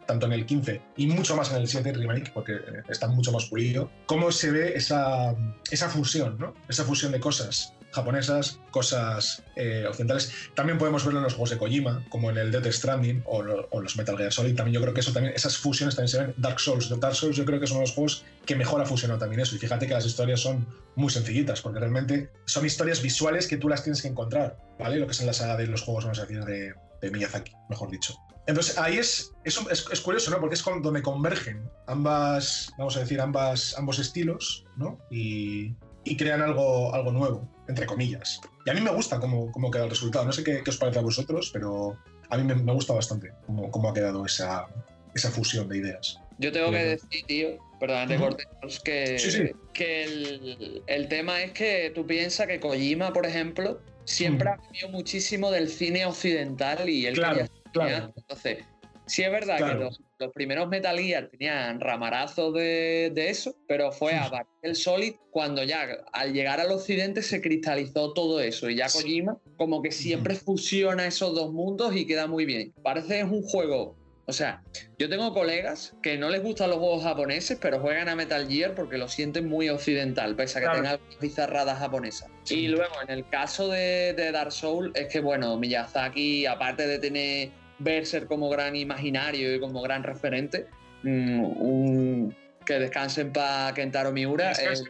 tanto 0.06 0.26
en 0.26 0.34
el 0.34 0.45
15 0.45 0.82
y 0.98 1.08
mucho 1.08 1.38
más 1.38 1.52
en 1.52 1.58
el 1.58 1.70
7 1.70 1.94
Remake, 1.94 2.32
porque 2.34 2.56
eh, 2.56 2.84
está 2.90 3.08
mucho 3.08 3.32
más 3.32 3.45
pulido, 3.45 3.90
cómo 4.08 4.34
se 4.34 4.52
ve 4.52 4.74
esa, 4.76 5.36
esa 5.72 5.88
fusión, 5.88 6.38
¿no? 6.38 6.54
esa 6.68 6.84
fusión 6.84 7.14
de 7.14 7.22
cosas 7.22 7.77
japonesas, 7.91 8.59
cosas 8.72 9.43
eh, 9.55 9.85
occidentales. 9.88 10.31
También 10.55 10.77
podemos 10.77 11.03
verlo 11.03 11.19
en 11.19 11.23
los 11.23 11.34
juegos 11.34 11.51
de 11.51 11.57
Kojima, 11.57 12.03
como 12.09 12.30
en 12.30 12.38
el 12.38 12.51
Death 12.51 12.72
Stranding 12.72 13.23
o, 13.26 13.41
los 13.43 13.95
Metal 13.97 14.18
Gear 14.18 14.31
Solid. 14.31 14.55
También 14.55 14.76
yo 14.76 14.81
creo 14.81 14.93
que 14.93 15.01
eso 15.01 15.14
también, 15.14 15.34
esas 15.35 15.57
fusiones 15.57 15.95
también 15.95 16.09
se 16.09 16.19
ven. 16.19 16.34
Dark 16.38 16.59
Souls, 16.59 16.89
Dark 16.99 17.15
Souls 17.15 17.35
yo 17.35 17.45
creo 17.45 17.59
que 17.59 17.68
son 17.68 17.81
los 17.81 17.91
juegos 17.91 18.26
que 18.45 18.55
mejor 18.55 18.81
ha 18.81 18.85
fusionado 18.85 19.19
también 19.19 19.41
eso. 19.41 19.55
Y 19.55 19.59
fíjate 19.59 19.88
que 19.88 19.93
las 19.93 20.05
historias 20.05 20.41
son 20.41 20.68
muy 20.95 21.09
sencillitas, 21.09 21.61
porque 21.61 21.80
realmente 21.80 22.31
son 22.45 22.65
historias 22.65 23.01
visuales 23.01 23.47
que 23.47 23.57
tú 23.57 23.69
las 23.69 23.84
tienes 23.84 24.01
que 24.01 24.07
encontrar, 24.07 24.57
¿vale? 24.80 24.97
Lo 24.97 25.05
que 25.05 25.11
es 25.11 25.19
en 25.19 25.27
la 25.27 25.34
saga 25.34 25.57
de 25.57 25.68
los 25.68 25.81
juegos, 25.81 26.05
vamos 26.05 26.19
a 26.19 26.26
de, 26.26 26.73
de 27.01 27.11
Miyazaki, 27.11 27.53
mejor 27.69 27.89
dicho. 27.89 28.15
Entonces 28.47 28.77
ahí 28.77 28.97
es, 28.97 29.34
es, 29.43 29.59
es, 29.91 30.01
curioso, 30.01 30.31
¿no? 30.31 30.39
Porque 30.39 30.55
es 30.55 30.64
donde 30.64 31.01
convergen 31.01 31.69
ambas, 31.85 32.72
vamos 32.77 32.95
a 32.95 33.01
decir, 33.01 33.19
ambas, 33.19 33.76
ambos 33.77 33.99
estilos, 33.99 34.65
¿no? 34.77 34.97
Y, 35.11 35.76
y 36.05 36.15
crean 36.15 36.41
algo, 36.41 36.95
algo 36.95 37.11
nuevo, 37.11 37.49
entre 37.68 37.85
comillas. 37.85 38.41
Y 38.65 38.69
a 38.69 38.73
mí 38.73 38.81
me 38.81 38.91
gusta 38.91 39.19
cómo, 39.19 39.52
cómo 39.52 39.72
queda 39.72 39.85
el 39.85 39.89
resultado. 39.89 40.26
No 40.26 40.31
sé 40.31 40.44
qué, 40.44 40.64
os 40.68 40.77
parece 40.77 40.99
a 40.99 41.02
vosotros, 41.02 41.49
pero 41.52 41.98
a 42.30 42.38
mí 42.38 42.44
me, 42.44 42.73
gusta 42.73 42.94
bastante 42.94 43.31
cómo, 43.45 43.72
cómo, 43.72 43.89
ha 43.89 43.94
quedado 43.94 44.26
esa, 44.26 44.68
esa 45.14 45.31
fusión 45.31 45.68
de 45.69 45.77
ideas. 45.77 46.19
Yo 46.39 46.52
tengo 46.52 46.72
que 46.72 46.85
decir, 46.85 47.26
tío, 47.26 47.57
perdón, 47.80 48.10
de 48.10 48.18
cortes, 48.18 48.80
que, 48.84 49.56
que 49.73 50.03
el, 50.03 50.84
el, 50.85 51.07
tema 51.07 51.41
es 51.41 51.52
que 51.52 51.91
tú 51.95 52.06
piensas 52.06 52.48
que 52.48 52.60
Kojima, 52.60 53.11
por 53.11 53.26
ejemplo, 53.26 53.81
siempre 54.06 54.49
ha 54.49 54.57
vivido 54.57 54.89
muchísimo 54.89 55.52
del 55.52 55.69
cine 55.69 56.06
occidental 56.06 56.89
y 56.89 57.07
él 57.07 57.15
claro, 57.15 57.48
claro. 57.73 58.14
Entonces, 58.15 58.60
sí 59.07 59.23
es 59.23 59.31
verdad 59.31 59.57
que 59.57 59.73
los, 59.75 60.01
los 60.19 60.31
primeros 60.31 60.67
Metal 60.67 60.97
Gear 60.97 61.27
tenían 61.29 61.79
ramarazos 61.79 62.53
de, 62.53 63.11
eso, 63.15 63.55
pero 63.67 63.91
fue 63.91 64.13
a 64.13 64.45
el 64.61 64.75
Solid 64.75 65.15
cuando 65.31 65.63
ya 65.63 65.88
al 66.13 66.34
llegar 66.34 66.59
al 66.59 66.71
occidente 66.71 67.21
se 67.21 67.41
cristalizó 67.41 68.13
todo 68.13 68.39
eso. 68.39 68.69
Y 68.69 68.75
ya 68.75 68.88
Kojima 68.88 69.38
como 69.57 69.81
que 69.81 69.91
siempre 69.91 70.35
fusiona 70.35 71.07
esos 71.07 71.34
dos 71.35 71.51
mundos 71.51 71.95
y 71.95 72.05
queda 72.05 72.27
muy 72.27 72.45
bien. 72.45 72.73
Parece 72.84 73.07
que 73.07 73.19
es 73.19 73.25
un 73.25 73.43
juego. 73.43 73.95
O 74.29 74.34
sea, 74.34 74.61
yo 74.99 75.07
tengo 75.07 75.34
colegas 75.34 75.95
que 76.03 76.17
no 76.17 76.29
les 76.29 76.43
gustan 76.43 76.69
los 76.69 76.79
juegos 76.79 77.01
japoneses, 77.01 77.57
pero 77.61 77.79
juegan 77.79 78.09
a 78.09 78.15
Metal 78.15 78.45
Gear 78.45 78.75
porque 78.75 78.97
lo 78.97 79.07
sienten 79.07 79.47
muy 79.47 79.69
occidental, 79.69 80.35
pese 80.35 80.59
a 80.59 80.61
que 80.63 80.75
tenga 80.75 80.99
bizarradas 81.21 81.79
japonesas. 81.79 82.29
Y 82.49 82.67
luego, 82.67 82.93
en 83.01 83.09
el 83.09 83.29
caso 83.29 83.69
de, 83.69 84.13
de 84.17 84.34
Dark 84.34 84.51
Souls, 84.51 84.91
es 84.95 85.07
que, 85.07 85.21
bueno, 85.21 85.55
Miyazaki, 85.57 86.45
aparte 86.45 86.85
de 86.88 86.99
tener 86.99 87.51
Berser 87.80 88.28
como 88.28 88.49
gran 88.49 88.76
imaginario 88.76 89.56
y 89.56 89.60
como 89.60 89.82
gran 89.82 90.04
referente. 90.04 90.68
Mm, 91.04 92.30
que 92.68 92.80
descansen 92.80 93.32
para 93.32 93.74
Kentaro 93.74 94.12
Miura. 94.12 94.49
Descansen 94.49 94.88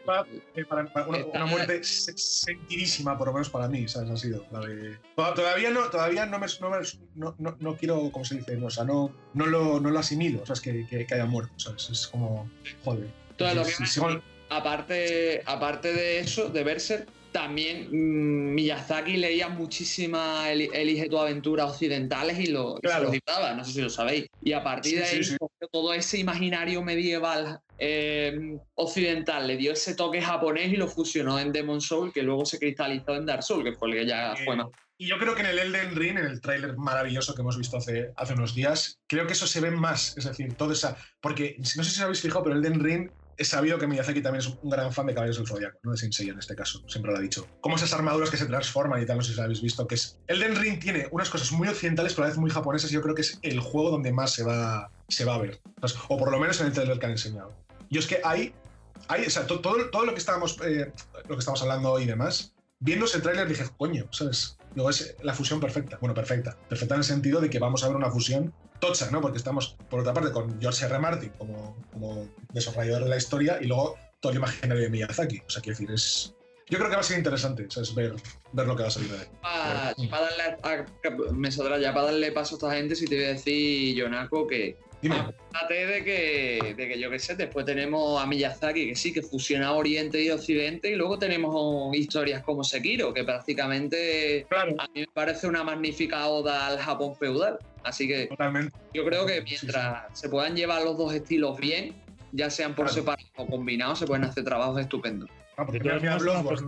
eh, 0.56 0.66
para, 0.66 0.88
una, 1.08 1.46
muerte 1.46 1.84
sentidísima, 1.84 3.18
por 3.18 3.28
lo 3.28 3.34
menos 3.34 3.50
para 3.50 3.68
mí, 3.68 3.88
¿sabes? 3.88 4.10
Ha 4.10 4.18
sido 4.18 4.46
de... 4.66 4.98
Todavía 5.16 5.70
no, 5.70 5.90
todavía 5.90 6.26
no, 6.26 6.40
me, 6.40 6.48
no, 7.16 7.36
no, 7.38 7.58
no, 7.60 7.78
quiero, 7.78 8.12
¿cómo 8.12 8.26
se 8.26 8.36
dice? 8.36 8.58
No, 8.58 8.66
o 8.66 8.70
sea, 8.72 8.84
no, 8.84 9.14
no, 9.36 9.46
lo, 9.46 9.80
no 9.80 9.92
lo 9.92 10.00
asimilo, 10.00 10.42
o 10.42 10.46
sea, 10.46 10.54
es 10.54 10.62
que, 10.62 10.88
que, 10.88 11.06
haya 11.14 11.26
muerto, 11.26 11.54
¿sabes? 11.58 11.90
Es 11.90 12.08
como, 12.08 12.50
joder. 12.84 13.08
Todo 13.38 13.54
lo 13.54 13.64
que 13.64 13.74
aparte, 14.50 15.44
aparte 15.46 15.94
de 15.94 16.20
eso, 16.20 16.50
de 16.50 16.64
Berser, 16.64 17.06
también 17.38 17.90
mm, 17.92 18.56
Miyazaki 18.56 19.16
leía 19.16 19.48
muchísimas 19.48 20.50
Elige 20.50 21.08
tu 21.08 21.20
aventura 21.20 21.68
occidentales 21.68 22.40
y 22.40 22.48
lo, 22.48 22.80
claro. 22.82 23.12
no 23.56 23.64
sé 23.64 23.74
si 23.74 23.82
lo 23.82 23.92
sabéis. 23.92 24.26
Y 24.42 24.54
a 24.54 24.64
partir 24.64 24.98
de 24.98 25.04
ahí, 25.06 25.22
todo 25.72 25.94
ese 25.94 26.18
imaginario 26.18 26.82
medieval 26.82 27.60
eh, 27.78 28.58
occidental 28.74 29.46
le 29.46 29.56
dio 29.56 29.74
ese 29.74 29.94
toque 29.94 30.20
japonés 30.20 30.74
y 30.74 30.78
lo 30.78 30.88
fusionó 30.88 31.40
en 31.40 31.52
Demon 31.52 31.80
Soul, 31.80 32.12
que 32.12 32.24
luego 32.24 32.44
se 32.44 32.58
cristalizó 32.58 33.16
en 33.16 33.28
Dark 33.28 33.44
Soul, 33.44 33.64
que 33.64 33.74
fue 33.74 33.90
el 33.90 34.00
que 34.00 34.08
ya 34.08 34.34
fue 34.44 34.56
más. 34.56 34.68
Y 34.98 35.08
yo 35.08 35.20
creo 35.20 35.36
que 35.36 35.42
en 35.42 35.48
el 35.48 35.60
Elden 35.60 35.96
Ring, 35.96 36.18
en 36.18 36.26
el 36.26 36.42
tráiler 36.42 36.76
maravilloso 36.76 37.36
que 37.36 37.42
hemos 37.42 37.56
visto 37.56 37.78
hace, 37.78 38.14
hace 38.16 38.34
unos 38.34 38.56
días, 38.56 39.00
creo 39.06 39.28
que 39.28 39.34
eso 39.34 39.46
se 39.46 39.62
ve 39.62 39.70
más. 39.70 40.18
Es 40.18 40.26
decir, 40.26 40.56
toda 40.56 40.74
esa. 40.74 40.98
Porque 41.22 41.56
no 41.60 41.66
sé 41.66 41.84
si 41.84 41.98
os 41.98 42.02
habéis 42.02 42.22
fijado, 42.22 42.44
pero 42.46 42.56
el 42.56 42.66
Elden 42.66 42.84
Ring 42.84 43.12
es 43.38 43.50
sabido 43.50 43.78
que 43.78 43.88
Miyazaki 43.88 44.22
también 44.22 44.40
es 44.42 44.48
un 44.48 44.70
gran 44.70 44.92
fan 44.92 45.06
de 45.06 45.14
Caballeros 45.14 45.38
del 45.38 45.48
Zodiaco, 45.48 45.80
¿no? 45.84 45.92
De 45.92 45.98
Sensei 45.98 46.30
en 46.30 46.40
este 46.40 46.56
caso, 46.56 46.82
siempre 46.88 47.12
lo 47.12 47.18
ha 47.18 47.22
dicho. 47.22 47.48
Como 47.62 47.76
esas 47.76 47.94
armaduras 47.94 48.30
que 48.30 48.38
se 48.38 48.46
transforman 48.46 49.02
y 49.02 49.06
tal, 49.06 49.18
no 49.18 49.24
sé 49.24 49.32
si 49.32 49.38
lo 49.38 49.44
habéis 49.44 49.62
visto, 49.62 49.88
que 49.88 49.96
es... 49.96 50.18
Elden 50.28 50.56
Ring 50.56 50.80
tiene 50.80 51.08
unas 51.12 51.30
cosas 51.30 51.52
muy 51.52 51.68
occidentales, 51.68 52.14
pero 52.14 52.24
a 52.24 52.28
la 52.28 52.32
vez 52.32 52.40
muy 52.40 52.50
japonesas, 52.50 52.92
y 52.92 52.96
yo 52.96 53.02
creo 53.02 53.14
que 53.14 53.22
es 53.22 53.40
el 53.44 53.60
juego 53.60 53.92
donde 53.92 54.12
más 54.12 54.32
se 54.32 54.44
va, 54.44 54.92
se 55.08 55.24
va 55.24 55.36
a 55.36 55.38
ver. 55.38 55.62
O 56.10 56.18
por 56.18 56.32
lo 56.32 56.40
menos 56.40 56.60
en 56.62 56.68
el 56.68 56.74
trailer 56.74 56.98
que 57.00 57.06
han 57.06 57.12
enseñado. 57.12 57.54
Y 57.90 58.00
es 58.00 58.08
que 58.08 58.20
hay... 58.24 58.54
hay 59.08 59.26
o 59.26 59.30
sea, 59.30 59.46
todo, 59.46 59.62
todo 59.62 60.06
lo 60.06 60.14
que 60.14 60.20
estábamos, 60.20 60.58
eh, 60.66 60.92
lo 61.28 61.36
que 61.36 61.40
estamos 61.40 61.62
hablando 61.62 61.92
hoy 61.92 62.04
y 62.04 62.08
demás, 62.08 62.56
viéndose 62.80 63.18
el 63.18 63.24
tráiler 63.24 63.48
dije, 63.48 63.66
coño, 63.78 64.08
¿sabes? 64.12 64.58
Luego 64.76 64.90
es 64.90 65.16
la 65.22 65.34
fusión 65.34 65.60
perfecta. 65.60 65.98
Bueno, 66.00 66.14
perfecta. 66.14 66.58
Perfecta 66.70 66.96
en 66.96 67.00
el 67.00 67.06
sentido 67.06 67.42
de 67.42 67.50
que 67.50 67.60
vamos 67.60 67.84
a 67.84 67.88
ver 67.88 67.96
una 67.96 68.12
fusión 68.12 68.54
tocha, 68.80 69.10
¿no? 69.12 69.22
Porque 69.22 69.38
estamos, 69.38 69.78
por 69.90 70.02
otra 70.02 70.14
parte, 70.14 70.32
con 70.32 70.60
George 70.62 70.86
R. 70.86 71.00
Martin 71.00 71.30
como, 71.38 71.78
como 71.92 72.28
desarrollador 72.54 73.04
de 73.04 73.10
la 73.10 73.18
historia 73.18 73.58
y 73.62 73.66
luego 73.66 73.98
todo 74.20 74.32
el 74.32 74.38
imaginario 74.38 74.84
de 74.84 74.90
Miyazaki. 74.90 75.42
O 75.46 75.50
sea, 75.50 75.62
quiero 75.62 75.78
decir, 75.78 75.94
es. 75.94 76.34
Yo 76.70 76.78
creo 76.78 76.90
que 76.90 76.96
va 76.96 77.02
a 77.02 77.04
ser 77.04 77.18
interesante, 77.18 77.66
¿sabes? 77.70 77.96
Ver, 77.96 78.14
ver 78.52 78.68
lo 78.68 78.76
que 78.76 78.82
va 78.82 78.90
a 78.90 78.92
salir 78.92 79.10
de 79.10 79.20
ahí. 79.20 80.08
para 80.10 80.26
darle 80.26 80.86
me 81.32 81.50
saldrá 81.50 81.80
ya 81.80 81.94
para 81.94 82.08
darle 82.08 82.32
paso 82.34 82.56
a 82.56 82.58
esta 82.58 82.72
gente, 82.74 82.96
si 82.96 83.06
te 83.06 83.16
voy 83.16 83.26
a 83.26 83.30
decir, 83.30 83.96
Yonako, 83.96 84.48
que 84.48 84.78
Aparte 85.04 85.86
de 85.86 86.04
que, 86.04 86.74
de 86.76 86.88
que 86.88 87.00
yo 87.00 87.10
qué 87.10 87.20
sé, 87.20 87.36
después 87.36 87.66
tenemos 87.66 88.22
a 88.22 88.26
Miyazaki, 88.26 88.90
que 88.90 88.96
sí, 88.96 89.14
que 89.14 89.22
fusiona 89.22 89.74
Oriente 89.74 90.22
y 90.22 90.30
Occidente, 90.30 90.92
y 90.92 90.96
luego 90.96 91.20
tenemos 91.20 91.96
historias 91.96 92.44
como 92.44 92.64
Sekiro, 92.64 93.14
que 93.14 93.24
prácticamente 93.24 94.48
a 94.50 94.88
mí 94.94 95.02
me 95.02 95.08
parece 95.14 95.48
una 95.48 95.64
magnífica 95.64 96.28
oda 96.28 96.68
al 96.68 96.80
Japón 96.80 97.16
feudal. 97.16 97.60
Así 97.84 98.08
que 98.08 98.28
yo 98.94 99.06
creo 99.06 99.26
que 99.26 99.42
mientras 99.42 100.20
se 100.20 100.30
puedan 100.30 100.56
llevar 100.56 100.84
los 100.84 100.98
dos 100.98 101.14
estilos 101.14 101.58
bien, 101.58 101.96
ya 102.32 102.50
sean 102.50 102.76
por 102.76 102.90
separado 102.90 103.28
o 103.38 103.48
combinados, 103.48 104.00
se 104.00 104.08
pueden 104.08 104.26
hacer 104.26 104.44
trabajos 104.44 104.82
estupendos. 104.82 105.30
Ah, 105.60 105.66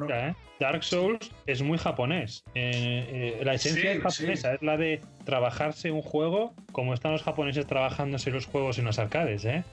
¿eh? 0.10 0.36
Dark 0.60 0.84
Souls 0.84 1.32
es 1.46 1.62
muy 1.62 1.78
japonés. 1.78 2.44
Eh, 2.56 3.38
eh, 3.40 3.46
la 3.46 3.54
esencia 3.54 3.92
es 3.92 4.02
japonesa, 4.02 4.56
es 4.56 4.62
la 4.64 4.78
de 4.78 5.00
trabajarse 5.26 5.92
un 5.92 6.02
juego 6.02 6.56
como 6.72 6.96
están 6.96 7.12
los 7.12 7.22
japoneses 7.22 7.68
trabajándose 7.68 8.32
los 8.32 8.48
juegos 8.48 8.80
en 8.80 8.86
los 8.86 8.98
arcades. 8.98 9.46
¿eh? 9.46 9.64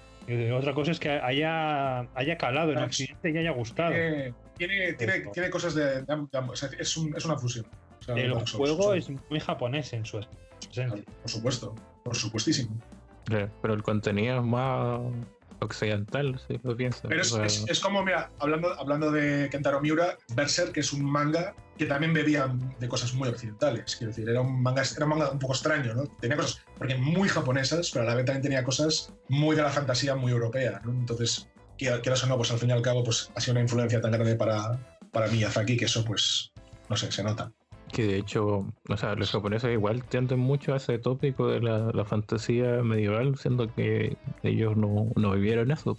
otra 0.52 0.74
cosa 0.74 0.90
es 0.90 1.01
que 1.01 1.09
haya, 1.09 2.01
haya 2.14 2.36
calado 2.36 2.72
en 2.72 2.78
Occidente 2.78 3.30
y 3.30 3.38
haya 3.38 3.52
gustado. 3.52 3.94
Tiene, 4.59 4.93
tiene, 4.94 5.51
cosas 5.51 5.74
de. 5.74 6.05
es, 6.78 6.97
una 6.97 7.38
fusión. 7.38 7.66
el 8.09 8.34
juego 8.34 8.93
es 8.93 9.09
muy 9.30 9.40
japonés 9.40 9.94
en 9.94 10.05
su 10.05 10.20
esencia. 10.70 11.02
Por 11.22 11.30
supuesto, 11.30 11.74
por 12.05 12.16
supuestísimo. 12.16 12.76
Pero 13.24 13.74
el 13.74 13.82
contenido 13.82 14.40
es 14.40 14.44
más 14.44 15.01
occidental, 15.60 16.40
si 16.46 16.58
lo 16.62 16.76
pienso. 16.76 17.08
Pero 17.08 17.22
es, 17.22 17.80
como, 17.80 18.04
mira, 18.04 18.30
hablando, 18.38 18.78
hablando 18.78 19.10
de 19.10 19.48
Kentaro 19.50 19.80
Miura, 19.80 20.16
Berserk, 20.34 20.72
que 20.72 20.80
es 20.80 20.92
un 20.92 21.04
manga 21.04 21.54
que 21.78 21.86
también 21.86 22.14
bebía 22.14 22.54
de 22.78 22.88
cosas 22.88 23.12
muy 23.14 23.28
occidentales. 23.28 23.96
Quiero 23.96 24.12
decir, 24.12 24.28
era 24.28 24.40
un 24.40 24.62
manga, 24.62 24.82
era 24.96 25.04
un, 25.04 25.10
manga 25.10 25.30
un 25.30 25.38
poco 25.38 25.52
extraño, 25.52 25.94
¿no? 25.94 26.06
Tenía 26.20 26.36
cosas, 26.36 26.62
porque 26.78 26.96
muy 26.96 27.28
japonesas, 27.28 27.90
pero 27.92 28.04
a 28.04 28.08
la 28.08 28.14
vez 28.14 28.24
también 28.24 28.42
tenía 28.42 28.64
cosas 28.64 29.12
muy 29.28 29.56
de 29.56 29.62
la 29.62 29.70
fantasía, 29.70 30.14
muy 30.14 30.32
europea, 30.32 30.80
¿no? 30.84 30.92
Entonces, 30.92 31.48
quieras 31.76 32.24
o 32.24 32.26
no, 32.26 32.36
pues 32.36 32.50
al 32.50 32.58
fin 32.58 32.70
y 32.70 32.72
al 32.72 32.82
cabo, 32.82 33.04
pues 33.04 33.30
ha 33.34 33.40
sido 33.40 33.52
una 33.52 33.60
influencia 33.62 34.00
tan 34.00 34.12
grande 34.12 34.36
para, 34.36 34.98
para 35.12 35.28
Miyazaki 35.28 35.76
que 35.76 35.84
eso, 35.86 36.04
pues, 36.04 36.52
no 36.88 36.96
sé, 36.96 37.12
se 37.12 37.22
nota. 37.22 37.52
Que 37.97 38.06
de 38.06 38.18
hecho, 38.18 38.66
o 38.90 38.97
sea, 38.98 39.14
los 39.14 39.31
japoneses 39.31 39.73
igual 39.73 40.05
tienden 40.05 40.39
mucho 40.39 40.74
a 40.74 40.77
ese 40.77 40.98
tópico 40.98 41.48
de 41.48 41.62
la, 41.62 42.05
fantasía 42.05 42.82
medieval, 42.82 43.39
siendo 43.39 43.74
que 43.74 44.18
ellos 44.43 44.77
no, 44.77 45.10
no 45.16 45.32
vivieron 45.32 45.70
eso. 45.70 45.97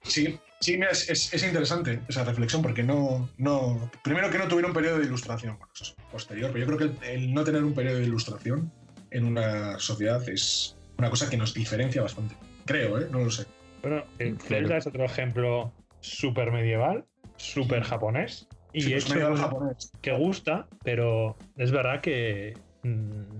Sí, 0.00 0.38
sí, 0.60 0.80
es, 0.90 1.10
es, 1.10 1.44
interesante 1.44 2.00
esa 2.08 2.24
reflexión 2.24 2.62
porque 2.62 2.82
no, 2.82 3.28
no. 3.36 3.90
Primero 4.02 4.30
que 4.30 4.38
no 4.38 4.48
tuvieron 4.48 4.70
un 4.70 4.74
periodo 4.74 4.98
de 4.98 5.04
ilustración, 5.04 5.58
bueno, 5.58 5.70
eso 5.74 5.84
es 5.84 5.94
posterior, 6.10 6.50
pero 6.52 6.66
yo 6.66 6.74
creo 6.74 6.90
que 6.90 7.12
el, 7.12 7.34
no 7.34 7.44
tener 7.44 7.62
un 7.62 7.74
periodo 7.74 7.98
de 7.98 8.04
ilustración 8.04 8.72
en 9.10 9.26
una 9.26 9.78
sociedad 9.78 10.26
es 10.26 10.78
una 10.96 11.10
cosa 11.10 11.28
que 11.28 11.36
nos 11.36 11.52
diferencia 11.52 12.00
bastante. 12.00 12.34
Creo, 12.64 12.98
¿eh? 12.98 13.08
No 13.10 13.18
lo 13.18 13.30
sé. 13.30 13.44
Bueno, 13.82 14.04
Zelda 14.42 14.78
es 14.78 14.86
otro 14.86 15.04
ejemplo 15.04 15.70
súper 16.00 16.50
medieval, 16.50 17.04
súper 17.36 17.82
japonés, 17.82 18.48
y 18.74 18.90
pues 18.90 19.10
hecho 19.10 19.36
japonés. 19.36 19.92
que 20.02 20.12
gusta, 20.12 20.66
pero 20.82 21.36
es 21.56 21.70
verdad 21.70 22.00
que. 22.00 22.54
Mm, 22.82 23.38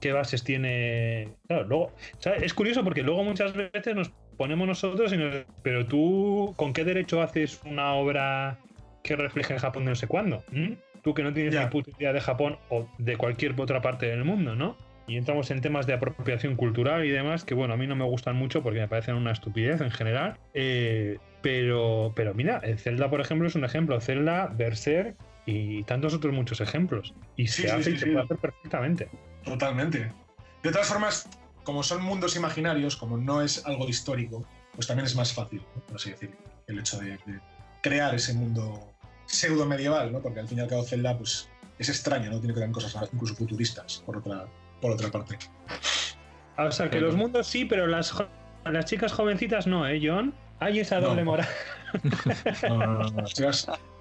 ¿Qué 0.00 0.12
bases 0.12 0.42
tiene? 0.42 1.28
Claro, 1.46 1.64
luego. 1.64 1.92
Es 2.40 2.54
curioso 2.54 2.82
porque 2.82 3.02
luego 3.02 3.22
muchas 3.22 3.52
veces 3.54 3.94
nos 3.94 4.10
ponemos 4.38 4.66
nosotros 4.66 5.12
y 5.12 5.18
nos. 5.18 5.44
Pero 5.62 5.86
tú, 5.86 6.54
¿con 6.56 6.72
qué 6.72 6.84
derecho 6.84 7.20
haces 7.20 7.60
una 7.66 7.92
obra 7.92 8.58
que 9.02 9.14
refleje 9.16 9.52
el 9.52 9.60
Japón 9.60 9.84
de 9.84 9.90
no 9.90 9.96
sé 9.96 10.06
cuándo? 10.06 10.42
¿Mm? 10.50 10.72
Tú 11.02 11.12
que 11.12 11.22
no 11.22 11.32
tienes 11.34 11.54
ni 11.54 11.66
puta 11.66 11.90
idea 11.98 12.14
de 12.14 12.20
Japón 12.20 12.58
o 12.70 12.86
de 12.98 13.16
cualquier 13.18 13.58
otra 13.60 13.82
parte 13.82 14.06
del 14.06 14.24
mundo, 14.24 14.54
¿no? 14.54 14.76
Y 15.06 15.16
entramos 15.16 15.50
en 15.50 15.60
temas 15.60 15.86
de 15.86 15.94
apropiación 15.94 16.56
cultural 16.56 17.04
y 17.04 17.10
demás, 17.10 17.44
que 17.44 17.54
bueno, 17.54 17.74
a 17.74 17.76
mí 17.76 17.86
no 17.86 17.96
me 17.96 18.04
gustan 18.04 18.36
mucho 18.36 18.62
porque 18.62 18.80
me 18.80 18.88
parecen 18.88 19.16
una 19.16 19.32
estupidez 19.32 19.80
en 19.80 19.90
general. 19.90 20.36
Eh, 20.54 21.18
pero, 21.42 22.12
pero 22.14 22.34
mira, 22.34 22.60
Zelda, 22.76 23.08
por 23.10 23.20
ejemplo, 23.20 23.48
es 23.48 23.54
un 23.54 23.64
ejemplo. 23.64 24.00
Zelda, 24.00 24.46
Berserk 24.48 25.16
y 25.46 25.82
tantos 25.84 26.14
otros 26.14 26.34
muchos 26.34 26.60
ejemplos. 26.60 27.14
Y 27.36 27.48
se 27.48 27.70
hace 27.70 27.92
y 27.92 27.98
se 27.98 28.06
puede 28.06 28.22
hacer 28.22 28.36
perfectamente. 28.36 29.08
Totalmente. 29.44 30.12
De 30.62 30.70
todas 30.70 30.88
formas, 30.88 31.28
como 31.64 31.82
son 31.82 32.02
mundos 32.02 32.36
imaginarios, 32.36 32.96
como 32.96 33.16
no 33.16 33.42
es 33.42 33.64
algo 33.66 33.88
histórico, 33.88 34.46
pues 34.74 34.86
también 34.86 35.06
es 35.06 35.16
más 35.16 35.32
fácil, 35.32 35.62
por 35.86 35.96
así 35.96 36.10
decirlo, 36.10 36.36
el 36.66 36.78
hecho 36.78 36.98
de, 36.98 37.18
crear 37.82 38.14
ese 38.14 38.34
mundo 38.34 38.92
pseudo 39.26 39.66
medieval, 39.66 40.12
¿no? 40.12 40.20
Porque 40.20 40.40
al 40.40 40.48
fin 40.48 40.58
y 40.58 40.60
al 40.60 40.68
cabo 40.68 40.84
Zelda, 40.84 41.16
pues 41.16 41.48
es 41.78 41.88
extraño, 41.88 42.30
¿no? 42.30 42.38
Tiene 42.38 42.54
que 42.54 42.60
tener 42.60 42.74
cosas 42.74 42.96
incluso 43.12 43.34
futuristas, 43.34 44.02
por 44.04 44.18
otra, 44.18 44.46
por 44.80 44.92
otra 44.92 45.10
parte. 45.10 45.38
O 46.58 46.70
sea, 46.70 46.90
que 46.90 47.00
los 47.00 47.16
mundos 47.16 47.46
sí, 47.46 47.64
pero 47.64 47.86
las, 47.86 48.14
las 48.64 48.84
chicas 48.84 49.12
jovencitas 49.12 49.66
no, 49.66 49.88
¿eh, 49.88 50.00
John? 50.02 50.34
Hay 50.60 50.78
esa 50.78 51.00
doble 51.00 51.24
moral. 51.24 51.48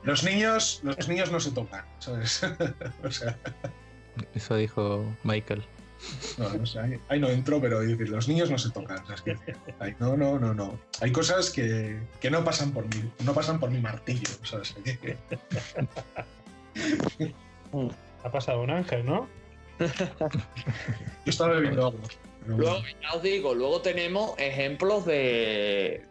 los 0.04 0.24
niños, 0.24 0.82
los 0.84 1.08
niños 1.08 1.32
no 1.32 1.40
se 1.40 1.52
tocan, 1.52 1.86
¿sabes? 2.00 2.44
o 3.04 3.12
sea. 3.12 3.38
Eso 4.36 4.58
dijo 4.58 5.06
Michael. 5.24 5.64
No, 6.38 6.54
no 6.54 6.66
sé, 6.66 7.00
ahí, 7.10 7.20
no 7.20 7.30
entró, 7.30 7.60
pero 7.60 7.82
decir, 7.82 8.10
los 8.10 8.28
niños 8.28 8.50
no 8.50 8.58
se 8.58 8.72
tocan. 8.72 9.04
no, 10.00 10.18
no, 10.18 10.40
no, 10.40 10.54
no. 10.54 10.80
Hay 11.02 11.12
cosas 11.12 11.50
que, 11.50 12.00
que, 12.22 12.32
no 12.32 12.44
pasan 12.44 12.72
por 12.72 12.86
mí, 12.86 13.12
no 13.26 13.34
pasan 13.34 13.60
por 13.60 13.70
mi 13.70 13.80
martillo, 13.80 14.30
¿sabes? 14.44 14.76
ha 18.24 18.32
pasado 18.32 18.62
un 18.62 18.70
ángel, 18.70 19.06
¿no? 19.06 19.28
Yo 19.80 19.88
estaba 21.26 21.54
bebiendo 21.54 21.88
agua. 21.88 22.00
Luego, 22.58 22.82
ya 23.02 23.14
os 23.14 23.22
digo, 23.22 23.54
luego 23.54 23.82
tenemos 23.82 24.38
ejemplos 24.40 25.06
de, 25.06 26.02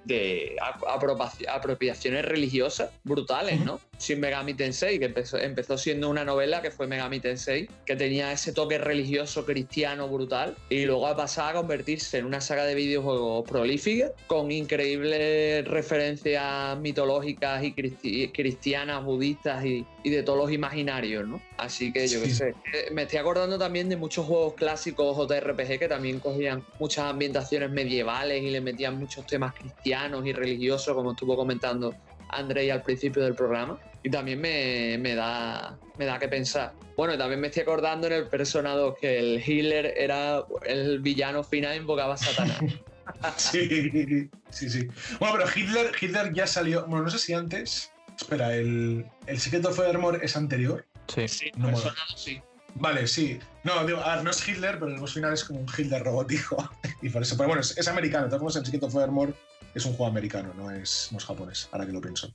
apropiaciones 1.49 2.25
religiosas 2.25 2.91
brutales, 3.05 3.61
¿no? 3.65 3.81
Sin 3.99 4.21
Megami 4.21 4.55
Tensei, 4.55 4.99
que 4.99 5.13
empezó, 5.43 5.77
siendo 5.77 6.09
una 6.09 6.25
novela 6.25 6.63
que 6.63 6.71
fue 6.71 6.87
Megami 6.87 7.21
Tensei, 7.21 7.69
que 7.85 7.97
tenía 7.97 8.33
ese 8.33 8.53
toque 8.53 8.79
religioso 8.79 9.45
cristiano 9.45 10.09
brutal, 10.09 10.57
y 10.71 10.85
luego 10.85 11.07
ha 11.07 11.17
pasado 11.17 11.49
a 11.49 11.53
convertirse 11.55 12.19
en 12.19 12.27
una 12.27 12.41
saga 12.41 12.65
de 12.65 12.75
videojuegos 12.75 13.49
prolífica, 13.49 14.13
con 14.27 14.51
increíbles 14.51 15.67
referencias 15.67 16.79
mitológicas 16.79 17.63
y 17.65 18.29
cristianas, 18.29 19.05
budistas 19.05 19.65
y, 19.65 19.87
de 20.05 20.23
todos 20.23 20.39
los 20.39 20.53
imaginarios, 20.53 21.27
¿no? 21.27 21.43
Así 21.59 21.93
que 21.93 22.09
yo 22.09 22.23
qué 22.23 22.31
sé. 22.31 22.55
Eh, 22.73 22.91
me 22.93 23.03
estoy 23.03 23.19
acordando 23.19 23.59
también 23.59 23.89
de 23.89 23.97
muchos 23.97 24.25
juegos 24.25 24.55
clásicos 24.55 25.17
JRPG 25.17 25.79
que 25.79 25.89
también 25.89 26.19
cogían 26.19 26.65
muchas 26.79 27.05
ambientaciones 27.05 27.71
medievales 27.71 28.43
y 28.43 28.51
le 28.51 28.61
metían 28.61 28.99
muchos 28.99 29.27
temas 29.27 29.55
cristianos 29.55 30.25
y 30.27 30.33
religiosos, 30.33 30.95
como 30.95 31.11
estuvo 31.13 31.37
comentando 31.37 31.95
Andrei 32.29 32.71
al 32.71 32.83
principio 32.83 33.23
del 33.23 33.35
programa. 33.35 33.79
Y 34.03 34.11
también 34.11 34.41
me, 34.41 35.15
da, 35.15 35.77
me 35.99 36.05
da 36.05 36.19
que 36.19 36.29
pensar. 36.29 36.73
Bueno, 36.97 37.19
también 37.19 37.41
me 37.41 37.49
estoy 37.49 37.63
acordando 37.63 38.07
en 38.07 38.13
el 38.13 38.27
Persona 38.29 38.75
2 38.75 38.97
que 39.01 39.19
el 39.19 39.43
Hitler 39.45 39.95
era 39.97 40.45
el 40.65 41.01
villano 41.01 41.43
final 41.43 41.77
invocaba 41.77 42.15
a 42.15 42.17
Satanás. 42.17 42.61
sí, 43.37 44.31
sí, 44.51 44.71
sí. 44.71 44.89
Bueno, 45.19 45.37
pero 45.39 45.51
Hitler, 45.55 45.93
Hitler 46.01 46.33
ya 46.33 46.47
salió, 46.47 46.87
bueno, 46.87 47.05
no 47.05 47.11
sé 47.11 47.19
si 47.19 47.33
antes, 47.33 47.93
Espera, 48.19 48.55
¿el, 48.55 49.07
¿el 49.27 49.39
Secret 49.39 49.65
of 49.65 49.79
Evermore 49.79 50.19
es 50.23 50.37
anterior? 50.37 50.85
Sí. 51.07 51.29
Sí, 51.29 51.51
No 51.57 51.69
me 51.69 51.77
suena 51.77 51.97
sí. 52.17 52.41
Vale, 52.75 53.07
sí. 53.07 53.39
No, 53.65 53.87
digo, 53.87 54.01
a 54.01 54.17
ver, 54.17 54.25
no 54.25 54.31
es 54.31 54.47
Hitler, 54.47 54.79
pero 54.79 54.93
el 54.93 55.01
boss 55.01 55.15
final 55.15 55.33
es 55.33 55.45
como 55.45 55.61
un 55.61 55.67
Hitler 55.77 56.03
robótico. 56.03 56.71
y 57.03 57.09
por 57.09 57.23
eso. 57.23 57.37
Pero 57.37 57.49
bueno, 57.49 57.61
es, 57.61 57.77
es 57.79 57.89
americano. 57.89 58.27
Todas 58.27 58.41
formas, 58.41 58.57
el 58.57 58.65
Secret 58.65 58.83
of 58.83 58.95
Evermore 58.95 59.33
es 59.79 59.87
un 59.87 59.93
juego 59.95 60.11
americano, 60.11 60.53
no 60.55 60.71
es, 60.71 61.09
no 61.13 61.19
es 61.19 61.25
japonés, 61.25 61.69
ahora 61.73 61.87
que 61.87 61.93
lo 61.93 62.01
pienso. 62.01 62.29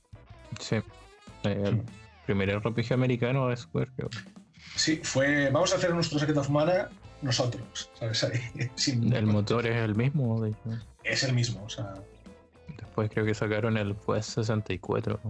Sí. 0.60 0.76
El 1.44 1.82
primer 2.26 2.58
RPG 2.58 2.92
americano 2.92 3.50
es 3.52 3.60
Square, 3.60 3.90
creo. 3.96 4.08
Sí, 4.76 5.00
fue. 5.02 5.50
Vamos 5.50 5.72
a 5.72 5.76
hacer 5.76 5.94
nuestro 5.94 6.18
Secret 6.18 6.36
of 6.38 6.48
Mana 6.50 6.88
nosotros, 7.22 7.90
¿sabes? 7.94 8.24
Ahí, 8.24 8.40
sin- 8.74 9.12
El 9.12 9.26
motor 9.26 9.66
es 9.66 9.76
el 9.76 9.94
mismo, 9.94 10.42
de 10.42 10.50
hecho. 10.50 10.82
Es 11.04 11.22
el 11.22 11.34
mismo, 11.34 11.64
o 11.64 11.68
sea. 11.68 11.94
Después 12.76 13.10
creo 13.10 13.24
que 13.24 13.34
sacaron 13.34 13.76
el 13.76 13.94
Quest 13.94 14.30
64. 14.30 15.20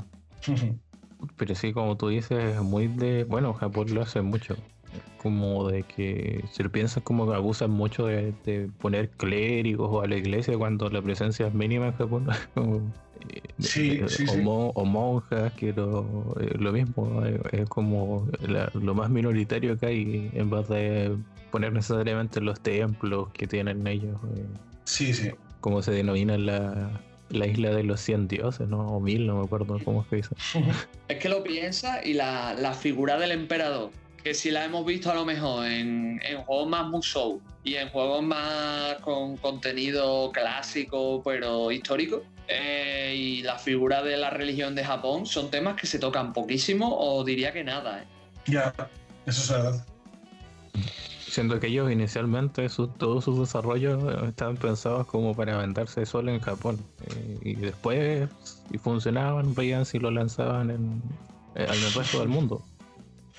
Pero 1.36 1.54
sí, 1.54 1.72
como 1.72 1.96
tú 1.96 2.08
dices, 2.08 2.56
es 2.56 2.60
muy 2.60 2.86
de. 2.86 3.24
Bueno, 3.24 3.54
Japón 3.54 3.92
lo 3.94 4.02
hace 4.02 4.20
mucho. 4.22 4.56
Como 5.18 5.68
de 5.68 5.82
que, 5.84 6.44
si 6.52 6.62
lo 6.62 6.70
piensas, 6.70 7.02
como 7.02 7.26
que 7.28 7.34
abusan 7.34 7.70
mucho 7.70 8.06
de, 8.06 8.32
de 8.44 8.68
poner 8.78 9.08
clérigos 9.10 9.88
o 9.90 10.02
a 10.02 10.06
la 10.06 10.16
iglesia 10.16 10.56
cuando 10.58 10.90
la 10.90 11.00
presencia 11.00 11.46
es 11.46 11.54
mínima 11.54 11.86
en 11.88 11.92
Japón. 11.94 12.26
Como, 12.54 12.76
eh, 13.20 13.40
Sí, 13.58 14.00
eh, 14.02 14.08
sí, 14.08 14.24
o, 14.28 14.32
sí. 14.32 14.38
mo- 14.42 14.70
o 14.74 14.84
monjas, 14.84 15.52
que 15.54 15.72
lo, 15.72 16.34
eh, 16.40 16.54
lo 16.58 16.72
mismo. 16.72 17.22
Es 17.52 17.68
como 17.70 18.28
la- 18.46 18.70
lo 18.74 18.94
más 18.94 19.08
minoritario 19.08 19.78
que 19.78 19.86
hay 19.86 20.30
en 20.34 20.50
vez 20.50 20.68
de 20.68 21.16
poner 21.50 21.72
necesariamente 21.72 22.40
los 22.40 22.60
templos 22.60 23.28
que 23.32 23.46
tienen 23.46 23.86
ellos. 23.86 24.18
Sí, 24.84 25.14
sí. 25.14 25.30
como 25.60 25.80
se 25.80 25.92
denomina 25.92 26.36
la, 26.36 27.00
la 27.30 27.46
isla 27.46 27.70
de 27.70 27.84
los 27.84 28.00
100 28.00 28.28
dioses, 28.28 28.68
¿no? 28.68 28.88
O 28.88 29.00
mil, 29.00 29.26
no 29.26 29.38
me 29.38 29.44
acuerdo 29.44 29.78
cómo 29.82 30.02
es 30.02 30.08
que 30.08 30.16
dice. 30.16 30.34
Es 31.08 31.18
que 31.18 31.28
lo 31.28 31.42
piensa 31.44 32.04
y 32.04 32.12
la, 32.14 32.54
la 32.54 32.72
figura 32.74 33.18
del 33.18 33.30
emperador, 33.32 33.90
que 34.24 34.32
si 34.34 34.50
la 34.50 34.64
hemos 34.64 34.84
visto 34.86 35.10
a 35.10 35.14
lo 35.14 35.24
mejor 35.26 35.66
en, 35.66 36.18
en 36.24 36.38
juegos 36.44 36.66
más 36.68 36.88
Musou 36.88 37.40
y 37.62 37.74
en 37.74 37.90
juegos 37.90 38.22
más 38.22 38.94
con 39.02 39.36
contenido 39.36 40.32
clásico 40.32 41.22
pero 41.22 41.70
histórico, 41.70 42.22
eh, 42.48 43.14
y 43.16 43.42
la 43.42 43.58
figura 43.58 44.02
de 44.02 44.16
la 44.16 44.30
religión 44.30 44.74
de 44.74 44.84
Japón 44.84 45.26
son 45.26 45.50
temas 45.50 45.76
que 45.80 45.86
se 45.86 45.98
tocan 45.98 46.32
poquísimo 46.32 46.96
o 46.98 47.22
diría 47.22 47.52
que 47.52 47.64
nada. 47.64 48.02
¿eh? 48.02 48.06
Ya, 48.46 48.74
eso 49.26 49.42
es 49.42 49.50
verdad. 49.50 49.86
Siendo 51.28 51.58
que 51.58 51.66
ellos 51.66 51.90
inicialmente 51.90 52.68
su- 52.68 52.88
todos 52.88 53.24
sus 53.24 53.38
desarrollos 53.40 54.02
eh, 54.04 54.28
estaban 54.28 54.56
pensados 54.56 55.06
como 55.06 55.34
para 55.34 55.56
venderse 55.58 56.06
solo 56.06 56.30
en 56.30 56.40
Japón. 56.40 56.78
Eh, 57.06 57.38
y 57.42 57.54
después, 57.56 58.28
si 58.70 58.78
funcionaban, 58.78 59.54
veían 59.54 59.84
si 59.84 59.98
lo 59.98 60.10
lanzaban 60.10 60.70
en, 60.70 61.02
eh, 61.56 61.66
al 61.68 61.80
resto 61.94 62.20
del 62.20 62.28
mundo. 62.28 62.62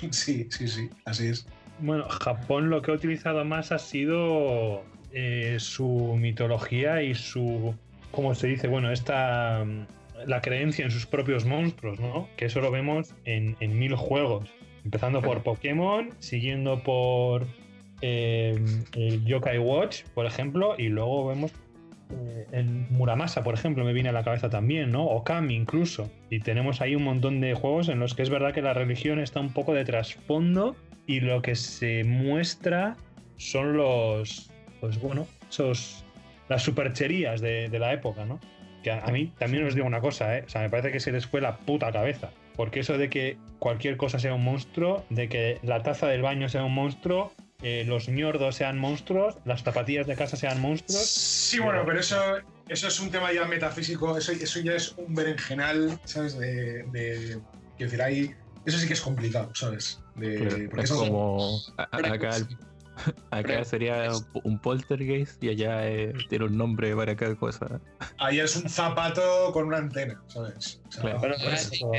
Sí, 0.11 0.47
sí, 0.49 0.67
sí, 0.67 0.89
así 1.05 1.27
es. 1.27 1.47
Bueno, 1.79 2.07
Japón 2.09 2.69
lo 2.69 2.81
que 2.81 2.91
ha 2.91 2.93
utilizado 2.93 3.43
más 3.43 3.71
ha 3.71 3.79
sido 3.79 4.83
eh, 5.11 5.57
su 5.59 6.15
mitología 6.19 7.01
y 7.01 7.15
su, 7.15 7.75
¿cómo 8.11 8.33
se 8.35 8.47
dice? 8.47 8.67
Bueno, 8.67 8.91
esta, 8.91 9.63
mm, 9.65 10.27
la 10.27 10.41
creencia 10.41 10.85
en 10.85 10.91
sus 10.91 11.05
propios 11.05 11.45
monstruos, 11.45 11.99
¿no? 11.99 12.29
Que 12.37 12.45
eso 12.45 12.61
lo 12.61 12.71
vemos 12.71 13.13
en, 13.25 13.55
mil 13.59 13.95
juegos. 13.95 14.49
Empezando 14.83 15.21
por 15.21 15.41
Pokémon, 15.41 16.11
siguiendo 16.19 16.83
por 16.83 17.47
eh, 18.01 18.55
el 18.93 19.25
Yokai 19.25 19.57
Watch, 19.57 20.03
por 20.13 20.27
ejemplo, 20.27 20.75
y 20.77 20.89
luego 20.89 21.27
vemos 21.27 21.51
eh, 22.11 22.47
el 22.51 22.65
Muramasa, 22.65 23.43
por 23.43 23.53
ejemplo, 23.53 23.83
me 23.83 23.93
viene 23.93 24.09
a 24.09 24.11
la 24.11 24.23
cabeza 24.23 24.49
también, 24.49 24.91
¿no? 24.91 25.05
Okami 25.05 25.55
incluso. 25.55 26.09
Y 26.29 26.39
tenemos 26.39 26.81
ahí 26.81 26.95
un 26.95 27.03
montón 27.03 27.41
de 27.41 27.53
juegos 27.53 27.89
en 27.89 27.99
los 27.99 28.13
que 28.13 28.21
es 28.21 28.29
verdad 28.29 28.53
que 28.53 28.61
la 28.61 28.73
religión 28.73 29.19
está 29.19 29.39
un 29.39 29.51
poco 29.51 29.73
de 29.73 29.85
trasfondo 29.85 30.75
y 31.07 31.19
lo 31.19 31.41
que 31.41 31.55
se 31.55 32.03
muestra 32.03 32.95
son 33.37 33.77
los, 33.77 34.51
pues 34.79 34.99
bueno, 34.99 35.27
esos, 35.49 36.05
las 36.49 36.63
supercherías 36.63 37.41
de, 37.41 37.69
la 37.77 37.93
época, 37.93 38.25
¿no? 38.25 38.39
Que 38.83 38.91
a, 38.91 39.03
a 39.03 39.11
mí 39.11 39.31
también 39.37 39.65
os 39.65 39.75
digo 39.75 39.87
una 39.87 40.01
cosa, 40.01 40.37
¿eh? 40.37 40.43
O 40.45 40.49
sea, 40.49 40.61
me 40.61 40.69
parece 40.69 40.91
que 40.91 40.99
se 40.99 41.11
les 41.11 41.25
fue 41.25 41.41
la 41.41 41.57
puta 41.57 41.91
cabeza. 41.91 42.31
Porque 42.55 42.79
eso 42.79 42.97
de 42.97 43.09
que 43.09 43.37
cualquier 43.59 43.97
cosa 43.97 44.17
sea 44.19 44.33
un 44.33 44.43
monstruo, 44.43 45.03
de 45.09 45.27
que 45.27 45.59
la 45.61 45.83
taza 45.83 46.07
del 46.07 46.21
baño 46.21 46.47
sea 46.47 46.63
un 46.63 46.73
monstruo, 46.73 47.33
eh, 47.67 47.83
los 47.83 48.07
ñordos 48.09 48.55
sean 48.57 48.77
monstruos, 48.77 49.37
las 49.43 49.63
zapatillas 49.63 50.05
de 50.05 50.15
casa 50.15 50.37
sean 50.37 50.61
monstruos. 50.61 51.01
Sí, 51.03 51.57
bueno, 51.57 51.81
pero 51.83 51.99
eso, 51.99 52.15
eso 52.67 52.87
es 52.87 52.99
un 52.99 53.09
tema 53.09 53.33
ya 53.33 53.45
metafísico, 53.45 54.15
eso, 54.15 54.33
eso 54.33 54.59
ya 54.59 54.73
es 54.73 54.93
un 54.97 55.15
berenjenal, 55.15 55.99
¿sabes? 56.03 56.37
De, 56.37 56.83
de- 56.83 57.41
quiero 57.75 57.89
decir, 57.91 58.01
ahí, 58.03 58.35
eso 58.65 58.77
sí 58.77 58.85
que 58.85 58.93
es 58.93 59.01
complicado, 59.01 59.49
¿sabes? 59.55 59.99
De- 60.13 60.37
Pero 60.37 60.69
porque 60.69 60.85
es 60.85 60.91
como 60.91 61.59
acá, 61.87 62.35
el- 62.37 62.47
acá 63.31 63.47
pero- 63.47 63.65
sería 63.65 64.09
un 64.43 64.59
poltergeist 64.59 65.43
y 65.43 65.49
allá 65.49 65.87
eh, 65.87 66.13
tiene 66.29 66.45
un 66.45 66.57
nombre 66.57 66.95
para 66.95 67.15
cada 67.15 67.35
cosa. 67.35 67.79
ahí 68.17 68.39
es 68.39 68.55
un 68.55 68.69
zapato 68.69 69.51
con 69.53 69.67
una 69.67 69.77
antena, 69.77 70.21
¿sabes? 70.27 70.81
O 70.87 70.91
sea, 70.91 71.01
Claro. 71.01 71.19
Pero 71.21 71.35
pues, 71.43 71.71
eso, 71.71 71.91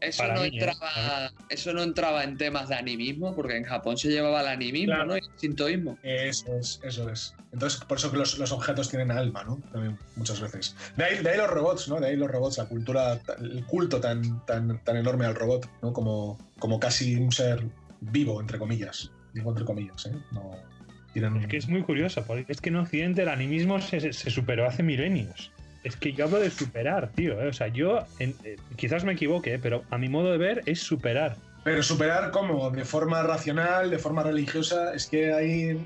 eso 0.00 0.26
no 0.28 0.40
mí, 0.40 0.46
¿eh? 0.46 0.50
entraba, 0.54 1.32
eso 1.50 1.72
no 1.74 1.82
entraba 1.82 2.24
en 2.24 2.36
temas 2.38 2.68
de 2.68 2.74
animismo, 2.76 3.34
porque 3.34 3.56
en 3.56 3.64
Japón 3.64 3.98
se 3.98 4.08
llevaba 4.08 4.40
el 4.40 4.48
animismo, 4.48 4.94
Claro. 4.94 5.06
¿no? 5.06 5.16
Y 5.16 5.20
el 5.20 5.38
sintoísmo. 5.38 5.98
Eso 6.02 6.56
es, 6.56 6.80
eso 6.82 7.10
es. 7.10 7.34
Entonces, 7.52 7.80
por 7.84 7.98
eso 7.98 8.10
que 8.10 8.16
los, 8.16 8.38
los 8.38 8.50
objetos 8.52 8.88
tienen 8.88 9.10
alma, 9.10 9.44
¿no? 9.44 9.60
También 9.72 9.98
muchas 10.16 10.40
veces. 10.40 10.74
De 10.96 11.04
ahí, 11.04 11.22
de 11.22 11.30
ahí 11.30 11.36
los 11.36 11.50
robots, 11.50 11.88
¿no? 11.88 12.00
De 12.00 12.06
ahí 12.08 12.16
los 12.16 12.30
robots, 12.30 12.56
la 12.58 12.64
cultura, 12.64 13.20
el 13.38 13.64
culto 13.66 14.00
tan, 14.00 14.44
tan, 14.46 14.82
tan 14.84 14.96
enorme 14.96 15.26
al 15.26 15.34
robot, 15.34 15.68
¿no? 15.82 15.92
Como, 15.92 16.38
como 16.58 16.80
casi 16.80 17.16
un 17.16 17.30
ser 17.30 17.62
vivo, 18.00 18.40
entre 18.40 18.58
comillas. 18.58 19.10
Digo 19.32 19.50
entre 19.50 19.64
comillas, 19.64 20.06
¿eh? 20.06 20.12
No, 20.32 20.50
tienen 21.12 21.36
Es 21.36 21.46
que 21.46 21.56
es 21.56 21.68
muy 21.68 21.82
curioso, 21.82 22.24
porque 22.26 22.46
es 22.52 22.60
que 22.60 22.68
en 22.70 22.76
Occidente 22.76 23.22
el 23.22 23.28
animismo 23.28 23.80
se, 23.80 24.12
se 24.12 24.30
superó 24.30 24.66
hace 24.66 24.82
milenios. 24.82 25.50
Es 25.84 25.96
que 25.96 26.12
yo 26.12 26.26
hablo 26.26 26.38
de 26.38 26.50
superar, 26.50 27.10
tío. 27.12 27.40
¿eh? 27.42 27.48
O 27.48 27.52
sea, 27.52 27.68
yo 27.68 28.04
en- 28.18 28.34
eh, 28.44 28.56
quizás 28.76 29.04
me 29.04 29.12
equivoque, 29.12 29.58
pero 29.58 29.82
a 29.90 29.98
mi 29.98 30.08
modo 30.08 30.30
de 30.32 30.38
ver 30.38 30.62
es 30.66 30.80
superar. 30.80 31.36
Pero 31.64 31.82
superar 31.82 32.30
como 32.32 32.70
de 32.70 32.84
forma 32.84 33.22
racional, 33.22 33.88
de 33.90 33.98
forma 33.98 34.22
religiosa, 34.24 34.94
es 34.94 35.06
que 35.08 35.32
hay. 35.32 35.62
eh, 35.70 35.78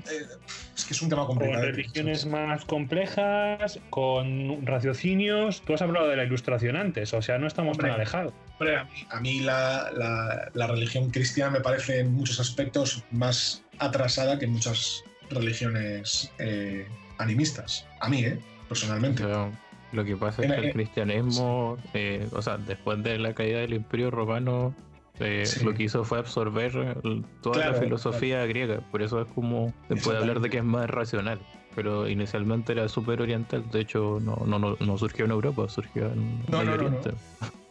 es 0.75 0.85
que 0.85 0.93
es 0.93 1.01
un 1.01 1.09
tema 1.09 1.25
Con 1.25 1.37
complicado. 1.37 1.65
religiones 1.65 2.25
más 2.25 2.65
complejas, 2.65 3.79
con 3.91 4.65
raciocinios. 4.65 5.61
Tú 5.61 5.73
has 5.73 5.81
hablado 5.81 6.07
de 6.07 6.15
la 6.15 6.23
ilustración 6.23 6.75
antes, 6.77 7.13
o 7.13 7.21
sea, 7.21 7.37
no 7.37 7.45
estamos 7.47 7.77
tan 7.77 7.91
alejados. 7.91 8.33
Hombre, 8.59 8.75
a 8.77 8.83
mí, 8.85 9.07
a 9.11 9.19
mí 9.19 9.39
la, 9.41 9.91
la- 9.95 10.49
la 10.53 10.67
religión 10.67 11.09
cristiana 11.11 11.51
me 11.51 11.61
parece 11.61 11.99
en 11.99 12.13
muchos 12.13 12.39
aspectos 12.39 13.03
más 13.11 13.63
atrasada 13.79 14.39
que 14.39 14.47
muchas 14.47 15.03
religiones 15.29 16.31
eh, 16.39 16.87
animistas. 17.19 17.85
A 17.99 18.09
mí, 18.09 18.23
¿eh? 18.23 18.39
Personalmente. 18.67 19.23
Pero 19.23 19.51
lo 19.91 20.03
que 20.05 20.17
pasa 20.17 20.41
es 20.41 20.51
que 20.51 20.57
el 20.57 20.65
en- 20.65 20.71
cristianismo, 20.71 21.77
eh, 21.93 22.27
o 22.31 22.41
sea, 22.41 22.57
después 22.57 23.03
de 23.03 23.19
la 23.19 23.33
caída 23.33 23.59
del 23.59 23.73
Imperio 23.75 24.09
Romano, 24.09 24.73
eh, 25.19 25.43
Sí. 25.45 25.63
lo 25.63 25.73
que 25.73 25.83
hizo 25.83 26.03
fue 26.03 26.17
absorber 26.19 26.75
el- 27.03 27.25
toda 27.41 27.55
Claro, 27.57 27.71
la 27.73 27.79
filosofía 27.79 28.45
griega. 28.47 28.79
Por 28.91 29.01
eso 29.03 29.21
es 29.21 29.27
como 29.33 29.71
se 29.87 29.95
puede 29.97 30.17
hablar 30.17 30.39
de 30.41 30.49
que 30.49 30.57
es 30.57 30.63
más 30.63 30.89
racional. 30.89 31.39
Pero 31.77 32.09
inicialmente 32.09 32.71
era 32.71 32.89
súper 32.89 33.21
oriental. 33.21 33.63
De 33.69 33.81
hecho, 33.81 34.19
no, 34.19 34.35
no, 34.47 34.57
no, 34.57 34.75
no 34.79 34.97
surgió 34.97 35.25
en 35.25 35.31
Europa, 35.31 35.69
surgió 35.69 36.07
en 36.11 36.39
No, 36.49 36.57
Medio 36.57 36.71
no, 36.71 36.77
no, 36.77 36.77
no. 36.77 36.87
Oriente. 36.87 37.11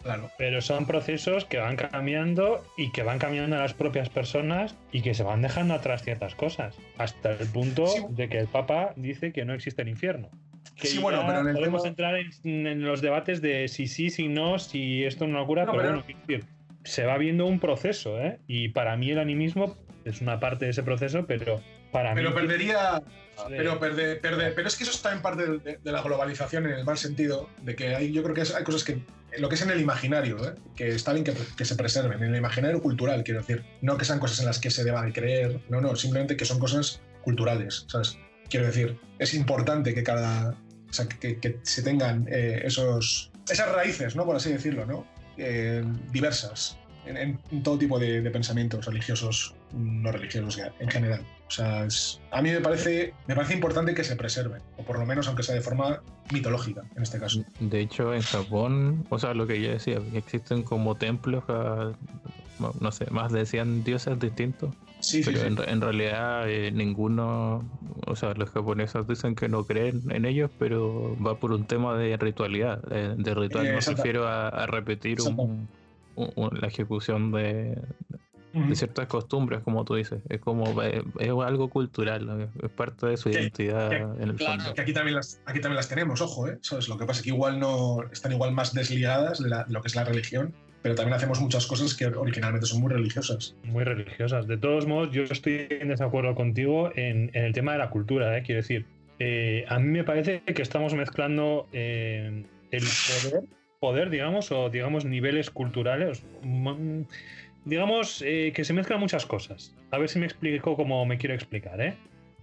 Claro. 0.04 0.30
Pero 0.38 0.62
son 0.62 0.86
procesos 0.86 1.44
que 1.44 1.58
van 1.58 1.74
cambiando 1.74 2.62
y 2.76 2.92
que 2.92 3.02
van 3.02 3.18
cambiando 3.18 3.56
a 3.56 3.58
las 3.58 3.74
propias 3.74 4.08
personas 4.08 4.76
y 4.92 5.02
que 5.02 5.12
se 5.12 5.24
van 5.24 5.42
dejando 5.42 5.74
atrás 5.74 6.04
ciertas 6.04 6.36
cosas. 6.36 6.76
Hasta 6.98 7.32
el 7.32 7.48
punto 7.48 7.88
Sí. 7.88 8.04
de 8.10 8.28
que 8.28 8.38
el 8.38 8.46
Papa 8.46 8.92
dice 8.94 9.32
que 9.32 9.44
no 9.44 9.54
existe 9.54 9.82
el 9.82 9.88
infierno. 9.88 10.28
Que 10.76 10.86
Sí, 10.86 10.98
bueno, 11.00 11.24
pero 11.26 11.40
en 11.40 11.48
el 11.48 11.54
podemos 11.56 11.82
tema- 11.82 11.90
entrar 11.90 12.14
en, 12.44 12.66
en 12.68 12.84
los 12.84 13.00
debates 13.02 13.42
de 13.42 13.66
si 13.66 13.88
sí, 13.88 14.10
si 14.10 14.28
no, 14.28 14.60
si 14.60 15.02
esto 15.02 15.24
es 15.24 15.30
una 15.30 15.40
locura, 15.40 15.64
No, 15.64 15.72
pero, 15.72 15.82
pero- 15.82 15.94
bueno, 16.04 16.14
decir, 16.28 16.44
se 16.84 17.04
va 17.06 17.18
viendo 17.18 17.44
un 17.46 17.58
proceso, 17.58 18.20
¿eh? 18.20 18.38
Y 18.46 18.68
para 18.68 18.96
mí 18.96 19.10
el 19.10 19.18
animismo 19.18 19.76
es 20.04 20.20
una 20.20 20.38
parte 20.38 20.66
de 20.66 20.70
ese 20.70 20.84
proceso, 20.84 21.26
pero 21.26 21.60
para 21.92 22.14
Pero 22.14 22.30
mí... 22.30 22.36
perdería. 22.36 23.02
Pero, 23.48 23.78
perde- 23.78 24.16
perde- 24.20 24.52
pero 24.54 24.66
es 24.66 24.76
que 24.76 24.84
eso 24.84 24.92
está 24.92 25.12
en 25.12 25.20
parte 25.20 25.46
de, 25.58 25.78
de 25.82 25.92
la 25.92 26.00
globalización 26.00 26.64
en 26.66 26.72
el 26.72 26.84
mal 26.86 26.96
sentido, 26.96 27.50
de 27.62 27.76
que 27.76 27.94
hay, 27.94 28.10
yo 28.12 28.22
creo 28.22 28.34
que 28.34 28.40
es- 28.42 28.54
hay 28.54 28.64
cosas 28.64 28.82
que. 28.84 29.04
Lo 29.38 29.50
que 29.50 29.56
es 29.56 29.62
en 29.62 29.68
el 29.70 29.80
imaginario, 29.80 30.38
¿eh? 30.48 30.54
que 30.74 30.88
está 30.88 31.12
bien 31.12 31.22
que, 31.24 31.34
que 31.56 31.64
se 31.66 31.74
preserven, 31.76 32.22
en 32.22 32.30
el 32.30 32.36
imaginario 32.36 32.80
cultural, 32.80 33.22
quiero 33.24 33.40
decir. 33.40 33.62
No 33.82 33.98
que 33.98 34.06
sean 34.06 34.18
cosas 34.20 34.40
en 34.40 34.46
las 34.46 34.58
que 34.58 34.70
se 34.70 34.84
deba 34.84 35.02
de 35.02 35.12
creer, 35.12 35.60
no, 35.68 35.82
no, 35.82 35.94
simplemente 35.96 36.36
que 36.38 36.46
son 36.46 36.58
cosas 36.58 37.02
culturales, 37.22 37.84
¿sabes? 37.88 38.16
Quiero 38.48 38.64
decir, 38.66 38.98
es 39.18 39.34
importante 39.34 39.92
que 39.94 40.02
cada. 40.02 40.50
O 40.88 40.92
sea, 40.92 41.06
que, 41.06 41.38
que 41.38 41.58
se 41.62 41.82
tengan 41.82 42.26
eh, 42.30 42.62
esos, 42.64 43.30
esas 43.50 43.70
raíces, 43.72 44.16
¿no? 44.16 44.24
Por 44.24 44.36
así 44.36 44.50
decirlo, 44.50 44.86
¿no? 44.86 45.06
Eh, 45.36 45.84
diversas 46.12 46.78
en, 47.06 47.38
todo 47.62 47.78
tipo 47.78 47.98
de, 47.98 48.28
pensamientos 48.30 48.84
religiosos, 48.84 49.54
no 49.72 50.10
religiosos 50.12 50.60
en 50.78 50.88
general. 50.88 51.22
O 51.46 51.50
sea, 51.50 51.86
a 52.32 52.42
mí 52.42 52.50
me 52.50 52.60
parece, 52.60 53.14
me 53.26 53.34
parece 53.34 53.54
importante 53.54 53.94
que 53.94 54.04
se 54.04 54.16
preserven, 54.16 54.62
o 54.76 54.84
por 54.84 54.98
lo 54.98 55.06
menos 55.06 55.28
aunque 55.28 55.42
sea 55.42 55.54
de 55.54 55.60
forma 55.60 56.02
mitológica 56.32 56.82
en 56.96 57.02
este 57.02 57.18
caso. 57.18 57.44
De 57.60 57.80
hecho, 57.80 58.12
en 58.12 58.22
Japón, 58.22 59.06
o 59.10 59.18
sea, 59.18 59.32
lo 59.34 59.46
que 59.46 59.60
yo 59.60 59.70
decía, 59.70 60.00
existen 60.14 60.62
como 60.62 60.96
templos 60.96 61.44
no 62.80 62.92
sé, 62.92 63.06
más 63.10 63.32
de 63.32 63.46
100 63.46 63.84
dioses 63.84 64.18
distintos. 64.18 64.74
Sí, 65.00 65.22
pero 65.24 65.38
sí, 65.38 65.46
En, 65.66 65.80
realidad 65.80 66.48
eh, 66.48 66.70
ninguno, 66.72 67.62
o 68.06 68.16
sea, 68.16 68.32
los 68.34 68.50
japoneses 68.50 69.06
dicen 69.06 69.34
que 69.34 69.48
no 69.48 69.64
creen 69.64 70.02
en 70.10 70.24
ellos, 70.24 70.50
pero 70.58 71.16
va 71.24 71.38
por 71.38 71.52
un 71.52 71.66
tema 71.66 71.96
de 71.96 72.16
ritualidad. 72.16 72.82
De, 72.82 73.34
ritual, 73.34 73.64
me 73.64 73.80
refiero 73.80 74.26
a, 74.26 74.66
repetir 74.66 75.18
la 76.16 76.68
ejecución 76.68 77.32
de, 77.32 77.78
ciertas 78.72 79.06
costumbres, 79.06 79.60
como 79.62 79.84
tú 79.84 79.96
dices. 79.96 80.20
Es 80.28 80.40
como 80.40 80.82
es, 80.82 81.02
algo 81.44 81.68
cultural, 81.68 82.50
es 82.62 82.70
parte 82.70 83.06
de 83.06 83.16
su 83.16 83.28
identidad 83.28 83.92
en 83.92 84.30
el 84.30 84.38
fondo. 84.38 84.74
Que 84.74 84.80
aquí 84.80 84.92
también 84.92 85.16
las, 85.16 85.40
aquí 85.44 85.60
también 85.60 85.76
las 85.76 85.88
tenemos, 85.88 86.20
ojo, 86.20 86.48
¿eh? 86.48 86.58
Lo 86.88 86.96
que 86.96 87.06
pasa 87.06 87.20
es 87.20 87.24
que 87.24 87.30
igual 87.30 87.60
no 87.60 88.02
están 88.10 88.32
igual 88.32 88.52
más 88.52 88.72
desligadas 88.72 89.42
de 89.42 89.50
lo 89.68 89.82
que 89.82 89.88
es 89.88 89.94
la 89.94 90.04
religión 90.04 90.54
pero 90.86 90.94
también 90.94 91.14
hacemos 91.14 91.40
muchas 91.40 91.66
cosas 91.66 91.94
que 91.94 92.06
originalmente 92.06 92.64
son 92.64 92.80
muy 92.80 92.92
religiosas. 92.92 93.56
Muy 93.64 93.82
religiosas. 93.82 94.46
De 94.46 94.56
todos 94.56 94.86
modos, 94.86 95.10
yo 95.10 95.24
estoy 95.24 95.66
en 95.68 95.88
desacuerdo 95.88 96.36
contigo 96.36 96.92
en, 96.94 97.28
el 97.34 97.52
tema 97.52 97.72
de 97.72 97.78
la 97.78 97.90
cultura, 97.90 98.38
¿eh? 98.38 98.44
quiero 98.44 98.60
decir. 98.60 98.86
Eh, 99.18 99.64
a 99.68 99.80
mí 99.80 99.88
me 99.88 100.04
parece 100.04 100.42
que 100.42 100.62
estamos 100.62 100.94
mezclando 100.94 101.66
eh, 101.72 102.44
el 102.70 102.84
poder, 102.84 103.42
poder, 103.80 104.10
digamos, 104.10 104.50
o 104.52 104.70
digamos 104.70 105.04
niveles 105.04 105.50
culturales. 105.50 106.24
Digamos 107.64 108.20
que 108.20 108.64
se 108.64 108.72
mezclan 108.72 109.00
muchas 109.00 109.26
cosas. 109.26 109.74
A 109.90 109.98
ver 109.98 110.08
si 110.08 110.18
me 110.18 110.26
explico 110.26 110.76
como 110.76 111.04
me 111.04 111.18
quiero 111.18 111.34
explicar, 111.34 111.80
¿eh? 111.80 111.94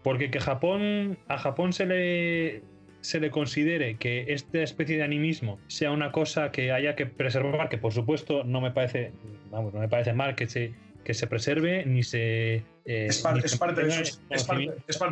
Porque 0.03 0.29
que 0.29 0.39
Japón, 0.39 1.17
a 1.29 1.37
Japón 1.37 1.71
se 1.71 1.85
le, 1.85 2.61
se 2.99 3.19
le 3.19 3.31
considere 3.31 3.95
que 3.95 4.25
esta 4.33 4.61
especie 4.61 4.97
de 4.97 5.03
animismo 5.03 5.59
sea 5.67 5.91
una 5.91 6.11
cosa 6.11 6.51
que 6.51 6.71
haya 6.71 6.95
que 6.95 7.05
preservar, 7.05 7.69
que 7.69 7.77
por 7.77 7.93
supuesto 7.93 8.43
no 8.43 8.59
me 8.59 8.71
parece, 8.71 9.13
vamos, 9.49 9.73
no 9.73 9.79
me 9.79 9.87
parece 9.87 10.13
mal 10.13 10.35
que 10.35 10.47
se, 10.47 10.73
que 11.03 11.13
se 11.13 11.27
preserve 11.27 11.85
ni 11.85 12.03
se... 12.03 12.63
Eh, 12.85 13.07
es, 13.07 13.21
parte 13.21 13.41
de 13.41 13.49
su, 13.49 13.55
es, 13.55 13.59
parte, 13.59 13.83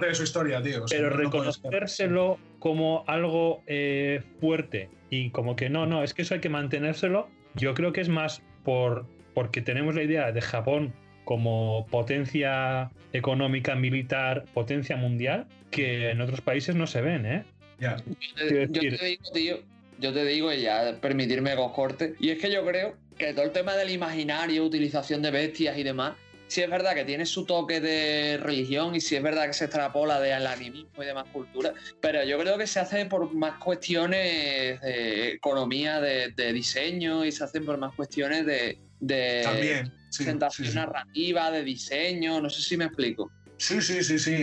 de 0.07 0.15
su, 0.15 0.23
historia, 0.23 0.61
tío. 0.61 0.85
pero 0.89 1.09
reconocérselo 1.09 2.38
como 2.59 3.03
algo 3.07 3.63
eh, 3.68 4.22
fuerte 4.39 4.89
y 5.09 5.30
como 5.30 5.55
que 5.55 5.69
no, 5.69 5.85
no, 5.85 6.03
es 6.03 6.13
que 6.13 6.23
eso 6.23 6.34
hay 6.34 6.41
que 6.41 6.49
mantenérselo, 6.49 7.30
yo 7.55 7.73
creo 7.73 7.93
que 7.93 8.01
es 8.01 8.09
más 8.09 8.41
por 8.63 9.05
porque 9.34 9.61
tenemos 9.61 9.95
la 9.95 10.03
idea 10.03 10.31
de 10.31 10.41
Japón 10.41 10.93
como 11.23 11.88
potencia 11.89 12.91
económica, 13.13 13.76
militar, 13.76 14.45
potencia 14.53 14.97
mundial, 14.97 15.47
que 15.69 16.09
en 16.09 16.22
otros 16.22 16.41
países 16.41 16.76
no 16.76 16.88
se 16.88 17.01
ven, 17.01 17.26
¿eh? 17.26 17.43
Yo, 17.80 17.95
te, 18.35 18.68
digo, 18.68 19.31
tío, 19.34 19.59
yo 19.99 20.13
te 20.13 20.26
digo, 20.26 20.51
y 20.53 20.61
ya 20.61 20.97
permitirme 21.01 21.55
dos 21.55 21.72
cortes, 21.72 22.13
y 22.19 22.30
es 22.30 22.39
que 22.39 22.51
yo 22.51 22.65
creo 22.65 22.95
que 23.17 23.33
todo 23.33 23.45
el 23.45 23.51
tema 23.51 23.75
del 23.75 23.89
imaginario, 23.89 24.65
utilización 24.65 25.21
de 25.21 25.31
bestias 25.31 25.77
y 25.77 25.83
demás, 25.83 26.15
sí 26.51 26.61
es 26.61 26.69
verdad 26.69 26.93
que 26.93 27.05
tiene 27.05 27.25
su 27.25 27.45
toque 27.45 27.79
de 27.79 28.38
religión 28.38 28.93
y 28.93 28.99
sí 28.99 29.15
es 29.15 29.23
verdad 29.23 29.47
que 29.47 29.53
se 29.53 29.65
extrapola 29.65 30.19
del 30.19 30.45
animismo 30.45 31.01
y 31.01 31.05
demás 31.05 31.25
cultura, 31.31 31.73
pero 32.01 32.23
yo 32.25 32.38
creo 32.39 32.57
que 32.57 32.67
se 32.67 32.81
hace 32.81 33.05
por 33.05 33.33
más 33.33 33.57
cuestiones 33.57 34.81
de 34.81 35.29
economía, 35.29 36.01
de, 36.01 36.53
diseño 36.53 37.23
y 37.23 37.31
se 37.31 37.45
hacen 37.45 37.65
por 37.65 37.77
más 37.77 37.95
cuestiones 37.95 38.45
de, 38.45 38.77
presentación 40.09 40.75
narrativa, 40.75 41.51
de 41.51 41.63
diseño, 41.63 42.41
no 42.41 42.49
sé 42.49 42.61
si 42.61 42.75
me 42.75 42.85
explico. 42.85 43.31
Sí, 43.55 43.81
sí, 43.81 44.03
sí, 44.03 44.19
sí, 44.19 44.35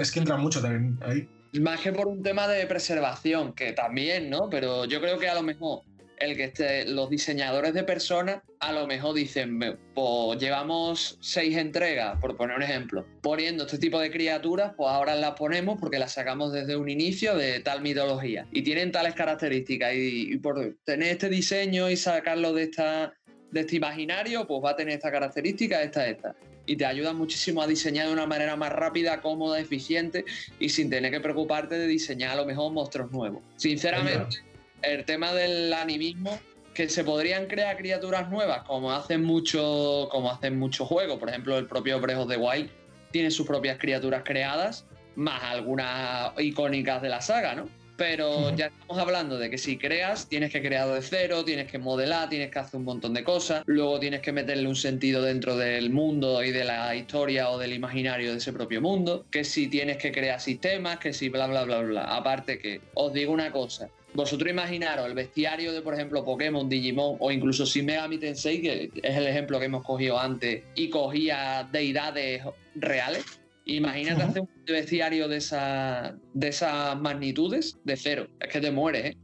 es 0.00 0.10
que 0.10 0.20
entra 0.20 0.36
mucho 0.38 0.62
también 0.62 0.98
ahí. 1.02 1.28
Más 1.60 1.80
que 1.80 1.92
por 1.92 2.08
un 2.08 2.22
tema 2.22 2.48
de 2.48 2.64
preservación, 2.66 3.52
que 3.52 3.72
también, 3.72 4.30
¿no? 4.30 4.48
Pero 4.48 4.86
yo 4.86 5.02
creo 5.02 5.18
que 5.18 5.28
a 5.28 5.34
lo 5.34 5.42
mejor 5.42 5.82
el 6.18 6.36
que 6.36 6.44
esté, 6.44 6.84
los 6.86 7.10
diseñadores 7.10 7.74
de 7.74 7.84
personas 7.84 8.42
a 8.60 8.72
lo 8.72 8.86
mejor 8.86 9.14
dicen, 9.14 9.58
pues 9.94 10.38
llevamos 10.38 11.18
seis 11.20 11.56
entregas, 11.56 12.18
por 12.20 12.36
poner 12.36 12.56
un 12.56 12.62
ejemplo, 12.62 13.04
poniendo 13.20 13.64
este 13.64 13.78
tipo 13.78 13.98
de 13.98 14.10
criaturas, 14.10 14.72
pues 14.76 14.88
ahora 14.88 15.16
las 15.16 15.32
ponemos 15.32 15.80
porque 15.80 15.98
las 15.98 16.12
sacamos 16.12 16.52
desde 16.52 16.76
un 16.76 16.88
inicio 16.88 17.36
de 17.36 17.60
tal 17.60 17.82
mitología 17.82 18.46
y 18.52 18.62
tienen 18.62 18.92
tales 18.92 19.14
características 19.14 19.92
y, 19.94 20.38
por 20.38 20.76
tener 20.84 21.08
este 21.08 21.28
diseño 21.28 21.90
y 21.90 21.96
sacarlo 21.96 22.52
de 22.52 22.64
esta 22.64 23.14
de 23.50 23.60
este 23.60 23.76
imaginario, 23.76 24.46
pues 24.46 24.64
va 24.64 24.70
a 24.70 24.76
tener 24.76 24.94
esta 24.94 25.10
característica, 25.10 25.82
esta, 25.82 26.08
esta. 26.08 26.34
Y 26.64 26.76
te 26.76 26.86
ayuda 26.86 27.12
muchísimo 27.12 27.60
a 27.60 27.66
diseñar 27.66 28.06
de 28.06 28.12
una 28.14 28.26
manera 28.26 28.56
más 28.56 28.72
rápida, 28.72 29.20
cómoda, 29.20 29.60
eficiente 29.60 30.24
y 30.58 30.70
sin 30.70 30.88
tener 30.88 31.10
que 31.10 31.20
preocuparte 31.20 31.76
de 31.76 31.86
diseñar 31.86 32.30
a 32.30 32.36
lo 32.36 32.46
mejor 32.46 32.72
monstruos 32.72 33.10
nuevos. 33.10 33.42
Sinceramente, 33.56 34.42
el 34.82 35.04
tema 35.04 35.32
del 35.32 35.72
animismo, 35.72 36.38
que 36.74 36.88
se 36.88 37.04
podrían 37.04 37.46
crear 37.46 37.76
criaturas 37.76 38.30
nuevas, 38.30 38.62
como 38.62 38.92
hacen 38.92 39.22
mucho, 39.22 40.08
como 40.10 40.30
hacen 40.30 40.58
muchos 40.58 40.88
juegos, 40.88 41.18
por 41.18 41.28
ejemplo, 41.28 41.58
el 41.58 41.66
propio 41.66 42.00
Breath 42.00 42.18
of 42.18 42.28
the 42.28 42.36
Wild 42.36 42.70
tiene 43.10 43.30
sus 43.30 43.46
propias 43.46 43.78
criaturas 43.78 44.22
creadas, 44.24 44.86
más 45.16 45.42
algunas 45.42 46.32
icónicas 46.38 47.02
de 47.02 47.10
la 47.10 47.20
saga, 47.20 47.54
¿no? 47.54 47.68
pero 48.02 48.54
ya 48.56 48.66
estamos 48.66 48.98
hablando 48.98 49.38
de 49.38 49.48
que 49.48 49.58
si 49.58 49.78
creas, 49.78 50.28
tienes 50.28 50.50
que 50.50 50.60
crear 50.60 50.88
de 50.88 51.00
cero, 51.02 51.44
tienes 51.44 51.70
que 51.70 51.78
modelar, 51.78 52.28
tienes 52.28 52.50
que 52.50 52.58
hacer 52.58 52.78
un 52.78 52.84
montón 52.84 53.14
de 53.14 53.22
cosas, 53.22 53.62
luego 53.66 54.00
tienes 54.00 54.20
que 54.20 54.32
meterle 54.32 54.66
un 54.66 54.74
sentido 54.74 55.22
dentro 55.22 55.56
del 55.56 55.90
mundo 55.90 56.42
y 56.42 56.50
de 56.50 56.64
la 56.64 56.96
historia 56.96 57.50
o 57.50 57.58
del 57.58 57.72
imaginario 57.72 58.32
de 58.32 58.38
ese 58.38 58.52
propio 58.52 58.80
mundo, 58.80 59.24
que 59.30 59.44
si 59.44 59.68
tienes 59.68 59.98
que 59.98 60.10
crear 60.10 60.40
sistemas, 60.40 60.98
que 60.98 61.12
si 61.12 61.28
bla, 61.28 61.46
bla, 61.46 61.62
bla, 61.62 61.80
bla. 61.80 62.16
Aparte 62.16 62.58
que, 62.58 62.80
os 62.94 63.12
digo 63.12 63.32
una 63.32 63.52
cosa, 63.52 63.88
vosotros 64.14 64.50
imaginaros 64.50 65.06
el 65.06 65.14
bestiario 65.14 65.72
de, 65.72 65.82
por 65.82 65.94
ejemplo, 65.94 66.24
Pokémon, 66.24 66.68
Digimon 66.68 67.16
o 67.18 67.30
incluso 67.30 67.64
Shin 67.64 67.86
Megami 67.86 68.18
Tensei, 68.18 68.60
que 68.60 68.90
es 69.02 69.16
el 69.16 69.26
ejemplo 69.26 69.58
que 69.58 69.66
hemos 69.66 69.84
cogido 69.84 70.18
antes, 70.18 70.64
y 70.74 70.90
cogía 70.90 71.68
deidades 71.72 72.42
reales 72.74 73.24
Imagínate 73.64 74.22
hacer 74.22 74.42
un 74.42 74.48
bestiario 74.66 75.28
de, 75.28 75.36
esa, 75.36 76.16
de 76.34 76.48
esas 76.48 76.98
magnitudes 77.00 77.76
de 77.84 77.96
cero. 77.96 78.26
Es 78.40 78.50
que 78.50 78.60
te 78.60 78.70
mueres, 78.70 79.04
¿eh? 79.04 79.18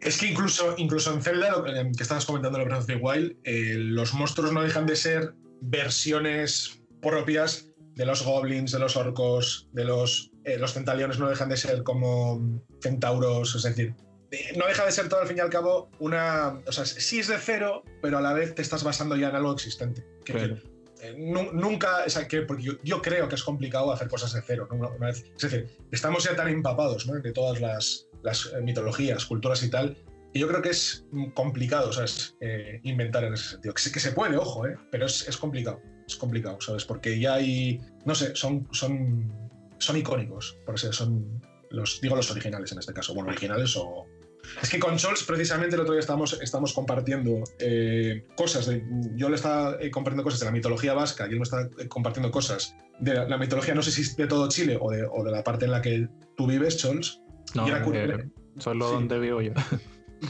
Es 0.00 0.18
que 0.18 0.26
incluso, 0.26 0.74
incluso 0.78 1.12
en 1.12 1.22
Zelda, 1.22 1.50
lo 1.50 1.64
que, 1.64 1.90
estabas 2.00 2.26
comentando 2.26 2.58
en 2.58 2.64
Breath 2.64 2.80
of 2.80 2.86
the 2.86 2.96
Wild, 2.96 3.36
eh, 3.44 3.74
los 3.76 4.14
monstruos 4.14 4.52
no 4.52 4.62
dejan 4.62 4.86
de 4.86 4.96
ser 4.96 5.34
versiones 5.60 6.80
propias 7.00 7.70
de 7.94 8.06
los 8.06 8.24
goblins, 8.24 8.70
de 8.70 8.78
los 8.78 8.96
orcos, 8.96 9.68
de 9.72 9.84
los, 9.84 10.30
eh, 10.44 10.58
los 10.58 10.74
centaliones, 10.74 11.18
no 11.18 11.28
dejan 11.28 11.48
de 11.48 11.56
ser 11.56 11.82
como 11.82 12.62
centauros, 12.80 13.54
es 13.56 13.62
decir, 13.62 13.94
no 14.56 14.66
deja 14.66 14.84
de 14.84 14.92
ser 14.92 15.08
todo 15.08 15.20
al 15.20 15.26
fin 15.26 15.38
y 15.38 15.40
al 15.40 15.50
cabo 15.50 15.90
una. 15.98 16.60
O 16.66 16.72
sea, 16.72 16.84
sí 16.84 17.20
es 17.20 17.28
de 17.28 17.38
cero, 17.38 17.82
pero 18.02 18.18
a 18.18 18.20
la 18.20 18.32
vez 18.32 18.54
te 18.54 18.62
estás 18.62 18.84
basando 18.84 19.16
ya 19.16 19.30
en 19.30 19.36
algo 19.36 19.52
existente. 19.52 20.04
Eh, 21.00 21.14
nunca, 21.16 22.04
que, 22.28 22.42
porque 22.42 22.64
yo, 22.82 23.02
creo 23.02 23.28
que 23.28 23.36
es 23.36 23.44
complicado 23.44 23.92
hacer 23.92 24.08
cosas 24.08 24.32
de 24.32 24.42
cero. 24.42 24.68
es 25.08 25.40
decir, 25.40 25.68
estamos 25.92 26.24
ya 26.24 26.34
tan 26.34 26.48
empapados 26.48 27.06
de 27.22 27.32
todas 27.32 27.60
las, 27.60 28.08
eh, 28.52 28.60
mitologías, 28.62 29.24
culturas 29.24 29.62
y 29.62 29.70
tal, 29.70 29.96
y 30.34 30.40
yo 30.40 30.48
creo 30.48 30.60
que 30.60 30.70
es 30.70 31.06
complicado 31.34 31.90
eh, 32.40 32.80
inventar 32.82 33.24
en 33.24 33.34
ese 33.34 33.50
sentido. 33.50 33.74
Que, 33.74 33.90
que 33.90 34.00
se 34.00 34.12
puede, 34.12 34.36
ojo, 34.36 34.64
pero 34.90 35.06
es, 35.06 35.36
complicado. 35.36 35.80
Es 36.06 36.16
complicado, 36.16 36.60
¿sabes? 36.60 36.84
Porque 36.84 37.18
ya 37.18 37.34
hay, 37.34 37.80
no 38.04 38.14
sé, 38.14 38.34
son, 38.34 38.66
son, 38.72 39.32
son 39.78 39.96
icónicos, 39.96 40.58
por 40.66 40.74
eso 40.74 40.92
son 40.92 41.40
los, 41.70 42.00
digo 42.00 42.16
los 42.16 42.30
originales 42.30 42.72
en 42.72 42.78
este 42.78 42.92
caso, 42.92 43.14
bueno, 43.14 43.30
originales 43.30 43.76
o, 43.76 44.06
es 44.62 44.70
que 44.70 44.78
con 44.78 44.98
Scholz, 44.98 45.24
precisamente, 45.24 45.76
el 45.76 45.82
otro 45.82 45.94
día 45.94 46.00
estamos, 46.00 46.38
estamos 46.40 46.72
compartiendo 46.72 47.42
eh, 47.58 48.26
cosas. 48.36 48.66
De, 48.66 48.82
yo 49.14 49.28
le 49.28 49.36
estaba 49.36 49.76
eh, 49.80 49.90
compartiendo 49.90 50.24
cosas 50.24 50.40
de 50.40 50.46
la 50.46 50.52
mitología 50.52 50.94
vasca 50.94 51.26
y 51.26 51.32
él 51.32 51.36
me 51.36 51.44
está 51.44 51.68
eh, 51.78 51.88
compartiendo 51.88 52.30
cosas 52.30 52.74
de 52.98 53.14
la, 53.14 53.38
mitología, 53.38 53.74
no 53.74 53.82
sé 53.82 53.90
si 53.90 54.14
de 54.16 54.26
todo 54.26 54.48
Chile 54.48 54.78
o 54.80 54.90
de, 54.90 55.04
o 55.04 55.22
de 55.22 55.30
la 55.30 55.44
parte 55.44 55.66
en 55.66 55.70
la 55.72 55.82
que 55.82 56.08
tú 56.36 56.46
vives, 56.46 56.78
Scholz. 56.78 57.20
No, 57.54 57.66
solo 58.58 58.90
donde 58.90 59.18
vivo 59.18 59.40
yo. 59.40 59.52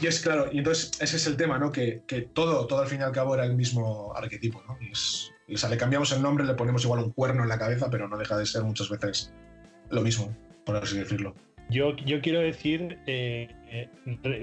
Y 0.01 0.05
es 0.05 0.19
claro, 0.19 0.49
y 0.51 0.59
entonces 0.59 0.91
ese 1.01 1.17
es 1.17 1.25
el 1.25 1.35
tema, 1.35 1.57
¿no? 1.57 1.71
Que, 1.71 2.03
que, 2.05 2.21
todo, 2.21 2.67
todo 2.67 2.79
al 2.79 2.87
fin 2.87 2.99
y 2.99 3.03
al 3.03 3.11
cabo 3.11 3.33
era 3.33 3.43
el 3.45 3.55
mismo 3.55 4.13
arquetipo, 4.15 4.61
¿no? 4.67 4.77
Y 4.79 4.91
es, 4.91 5.31
le 5.47 5.77
cambiamos 5.77 6.11
el 6.11 6.21
nombre, 6.21 6.45
le 6.45 6.53
ponemos 6.53 6.83
igual 6.83 7.03
un 7.03 7.11
cuerno 7.11 7.41
en 7.43 7.49
la 7.49 7.57
cabeza, 7.57 7.89
pero 7.89 8.07
no 8.07 8.17
deja 8.17 8.37
de 8.37 8.45
ser 8.45 8.63
muchas 8.63 8.89
veces 8.89 9.33
lo 9.89 10.01
mismo, 10.01 10.35
por 10.65 10.75
así 10.75 10.97
decirlo. 10.97 11.33
Yo, 11.69 11.95
yo 11.97 12.21
quiero 12.21 12.39
decir, 12.39 12.97
eh, 13.05 13.47
eh, 13.71 13.89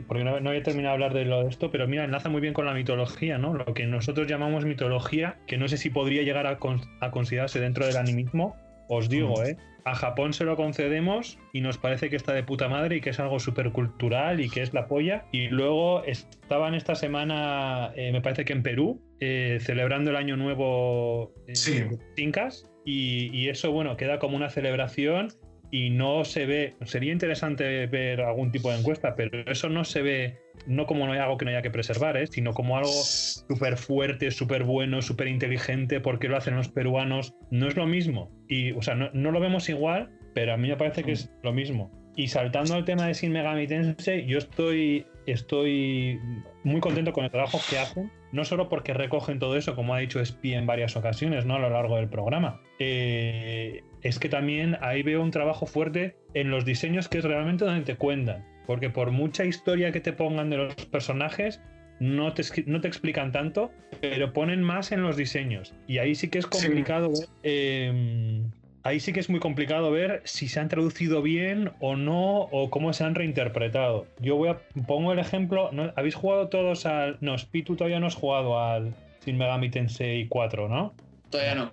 porque 0.06 0.24
no, 0.24 0.38
no, 0.40 0.50
había 0.50 0.62
terminado 0.62 0.96
de 0.96 1.04
hablar 1.04 1.14
de 1.14 1.24
lo 1.24 1.42
de 1.42 1.48
esto, 1.48 1.70
pero 1.70 1.88
mira, 1.88 2.04
enlaza 2.04 2.28
muy 2.28 2.40
bien 2.40 2.54
con 2.54 2.66
la 2.66 2.74
mitología, 2.74 3.38
¿no? 3.38 3.54
Lo 3.54 3.74
que 3.74 3.86
nosotros 3.86 4.28
llamamos 4.28 4.64
mitología, 4.64 5.38
que 5.46 5.58
no 5.58 5.66
sé 5.68 5.76
si 5.76 5.90
podría 5.90 6.22
llegar 6.22 6.46
a, 6.46 6.58
a 7.00 7.10
considerarse 7.10 7.58
dentro 7.60 7.86
del 7.86 7.96
animismo, 7.96 8.56
os 8.88 9.08
digo, 9.08 9.42
¿eh? 9.42 9.56
A 9.84 9.94
Japón 9.94 10.32
se 10.32 10.44
lo 10.44 10.56
concedemos 10.56 11.38
y 11.52 11.60
nos 11.60 11.78
parece 11.78 12.10
que 12.10 12.16
está 12.16 12.32
de 12.32 12.42
puta 12.42 12.68
madre 12.68 12.96
y 12.96 13.00
que 13.00 13.10
es 13.10 13.20
algo 13.20 13.38
súper 13.38 13.70
cultural 13.70 14.40
y 14.40 14.50
que 14.50 14.60
es 14.62 14.74
la 14.74 14.88
polla. 14.88 15.26
Y 15.30 15.46
luego 15.46 16.02
estaban 16.02 16.74
esta 16.74 16.96
semana, 16.96 17.92
eh, 17.94 18.10
me 18.10 18.20
parece 18.20 18.44
que 18.44 18.52
en 18.52 18.64
Perú, 18.64 19.00
eh, 19.20 19.58
celebrando 19.60 20.10
el 20.10 20.16
año 20.16 20.36
nuevo 20.36 21.32
en 21.46 21.54
Sí. 21.54 21.84
Incas 22.16 22.68
y, 22.84 23.30
y 23.32 23.48
eso, 23.48 23.70
bueno, 23.70 23.96
queda 23.96 24.18
como 24.18 24.36
una 24.36 24.50
celebración 24.50 25.28
y 25.70 25.90
no 25.90 26.24
se 26.24 26.46
ve, 26.46 26.74
sería 26.84 27.12
interesante 27.12 27.86
ver 27.86 28.20
algún 28.20 28.52
tipo 28.52 28.70
de 28.70 28.78
encuesta, 28.78 29.14
pero 29.16 29.50
eso 29.50 29.68
no 29.68 29.84
se 29.84 30.02
ve, 30.02 30.38
no 30.66 30.86
como 30.86 31.06
no 31.06 31.12
hay 31.12 31.18
algo 31.18 31.36
que 31.36 31.44
no 31.44 31.50
haya 31.50 31.62
que 31.62 31.70
preservar, 31.70 32.16
¿eh? 32.16 32.26
sino 32.26 32.52
como 32.52 32.76
algo 32.76 32.92
súper 32.92 33.76
fuerte, 33.76 34.30
súper 34.30 34.64
bueno, 34.64 35.02
súper 35.02 35.28
inteligente, 35.28 36.00
porque 36.00 36.28
lo 36.28 36.36
hacen 36.36 36.56
los 36.56 36.68
peruanos, 36.68 37.34
no 37.50 37.68
es 37.68 37.76
lo 37.76 37.86
mismo. 37.86 38.30
Y, 38.48 38.72
o 38.72 38.82
sea, 38.82 38.94
no, 38.94 39.10
no 39.12 39.32
lo 39.32 39.40
vemos 39.40 39.68
igual, 39.68 40.10
pero 40.34 40.54
a 40.54 40.56
mí 40.56 40.68
me 40.68 40.76
parece 40.76 41.02
que 41.02 41.12
es 41.12 41.30
lo 41.42 41.52
mismo. 41.52 41.90
Y 42.16 42.28
saltando 42.28 42.74
al 42.74 42.84
tema 42.84 43.06
de 43.06 43.12
Shin 43.12 43.32
Megami 43.32 43.66
Tensei, 43.66 44.24
yo 44.26 44.38
estoy, 44.38 45.06
estoy 45.26 46.18
muy 46.64 46.80
contento 46.80 47.12
con 47.12 47.24
el 47.24 47.30
trabajo 47.30 47.58
que 47.68 47.78
hacen, 47.78 48.10
no 48.32 48.44
solo 48.44 48.70
porque 48.70 48.94
recogen 48.94 49.38
todo 49.38 49.56
eso, 49.56 49.74
como 49.74 49.94
ha 49.94 49.98
dicho 49.98 50.24
Spi 50.24 50.54
en 50.54 50.66
varias 50.66 50.96
ocasiones 50.96 51.44
¿no? 51.44 51.56
a 51.56 51.58
lo 51.58 51.68
largo 51.68 51.96
del 51.96 52.08
programa, 52.08 52.62
eh, 52.78 53.82
es 54.02 54.18
que 54.18 54.28
también 54.28 54.76
ahí 54.80 55.02
veo 55.02 55.22
un 55.22 55.30
trabajo 55.30 55.66
fuerte 55.66 56.16
en 56.34 56.50
los 56.50 56.64
diseños 56.64 57.08
que 57.08 57.18
es 57.18 57.24
realmente 57.24 57.64
donde 57.64 57.84
te 57.84 57.96
cuentan. 57.96 58.44
Porque 58.66 58.90
por 58.90 59.10
mucha 59.10 59.44
historia 59.44 59.92
que 59.92 60.00
te 60.00 60.12
pongan 60.12 60.50
de 60.50 60.56
los 60.56 60.74
personajes, 60.86 61.60
no 62.00 62.34
te, 62.34 62.42
no 62.66 62.80
te 62.80 62.88
explican 62.88 63.32
tanto, 63.32 63.70
pero 64.00 64.32
ponen 64.32 64.62
más 64.62 64.92
en 64.92 65.02
los 65.02 65.16
diseños. 65.16 65.74
Y 65.86 65.98
ahí 65.98 66.14
sí 66.14 66.28
que 66.28 66.38
es 66.38 66.46
complicado 66.46 67.10
ver. 67.10 67.28
eh, 67.42 68.42
ahí 68.86 69.00
sí 69.00 69.12
que 69.12 69.20
es 69.20 69.28
muy 69.28 69.40
complicado 69.40 69.90
ver 69.90 70.22
si 70.24 70.48
se 70.48 70.60
han 70.60 70.68
traducido 70.68 71.20
bien 71.20 71.72
o 71.80 71.96
no, 71.96 72.42
o 72.42 72.70
cómo 72.70 72.92
se 72.92 73.04
han 73.04 73.14
reinterpretado. 73.14 74.06
Yo 74.20 74.36
voy 74.36 74.50
a 74.50 74.58
pongo 74.86 75.12
el 75.12 75.18
ejemplo. 75.18 75.70
¿no? 75.72 75.92
¿Habéis 75.96 76.14
jugado 76.14 76.48
todos 76.48 76.86
al. 76.86 77.18
No, 77.20 77.36
Spitu 77.36 77.76
todavía 77.76 77.98
no 78.00 78.06
has 78.06 78.14
jugado 78.14 78.60
al 78.60 78.94
Shin 79.24 79.36
Megami 79.36 79.70
Tensei 79.70 80.28
4, 80.28 80.68
¿no? 80.68 80.94
Todavía 81.30 81.54
no. 81.56 81.72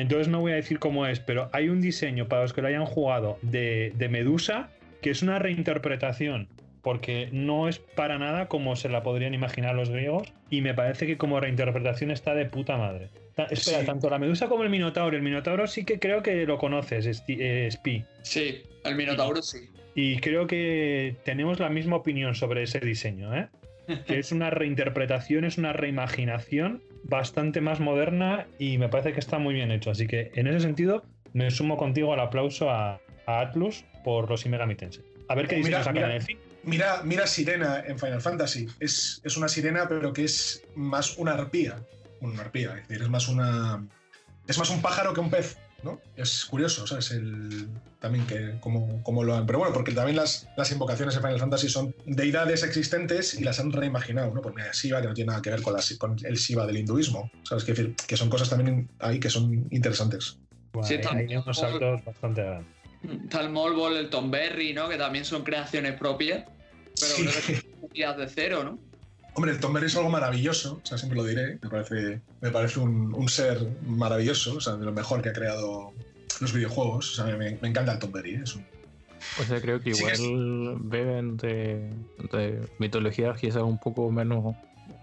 Entonces 0.00 0.28
no 0.28 0.40
voy 0.40 0.52
a 0.52 0.56
decir 0.56 0.78
cómo 0.78 1.06
es, 1.06 1.20
pero 1.20 1.48
hay 1.52 1.68
un 1.68 1.80
diseño 1.80 2.26
para 2.28 2.42
los 2.42 2.52
que 2.52 2.62
lo 2.62 2.68
hayan 2.68 2.86
jugado 2.86 3.38
de, 3.42 3.92
de 3.96 4.08
Medusa 4.08 4.70
que 5.02 5.10
es 5.10 5.22
una 5.22 5.38
reinterpretación, 5.38 6.48
porque 6.82 7.28
no 7.32 7.68
es 7.68 7.78
para 7.78 8.18
nada 8.18 8.48
como 8.48 8.76
se 8.76 8.88
la 8.90 9.02
podrían 9.02 9.32
imaginar 9.32 9.74
los 9.74 9.88
griegos, 9.90 10.32
y 10.50 10.60
me 10.60 10.74
parece 10.74 11.06
que 11.06 11.16
como 11.16 11.40
reinterpretación 11.40 12.10
está 12.10 12.34
de 12.34 12.44
puta 12.46 12.76
madre. 12.76 13.08
Ta- 13.34 13.44
espera, 13.44 13.80
Sí. 13.80 13.86
tanto 13.86 14.10
la 14.10 14.18
Medusa 14.18 14.48
como 14.48 14.62
el 14.62 14.68
Minotauro. 14.70 15.16
El 15.16 15.22
Minotauro 15.22 15.66
sí 15.66 15.84
que 15.86 15.98
creo 15.98 16.22
que 16.22 16.44
lo 16.44 16.58
conoces, 16.58 17.22
eh, 17.28 17.68
Spi. 17.70 18.04
Sí, 18.22 18.62
el 18.84 18.94
Minotauro 18.94 19.40
sí. 19.40 19.70
Y 19.94 20.18
creo 20.18 20.46
que 20.46 21.16
tenemos 21.24 21.58
la 21.60 21.70
misma 21.70 21.96
opinión 21.96 22.34
sobre 22.34 22.62
ese 22.64 22.78
diseño, 22.80 23.34
¿eh? 23.34 23.48
que 24.06 24.18
es 24.18 24.32
una 24.32 24.50
reinterpretación, 24.50 25.44
es 25.44 25.56
una 25.58 25.72
reimaginación 25.72 26.82
bastante 27.04 27.60
más 27.60 27.80
moderna 27.80 28.46
y 28.58 28.78
me 28.78 28.88
parece 28.88 29.12
que 29.12 29.20
está 29.20 29.38
muy 29.38 29.54
bien 29.54 29.70
hecho. 29.70 29.90
Así 29.90 30.06
que 30.06 30.30
en 30.34 30.46
ese 30.46 30.60
sentido 30.60 31.04
me 31.32 31.50
sumo 31.50 31.76
contigo 31.76 32.12
al 32.12 32.20
aplauso 32.20 32.70
a, 32.70 33.00
a 33.26 33.40
Atlus 33.40 33.84
por 34.04 34.28
los 34.28 34.46
Megami 34.46 34.74
Tensei. 34.74 35.04
A 35.28 35.34
ver 35.34 35.46
qué 35.46 35.56
Mira, 35.56 35.78
diseño 35.78 35.84
sacan 35.84 35.94
mira. 35.94 36.06
en 36.08 36.14
el 36.14 36.22
fin. 36.22 36.38
Mira, 36.62 37.00
mira 37.04 37.26
Sirena 37.26 37.82
en 37.86 37.98
Final 37.98 38.20
Fantasy. 38.20 38.66
Es, 38.80 39.20
es 39.24 39.36
una 39.36 39.48
sirena, 39.48 39.88
pero 39.88 40.12
que 40.12 40.24
es 40.24 40.62
más 40.74 41.16
una 41.16 41.32
arpía. 41.32 41.76
Una 42.20 42.42
arpía, 42.42 42.76
es 42.76 42.88
decir, 42.88 43.02
es 43.02 43.08
más 43.08 43.28
una. 43.28 43.86
Es 44.46 44.58
más 44.58 44.68
un 44.70 44.82
pájaro 44.82 45.14
que 45.14 45.20
un 45.20 45.30
pez, 45.30 45.56
¿no? 45.82 46.00
Es 46.16 46.44
curioso, 46.44 46.86
¿sabes? 46.86 47.10
El, 47.12 47.68
también 48.00 48.26
que 48.26 48.56
como, 48.60 49.02
como 49.02 49.24
lo 49.24 49.34
han. 49.34 49.46
Pero 49.46 49.58
bueno, 49.58 49.72
porque 49.74 49.92
también 49.92 50.16
las, 50.16 50.48
las 50.56 50.70
invocaciones 50.72 51.14
en 51.16 51.22
Final 51.22 51.38
Fantasy 51.38 51.68
son 51.68 51.94
deidades 52.06 52.62
existentes 52.62 53.34
y 53.34 53.44
las 53.44 53.60
han 53.60 53.72
reimaginado, 53.72 54.32
¿no? 54.34 54.40
Porque 54.42 54.62
Shiva, 54.72 55.00
que 55.00 55.08
no 55.08 55.14
tiene 55.14 55.28
nada 55.28 55.42
que 55.42 55.50
ver 55.50 55.62
con, 55.62 55.74
la- 55.74 55.82
con 55.98 56.16
el 56.24 56.36
Shiva 56.36 56.66
del 56.66 56.78
hinduismo, 56.78 57.30
¿sabes? 57.44 57.64
Que, 57.64 57.72
decir, 57.72 57.94
que 58.06 58.16
son 58.16 58.28
cosas 58.30 58.48
también 58.50 58.88
ahí 58.98 59.18
que 59.20 59.30
son 59.30 59.66
interesantes. 59.70 60.38
Bueno, 60.72 60.86
Sí, 60.88 60.94
hay 60.94 61.36
unos 61.36 61.56
saltos 61.58 62.04
bastante 62.04 62.42
grandes. 62.42 62.72
Está 63.24 63.40
el 63.40 63.50
Molbol, 63.50 63.96
el 63.96 64.10
Tom 64.10 64.30
Berry, 64.30 64.72
¿no? 64.74 64.88
Que 64.88 64.96
también 64.98 65.24
son 65.24 65.42
creaciones 65.42 65.94
propias. 65.98 66.44
Pero 67.00 67.14
Sí. 67.16 67.22
creo 67.26 67.42
que 67.46 67.80
son 67.80 67.88
días 67.94 68.16
de 68.18 68.28
cero, 68.28 68.62
¿no? 68.64 68.78
Hombre, 69.34 69.52
el 69.52 69.60
Tomber 69.60 69.84
es 69.84 69.96
algo 69.96 70.10
maravilloso, 70.10 70.80
o 70.82 70.86
sea, 70.86 70.98
siempre 70.98 71.16
lo 71.18 71.24
diré. 71.24 71.58
Me 71.62 71.68
parece, 71.70 72.20
me 72.40 72.50
parece 72.50 72.80
un, 72.80 73.14
un 73.14 73.28
ser 73.28 73.58
maravilloso, 73.86 74.56
o 74.56 74.60
sea, 74.60 74.74
de 74.76 74.84
lo 74.84 74.92
mejor 74.92 75.22
que 75.22 75.28
ha 75.30 75.32
creado 75.32 75.92
los 76.40 76.52
videojuegos. 76.52 77.12
O 77.12 77.14
sea, 77.24 77.36
me, 77.36 77.56
me 77.60 77.68
encanta 77.68 77.92
el 77.92 77.98
Tomberry, 77.98 78.34
¿eh? 78.34 78.40
es 78.44 78.56
un- 78.56 78.64
O 79.40 79.44
sea, 79.44 79.60
creo 79.60 79.80
que 79.80 79.94
Sí 79.94 80.00
igual 80.00 80.14
es- 80.14 80.20
beben 80.90 81.36
de, 81.36 81.90
de 82.32 82.68
mitologías 82.78 83.38
quizás 83.38 83.62
un 83.62 83.78
poco 83.78 84.10
menos 84.10 84.54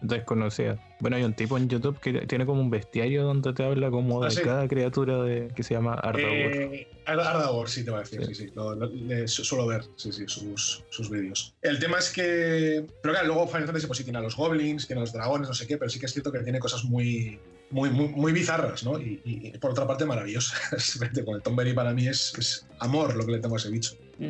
desconocidas. 0.02 0.80
Bueno, 0.99 1.18
hay 1.18 1.24
un 1.24 1.34
tipo 1.34 1.57
en 1.57 1.69
YouTube 1.69 1.99
que 1.99 2.14
tiene 2.28 2.45
como 2.45 2.61
un 2.61 2.69
bestiario 2.69 3.24
donde 3.24 3.53
te 3.53 3.64
habla 3.64 3.90
como 3.91 4.22
de 4.22 4.28
Ah, 4.28 4.32
sí. 4.32 4.41
cada 4.41 4.68
criatura 4.68 5.22
de, 5.24 5.48
que 5.56 5.64
se 5.64 5.74
llama 5.74 5.94
Ardagor. 5.95 6.32
Eh, 6.32 6.88
Ar- 7.06 7.19
Ardagor, 7.19 7.69
sí, 7.69 7.84
te 7.86 7.91
va 7.91 7.98
a 7.98 8.02
decir, 8.02 8.26
Sí. 8.26 8.34
sí, 8.36 8.45
sí. 8.48 8.52
Lo- 8.56 8.76
lo- 8.76 8.88
le- 8.88 9.28
su- 9.28 9.44
suelo 9.44 9.65
ver, 9.68 9.84
sí, 9.95 10.11
sí, 10.11 10.24
sus, 10.28 10.84
sus 10.90 11.10
vídeos. 11.10 11.56
El 11.61 11.80
tema 11.80 11.98
es 11.99 12.11
que. 12.11 12.86
Pero 13.02 13.14
claro, 13.14 13.28
luego 13.28 13.48
Final 13.48 13.65
Fantasy 13.65 13.88
pues 13.88 13.98
sí 13.98 14.03
tiene 14.03 14.19
a 14.19 14.22
los 14.22 14.36
goblins, 14.36 14.88
tiene 14.88 15.02
a 15.02 15.03
los 15.03 15.14
dragones, 15.14 15.48
no 15.48 15.53
sé 15.53 15.68
qué, 15.68 15.78
pero 15.78 15.90
sí 15.90 15.99
que 15.99 16.06
es 16.07 16.14
cierto 16.14 16.32
que 16.32 16.40
tiene 16.40 16.60
cosas 16.60 16.84
muy. 16.84 17.40
Muy, 17.69 17.90
muy, 17.90 18.07
muy 18.07 18.32
bizarras, 18.32 18.86
¿no? 18.86 18.98
Y, 18.98 19.19
y- 19.26 19.48
y 19.53 19.57
por 19.57 19.72
otra 19.72 19.86
parte 19.86 20.06
maravillosas. 20.06 20.57
Con 21.26 21.36
el 21.36 21.41
Tomberry 21.41 21.74
para 21.74 21.94
mí 21.94 22.07
es, 22.07 22.34
es 22.40 22.65
amor 22.80 23.14
lo 23.18 23.26
que 23.26 23.34
le 23.34 23.40
tengo 23.40 23.56
a 23.56 23.57
ese 23.57 23.69
bicho. 23.69 23.95
Mm. 24.19 24.30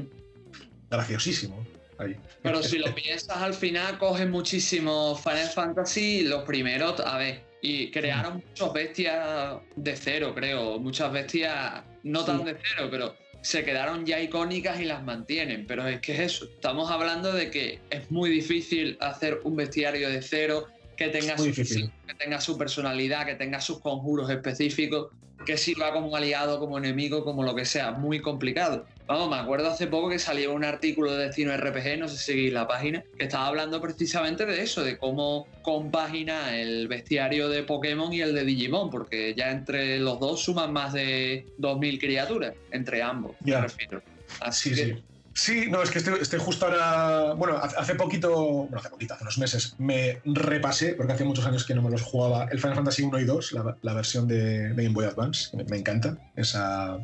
Graciosísimo. 0.89 1.63
Ahí. 1.99 2.15
Pero 2.43 2.61
si 2.61 2.77
lo 2.77 2.93
piensas, 2.93 3.37
al 3.37 3.53
final 3.53 3.97
cogen 3.97 4.29
muchísimo 4.31 5.15
Final 5.15 5.47
Fantasy, 5.49 6.21
los 6.23 6.43
primeros, 6.43 6.99
a 6.99 7.17
ver, 7.17 7.41
y 7.61 7.89
crearon 7.91 8.43
muchas 8.47 8.73
bestias 8.73 9.57
de 9.75 9.95
cero, 9.95 10.33
creo. 10.35 10.79
Muchas 10.79 11.11
bestias 11.11 11.83
no 12.03 12.23
tan 12.23 12.39
Sí. 12.39 12.45
de 12.45 12.57
cero, 12.61 12.87
pero 12.91 13.15
se 13.41 13.63
quedaron 13.63 14.05
ya 14.05 14.19
icónicas 14.21 14.79
y 14.79 14.85
las 14.85 15.03
mantienen. 15.03 15.65
Pero 15.67 15.87
es 15.87 15.99
que 16.01 16.13
es 16.13 16.19
eso. 16.19 16.45
Estamos 16.45 16.91
hablando 16.91 17.31
de 17.33 17.49
que 17.49 17.79
es 17.89 18.11
muy 18.11 18.29
difícil 18.29 18.97
hacer 18.99 19.39
un 19.43 19.55
bestiario 19.55 20.09
de 20.09 20.21
cero 20.21 20.67
que 20.95 21.07
tenga, 21.09 21.35
muy 21.35 21.53
su, 21.53 21.61
difícil. 21.61 21.91
que 22.07 22.13
tenga 22.15 22.39
su 22.41 22.57
personalidad, 22.57 23.25
que 23.25 23.35
tenga 23.35 23.59
sus 23.61 23.79
conjuros 23.79 24.29
específicos, 24.29 25.11
que 25.47 25.57
sirva 25.57 25.93
como 25.93 26.13
aliado, 26.13 26.59
como 26.59 26.77
enemigo, 26.77 27.23
como 27.23 27.41
lo 27.41 27.55
que 27.55 27.63
sea. 27.63 27.91
Muy 27.91 28.19
complicado. 28.19 28.85
Vamos, 29.07 29.29
me 29.29 29.37
acuerdo 29.37 29.69
hace 29.69 29.87
poco 29.87 30.09
que 30.09 30.19
salió 30.19 30.53
un 30.53 30.65
artículo 30.65 31.13
de 31.13 31.27
Destino 31.27 31.55
RPG, 31.55 31.97
no 31.97 32.09
sé 32.09 32.17
si 32.17 32.23
seguís 32.25 32.51
la 32.51 32.67
página, 32.67 33.01
que 33.17 33.23
estaba 33.23 33.47
hablando 33.47 33.79
precisamente 33.79 34.45
de 34.45 34.61
eso, 34.61 34.83
de 34.83 34.97
cómo 34.97 35.47
compagina 35.61 36.57
el 36.57 36.89
bestiario 36.89 37.47
de 37.47 37.63
Pokémon 37.63 38.11
y 38.11 38.19
el 38.19 38.35
de 38.35 38.43
Digimon, 38.43 38.89
porque 38.89 39.33
ya 39.37 39.51
entre 39.51 39.99
los 39.99 40.19
dos 40.19 40.43
suman 40.43 40.73
más 40.73 40.91
de 40.91 41.45
2.000 41.57 41.97
criaturas, 41.97 42.53
entre 42.71 43.01
ambos, 43.01 43.37
me 43.39 43.61
refiero. 43.61 44.01
Así 44.41 44.71
Sí, 44.71 44.75
que, 44.75 44.85
sí. 44.95 45.03
Sí, 45.37 45.67
no, 45.69 45.83
es 45.83 45.91
que 45.91 45.99
estoy, 45.99 46.39
justo 46.39 46.65
ahora. 46.65 47.33
Bueno, 47.35 47.57
hace 47.57 47.93
poquito, 47.93 48.33
bueno, 48.33 48.77
hace 48.79 48.89
poquito, 48.89 49.13
hace 49.13 49.23
unos 49.23 49.37
meses, 49.37 49.75
me 49.77 50.19
repasé, 50.25 50.95
porque 50.95 51.13
hace 51.13 51.25
muchos 51.25 51.45
años 51.45 51.63
que 51.63 51.75
no 51.75 51.83
me 51.83 51.91
los 51.91 52.01
jugaba, 52.01 52.45
el 52.45 52.59
Final 52.59 52.73
Fantasy 52.73 53.03
1 53.03 53.19
y 53.19 53.25
2, 53.25 53.55
la, 53.83 53.93
versión 53.93 54.27
de, 54.27 54.69
Game 54.69 54.89
Boy 54.89 55.05
Advance. 55.05 55.55
Me, 55.69 55.77
encanta 55.77 56.17
esa, 56.35 56.97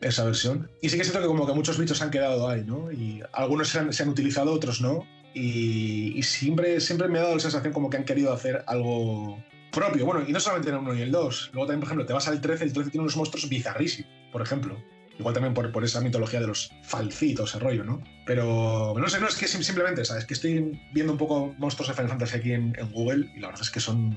esa 0.00 0.24
versión. 0.24 0.68
Y 0.82 0.88
sí 0.88 0.96
que 0.96 1.02
es 1.02 1.08
cierto 1.08 1.22
que 1.22 1.28
como 1.28 1.46
que 1.46 1.52
muchos 1.52 1.78
bichos 1.78 2.02
han 2.02 2.10
quedado 2.10 2.48
ahí, 2.48 2.64
¿no? 2.66 2.90
Y 2.90 3.22
algunos 3.32 3.68
se 3.68 3.78
han, 3.78 4.08
utilizado, 4.08 4.52
otros 4.52 4.80
no. 4.80 5.06
Y, 5.32 6.18
y 6.18 6.22
siempre, 6.24 6.80
siempre 6.80 7.06
me 7.06 7.20
ha 7.20 7.22
dado 7.22 7.36
la 7.36 7.40
sensación 7.40 7.72
como 7.72 7.90
que 7.90 7.96
han 7.96 8.04
querido 8.04 8.32
hacer 8.32 8.64
algo 8.66 9.38
propio. 9.70 10.04
Bueno, 10.04 10.24
y 10.26 10.32
no 10.32 10.40
solamente 10.40 10.70
en 10.70 10.74
el 10.74 10.80
1 10.80 10.94
y 10.96 11.02
el 11.02 11.12
2. 11.12 11.50
Luego 11.52 11.66
también, 11.68 11.80
por 11.80 11.86
ejemplo, 11.86 12.06
te 12.06 12.12
vas 12.12 12.26
al 12.26 12.40
13, 12.40 12.64
el 12.64 12.72
13 12.72 12.90
tiene 12.90 13.02
unos 13.02 13.16
monstruos 13.16 13.48
bizarrísimos, 13.48 14.10
por 14.32 14.42
ejemplo. 14.42 14.76
Igual 15.18 15.34
también 15.34 15.52
por, 15.54 15.72
por 15.72 15.84
esa 15.84 16.00
mitología 16.00 16.40
de 16.40 16.46
los 16.46 16.70
falcitos, 16.82 17.50
ese 17.50 17.58
rollo, 17.58 17.82
¿no? 17.84 18.02
Pero 18.24 18.94
no 18.96 19.08
sé, 19.08 19.20
no 19.20 19.26
es 19.26 19.36
que 19.36 19.48
sim- 19.48 19.62
simplemente, 19.62 20.04
¿sabes? 20.04 20.24
Que 20.24 20.34
estoy 20.34 20.80
viendo 20.92 21.12
un 21.12 21.18
poco 21.18 21.54
monstruos 21.58 21.88
de 21.88 21.94
Final 21.94 22.10
Fantasy 22.10 22.36
aquí 22.36 22.52
en, 22.52 22.72
Google 22.92 23.30
y 23.34 23.40
la 23.40 23.48
verdad 23.48 23.62
es 23.62 23.70
que 23.70 23.80
son. 23.80 24.10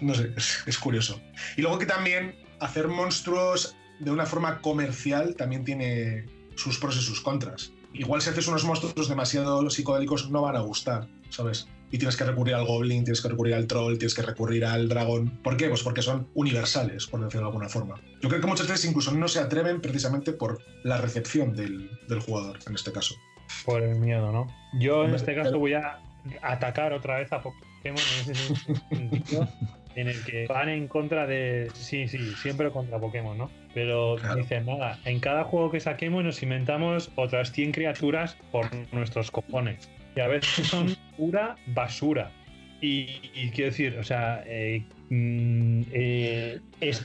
no 0.00 0.14
sé, 0.14 0.32
es, 0.36 0.62
es 0.66 0.78
curioso. 0.78 1.20
Y 1.56 1.62
luego 1.62 1.78
que 1.78 1.86
también 1.86 2.34
hacer 2.60 2.88
monstruos 2.88 3.76
de 4.00 4.10
una 4.10 4.26
forma 4.26 4.60
comercial 4.60 5.36
también 5.36 5.64
tiene 5.64 6.26
sus 6.56 6.78
pros 6.78 6.96
y 6.96 7.00
sus 7.00 7.20
contras. 7.20 7.72
Igual 7.92 8.20
si 8.20 8.30
haces 8.30 8.48
unos 8.48 8.64
monstruos 8.64 9.08
demasiado 9.08 9.70
psicodélicos 9.70 10.28
no 10.30 10.42
van 10.42 10.56
a 10.56 10.60
gustar, 10.60 11.06
¿sabes? 11.30 11.68
Y 11.94 11.98
tienes 11.98 12.16
que 12.16 12.24
recurrir 12.24 12.56
al 12.56 12.64
goblin, 12.66 13.04
tienes 13.04 13.20
que 13.20 13.28
recurrir 13.28 13.54
al 13.54 13.68
troll, 13.68 13.98
tienes 13.98 14.16
que 14.16 14.22
recurrir 14.22 14.64
al 14.64 14.88
dragón. 14.88 15.30
¿Por 15.44 15.56
qué? 15.56 15.68
Pues 15.68 15.84
porque 15.84 16.02
son 16.02 16.26
universales, 16.34 17.06
por 17.06 17.20
decirlo 17.22 17.42
de 17.46 17.50
alguna 17.52 17.68
forma. 17.68 17.94
Yo 18.20 18.28
creo 18.28 18.40
que 18.40 18.48
muchas 18.48 18.66
veces 18.66 18.84
incluso 18.86 19.12
no 19.12 19.28
se 19.28 19.38
atreven 19.38 19.80
precisamente 19.80 20.32
por 20.32 20.58
la 20.82 20.98
recepción 20.98 21.54
del, 21.54 21.88
del 22.08 22.18
jugador, 22.18 22.58
en 22.66 22.74
este 22.74 22.90
caso. 22.90 23.14
Por 23.64 23.80
el 23.84 23.94
miedo, 23.94 24.32
¿no? 24.32 24.48
Yo 24.80 25.04
en 25.04 25.14
este 25.14 25.36
caso 25.36 25.50
pero- 25.50 25.60
voy 25.60 25.74
a 25.74 26.00
atacar 26.42 26.92
otra 26.94 27.18
vez 27.18 27.32
a 27.32 27.40
Pokémon 27.40 28.02
en 28.26 28.32
ese 28.32 28.34
sentido, 28.90 29.48
en 29.94 30.08
el 30.08 30.24
que 30.24 30.46
van 30.48 30.70
en 30.70 30.88
contra 30.88 31.28
de. 31.28 31.70
Sí, 31.74 32.08
sí, 32.08 32.18
siempre 32.42 32.72
contra 32.72 32.98
Pokémon, 32.98 33.38
¿no? 33.38 33.52
Pero 33.72 34.16
Claro. 34.18 34.34
dicen, 34.34 34.66
nada, 34.66 34.98
en 35.04 35.20
cada 35.20 35.44
juego 35.44 35.70
que 35.70 35.78
saquemos 35.78 36.24
nos 36.24 36.42
inventamos 36.42 37.12
otras 37.14 37.52
100 37.52 37.70
criaturas 37.70 38.36
por 38.50 38.68
nuestros 38.92 39.30
cojones. 39.30 39.88
Y 40.16 40.20
a 40.20 40.28
veces 40.28 40.66
son 40.68 40.96
pura 41.16 41.56
basura. 41.68 42.30
Y, 42.80 43.06
quiero 43.54 43.70
decir, 43.70 43.96
o 43.98 44.04
sea, 44.04 44.44
eh, 44.46 44.84
mm, 45.08 45.82
eh, 45.92 46.60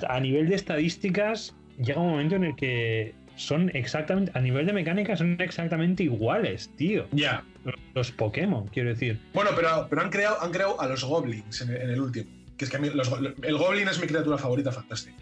a 0.09 0.19
nivel 0.19 0.49
de 0.49 0.55
estadísticas 0.55 1.55
llega 1.81 2.01
un 2.01 2.09
momento 2.09 2.35
en 2.35 2.43
el 2.43 2.55
que 2.57 3.13
son 3.37 3.71
exactamente, 3.73 4.31
a 4.35 4.41
nivel 4.41 4.65
de 4.65 4.73
mecánica, 4.73 5.15
son 5.15 5.39
exactamente 5.39 6.03
iguales, 6.03 6.69
tío. 6.75 7.07
Ya. 7.13 7.45
Los, 7.93 8.11
Pokémon, 8.11 8.67
quiero 8.67 8.89
decir. 8.89 9.19
Bueno, 9.33 9.51
pero, 9.55 9.87
pero 9.89 10.01
han, 10.01 10.09
creado, 10.09 10.41
han 10.41 10.51
creado 10.51 10.81
a 10.81 10.87
los 10.87 11.03
Goblins 11.05 11.61
en, 11.61 11.69
el 11.71 12.01
último. 12.01 12.29
Que 12.57 12.65
es 12.65 12.71
que 12.71 12.75
a 12.75 12.79
mí 12.81 12.89
el 12.89 13.57
Goblin 13.57 13.87
es 13.87 14.01
mi 14.01 14.07
criatura 14.07 14.37
favorita, 14.37 14.73
fantástica. 14.73 15.15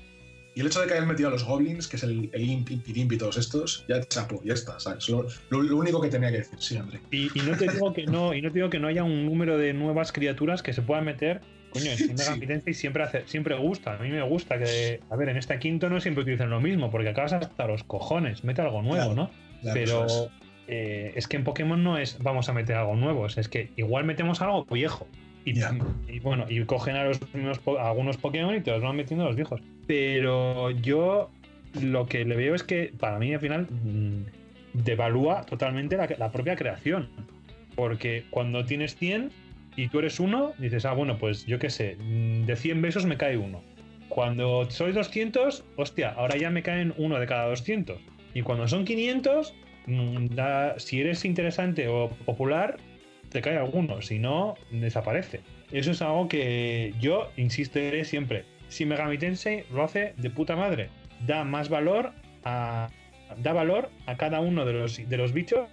Y 0.58 0.62
el 0.62 0.66
hecho 0.66 0.82
de 0.82 0.88
que 0.88 0.96
hayan 0.96 1.08
metido 1.08 1.30
a 1.30 1.32
los 1.32 1.44
Goblins, 1.44 1.88
que 1.88 1.98
es 1.98 2.04
el, 2.04 2.32
el 2.34 2.42
Imp, 2.42 2.72
Imp 2.72 3.12
y 3.12 3.18
todos 3.20 3.38
estos, 3.38 3.86
ya 3.88 4.02
chapo, 4.02 4.42
ya 4.44 4.56
está, 4.56 4.80
¿sabes? 4.80 5.08
Lo, 5.08 5.28
único 5.52 6.02
que 6.02 6.10
tenía 6.10 6.32
que 6.32 6.38
decir, 6.40 6.58
sí, 6.60 6.78
André. 6.78 7.00
Y, 7.12 7.30
no 7.42 7.56
te 7.56 7.68
digo 7.72 7.94
que 7.94 8.08
no, 8.08 8.34
y 8.34 8.42
no 8.42 8.50
te 8.50 8.56
digo 8.56 8.72
que 8.72 8.80
no 8.80 8.88
haya 8.88 9.04
un 9.04 9.24
número 9.24 9.60
de 9.60 9.74
nuevas 9.74 10.12
criaturas 10.12 10.64
que 10.64 10.74
se 10.74 10.82
puedan 10.82 11.06
meter 11.06 11.42
Coño, 11.70 11.92
en 11.92 12.64
y 12.66 12.74
siempre, 12.74 13.04
hace, 13.04 13.28
siempre 13.28 13.56
gusta. 13.56 13.98
A 13.98 14.00
mí 14.00 14.10
me 14.10 14.24
gusta 14.24 14.58
que. 14.58 15.00
A 15.12 15.16
ver, 15.16 15.30
en 15.30 15.38
este 15.38 15.60
quinto 15.60 15.92
no 15.92 16.02
siempre 16.02 16.24
utilizan 16.24 16.50
lo 16.50 16.60
mismo, 16.60 16.90
porque 16.90 17.10
acabas 17.10 17.34
hasta 17.34 17.68
los 17.68 17.84
cojones. 17.84 18.44
Mete 18.44 18.64
algo 18.64 18.82
nuevo, 18.82 19.14
¿no? 19.14 19.30
Pero 19.76 20.08
eh, 20.68 21.14
es. 21.16 21.28
que 21.28 21.38
en 21.38 21.44
Pokémon 21.44 21.84
no 21.84 22.00
es 22.00 22.18
vamos 22.18 22.50
a 22.50 22.54
meter 22.54 22.78
algo 22.78 22.96
nuevo, 22.96 23.28
es 23.28 23.48
que 23.48 23.70
igual 23.76 24.06
metemos 24.06 24.42
algo 24.42 24.66
viejo. 24.66 25.08
Y, 26.08 26.20
bueno, 26.20 26.46
y 26.50 26.64
cogen 26.66 26.96
a 26.98 27.06
los 27.06 27.20
algunos 27.80 28.18
Pokémon 28.18 28.56
y 28.56 28.62
te 28.62 28.72
los 28.72 28.82
van 28.82 28.96
metiendo 28.96 29.24
a 29.24 29.28
los 29.28 29.36
viejos. 29.36 29.62
Pero 29.86 30.72
yo 30.72 31.30
lo 31.82 32.06
que 32.06 32.26
le 32.26 32.36
veo 32.36 32.54
es 32.54 32.64
que 32.64 32.94
para 33.00 33.18
mí 33.18 33.34
al 33.34 33.40
final 33.40 33.68
mm, 33.70 34.26
devalúa 34.74 35.46
totalmente 35.46 35.96
la, 35.96 36.08
la 36.18 36.32
propia 36.32 36.56
creación. 36.56 37.10
Porque 37.76 38.26
cuando 38.30 38.66
tienes 38.66 38.96
100 38.98 39.32
y 39.78 39.88
tú 39.88 40.00
eres 40.00 40.20
uno, 40.20 40.54
dices, 40.58 40.86
ah, 40.86 40.94
bueno, 40.94 41.18
pues 41.18 41.46
yo 41.46 41.60
qué 41.60 41.70
sé, 41.70 41.96
mm, 41.96 42.46
de 42.46 42.56
100 42.56 42.82
besos 42.82 43.06
me 43.06 43.16
cae 43.16 43.38
uno. 43.38 43.62
Cuando 44.10 44.70
soy 44.70 44.92
200, 44.92 45.64
hostia, 45.76 46.10
ahora 46.10 46.38
ya 46.38 46.50
me 46.50 46.64
caen 46.64 46.94
uno 46.98 47.20
de 47.20 47.28
cada 47.28 47.48
200. 47.50 48.00
Y 48.34 48.42
cuando 48.42 48.68
son 48.68 48.84
500, 48.84 49.54
mm, 49.86 50.28
si 50.78 51.00
eres 51.00 51.24
interesante 51.24 51.88
o 51.88 52.10
popular, 52.26 52.78
te 53.30 53.42
cae 53.42 53.58
alguno, 53.58 54.02
si 54.02 54.20
no, 54.20 54.56
desaparece. 54.72 55.42
Eso 55.72 55.92
es 55.92 56.02
algo 56.02 56.28
que 56.28 56.94
yo 57.00 57.30
insistiré 57.38 58.06
siempre. 58.06 58.46
Si 58.70 58.86
Megami 58.86 59.18
Tensei 59.18 59.64
lo 59.72 59.84
hace 59.84 60.14
de 60.18 60.30
puta 60.30 60.56
madre, 60.56 60.90
da 61.26 61.44
más 61.44 61.70
valor 61.70 62.14
a, 62.44 62.90
da 63.42 63.54
valor 63.54 63.90
a 64.06 64.18
cada 64.18 64.40
uno 64.40 64.66
de 64.66 64.74
los, 64.74 65.10
de 65.10 65.18
los 65.18 65.34
bichos, 65.34 65.70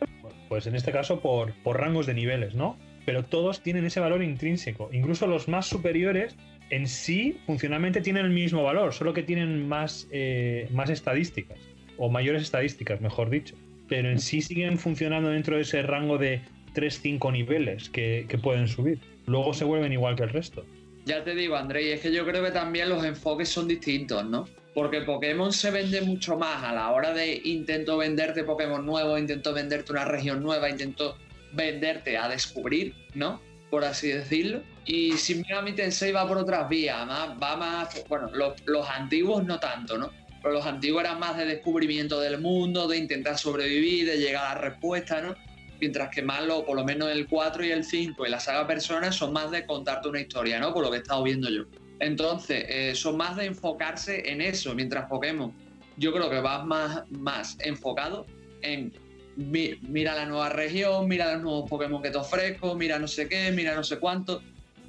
pues 0.48 0.66
en 0.66 0.74
este 0.74 0.93
caso 0.93 1.20
por, 1.20 1.52
por 1.62 1.81
rangos 1.81 2.06
de 2.06 2.14
niveles, 2.14 2.55
¿no? 2.55 2.76
pero 3.05 3.24
todos 3.24 3.62
tienen 3.62 3.85
ese 3.85 4.01
valor 4.01 4.22
intrínseco. 4.22 4.89
Incluso 4.93 5.26
los 5.26 5.48
más 5.48 5.66
superiores 5.66 6.36
en 6.70 6.86
sí 6.86 7.39
funcionalmente 7.47 8.01
tienen 8.01 8.24
el 8.24 8.32
mismo 8.32 8.62
valor, 8.62 8.93
solo 8.93 9.12
que 9.12 9.22
tienen 9.22 9.68
más, 9.68 10.09
eh, 10.10 10.68
más 10.72 10.90
estadísticas, 10.90 11.59
o 11.98 12.10
mayores 12.10 12.43
estadísticas, 12.43 13.01
mejor 13.01 13.31
dicho. 13.31 13.56
Pero 13.89 14.10
en 14.10 14.18
sí 14.18 14.40
siguen 14.40 14.78
funcionando 14.78 15.28
dentro 15.28 15.56
de 15.56 15.62
ese 15.62 15.82
rango 15.82 16.16
de 16.16 16.40
3-5 16.74 17.32
niveles 17.32 17.88
que, 17.88 18.26
pueden 18.42 18.68
subir. 18.68 18.98
Luego 19.26 19.55
se 19.55 19.64
vuelven 19.64 19.92
igual 19.92 20.16
que 20.16 20.24
el 20.24 20.30
resto. 20.30 20.64
Ya 21.06 21.22
te 21.22 21.34
digo, 21.34 21.56
André, 21.56 21.92
es 21.92 22.01
que 22.01 22.12
yo 22.12 22.24
creo 22.24 22.42
que 22.42 22.51
también 22.51 22.88
los 22.88 23.05
enfoques 23.05 23.48
son 23.48 23.68
distintos, 23.68 24.24
¿no? 24.24 24.48
Porque 24.74 25.02
Pokémon 25.02 25.52
se 25.52 25.70
vende 25.70 26.01
mucho 26.01 26.36
más 26.36 26.64
a 26.64 26.72
la 26.72 26.90
hora 26.90 27.12
de 27.12 27.40
intento 27.44 27.96
venderte 27.96 28.42
Pokémon 28.42 28.84
nuevo, 28.84 29.16
intento 29.16 29.52
venderte 29.52 29.92
una 29.92 30.05
región 30.05 30.42
nueva, 30.42 30.68
intento 30.68 31.16
venderte 31.52 32.18
a 32.18 32.28
descubrir, 32.28 32.94
¿no? 33.14 33.40
Por 33.70 33.84
así 33.84 34.09
decirlo. 34.09 34.62
Y 34.86 35.12
Shin 35.12 35.42
Megami 35.42 35.72
Tensei 35.72 36.12
va 36.12 36.26
por 36.26 36.38
otras 36.38 36.68
vías, 36.68 37.06
más, 37.06 37.30
va 37.42 37.56
más, 37.56 38.05
bueno, 38.09 38.30
los, 38.32 38.88
antiguos 38.88 39.44
no 39.44 39.59
tanto, 39.59 39.96
¿no? 39.96 40.10
Pero 40.42 40.55
los 40.55 40.66
antiguos 40.66 41.02
eran 41.02 41.18
más 41.18 41.36
de 41.38 41.46
descubrimiento 41.46 42.20
del 42.20 42.38
mundo, 42.38 42.86
de 42.86 42.98
intentar 42.98 43.38
sobrevivir, 43.38 44.06
de 44.06 44.18
llegar 44.18 44.44
a 44.44 44.55
la 44.55 44.60
respuesta, 44.60 45.22
¿no? 45.22 45.34
Mientras 45.80 46.09
que 46.10 46.22
más 46.22 46.44
lo, 46.44 46.64
por 46.64 46.76
lo 46.76 46.84
menos 46.84 47.10
el 47.10 47.26
4 47.26 47.64
y 47.64 47.70
el 47.70 47.84
5 47.84 48.26
y 48.26 48.30
la 48.30 48.40
saga 48.40 48.66
Persona 48.66 49.12
son 49.12 49.32
más 49.32 49.51
de 49.51 49.66
contarte 49.66 50.09
una 50.09 50.20
historia, 50.20 50.59
¿no? 50.60 50.72
Por 50.72 50.84
lo 50.84 50.90
que 50.90 50.98
he 50.98 51.01
estado 51.01 51.22
viendo 51.22 51.51
yo. 51.51 51.64
Entonces, 52.01 52.64
eh, 52.68 52.94
son 52.94 53.16
más 53.16 53.36
de 53.36 53.46
enfocarse 53.46 54.30
en 54.30 54.40
eso, 54.40 54.74
mientras 54.74 55.06
Pokémon 55.09 55.52
yo 55.96 56.12
creo 56.12 56.28
que 56.30 56.40
va 56.40 56.64
más, 56.64 57.02
más 57.10 57.56
enfocado 57.60 58.26
en 58.62 58.92
mira 59.36 60.14
la 60.14 60.26
nueva 60.26 60.48
región, 60.48 61.09
mira 61.09 61.32
los 61.34 61.42
nuevos 61.42 61.68
Pokémon 61.68 62.01
que 62.01 62.10
te 62.10 62.18
ofrezco, 62.18 62.74
mira 62.76 62.98
no 62.98 63.09
sé 63.09 63.28
qué, 63.28 63.51
mira 63.51 63.74
no 63.74 63.82
sé 63.82 63.98
cuánto, 63.98 64.42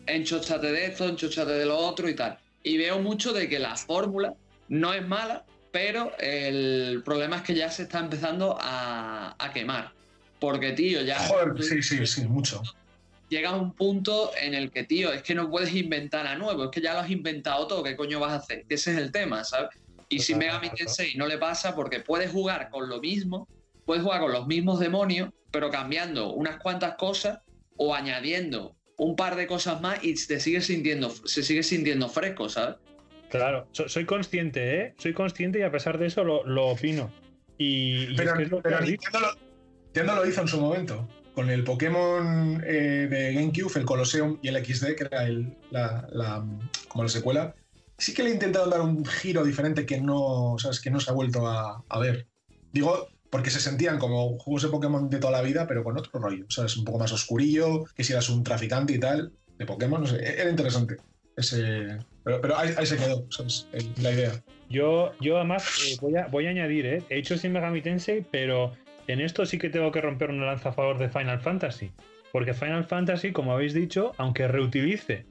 enchochate 0.06 0.72
de 0.72 0.86
esto, 0.86 1.08
enchochate 1.08 1.54
de 1.54 1.66
lo 1.66 1.78
otro 1.78 2.08
y 2.08 2.16
tal. 2.16 2.38
Y 2.62 2.78
veo 2.78 3.00
mucho 3.00 3.34
de 3.34 3.50
que 3.50 3.58
la 3.58 3.76
fórmula 3.76 4.36
no 4.68 4.94
es 4.94 5.08
mala, 5.08 5.46
pero 5.72 6.12
el 6.20 7.02
problema 7.04 7.38
es 7.38 7.42
que 7.42 7.56
ya 7.56 7.72
se 7.72 7.84
está 7.84 8.00
empezando 8.00 8.58
a, 8.60 9.36
quemar. 9.54 9.92
Porque, 10.40 10.72
tío, 10.74 11.02
ya. 11.02 11.20
Joder, 11.20 11.64
sí, 11.64 11.82
sí, 11.82 12.06
sí, 12.06 12.28
mucho. 12.28 12.62
Llega 13.30 13.50
a 13.50 13.56
un 13.56 13.74
punto 13.74 14.32
en 14.40 14.54
el 14.54 14.70
que, 14.70 14.84
tío, 14.84 15.12
es 15.12 15.24
que 15.24 15.34
no 15.34 15.50
puedes 15.50 15.74
inventar 15.74 16.28
a 16.28 16.36
nuevo, 16.36 16.66
es 16.66 16.70
que 16.70 16.82
ya 16.82 16.94
lo 16.94 17.00
has 17.00 17.10
inventado 17.10 17.66
todo, 17.68 17.84
¿qué 17.84 17.96
coño 17.96 18.20
vas 18.20 18.34
a 18.34 18.36
hacer? 18.36 18.66
Ese 18.70 18.92
es 18.92 18.98
el 18.98 19.12
tema, 19.12 19.44
¿sabes? 19.44 19.70
Y 20.10 20.20
si 20.20 20.36
Megami 20.36 20.70
Tensei 20.70 21.16
no 21.16 21.26
le 21.26 21.38
pasa 21.38 21.76
porque 21.76 22.00
puedes 22.00 22.32
jugar 22.32 22.70
con 22.70 22.88
lo 22.88 23.00
mismo, 23.00 23.48
puedes 23.86 24.04
jugar 24.04 24.22
con 24.22 24.32
los 24.32 24.46
mismos 24.46 24.80
demonios, 24.80 25.30
pero 25.52 25.72
cambiando 25.72 26.34
unas 26.34 26.58
cuantas 26.58 26.96
cosas 26.96 27.40
o 27.78 27.96
añadiendo 27.96 28.76
un 28.98 29.16
par 29.16 29.36
de 29.36 29.48
cosas 29.48 29.82
más 29.82 30.04
y 30.04 30.14
te 30.28 30.40
sigue 30.40 30.62
sintiendo, 30.62 31.10
se 31.10 31.44
sigue 31.44 31.64
sintiendo 31.64 32.08
fresco, 32.08 32.50
¿sabes? 32.50 32.76
Claro, 33.30 33.68
soy 33.72 34.06
consciente, 34.06 34.82
¿eh? 34.82 34.94
Soy 34.98 35.14
consciente 35.14 35.60
y 35.60 35.64
a 35.64 35.72
pesar 35.72 35.98
de 35.98 36.08
eso 36.08 36.24
lo, 36.24 36.68
opino. 36.68 37.12
Y, 37.58 38.16
pero, 38.16 38.40
es 38.40 38.50
que 38.50 38.86
Nintendo, 38.86 39.20
lo, 39.20 39.45
hizo 40.28 40.42
en 40.42 40.48
su 40.48 40.60
momento. 40.60 41.08
Con 41.34 41.50
el 41.50 41.64
Pokémon 41.64 42.64
eh, 42.66 43.08
de 43.10 43.34
GameCube, 43.34 43.80
el 43.80 43.86
Colosseum 43.86 44.40
y 44.42 44.48
el 44.48 44.66
XD, 44.66 44.96
que 44.96 45.04
era 45.04 45.28
la, 45.70 46.46
como 46.88 47.04
la 47.04 47.10
secuela, 47.10 47.56
sí 47.98 48.14
que 48.14 48.24
le 48.24 48.30
intentaron 48.30 48.70
dar 48.70 48.82
un 48.82 49.06
giro 49.06 49.44
diferente 49.44 49.86
que 49.86 50.00
no, 50.00 50.56
¿sabes? 50.58 50.80
que 50.80 50.90
no 50.90 51.00
se 51.00 51.12
ha 51.12 51.14
vuelto 51.14 51.46
a, 51.46 51.84
a 51.90 52.00
ver. 52.00 52.28
Digo, 52.72 53.10
porque 53.30 53.50
se 53.50 53.60
sentían 53.60 54.00
como 54.00 54.38
juegos 54.40 54.64
de 54.64 54.70
Pokémon 54.70 55.10
de 55.10 55.20
toda 55.20 55.34
la 55.34 55.42
vida, 55.42 55.68
pero 55.68 55.84
con 55.84 55.98
otro 55.98 56.20
rollo, 56.20 56.46
¿sabes? 56.48 56.78
Un 56.78 56.86
poco 56.86 57.00
más 57.00 57.12
oscurillo, 57.12 57.84
que 57.96 58.04
si 58.06 58.14
eras 58.14 58.30
un 58.30 58.44
traficante 58.46 58.94
y 58.94 59.00
tal, 59.00 59.34
de 59.58 59.66
Pokémon, 59.66 60.02
no 60.02 60.08
sé, 60.08 60.18
e-, 60.18 60.42
era 60.42 60.50
interesante. 60.50 60.98
Ese, 61.36 61.98
pero, 62.24 62.58
ahí, 62.58 62.86
se 62.86 62.96
quedó, 62.96 63.26
¿sabes? 63.30 63.68
La 64.02 64.12
idea. 64.12 64.42
Yo, 64.70 65.12
yo 65.20 65.36
además 65.36 65.66
eh, 65.86 65.98
voy, 66.02 66.16
a, 66.16 66.28
voy 66.28 66.48
a 66.48 66.52
añadir, 66.52 66.86
¿eh? 66.86 67.04
he 67.10 67.20
hecho 67.20 67.38
sin 67.38 67.52
Megami 67.52 67.82
Tensei, 67.82 68.26
pero 68.32 68.72
en 69.08 69.22
esto 69.22 69.46
sí 69.46 69.58
que 69.58 69.70
tengo 69.70 69.92
que 69.92 70.02
romper 70.02 70.30
una 70.30 70.46
lanza 70.46 70.70
a 70.70 70.74
favor 70.74 70.98
de 70.98 71.10
Final 71.10 71.40
Fantasy. 71.40 71.92
Porque 72.32 72.54
Final 72.54 72.86
Fantasy, 72.86 73.32
como 73.32 73.54
habéis 73.54 73.74
dicho, 73.74 74.12
aunque 74.18 74.48
reutilice 74.48 75.26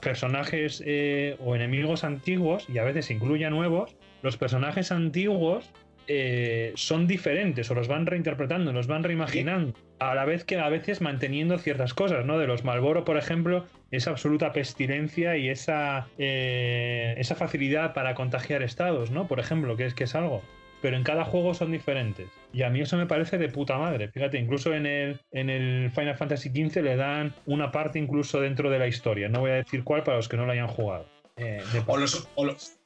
personajes 0.00 0.82
eh, 0.84 1.36
o 1.40 1.54
enemigos 1.54 2.04
antiguos 2.04 2.68
y 2.68 2.78
a 2.78 2.84
veces 2.84 3.10
incluya 3.10 3.48
nuevos, 3.50 3.96
los 4.22 4.36
personajes 4.36 4.92
antiguos 4.92 5.72
eh, 6.08 6.72
son 6.76 7.08
diferentes 7.08 7.70
o 7.70 7.74
los 7.74 7.88
van 7.88 8.06
reinterpretando, 8.06 8.72
los 8.72 8.86
van 8.86 9.02
reimaginando, 9.02 9.74
a 9.98 10.14
la 10.14 10.24
vez 10.24 10.44
que 10.44 10.58
a 10.58 10.68
veces 10.68 11.00
manteniendo 11.00 11.58
ciertas 11.58 11.94
cosas, 11.94 12.24
¿no? 12.24 12.38
De 12.38 12.46
los 12.46 12.62
Malboro, 12.62 13.04
por 13.04 13.16
ejemplo, 13.16 13.66
esa 13.90 14.10
absoluta 14.10 14.52
pestilencia 14.52 15.36
y 15.36 15.48
esa, 15.48 16.06
eh, 16.18 17.14
esa 17.18 17.34
facilidad 17.34 17.92
para 17.92 18.14
contagiar 18.14 18.62
estados, 18.62 19.10
¿no? 19.10 19.26
Por 19.26 19.40
ejemplo, 19.40 19.76
que 19.76 19.86
es 19.86 19.94
que 19.94 20.04
es 20.04 20.14
algo. 20.14 20.42
Pero 20.82 20.96
en 20.96 21.02
cada 21.02 21.24
juego 21.24 21.54
son 21.54 21.72
diferentes. 21.72 22.28
Y 22.52 22.62
a 22.62 22.70
mí 22.70 22.80
eso 22.80 22.96
me 22.96 23.06
parece 23.06 23.38
de 23.38 23.48
puta 23.48 23.78
madre. 23.78 24.08
Fíjate, 24.08 24.38
incluso 24.38 24.74
en 24.74 24.86
el, 24.86 25.20
en 25.32 25.50
el 25.50 25.90
Final 25.90 26.16
Fantasy 26.16 26.50
XV 26.50 26.82
le 26.82 26.96
dan 26.96 27.34
una 27.46 27.70
parte 27.70 27.98
incluso 27.98 28.40
dentro 28.40 28.70
de 28.70 28.78
la 28.78 28.86
historia. 28.86 29.28
No 29.28 29.40
voy 29.40 29.50
a 29.50 29.54
decir 29.54 29.84
cuál 29.84 30.02
para 30.02 30.16
los 30.18 30.28
que 30.28 30.36
no 30.36 30.46
lo 30.46 30.52
hayan 30.52 30.68
jugado. 30.68 31.06
Eh, 31.36 31.62
o, 31.86 31.96
los, 31.98 32.28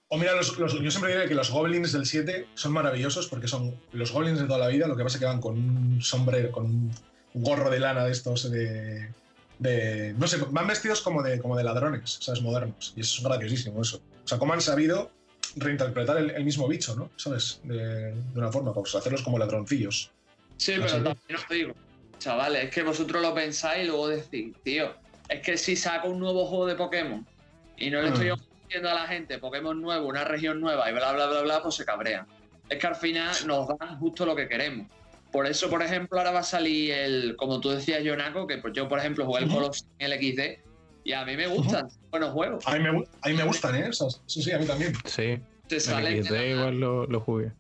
o 0.09 0.19
mira, 0.19 0.35
los, 0.35 0.57
yo 0.57 0.91
siempre 0.91 1.13
diré 1.13 1.29
que 1.29 1.37
los 1.37 1.51
goblins 1.51 1.93
del 1.93 2.05
7 2.05 2.47
son 2.55 2.73
maravillosos 2.73 3.29
porque 3.29 3.47
son 3.47 3.77
los 3.93 4.11
goblins 4.11 4.41
de 4.41 4.47
toda 4.47 4.59
la 4.59 4.67
vida, 4.67 4.89
lo 4.89 4.97
que 4.97 5.05
pasa 5.05 5.17
es 5.17 5.21
que 5.21 5.27
van 5.27 5.41
con 5.41 5.57
un 5.57 6.03
sombrero, 6.03 6.51
con 6.51 6.67
un 6.67 6.91
gorro 7.35 7.71
de 7.71 7.79
lana 7.79 8.05
de 8.05 8.11
estos 8.11 8.51
de, 8.51 9.09
de 9.61 10.15
no 10.19 10.27
sé, 10.27 10.39
van 10.51 10.67
vestidos 10.67 11.01
como 11.01 11.23
de, 11.23 11.39
como 11.39 11.57
de 11.57 11.63
ladrones, 11.63 12.19
¿sabes? 12.21 12.43
Modernos. 12.43 12.93
Y 12.97 13.03
eso 13.03 13.19
es 13.19 13.25
graciosísimo 13.25 13.83
eso. 13.83 14.03
O 14.25 14.27
sea, 14.27 14.39
cómo 14.39 14.53
han 14.53 14.61
sabido 14.61 15.13
reinterpretar 15.57 16.19
el, 16.19 16.45
mismo 16.45 16.69
bicho, 16.69 16.95
¿no? 16.95 17.11
¿Sabes? 17.17 17.61
De, 17.65 18.15
una 18.35 18.51
forma, 18.51 18.73
pues 18.73 18.95
hacerlos 18.95 19.23
como 19.23 19.39
ladroncillos. 19.39 20.11
Sí, 20.57 20.75
pero 20.77 20.93
también 20.93 21.37
os 21.37 21.49
digo, 21.49 21.75
chavales, 22.19 22.65
es 22.65 22.71
que 22.71 22.83
vosotros 22.83 23.23
lo 23.23 23.35
pensáis 23.35 23.85
y 23.85 23.87
luego 23.87 24.09
decís, 24.09 24.55
tío, 24.63 24.95
es 25.29 25.41
que 25.41 25.57
si 25.57 25.77
saco 25.77 26.09
un 26.09 26.21
nuevo 26.21 26.47
juego 26.47 26.67
de 26.67 26.75
Pokémon 26.75 27.27
y 27.77 27.91
no 27.91 28.03
le 28.03 28.09
estoy 28.09 28.31
mm 28.31 28.41
a 28.73 28.95
la 28.95 29.09
gente 29.09 29.39
Pokémon 29.39 29.83
nuevo, 29.83 30.07
una 30.07 30.23
región 30.23 30.61
nueva 30.61 30.89
y 30.89 30.93
bla, 30.93 31.13
bla, 31.13 31.27
bla, 31.27 31.43
bla, 31.43 31.61
pues 31.61 31.75
se 31.75 31.85
cabrean. 31.85 32.25
Es 32.69 32.79
que 32.79 32.87
al 32.87 32.95
final 32.95 33.35
nos 33.45 33.67
dan 33.67 33.99
justo 33.99 34.25
lo 34.25 34.37
que 34.37 34.47
queremos. 34.47 34.87
Por 35.33 35.45
eso, 35.49 35.69
por 35.69 35.83
ejemplo, 35.83 36.19
ahora 36.19 36.31
va 36.31 36.39
a 36.39 36.45
salir 36.45 36.93
el, 36.93 37.35
como 37.37 37.61
tú 37.61 37.71
decías, 37.71 38.01
Jonaco, 38.05 38.47
que 38.47 38.59
pues 38.59 38.73
yo, 38.73 38.89
por 38.89 39.01
ejemplo, 39.01 39.27
jugué 39.27 39.43
el 39.43 39.49
Colossus 39.49 39.89
en 39.99 40.13
el 40.13 40.21
XD 40.21 40.70
Y 41.11 41.13
a 41.13 41.25
mí 41.25 41.37
me 41.37 41.49
gustan, 41.49 41.89
buenos 42.13 42.31
juegos. 42.31 42.65
A 42.69 42.77
mí 42.77 42.79
me, 42.79 43.05
a 43.23 43.29
mí 43.29 43.35
me 43.35 43.43
gustan, 43.43 43.75
¿eh? 43.75 43.91
sí, 44.27 44.43
sí, 44.45 44.53
a 44.53 44.61
mí 44.61 44.65
también. 44.65 44.93
Sí. 45.07 45.41
Se 45.67 45.81
salen, 45.81 46.23
de 46.23 46.31
la, 46.31 46.47
igual 46.47 46.79
lo, 46.79 47.07
lo 47.09 47.19
jugué. 47.19 47.51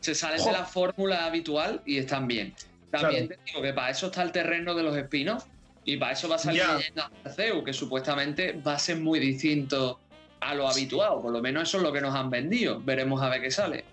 Se 0.00 0.14
salen 0.14 0.44
de 0.44 0.52
la 0.52 0.66
fórmula 0.66 1.24
habitual 1.24 1.80
y 1.86 1.96
están 1.96 2.28
bien. 2.28 2.54
También 2.90 3.28
te 3.28 3.38
digo 3.46 3.62
que 3.62 3.72
para 3.72 3.88
eso 3.88 4.08
está 4.08 4.22
el 4.22 4.30
terreno 4.30 4.74
de 4.74 4.82
los 4.82 4.94
espinos 4.94 5.44
y 5.86 5.96
para 5.96 6.12
eso 6.12 6.28
va 6.28 6.34
a 6.34 6.38
salir 6.38 6.62
Leyenda 6.66 7.10
Arceu, 7.24 7.64
que 7.64 7.72
supuestamente 7.72 8.52
va 8.60 8.74
a 8.74 8.78
ser 8.78 9.00
muy 9.00 9.20
distinto 9.20 9.98
a 10.40 10.54
lo 10.54 10.68
habitual. 10.68 11.22
Por 11.22 11.32
lo 11.32 11.40
menos 11.40 11.62
eso 11.62 11.78
es 11.78 11.84
lo 11.84 11.92
que 11.94 12.02
nos 12.02 12.14
han 12.14 12.28
vendido. 12.28 12.78
Veremos 12.78 13.22
a 13.22 13.30
ver 13.30 13.40
qué 13.40 13.50
sale. 13.50 13.86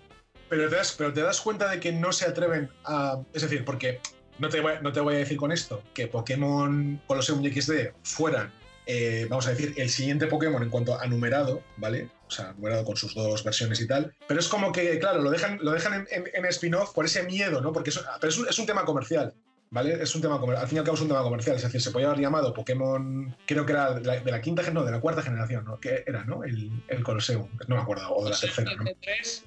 Pero 0.50 0.68
te 0.68 0.76
das, 0.76 0.94
pero 0.98 1.10
te 1.14 1.22
das 1.22 1.40
cuenta 1.40 1.70
de 1.70 1.80
que 1.80 1.90
no 1.90 2.12
se 2.12 2.26
atreven 2.26 2.68
a. 2.84 3.18
Es 3.32 3.40
decir, 3.40 3.64
porque 3.64 3.98
no 4.38 4.50
te, 4.50 4.60
voy, 4.60 4.74
no 4.82 4.92
te 4.92 5.00
voy 5.00 5.14
a 5.14 5.18
decir 5.18 5.38
con 5.38 5.52
esto 5.52 5.82
que 5.94 6.06
Pokémon 6.06 7.00
Colosseum 7.06 7.42
XD 7.42 7.94
fueran, 8.02 8.52
eh, 8.86 9.26
vamos 9.28 9.46
a 9.46 9.50
decir, 9.50 9.74
el 9.76 9.90
siguiente 9.90 10.26
Pokémon 10.26 10.62
en 10.62 10.70
cuanto 10.70 10.98
a 10.98 11.06
numerado, 11.06 11.62
¿vale? 11.76 12.08
O 12.28 12.30
sea, 12.30 12.52
numerado 12.52 12.84
con 12.84 12.96
sus 12.96 13.14
dos 13.14 13.44
versiones 13.44 13.80
y 13.80 13.86
tal. 13.86 14.14
Pero 14.26 14.40
es 14.40 14.48
como 14.48 14.72
que, 14.72 14.98
claro, 14.98 15.22
lo 15.22 15.30
dejan, 15.30 15.58
lo 15.60 15.72
dejan 15.72 16.06
en, 16.10 16.46
spin-off 16.46 16.92
por 16.92 17.04
ese 17.04 17.24
miedo, 17.24 17.60
¿no? 17.60 17.72
Porque 17.72 17.90
pero 18.20 18.32
es 18.48 18.58
un 18.58 18.66
tema 18.66 18.84
comercial. 18.84 19.34
¿vale? 19.70 20.02
Es 20.02 20.14
un 20.14 20.22
tema 20.22 20.38
comercial, 20.38 20.62
al 20.62 20.68
fin 20.68 20.76
y 20.76 20.78
al 20.78 20.84
cabo 20.84 20.96
es 20.96 21.02
un 21.02 21.08
tema 21.08 21.22
comercial, 21.22 21.56
es 21.56 21.62
decir, 21.62 21.80
se 21.80 21.90
podía 21.90 22.06
haber 22.08 22.20
llamado 22.20 22.54
Pokémon, 22.54 23.36
creo 23.46 23.66
que 23.66 23.72
era 23.72 23.94
de 23.94 24.06
la, 24.06 24.20
de 24.20 24.30
la 24.30 24.40
quinta, 24.40 24.62
no, 24.70 24.84
de 24.84 24.92
la 24.92 25.00
cuarta 25.00 25.22
generación, 25.22 25.64
¿no? 25.64 25.78
Que 25.80 26.04
era, 26.06 26.24
¿no? 26.24 26.44
El, 26.44 26.70
el 26.88 27.02
Colosseum, 27.02 27.48
no 27.66 27.76
me 27.76 27.82
acuerdo, 27.82 28.14
o 28.14 28.24
de 28.24 28.30
la 28.30 28.38
tercera, 28.38 28.74
¿no? 28.74 28.84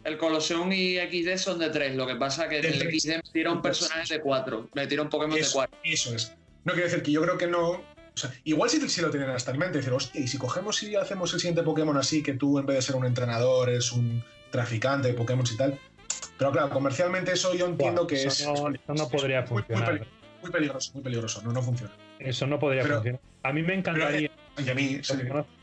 el 0.04 0.18
Colosseum 0.18 0.72
y 0.72 0.98
XD 0.98 1.38
son 1.38 1.60
de 1.60 1.70
tres, 1.70 1.96
lo 1.96 2.06
que 2.06 2.16
pasa 2.16 2.48
que 2.48 2.60
en 2.60 2.66
el 2.66 3.00
XD 3.00 3.24
metieron 3.26 3.62
personajes 3.62 4.10
de 4.10 4.20
cuatro, 4.22 4.70
metieron 4.74 5.10
Pokémon 5.10 5.40
de 5.40 5.48
cuatro. 5.52 5.78
Eso 5.84 6.14
es. 6.14 6.34
No 6.66 6.74
quiero 6.74 6.88
decir 6.88 7.04
que 7.04 7.12
yo 7.12 7.22
creo 7.22 7.38
que 7.38 7.48
no, 7.48 7.82
sea, 8.20 8.32
igual 8.44 8.70
si, 8.70 8.88
si, 8.90 9.02
lo 9.02 9.10
tienen 9.10 9.30
hasta 9.30 9.52
en 9.52 9.60
mente, 9.60 9.78
decir, 9.78 9.94
hostia, 9.94 10.22
y 10.22 10.28
si 10.28 10.38
cogemos 10.38 10.82
y 10.84 10.96
hacemos 10.96 11.34
el 11.34 11.40
siguiente 11.40 11.64
Pokémon 11.64 11.98
así, 11.98 12.22
que 12.22 12.34
tú 12.34 12.60
en 12.60 12.66
vez 12.66 12.78
de 12.78 12.82
ser 12.82 12.96
un 12.96 13.06
entrenador 13.06 13.70
eres 13.70 13.92
un 13.92 14.24
traficante 14.52 15.10
de 15.10 15.14
Pokémon 15.14 15.46
y 15.52 15.58
tal. 15.58 15.80
Pero 16.38 16.52
claro, 16.52 16.70
comercialmente 16.70 17.34
eso 17.34 17.54
yo 17.54 17.66
entiendo 17.66 18.08
que 18.08 18.24
es, 18.24 18.46
no, 18.46 18.70
no 18.70 19.10
podría 19.10 19.44
funcionar 19.44 20.06
muy 20.42 20.52
peligroso, 20.52 20.92
muy 20.94 21.04
peligroso, 21.04 21.42
no, 21.42 21.52
no 21.52 21.62
funciona. 21.62 21.92
Eso 22.20 22.48
no 22.48 22.60
podría 22.60 22.86
funcionar. 22.86 23.20
A 23.44 23.54
mí 23.54 23.62
me 23.62 23.76
encantaría. 23.76 24.32
Y 24.66 24.70
a 24.70 24.74
mí, 24.74 25.00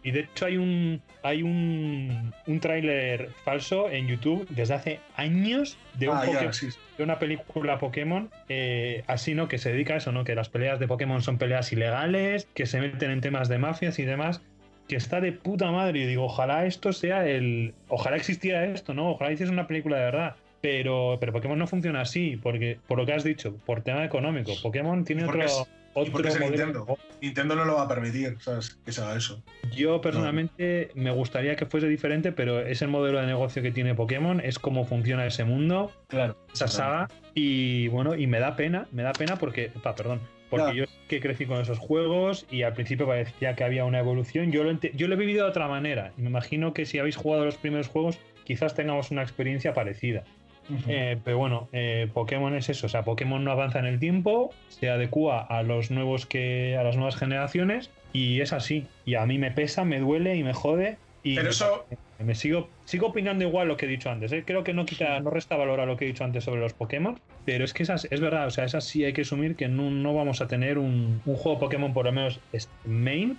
Y 0.02 0.10
de 0.10 0.20
hecho 0.20 0.46
hay 0.46 0.56
un 0.56 1.02
hay 1.22 1.42
un, 1.42 2.32
un 2.46 2.60
tráiler 2.60 3.30
falso 3.44 3.90
en 3.90 4.06
YouTube 4.06 4.46
desde 4.48 4.74
hace 4.74 5.00
años 5.16 5.76
de, 5.94 6.08
un 6.08 6.16
ah, 6.16 6.24
de 6.24 7.02
una 7.02 7.18
película 7.18 7.78
Pokémon, 7.78 8.30
eh, 8.48 9.02
así, 9.08 9.34
¿no? 9.34 9.48
Que 9.48 9.58
se 9.58 9.72
dedica 9.72 9.94
a 9.94 9.96
eso, 9.96 10.12
¿no? 10.12 10.22
Que 10.22 10.36
las 10.36 10.48
peleas 10.48 10.78
de 10.78 10.86
Pokémon 10.86 11.22
son 11.22 11.38
peleas 11.38 11.72
ilegales, 11.72 12.46
que 12.54 12.66
se 12.66 12.80
meten 12.80 13.10
en 13.10 13.20
temas 13.20 13.48
de 13.48 13.58
mafias 13.58 13.98
y 13.98 14.04
demás 14.04 14.40
que 14.88 14.96
está 14.96 15.20
de 15.20 15.32
puta 15.32 15.70
madre. 15.70 16.00
Y 16.00 16.06
digo, 16.06 16.24
ojalá 16.24 16.66
esto 16.66 16.92
sea 16.92 17.26
el. 17.26 17.74
Ojalá 17.88 18.16
existiera 18.16 18.64
esto, 18.66 18.94
¿no? 18.94 19.10
Ojalá 19.10 19.32
hiciese 19.32 19.52
una 19.52 19.66
película 19.66 19.98
de 19.98 20.04
verdad. 20.04 20.36
Pero, 20.60 21.18
pero 21.20 21.32
Pokémon 21.32 21.58
no 21.58 21.66
funciona 21.66 22.00
así, 22.00 22.38
porque 22.42 22.78
por 22.86 22.98
lo 22.98 23.06
que 23.06 23.12
has 23.12 23.24
dicho, 23.24 23.56
por 23.66 23.82
tema 23.82 24.04
económico. 24.04 24.52
Pokémon 24.62 25.04
tiene 25.04 25.24
otro, 25.24 25.40
otro 25.96 26.12
modelo. 26.12 26.46
Nintendo. 26.46 26.98
Nintendo 27.20 27.56
no 27.56 27.64
lo 27.64 27.76
va 27.76 27.82
a 27.82 27.88
permitir, 27.88 28.36
¿sabes? 28.40 28.78
Que 28.84 28.92
se 28.92 29.00
haga 29.00 29.16
eso. 29.16 29.42
Yo 29.74 30.00
personalmente 30.00 30.90
me 30.94 31.10
gustaría 31.10 31.56
que 31.56 31.66
fuese 31.66 31.88
diferente, 31.88 32.32
pero 32.32 32.60
es 32.60 32.82
el 32.82 32.88
modelo 32.88 33.18
de 33.18 33.26
negocio 33.26 33.62
que 33.62 33.72
tiene 33.72 33.94
Pokémon, 33.94 34.40
es 34.40 34.58
cómo 34.58 34.84
funciona 34.84 35.26
ese 35.26 35.44
mundo, 35.44 35.90
claro, 36.08 36.36
esa 36.52 36.68
saga. 36.68 37.08
Y 37.34 37.88
bueno, 37.88 38.14
y 38.14 38.26
me 38.26 38.38
da 38.38 38.56
pena, 38.56 38.86
me 38.92 39.02
da 39.02 39.12
pena 39.12 39.36
porque, 39.36 39.70
pa, 39.82 39.94
perdón, 39.94 40.20
porque 40.50 40.76
yo 40.76 40.84
que 41.08 41.20
crecí 41.20 41.46
con 41.46 41.60
esos 41.60 41.78
juegos 41.78 42.46
y 42.50 42.62
al 42.62 42.74
principio 42.74 43.06
parecía 43.06 43.56
que 43.56 43.64
había 43.64 43.84
una 43.84 43.98
evolución. 43.98 44.52
Yo 44.52 44.64
lo, 44.64 44.78
yo 44.80 45.08
lo 45.08 45.14
he 45.14 45.18
vivido 45.18 45.44
de 45.44 45.50
otra 45.50 45.68
manera. 45.68 46.12
Y 46.18 46.22
me 46.22 46.28
imagino 46.28 46.74
que 46.74 46.86
si 46.86 46.98
habéis 46.98 47.16
jugado 47.16 47.44
los 47.44 47.56
primeros 47.56 47.88
juegos, 47.88 48.18
quizás 48.44 48.74
tengamos 48.74 49.10
una 49.10 49.22
experiencia 49.22 49.74
parecida. 49.74 50.24
Eh, 50.88 51.18
pero 51.24 51.38
bueno, 51.38 51.68
eh, 51.72 52.08
Pokémon 52.12 52.54
es 52.54 52.68
eso, 52.68 52.86
o 52.86 52.88
sea, 52.88 53.04
Pokémon 53.04 53.42
no 53.44 53.52
avanza 53.52 53.78
en 53.78 53.86
el 53.86 53.98
tiempo, 53.98 54.52
se 54.68 54.88
adecua 54.90 55.40
a 55.40 55.62
los 55.62 55.90
nuevos 55.90 56.26
que 56.26 56.76
a 56.76 56.82
las 56.82 56.96
nuevas 56.96 57.16
generaciones 57.16 57.90
y 58.12 58.40
es 58.40 58.52
así. 58.52 58.86
Y 59.04 59.14
a 59.14 59.26
mí 59.26 59.38
me 59.38 59.50
pesa, 59.50 59.84
me 59.84 60.00
duele 60.00 60.36
y 60.36 60.42
me 60.42 60.52
jode. 60.52 60.98
Y 61.22 61.34
pero 61.34 61.50
eso 61.50 61.86
me, 62.18 62.34
sigo 62.34 62.68
sigo 62.84 63.08
opinando 63.08 63.44
igual 63.44 63.68
lo 63.68 63.76
que 63.76 63.86
he 63.86 63.88
dicho 63.88 64.10
antes. 64.10 64.32
¿eh? 64.32 64.44
Creo 64.46 64.64
que 64.64 64.72
no 64.72 64.86
quita, 64.86 65.18
no 65.20 65.30
resta 65.30 65.56
valor 65.56 65.80
a 65.80 65.86
lo 65.86 65.96
que 65.96 66.04
he 66.04 66.08
dicho 66.08 66.24
antes 66.24 66.44
sobre 66.44 66.60
los 66.60 66.72
Pokémon, 66.72 67.18
pero 67.44 67.64
es 67.64 67.72
que 67.72 67.82
esas, 67.82 68.06
es 68.10 68.20
verdad, 68.20 68.46
o 68.46 68.50
sea, 68.50 68.64
esas 68.64 68.84
sí 68.84 69.04
hay 69.04 69.12
que 69.12 69.22
asumir 69.22 69.56
que 69.56 69.68
no, 69.68 70.14
vamos 70.14 70.40
a 70.40 70.46
tener 70.46 70.78
un, 70.78 71.20
juego 71.24 71.58
Pokémon 71.58 71.92
por 71.92 72.04
lo 72.06 72.12
menos 72.12 72.40
main 72.84 73.38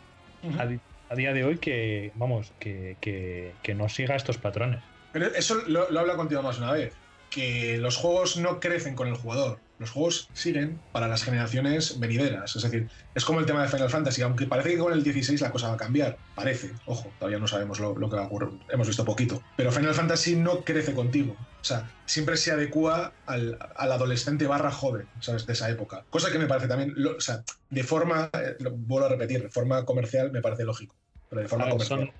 a, 0.59 1.15
día 1.15 1.33
de 1.33 1.45
hoy 1.45 1.57
que 1.57 2.11
vamos 2.15 2.51
que, 2.59 2.97
que, 2.99 3.53
que 3.63 3.73
no 3.73 3.87
siga 3.87 4.15
estos 4.15 4.37
patrones. 4.37 4.81
Pero 5.13 5.27
eso 5.27 5.55
lo, 5.67 5.89
lo 5.89 6.01
habla 6.01 6.15
contigo 6.15 6.43
más 6.43 6.57
una 6.57 6.73
vez 6.73 6.93
que 7.29 7.77
los 7.77 7.97
juegos 7.97 8.37
no 8.37 8.59
crecen 8.59 8.95
con 8.95 9.07
el 9.07 9.15
jugador. 9.15 9.59
Los 9.79 9.91
juegos 9.91 10.29
siguen 10.33 10.79
para 10.91 11.07
las 11.07 11.23
generaciones 11.23 11.99
venideras. 11.99 12.55
Es 12.55 12.63
decir, 12.63 12.89
es 13.13 13.23
como 13.23 13.39
el 13.39 13.45
tema 13.45 13.61
de 13.61 13.67
Final 13.67 13.91
Fantasy, 13.91 14.23
aunque 14.23 14.47
parece 14.47 14.71
que 14.71 14.77
con 14.79 14.91
el 14.91 15.03
16 15.03 15.39
la 15.39 15.51
cosa 15.51 15.67
va 15.67 15.75
a 15.75 15.77
cambiar. 15.77 16.17
Parece, 16.33 16.71
ojo, 16.87 17.11
todavía 17.19 17.37
no 17.37 17.47
sabemos 17.47 17.79
lo, 17.79 17.93
que 17.93 18.15
va 18.15 18.23
a 18.23 18.25
ocurrir. 18.25 18.57
Hemos 18.69 18.87
visto 18.87 19.05
poquito. 19.05 19.43
Pero 19.55 19.71
Final 19.71 19.93
Fantasy 19.93 20.35
no 20.35 20.63
crece 20.63 20.93
contigo. 20.93 21.35
O 21.61 21.63
sea, 21.63 21.91
siempre 22.05 22.37
se 22.37 22.51
adecua 22.51 23.13
al, 23.27 23.59
adolescente 23.75 24.47
barra 24.47 24.71
joven, 24.71 25.07
¿sabes? 25.19 25.45
De 25.45 25.53
esa 25.53 25.69
época. 25.69 26.05
Cosa 26.09 26.31
que 26.31 26.39
me 26.39 26.47
parece 26.47 26.67
también, 26.67 26.95
o 27.05 27.21
sea, 27.21 27.43
de 27.69 27.83
forma, 27.83 28.31
eh, 28.33 28.55
vuelvo 28.71 29.05
a 29.05 29.09
repetir, 29.09 29.43
de 29.43 29.49
forma 29.49 29.85
comercial 29.85 30.31
me 30.31 30.41
parece 30.41 30.63
lógico 30.63 30.95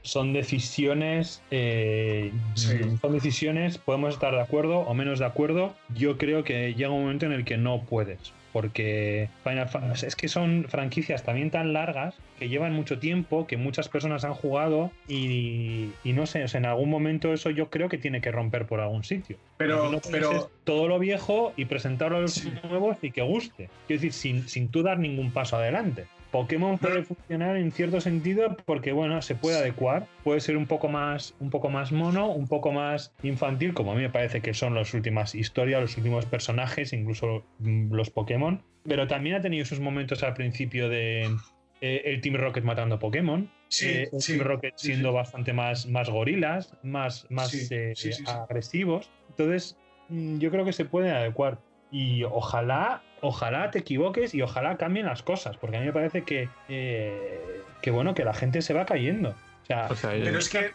son, 0.02 0.34
decisiones, 0.34 1.42
eh, 1.52 2.32
son 2.56 3.14
decisiones, 3.14 3.78
podemos 3.78 4.14
estar 4.14 4.34
de 4.34 4.42
acuerdo 4.42 4.80
o 4.80 4.94
menos 4.94 5.20
de 5.20 5.26
acuerdo. 5.26 5.74
Yo 5.96 6.18
creo 6.18 6.44
que 6.44 6.74
llega 6.74 6.90
un 6.90 7.04
momento 7.04 7.26
en 7.26 7.32
el 7.32 7.46
que 7.46 7.58
no 7.58 7.84
puedes, 7.84 8.34
porque 8.52 9.30
Final 9.44 9.70
es 10.04 10.16
que 10.16 10.28
son 10.28 10.66
franquicias 10.68 11.24
también 11.24 11.52
tan 11.52 11.74
largas 11.74 12.16
que 12.38 12.50
llevan 12.50 12.74
mucho 12.74 13.00
tiempo, 13.00 13.48
que 13.48 13.56
muchas 13.56 13.88
personas 13.88 14.26
han 14.26 14.34
jugado 14.34 14.92
y, 15.08 15.92
no 16.04 16.26
sé, 16.26 16.46
en 16.54 16.66
algún 16.66 16.90
momento 16.90 17.34
eso 17.34 17.50
yo 17.50 17.70
creo 17.70 17.90
que 17.90 17.98
tiene 17.98 18.20
que 18.20 18.32
romper 18.32 18.66
por 18.66 18.82
algún 18.82 19.04
sitio. 19.04 19.38
Pero, 19.58 20.02
pero... 20.12 20.52
todo 20.66 20.88
lo 20.88 21.00
viejo 21.00 21.54
y 21.56 21.66
presentarlo 21.66 22.18
a 22.18 22.22
los 22.22 22.44
nuevos 22.64 22.98
y 23.02 23.12
que 23.12 23.22
guste. 23.22 23.70
Quiero 23.88 24.02
decir, 24.02 24.14
sin, 24.14 24.48
sin 24.50 24.68
tú 24.68 24.84
dar 24.84 25.00
ningún 25.00 25.32
paso 25.32 25.56
adelante. 25.56 26.08
Pokémon 26.32 26.78
puede 26.78 27.04
funcionar 27.04 27.58
en 27.58 27.72
cierto 27.72 28.02
sentido 28.02 28.56
porque 28.66 28.92
bueno, 28.92 29.22
se 29.22 29.36
puede 29.36 29.58
adecuar, 29.58 30.08
puede 30.24 30.40
ser 30.40 30.58
un 30.58 30.68
poco 30.68 30.88
más 30.88 31.36
un 31.40 31.50
poco 31.50 31.70
más 31.70 31.92
mono, 31.92 32.30
un 32.32 32.48
poco 32.48 32.72
más 32.72 33.14
infantil, 33.24 33.74
como 33.74 33.92
a 33.92 33.96
mí 33.96 34.02
me 34.02 34.10
parece 34.10 34.42
que 34.42 34.54
son 34.54 34.76
las 34.76 34.94
últimas 34.94 35.36
historias, 35.36 35.82
los 35.82 35.98
últimos 35.98 36.26
personajes, 36.26 36.94
incluso 36.94 37.44
mm, 37.60 37.94
los 37.94 38.10
Pokémon, 38.10 38.62
pero 38.84 39.08
también 39.08 39.36
ha 39.36 39.42
tenido 39.42 39.66
sus 39.66 39.80
momentos 39.80 40.24
al 40.24 40.34
principio 40.34 40.90
de 40.90 41.24
eh, 41.82 42.02
el 42.06 42.22
Team 42.22 42.36
Rocket 42.36 42.64
matando 42.64 42.96
a 42.96 43.00
Pokémon, 43.00 43.50
sí, 43.70 43.88
eh, 43.88 44.10
el 44.12 44.24
Team 44.24 44.40
Rocket 44.40 44.74
siendo 44.76 45.14
bastante 45.14 45.54
más 45.54 45.88
más 45.88 46.10
gorilas, 46.10 46.74
más 46.84 47.26
más 47.30 47.54
eh, 47.72 47.94
agresivos. 48.28 49.10
Entonces, 49.30 49.78
mm, 50.10 50.40
yo 50.40 50.52
creo 50.52 50.66
que 50.66 50.74
se 50.74 50.86
puede 50.86 51.12
adecuar. 51.12 51.60
Y 51.90 52.24
ojalá 52.24 53.02
ojalá 53.22 53.72
te 53.72 53.80
equivoques 53.80 54.34
y 54.34 54.42
ojalá 54.42 54.78
cambien 54.78 55.06
las 55.06 55.24
cosas, 55.24 55.58
porque 55.58 55.78
a 55.78 55.80
mí 55.80 55.86
me 55.86 55.94
parece 55.94 56.24
que, 56.24 56.50
eh, 56.70 57.62
que 57.82 57.92
bueno, 57.92 58.14
que 58.14 58.24
la 58.24 58.34
gente 58.34 58.62
se 58.62 58.74
va 58.74 58.86
cayendo. 58.86 59.30
O 59.30 59.68
sea, 59.68 59.90
pero 60.02 60.40
es 60.40 60.48
que, 60.48 60.72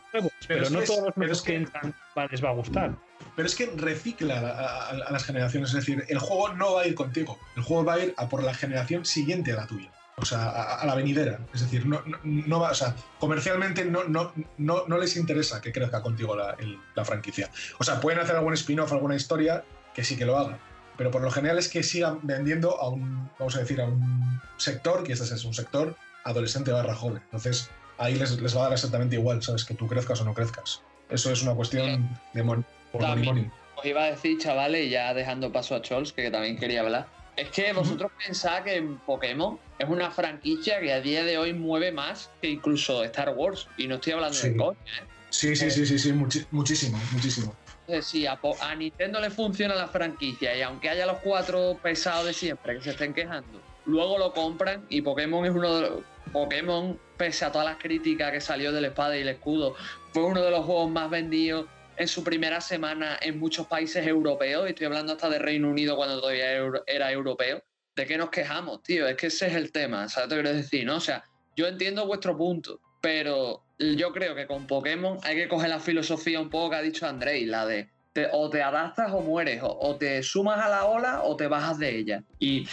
pero, 0.46 0.68
no 0.68 0.82
todos 0.82 1.04
los 1.04 1.16
nuevos 1.16 1.40
que, 1.40 1.56
entran 1.56 1.94
les 2.30 2.44
va 2.44 2.50
a 2.50 2.52
gustar. 2.52 2.94
Pero 3.34 3.46
es 3.46 3.54
que 3.54 3.66
recicla 3.74 4.90
a, 4.90 5.10
las 5.10 5.24
generaciones, 5.24 5.70
es 5.70 5.76
decir, 5.76 6.04
el 6.08 6.18
juego 6.18 6.52
no 6.54 6.74
va 6.74 6.82
a 6.82 6.86
ir 6.86 6.94
contigo, 6.94 7.38
el 7.56 7.62
juego 7.62 7.84
va 7.86 7.94
a 7.94 8.00
ir 8.00 8.14
a 8.18 8.28
por 8.28 8.42
la 8.42 8.52
generación 8.52 9.06
siguiente 9.06 9.52
a 9.52 9.56
la 9.56 9.66
tuya. 9.66 9.90
O 10.16 10.26
sea, 10.26 10.50
a, 10.50 10.84
la 10.84 10.94
venidera. 10.94 11.38
Es 11.54 11.62
decir, 11.62 11.86
no, 11.86 12.02
no, 12.22 12.60
va, 12.60 12.72
o 12.72 12.74
sea, 12.74 12.94
comercialmente 13.18 13.86
no, 13.86 14.04
no, 14.04 14.34
no, 14.58 14.84
no 14.86 14.98
les 14.98 15.16
interesa 15.16 15.62
que 15.62 15.72
crezca 15.72 16.02
contigo 16.02 16.36
la, 16.36 16.54
la 16.94 17.04
franquicia. 17.06 17.50
O 17.78 17.84
sea, 17.84 17.98
pueden 17.98 18.20
hacer 18.20 18.36
algún 18.36 18.52
spin-off, 18.52 18.92
alguna 18.92 19.16
historia 19.16 19.64
que 19.94 20.04
sí 20.04 20.16
que 20.16 20.26
lo 20.26 20.36
hagan 20.36 20.58
pero 21.02 21.10
por 21.10 21.22
lo 21.22 21.32
general 21.32 21.58
es 21.58 21.66
que 21.66 21.82
sigan 21.82 22.20
vendiendo 22.22 22.80
a 22.80 22.88
un, 22.88 23.28
vamos 23.36 23.56
a 23.56 23.58
decir, 23.58 23.80
a 23.80 23.86
un 23.86 24.40
sector, 24.56 25.02
que 25.02 25.14
este 25.14 25.34
es 25.34 25.44
un 25.44 25.52
sector 25.52 25.96
adolescente 26.22 26.70
barra 26.70 26.94
joven. 26.94 27.20
Entonces, 27.24 27.70
ahí 27.98 28.14
les, 28.14 28.40
les 28.40 28.56
va 28.56 28.60
a 28.60 28.62
dar 28.66 28.72
exactamente 28.74 29.16
igual, 29.16 29.42
¿sabes? 29.42 29.64
Que 29.64 29.74
tú 29.74 29.88
crezcas 29.88 30.20
o 30.20 30.24
no 30.24 30.32
crezcas. 30.32 30.80
Eso 31.10 31.32
es 31.32 31.42
una 31.42 31.56
cuestión 31.56 32.08
de 32.34 32.42
mon 32.44 32.64
Os 32.92 33.84
iba 33.84 34.04
a 34.04 34.10
decir, 34.12 34.38
chavales, 34.38 34.88
ya 34.92 35.12
dejando 35.12 35.50
paso 35.50 35.74
a 35.74 35.82
Chols, 35.82 36.12
que 36.12 36.30
también 36.30 36.56
quería 36.56 36.82
hablar. 36.82 37.08
Es 37.36 37.48
que 37.48 37.72
vosotros 37.72 38.12
pensáis 38.24 38.62
que 38.62 38.80
Pokémon 39.04 39.58
es 39.80 39.88
una 39.88 40.12
franquicia 40.12 40.78
que 40.78 40.92
a 40.92 41.00
día 41.00 41.24
de 41.24 41.36
hoy 41.36 41.52
mueve 41.52 41.90
más 41.90 42.30
que 42.40 42.48
incluso 42.48 43.02
Star 43.02 43.30
Wars. 43.30 43.66
Y 43.76 43.88
no 43.88 43.96
estoy 43.96 44.12
hablando 44.12 44.38
de 44.38 44.56
coña, 44.56 44.78
¿eh? 45.00 45.12
Sí, 45.30 45.56
sí, 45.56 45.68
sí, 45.68 45.84
sí, 45.84 45.98
sí, 45.98 46.12
muchísimo, 46.12 47.00
muchísimo. 47.10 47.56
Sí, 48.00 48.26
a, 48.26 48.38
Nintendo 48.76 49.20
le 49.20 49.30
funciona 49.30 49.74
la 49.74 49.88
franquicia 49.88 50.56
y 50.56 50.62
aunque 50.62 50.88
haya 50.88 51.04
los 51.04 51.18
cuatro 51.18 51.78
pesados 51.82 52.26
de 52.26 52.32
siempre 52.32 52.76
que 52.76 52.82
se 52.82 52.90
estén 52.90 53.12
quejando, 53.12 53.60
luego 53.84 54.18
lo 54.18 54.32
compran 54.32 54.86
y 54.88 55.02
Pokémon 55.02 55.44
es 55.44 55.52
uno 55.52 55.74
de 55.74 55.80
los... 55.82 56.00
Pokémon, 56.32 56.98
pese 57.16 57.44
a 57.44 57.52
todas 57.52 57.66
las 57.66 57.76
críticas 57.76 58.30
que 58.30 58.40
salió 58.40 58.72
del 58.72 58.86
espada 58.86 59.16
y 59.16 59.20
el 59.22 59.28
escudo, 59.28 59.74
fue 60.12 60.22
uno 60.22 60.40
de 60.42 60.50
los 60.50 60.64
juegos 60.64 60.90
más 60.90 61.10
vendidos 61.10 61.66
en 61.96 62.08
su 62.08 62.24
primera 62.24 62.60
semana 62.60 63.18
en 63.20 63.38
muchos 63.38 63.66
países 63.66 64.06
europeos. 64.06 64.68
Estoy 64.68 64.86
hablando 64.86 65.12
hasta 65.12 65.28
de 65.28 65.38
Reino 65.38 65.68
Unido 65.68 65.96
cuando 65.96 66.20
todavía 66.20 66.52
era 66.86 67.12
europeo. 67.12 67.62
¿De 67.94 68.06
qué 68.06 68.16
nos 68.16 68.30
quejamos, 68.30 68.82
tío? 68.82 69.06
Es 69.06 69.16
que 69.16 69.26
ese 69.26 69.48
es 69.48 69.54
el 69.54 69.72
tema, 69.72 70.08
¿sabes 70.08 70.30
que 70.30 70.34
quiero 70.36 70.56
decir? 70.56 70.86
¿no? 70.86 70.96
O 70.96 71.00
sea, 71.00 71.24
yo 71.54 71.66
entiendo 71.66 72.06
vuestro 72.06 72.36
punto, 72.36 72.80
pero 73.02 73.62
yo 73.96 74.12
creo 74.12 74.34
que 74.34 74.46
con 74.46 74.66
Pokémon 74.66 75.18
hay 75.24 75.36
que 75.36 75.48
coger 75.48 75.70
la 75.70 75.80
filosofía 75.80 76.40
un 76.40 76.50
poco 76.50 76.70
que 76.70 76.76
ha 76.76 76.82
dicho 76.82 77.06
Andrei, 77.06 77.44
la 77.44 77.66
de 77.66 77.88
o 78.32 78.50
te 78.50 78.62
adaptas 78.62 79.10
o 79.12 79.20
mueres, 79.20 79.60
o, 79.62 79.96
te 79.96 80.22
sumas 80.22 80.58
a 80.58 80.68
la 80.68 80.84
ola 80.84 81.22
o 81.22 81.36
te 81.36 81.46
bajas 81.46 81.78
de 81.78 81.96
ella. 81.96 82.22
Y 82.38 82.66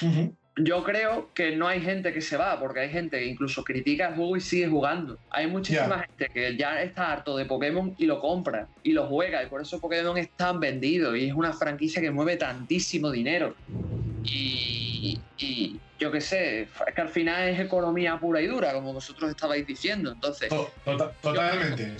yo 0.57 0.83
creo 0.83 1.29
que 1.33 1.55
no 1.55 1.67
hay 1.67 1.81
gente 1.81 2.11
que 2.11 2.21
se 2.21 2.35
va, 2.35 2.59
porque 2.59 2.81
hay 2.81 2.89
gente 2.89 3.19
que 3.19 3.25
incluso 3.25 3.63
critica 3.63 4.09
el 4.09 4.15
juego 4.15 4.35
y 4.35 4.41
sigue 4.41 4.67
jugando. 4.67 5.17
Hay 5.29 5.47
muchísima 5.47 5.99
gente 5.99 6.29
que 6.33 6.57
ya 6.57 6.81
está 6.81 7.13
harto 7.13 7.37
de 7.37 7.45
Pokémon 7.45 7.95
y 7.97 8.05
lo 8.05 8.19
compra 8.19 8.67
y 8.83 8.91
lo 8.91 9.07
juega, 9.07 9.43
y 9.43 9.47
por 9.47 9.61
eso 9.61 9.79
Pokémon 9.79 10.17
es 10.17 10.29
tan 10.31 10.59
vendido 10.59 11.15
y 11.15 11.29
es 11.29 11.33
una 11.33 11.53
franquicia 11.53 12.01
que 12.01 12.11
mueve 12.11 12.35
tantísimo 12.35 13.09
dinero. 13.11 13.55
Y, 14.23 15.19
yo 15.99 16.09
qué 16.11 16.21
sé, 16.21 16.61
es 16.61 16.93
que 16.95 17.01
al 17.01 17.09
final 17.09 17.49
es 17.49 17.59
economía 17.59 18.17
pura 18.19 18.41
y 18.41 18.47
dura, 18.47 18.73
como 18.73 18.93
vosotros 18.93 19.29
estabais 19.29 19.67
diciendo. 19.67 20.11
Entonces, 20.11 20.49
totalmente. 21.21 21.97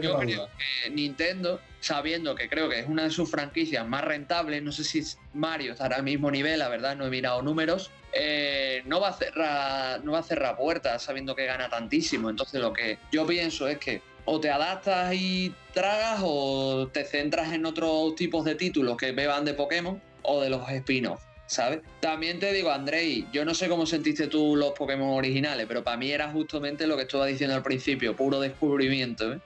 Yo 0.00 0.18
creo, 0.18 0.48
que 0.48 0.90
Nintendo, 0.90 1.60
sabiendo 1.80 2.36
que 2.36 2.48
creo 2.48 2.68
que 2.68 2.78
es 2.78 2.86
una 2.86 3.02
de 3.04 3.10
sus 3.10 3.28
franquicias 3.28 3.86
más 3.86 4.04
rentables, 4.04 4.62
no 4.62 4.70
sé 4.70 4.84
si 4.84 5.02
Mario 5.34 5.72
estará 5.72 5.96
al 5.96 6.04
mismo 6.04 6.30
nivel, 6.30 6.60
la 6.60 6.68
verdad, 6.68 6.96
no 6.96 7.04
he 7.04 7.10
mirado 7.10 7.42
números, 7.42 7.90
eh, 8.12 8.82
no, 8.86 9.00
va 9.00 9.08
a 9.08 9.12
cerrar, 9.12 10.04
no 10.04 10.12
va 10.12 10.20
a 10.20 10.22
cerrar 10.22 10.56
puertas 10.56 11.02
sabiendo 11.02 11.34
que 11.34 11.44
gana 11.44 11.68
tantísimo. 11.68 12.30
Entonces, 12.30 12.60
lo 12.60 12.72
que 12.72 12.98
yo 13.10 13.26
pienso 13.26 13.66
es 13.66 13.78
que 13.78 14.02
o 14.24 14.38
te 14.38 14.50
adaptas 14.50 15.14
y 15.14 15.52
tragas 15.74 16.20
o 16.22 16.88
te 16.92 17.04
centras 17.04 17.52
en 17.52 17.66
otros 17.66 18.14
tipos 18.14 18.44
de 18.44 18.54
títulos 18.54 18.96
que 18.96 19.10
beban 19.10 19.44
de 19.44 19.54
Pokémon 19.54 20.00
o 20.22 20.40
de 20.40 20.48
los 20.48 20.68
spin-offs. 20.70 21.31
También 22.00 22.38
te 22.38 22.52
digo, 22.52 22.70
Andrei, 22.70 23.26
yo 23.32 23.44
no 23.44 23.54
sé 23.54 23.68
cómo 23.68 23.86
sentiste 23.86 24.26
tú 24.26 24.56
los 24.56 24.72
Pokémon 24.72 25.10
originales, 25.10 25.66
pero 25.66 25.84
para 25.84 25.96
mí 25.96 26.10
era 26.10 26.28
justamente 26.30 26.86
lo 26.86 26.96
que 26.96 27.02
estaba 27.02 27.26
diciendo 27.26 27.54
al 27.56 27.62
principio, 27.62 28.16
puro 28.16 28.40
descubrimiento. 28.40 29.34
¿eh? 29.34 29.38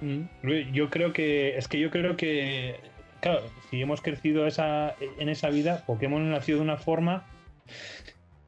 Mm. 0.00 0.72
Yo 0.72 0.90
creo 0.90 1.12
que, 1.12 1.56
es 1.56 1.68
que 1.68 1.78
yo 1.78 1.90
creo 1.90 2.16
que, 2.16 2.76
claro, 3.20 3.42
si 3.70 3.80
hemos 3.80 4.00
crecido 4.00 4.46
en 4.46 5.28
esa 5.28 5.50
vida, 5.50 5.84
Pokémon 5.86 6.30
nació 6.30 6.56
de 6.56 6.62
una 6.62 6.76
forma, 6.76 7.24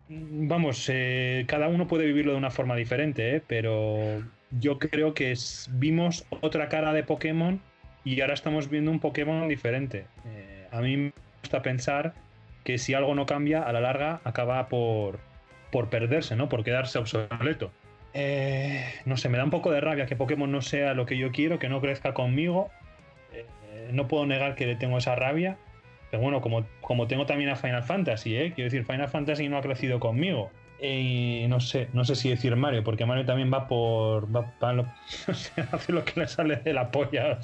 vamos, 0.08 0.88
eh, 0.92 1.44
cada 1.48 1.68
uno 1.68 1.86
puede 1.86 2.06
vivirlo 2.06 2.32
de 2.32 2.38
una 2.38 2.50
forma 2.50 2.76
diferente, 2.76 3.36
¿eh? 3.36 3.42
pero 3.46 4.22
yo 4.60 4.78
creo 4.78 5.14
que 5.14 5.34
vimos 5.70 6.24
otra 6.40 6.68
cara 6.68 6.92
de 6.92 7.02
Pokémon 7.02 7.60
y 8.04 8.20
ahora 8.20 8.34
estamos 8.34 8.70
viendo 8.70 8.90
un 8.90 9.00
Pokémon 9.00 9.48
diferente. 9.48 10.06
Eh, 10.26 10.66
a 10.70 10.80
mí 10.80 10.96
me 10.96 11.12
gusta 11.42 11.62
pensar 11.62 12.14
que 12.66 12.78
si 12.78 12.94
algo 12.94 13.14
no 13.14 13.26
cambia, 13.26 13.62
a 13.62 13.72
la 13.72 13.80
larga 13.80 14.20
acaba 14.24 14.66
por, 14.66 15.20
por 15.70 15.88
perderse, 15.88 16.34
¿no? 16.34 16.48
Por 16.48 16.64
quedarse 16.64 16.98
obsoleto. 16.98 17.70
Eh, 18.12 18.84
no 19.04 19.16
sé, 19.16 19.28
me 19.28 19.38
da 19.38 19.44
un 19.44 19.50
poco 19.50 19.70
de 19.70 19.80
rabia 19.80 20.06
que 20.06 20.16
Pokémon 20.16 20.50
no 20.50 20.60
sea 20.62 20.92
lo 20.92 21.06
que 21.06 21.16
yo 21.16 21.30
quiero, 21.30 21.60
que 21.60 21.68
no 21.68 21.80
crezca 21.80 22.12
conmigo. 22.12 22.70
Eh, 23.32 23.90
no 23.92 24.08
puedo 24.08 24.26
negar 24.26 24.56
que 24.56 24.66
le 24.66 24.74
tengo 24.74 24.98
esa 24.98 25.14
rabia. 25.14 25.58
Pero 26.10 26.20
bueno, 26.20 26.40
como, 26.40 26.66
como 26.80 27.06
tengo 27.06 27.24
también 27.24 27.50
a 27.50 27.56
Final 27.56 27.84
Fantasy, 27.84 28.36
¿eh? 28.36 28.52
Quiero 28.52 28.68
decir, 28.68 28.84
Final 28.84 29.08
Fantasy 29.08 29.48
no 29.48 29.58
ha 29.58 29.62
crecido 29.62 30.00
conmigo. 30.00 30.50
Y 30.82 31.46
no 31.48 31.60
sé, 31.60 31.88
no 31.92 32.04
sé 32.04 32.16
si 32.16 32.30
decir 32.30 32.56
Mario, 32.56 32.82
porque 32.82 33.06
Mario 33.06 33.24
también 33.24 33.52
va 33.52 33.68
por. 33.68 34.34
Va, 34.34 34.52
hace 35.72 35.92
lo 35.92 36.04
que 36.04 36.18
le 36.18 36.26
sale 36.26 36.56
de 36.56 36.72
la 36.72 36.90
polla. 36.90 37.38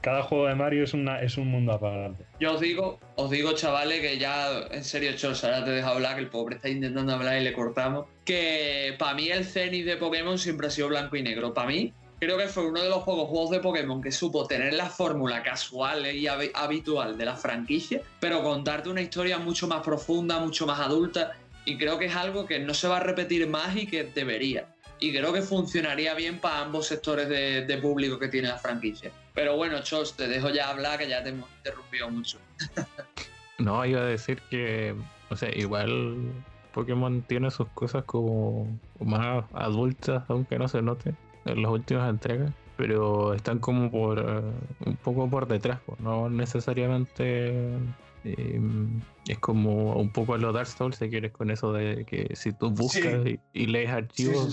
Cada 0.00 0.22
juego 0.22 0.46
de 0.46 0.54
Mario 0.54 0.84
es, 0.84 0.94
una, 0.94 1.20
un 1.36 1.48
mundo 1.48 1.72
aparte. 1.72 2.24
Yo 2.40 2.54
os 2.54 2.60
digo, 2.60 3.00
os 3.16 3.30
digo, 3.30 3.52
chavales, 3.52 4.00
que 4.00 4.18
ya, 4.18 4.66
en 4.70 4.84
serio, 4.84 5.12
Chos, 5.16 5.44
ahora 5.44 5.64
te 5.64 5.70
dejo 5.70 5.88
hablar, 5.88 6.16
que 6.16 6.22
el 6.22 6.28
pobre 6.28 6.56
está 6.56 6.68
intentando 6.68 7.12
hablar 7.12 7.40
y 7.40 7.44
le 7.44 7.52
cortamos. 7.52 8.06
Que 8.24 8.94
para 8.98 9.14
mí 9.14 9.28
el 9.28 9.44
cenit 9.44 9.84
de 9.84 9.96
Pokémon 9.96 10.38
siempre 10.38 10.68
ha 10.68 10.70
sido 10.70 10.88
blanco 10.88 11.16
y 11.16 11.22
negro. 11.22 11.54
Para 11.54 11.68
mí, 11.68 11.92
creo 12.18 12.38
que 12.38 12.46
fue 12.48 12.66
uno 12.66 12.82
de 12.82 12.88
los 12.88 13.02
juegos, 13.02 13.28
juegos 13.28 13.50
de 13.50 13.60
Pokémon 13.60 14.02
que 14.02 14.12
supo 14.12 14.46
tener 14.46 14.74
la 14.74 14.86
fórmula 14.90 15.42
casual 15.42 16.06
y 16.14 16.26
habitual 16.26 17.18
de 17.18 17.24
la 17.24 17.36
franquicia, 17.36 18.00
pero 18.20 18.42
contarte 18.42 18.88
una 18.88 19.02
historia 19.02 19.38
mucho 19.38 19.66
más 19.66 19.82
profunda, 19.82 20.38
mucho 20.38 20.66
más 20.66 20.80
adulta. 20.80 21.32
Y 21.64 21.78
creo 21.78 21.98
que 21.98 22.06
es 22.06 22.14
algo 22.14 22.46
que 22.46 22.60
no 22.60 22.74
se 22.74 22.86
va 22.86 22.98
a 22.98 23.00
repetir 23.00 23.48
más 23.48 23.74
y 23.76 23.88
que 23.88 24.04
debería 24.04 24.68
y 24.98 25.12
creo 25.12 25.32
que 25.32 25.42
funcionaría 25.42 26.14
bien 26.14 26.38
para 26.38 26.60
ambos 26.60 26.86
sectores 26.86 27.28
de, 27.28 27.78
público 27.78 28.18
que 28.18 28.28
tiene 28.28 28.48
la 28.48 28.58
franquicia. 28.58 29.10
Pero 29.36 29.54
bueno, 29.54 29.80
Chos, 29.82 30.16
te 30.16 30.26
dejo 30.26 30.50
ya 30.50 30.70
hablar 30.70 30.98
que 30.98 31.08
ya 31.08 31.22
te 31.22 31.28
hemos 31.28 31.48
interrumpido 31.58 32.10
mucho. 32.10 32.38
no, 33.58 33.84
iba 33.84 34.00
a 34.00 34.04
decir 34.04 34.42
que, 34.50 34.96
o 35.30 35.36
sea, 35.36 35.54
igual 35.54 36.32
Pokémon 36.72 37.22
tiene 37.22 37.52
sus 37.52 37.68
cosas 37.68 38.02
como 38.04 38.66
más 38.98 39.44
adultas, 39.52 40.24
aunque 40.28 40.58
no 40.58 40.66
se 40.66 40.82
note 40.82 41.14
en 41.44 41.62
las 41.62 41.70
últimas 41.70 42.10
entregas, 42.10 42.50
pero 42.78 43.34
están 43.34 43.58
como 43.58 43.90
por 43.90 44.18
eh, 44.18 44.86
un 44.86 44.96
poco 44.96 45.30
por 45.30 45.46
detrás, 45.46 45.80
no 46.00 46.28
necesariamente 46.28 47.78
Em, 48.26 49.00
es 49.28 49.38
como 49.38 49.92
un 49.94 50.10
poco 50.10 50.34
a 50.34 50.38
lo 50.38 50.52
Dark 50.52 50.66
Souls, 50.66 50.96
si 50.96 51.08
quieres, 51.08 51.30
con 51.30 51.50
eso 51.50 51.72
de 51.72 52.04
que 52.04 52.34
si 52.34 52.52
tú 52.52 52.70
buscas 52.70 53.24
y, 53.52 53.66
lees 53.66 53.90
archivos, 53.90 54.52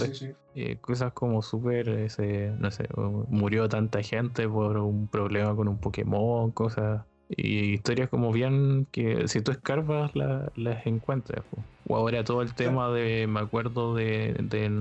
eh, 0.56 0.78
cosas 0.82 1.14
como 1.14 1.42
súper, 1.42 1.88
no 2.60 2.72
sé, 2.72 2.88
murió 3.30 3.70
tanta 3.70 4.02
gente 4.02 4.48
por 4.48 4.78
un 4.78 5.08
problema 5.08 5.56
con 5.56 5.68
un 5.68 5.78
Pokémon, 5.80 6.52
cosas 6.52 7.02
y 7.30 7.74
historias 7.74 8.10
como 8.10 8.32
bien 8.32 8.88
que 8.92 9.28
si 9.28 9.42
tú 9.42 9.52
escarbas 9.52 10.12
las 10.56 10.86
encuentras. 10.86 11.46
O 11.86 11.98
ahora 11.98 12.24
todo 12.24 12.42
el 12.42 12.54
tema 12.54 12.90
de, 12.92 13.28
me 13.28 13.42
acuerdo 13.42 13.94
de, 13.94 14.36
de 14.40 14.72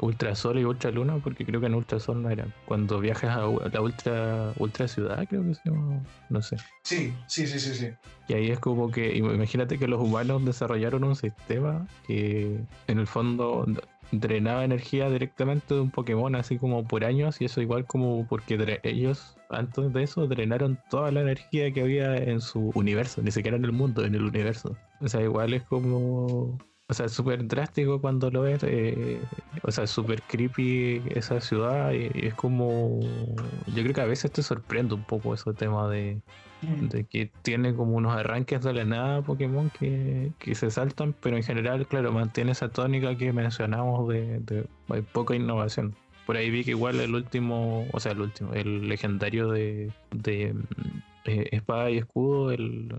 Ultrasol 0.00 0.58
y 0.58 0.64
Ultraluna, 0.64 1.18
porque 1.18 1.44
creo 1.44 1.60
que 1.60 1.66
en 1.66 1.74
Ultrasol 1.74 2.20
no 2.20 2.30
eran. 2.30 2.52
Cuando 2.64 2.98
viajas 2.98 3.36
a 3.36 3.68
la 3.72 3.80
Ultra, 3.80 4.52
ultra 4.58 4.88
Ciudad, 4.88 5.24
creo 5.28 5.44
que 5.44 5.54
se 5.54 5.70
llama, 5.70 6.02
no 6.30 6.42
sé. 6.42 6.56
Sí, 6.82 7.14
sí, 7.26 7.46
sí, 7.46 7.60
sí, 7.60 7.74
sí. 7.74 7.90
Y 8.26 8.34
ahí 8.34 8.50
es 8.50 8.58
como 8.58 8.90
que, 8.90 9.16
imagínate 9.16 9.78
que 9.78 9.86
los 9.86 10.00
humanos 10.00 10.44
desarrollaron 10.44 11.04
un 11.04 11.14
sistema 11.14 11.86
que 12.06 12.60
en 12.88 12.98
el 12.98 13.06
fondo 13.06 13.64
drenaba 14.12 14.64
energía 14.64 15.10
directamente 15.10 15.74
de 15.74 15.80
un 15.80 15.90
Pokémon 15.90 16.34
así 16.36 16.58
como 16.58 16.86
por 16.86 17.04
años 17.04 17.40
y 17.40 17.46
eso 17.46 17.60
igual 17.60 17.86
como 17.86 18.26
porque 18.28 18.80
ellos 18.84 19.36
antes 19.48 19.92
de 19.92 20.02
eso 20.02 20.26
drenaron 20.26 20.78
toda 20.90 21.10
la 21.10 21.22
energía 21.22 21.72
que 21.72 21.82
había 21.82 22.16
en 22.16 22.40
su 22.40 22.70
universo, 22.74 23.22
ni 23.22 23.30
siquiera 23.30 23.56
en 23.56 23.64
el 23.64 23.72
mundo, 23.72 24.04
en 24.04 24.14
el 24.14 24.22
universo. 24.22 24.76
O 25.00 25.08
sea, 25.08 25.22
igual 25.22 25.54
es 25.54 25.62
como... 25.64 26.58
O 26.88 26.94
sea, 26.94 27.06
es 27.06 27.12
súper 27.12 27.46
drástico 27.46 28.00
cuando 28.02 28.30
lo 28.30 28.42
ves. 28.42 28.62
Eh, 28.64 29.18
o 29.62 29.70
sea, 29.70 29.84
es 29.84 29.90
súper 29.90 30.20
creepy 30.22 31.02
esa 31.14 31.40
ciudad. 31.40 31.92
Y, 31.92 32.10
es 32.26 32.34
como. 32.34 33.00
Yo 33.68 33.82
creo 33.82 33.94
que 33.94 34.00
a 34.02 34.06
veces 34.06 34.30
te 34.30 34.42
sorprende 34.42 34.94
un 34.94 35.04
poco 35.04 35.32
ese 35.32 35.54
tema 35.54 35.88
de. 35.88 36.20
De 36.62 37.04
que 37.04 37.30
tiene 37.42 37.74
como 37.74 37.96
unos 37.96 38.14
arranques 38.16 38.62
de 38.62 38.72
la 38.72 38.84
nada 38.84 39.22
Pokémon 39.22 39.70
que, 39.70 40.32
que, 40.38 40.54
se 40.54 40.70
saltan, 40.70 41.14
pero 41.20 41.36
en 41.36 41.42
general, 41.42 41.86
claro, 41.86 42.12
mantiene 42.12 42.52
esa 42.52 42.68
tónica 42.68 43.16
que 43.16 43.32
mencionamos 43.32 44.08
de, 44.08 44.40
de 44.40 44.66
poca 45.12 45.34
innovación. 45.34 45.94
Por 46.26 46.36
ahí 46.36 46.50
vi 46.50 46.64
que 46.64 46.70
igual 46.70 47.00
el 47.00 47.14
último, 47.14 47.86
o 47.92 48.00
sea, 48.00 48.12
el 48.12 48.20
último, 48.20 48.52
el 48.54 48.88
legendario 48.88 49.48
de, 49.48 49.92
de 50.12 50.54
eh, 51.24 51.48
espada 51.52 51.90
y 51.90 51.98
escudo, 51.98 52.52
el, 52.52 52.94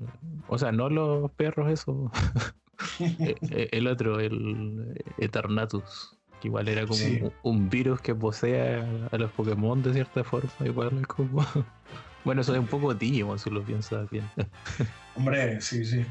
o 0.48 0.58
sea, 0.58 0.72
no 0.72 0.90
los 0.90 1.32
perros, 1.32 1.72
eso. 1.72 2.12
Eh, 3.00 3.36
eh, 3.50 3.70
el 3.72 3.88
otro, 3.88 4.20
el 4.20 5.02
Eternatus, 5.18 6.18
que 6.42 6.50
igual 6.50 6.68
era 6.68 6.86
como 6.86 7.32
un, 7.44 7.70
virus 7.70 8.02
que 8.02 8.14
posee 8.14 8.84
a, 9.10 9.18
los 9.18 9.32
Pokémon 9.32 9.82
de 9.82 9.94
cierta 9.94 10.24
forma, 10.24 10.52
igual 10.66 10.98
es 11.00 11.08
como. 11.08 11.46
bueno, 12.24 12.42
eso 12.42 12.54
es 12.54 12.60
un 12.60 12.68
poco 12.68 12.94
Digimon 12.94 13.40
si 13.40 13.50
lo 13.50 13.64
piensas 13.64 14.10
bien. 14.10 14.30
Hombre, 15.16 15.62
sí, 15.62 15.86
sí. 15.86 16.06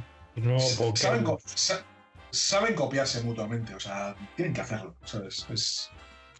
saben, 2.30 2.74
copiarse 2.74 3.22
mutuamente, 3.22 3.74
o 3.74 3.80
sea, 3.80 4.14
tienen 4.36 4.54
que 4.54 4.60
hacerlo, 4.60 4.94
¿sabes? 5.04 5.46
Es, 5.50 5.90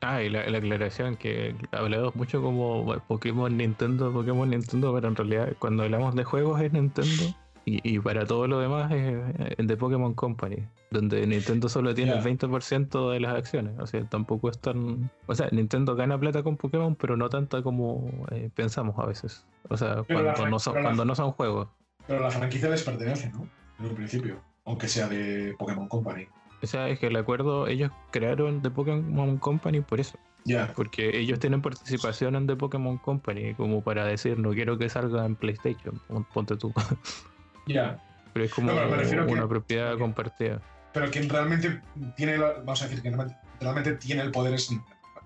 Ah, 0.04 0.20
y 0.20 0.28
la, 0.30 0.40
aclaración 0.40 1.16
que 1.16 1.54
hablamos 1.70 2.16
mucho 2.16 2.42
como 2.42 2.98
Pokémon 3.06 3.56
Nintendo, 3.56 4.12
Pokémon 4.12 4.50
Nintendo, 4.50 4.92
pero 4.92 5.06
en 5.06 5.14
realidad 5.14 5.52
cuando 5.60 5.84
hablamos 5.84 6.16
de 6.16 6.24
juegos 6.24 6.60
es 6.60 6.72
Nintendo 6.72 7.36
y, 7.64 7.98
para 8.01 8.26
todo 8.26 8.48
lo 8.48 8.59
demás 8.59 8.90
es 8.93 9.66
de 9.66 9.76
Pokémon 9.76 10.14
Company, 10.14 10.66
donde 10.90 11.26
Nintendo 11.26 11.68
solo 11.68 11.94
tiene 11.94 12.12
el 12.12 12.22
20% 12.22 13.12
de 13.12 13.20
las 13.20 13.36
acciones. 13.36 13.78
O 13.78 13.86
sea, 13.86 14.05
tampoco 14.05 14.51
es 14.51 14.59
tan. 14.59 15.10
O 15.26 15.34
sea, 15.34 15.48
Nintendo 15.52 15.94
gana 15.94 16.18
plata 16.18 16.43
con 16.43 16.56
Pokémon, 16.56 16.97
pero 16.97 17.16
no 17.16 17.28
tanta 17.28 17.62
como 17.62 18.10
eh, 18.32 18.51
pensamos 18.55 18.98
a 18.98 19.06
veces. 19.06 19.47
O 19.68 19.76
sea, 19.76 20.02
cuando, 20.02 20.48
no 20.48 20.59
son, 20.59 20.82
cuando 20.82 21.05
no 21.05 21.14
son 21.14 21.32
juegos. 21.32 21.68
Pero 22.06 22.20
la 22.20 22.30
franquicia 22.30 22.68
les 22.68 22.82
pertenece, 22.82 23.30
¿no? 23.30 23.48
En 23.78 23.86
un 23.86 23.94
principio. 23.94 24.40
aunque 24.64 24.89
sea 24.89 25.09
de 25.09 25.55
Pokémon 25.59 25.89
Company. 25.89 26.26
O 26.62 26.66
sea, 26.66 26.89
es 26.89 26.98
que 26.98 27.09
el 27.09 27.16
acuerdo, 27.16 27.66
ellos 27.66 27.90
crearon 28.10 28.62
The 28.62 28.70
Pokémon 28.70 29.39
Company 29.39 29.80
por 29.80 30.01
eso. 30.01 30.18
Ya. 30.44 30.72
Porque 30.74 31.16
ellos 31.16 31.39
tienen 31.39 31.62
participación 31.62 32.34
en 32.34 32.47
The 32.47 32.56
Pokémon 32.56 32.98
Company, 32.98 33.55
como 33.55 33.82
para 33.82 34.05
decir, 34.05 34.39
no 34.39 34.51
quiero 34.51 34.78
que 34.78 34.89
salga 34.89 35.24
en 35.24 35.36
PlayStation, 35.36 36.01
ponte 36.32 36.56
tú. 36.56 36.72
Ya. 37.66 37.98
Pero 38.32 38.44
es 38.47 38.55
como 38.55 38.72
No, 38.72 38.78
pero 38.90 39.24
una 39.30 39.43
que- 39.43 39.48
propiedad 39.48 39.98
compartida. 39.98 40.60
Pero 40.93 41.10
quien 41.10 41.28
realmente 41.28 41.80
tiene, 42.16 42.36
la- 42.39 42.52
vamos 42.59 42.82
a 42.82 42.86
decir, 42.86 43.02
que 43.02 43.10
realmente- 43.10 43.36
realmente 43.60 43.93
tiene 43.94 44.22
el 44.22 44.30
poder 44.30 44.55
es 44.55 44.70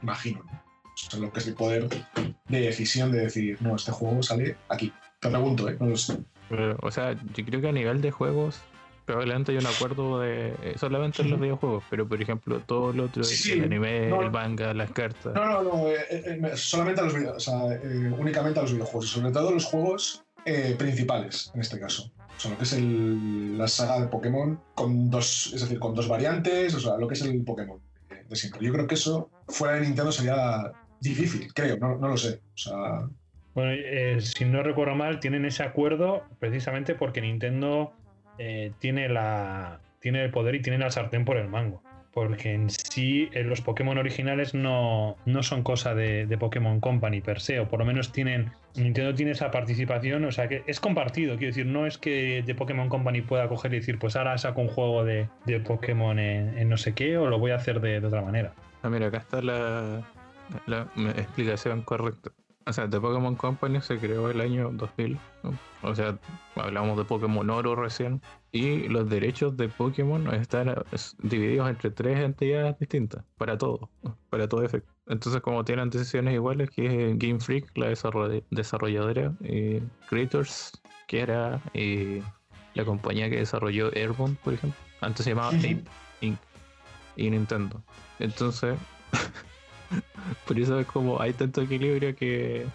imagino. 0.03 0.43
¿no? 0.45 0.63
O 0.85 1.11
sea, 1.11 1.19
lo 1.21 1.33
que 1.33 1.41
es 1.41 1.47
el 1.47 1.55
poder 1.55 1.89
de 2.49 2.61
decisión 2.61 3.13
de 3.13 3.21
decir, 3.21 3.59
no, 3.61 3.77
este 3.77 3.93
juego 3.93 4.23
sale 4.23 4.57
aquí. 4.69 4.93
Te 5.21 5.29
pregunto, 5.29 5.69
¿eh? 5.69 5.77
No 5.81 5.87
lo 5.87 5.97
sé. 5.97 6.19
Pero, 6.49 6.77
o 6.83 6.91
sea, 6.91 7.13
yo 7.13 7.45
creo 7.45 7.61
que 7.61 7.69
a 7.69 7.73
nivel 7.73 8.01
de 8.01 8.11
juegos, 8.11 8.61
probablemente 9.05 9.53
hay 9.53 9.59
un 9.59 9.67
acuerdo 9.67 10.21
de 10.21 10.55
eh, 10.63 10.75
solamente 10.79 11.23
en 11.23 11.31
los 11.31 11.41
videojuegos, 11.41 11.85
pero 11.91 12.07
por 12.09 12.21
ejemplo, 12.21 12.61
todo 12.61 12.93
lo 12.93 13.05
otro, 13.05 13.25
Sí, 13.25 13.53
el 13.53 13.65
anime, 13.65 14.09
no. 14.09 14.23
el 14.23 14.31
manga, 14.31 14.73
las 14.75 14.91
cartas. 14.93 15.35
No, 15.35 15.45
no, 15.45 15.63
no, 15.63 15.89
eh, 15.89 15.97
eh, 16.11 16.53
solamente 16.55 17.01
a 17.01 17.05
los 17.05 17.15
videojuegos, 17.15 17.49
o 17.49 17.51
sea, 17.69 17.75
eh, 17.83 18.13
únicamente 18.17 18.59
a 18.59 18.63
los 18.63 18.73
videojuegos, 18.73 19.09
sobre 19.11 19.33
todo 19.33 19.51
los 19.51 19.65
juegos 19.65 20.25
eh, 20.47 20.74
principales, 20.78 21.51
en 21.55 21.60
este 21.60 21.78
caso. 21.78 22.10
O 22.36 22.39
sea, 22.40 22.51
lo 22.52 22.56
que 22.59 22.64
es 22.64 22.73
el- 22.73 23.59
la 23.59 23.66
saga 23.68 24.01
de 24.01 24.09
Pokémon 24.09 24.59
con 24.74 25.10
dos, 25.10 25.52
es 25.55 25.60
decir, 25.62 25.78
con 25.78 25.94
dos 25.94 26.09
variantes, 26.09 26.74
o 26.74 26.81
sea, 26.81 26.97
lo 26.97 27.09
que 27.09 27.14
es 27.14 27.23
el 27.23 27.43
Pokémon 27.44 27.81
de, 28.28 28.36
siempre. 28.36 28.64
Yo 28.64 28.73
creo 28.73 28.86
que 28.86 28.94
eso 28.94 29.31
fuera 29.48 29.74
de 29.74 29.82
Nintendo 29.82 30.12
sería 30.12 30.73
difícil, 31.01 31.52
creo, 31.52 31.77
no, 31.78 31.97
lo 31.97 32.16
sé. 32.16 32.40
Bueno, 33.55 33.73
eh, 33.73 34.20
si 34.20 34.44
no 34.44 34.62
recuerdo 34.62 34.94
mal, 34.94 35.18
tienen 35.18 35.44
ese 35.47 35.62
acuerdo 35.62 36.24
precisamente 36.39 36.94
porque 36.94 37.20
Nintendo 37.20 37.93
eh, 38.39 38.73
tiene, 38.78 39.09
la, 39.09 39.81
tiene 39.98 40.23
el 40.24 40.31
poder 40.31 40.55
y 40.56 40.62
tiene 40.62 40.78
la 40.78 40.90
sartén 40.90 41.24
por 41.24 41.39
el 41.39 41.48
mango. 41.48 41.82
Porque 42.17 42.55
en 42.55 42.71
sí 42.71 43.29
eh, 43.35 43.45
los 43.45 43.61
Pokémon 43.61 43.99
originales 43.99 44.55
no, 44.55 45.19
no 45.27 45.43
son 45.43 45.63
cosa 45.63 45.95
de, 45.95 46.35
Pokémon 46.41 46.81
Company 46.81 47.21
per 47.21 47.43
se, 47.43 47.61
o 47.61 47.69
por 47.69 47.79
lo 47.79 47.85
menos 47.85 48.11
tienen. 48.11 48.53
Nintendo 48.75 49.15
tiene 49.15 49.33
esa 49.33 49.51
participación, 49.51 50.25
o 50.25 50.33
sea 50.33 50.49
que 50.49 50.63
es 50.67 50.81
compartido, 50.81 51.37
quiero 51.37 51.49
decir, 51.49 51.67
no 51.67 51.87
es 51.87 51.99
que 51.99 52.43
de 52.43 52.55
Pokémon 52.55 52.89
Company 52.89 53.21
pueda 53.21 53.49
coger 53.49 53.75
y 53.75 53.81
decir, 53.81 53.99
pues 53.99 54.17
ahora 54.17 54.39
saco 54.39 54.63
un 54.63 54.69
juego 54.69 55.05
de, 55.05 55.29
de 55.45 55.61
Pokémon 55.61 56.19
en, 56.19 56.67
no 56.71 56.79
sé 56.79 56.95
qué, 56.95 57.19
o 57.19 57.27
lo 57.27 57.39
voy 57.39 57.51
a 57.51 57.57
hacer 57.57 57.83
de, 57.83 57.99
otra 57.99 58.23
manera. 58.23 58.55
Ah, 58.83 58.89
mira, 58.89 59.09
acá 59.09 59.19
está 59.19 59.43
la, 59.43 60.01
la 60.65 60.89
explicación 61.19 61.83
correcta. 61.83 62.31
O 62.69 62.73
sea, 62.73 62.91
The 62.91 63.01
Pokémon 63.01 63.37
Company 63.37 63.81
se 63.81 63.97
creó 63.99 64.29
el 64.29 64.41
año 64.41 64.71
2000. 64.73 65.19
¿no? 65.45 65.59
O 65.83 65.95
sea, 65.95 66.19
hablamos 66.57 66.97
de 66.99 67.05
Pokémon 67.05 67.49
Oro 67.49 67.77
recién. 67.77 68.21
Y 68.51 68.89
los 68.89 69.09
derechos 69.09 69.57
de 69.57 69.69
Pokémon 69.69 70.27
están 70.35 70.71
eh, 70.71 70.75
divididos 71.23 71.69
entre 71.71 71.91
tres 71.93 72.19
entidades 72.19 72.77
distintas. 72.81 73.23
Para 73.39 73.57
todo. 73.57 73.89
Para 74.31 74.49
todo 74.49 74.65
efecto. 74.65 74.93
Entonces, 75.07 75.41
como 75.43 75.65
tienen 75.65 75.91
decisiones 75.91 76.35
iguales, 76.35 76.69
que 76.71 77.11
es 77.13 77.19
Game 77.19 77.39
Freak, 77.39 77.71
la 77.79 77.91
desarroll- 77.91 78.43
desarrolladora, 78.51 79.33
y 79.41 79.81
Creators, 80.09 80.73
que 81.07 81.21
era 81.21 81.61
eh, 81.75 82.21
la 82.75 82.85
compañía 82.85 83.31
que 83.31 83.37
desarrolló 83.37 83.95
Airborne, 83.95 84.37
por 84.43 84.55
ejemplo. 84.55 84.79
Antes 85.01 85.23
se 85.25 85.31
llamaba. 85.31 85.51
Ape 85.51 85.85
Inc. 86.21 86.39
Y 87.15 87.31
Nintendo. 87.31 87.81
Entonces, 88.19 88.77
por 90.47 90.59
eso 90.59 90.78
es 90.81 90.86
como 90.86 91.20
hay 91.20 91.32
tanto 91.32 91.62
equilibrio 91.62 92.14
que. 92.16 92.66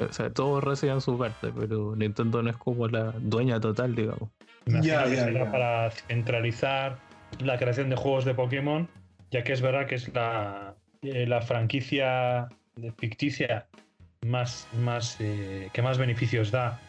O 0.00 0.12
sea, 0.12 0.28
todos 0.30 0.62
reciben 0.64 1.00
su 1.00 1.16
parte, 1.16 1.52
pero 1.56 1.94
Nintendo 1.94 2.42
no 2.42 2.50
es 2.50 2.56
como 2.56 2.88
la 2.88 3.12
dueña 3.20 3.60
total, 3.60 3.94
digamos. 3.94 4.28
Ya, 4.66 5.04
que 5.04 5.16
ya, 5.16 5.24
será 5.24 5.44
ya. 5.44 5.52
para 5.52 5.90
centralizar 5.92 6.98
la 7.38 7.58
creación 7.58 7.90
de 7.90 7.96
juegos 7.96 8.24
de 8.24 8.34
Pokémon, 8.34 8.88
ya 9.30 9.44
que 9.44 9.52
es 9.52 9.60
verdad 9.60 9.86
que 9.86 9.94
es 9.94 10.12
la, 10.12 10.74
eh, 11.02 11.26
la 11.28 11.42
franquicia 11.42 12.48
de- 12.74 12.90
ficticia 12.92 13.66
más, 14.26 14.66
más 14.80 15.16
eh, 15.20 15.70
que 15.72 15.80
más 15.82 15.98
beneficios 15.98 16.50
da 16.50 16.80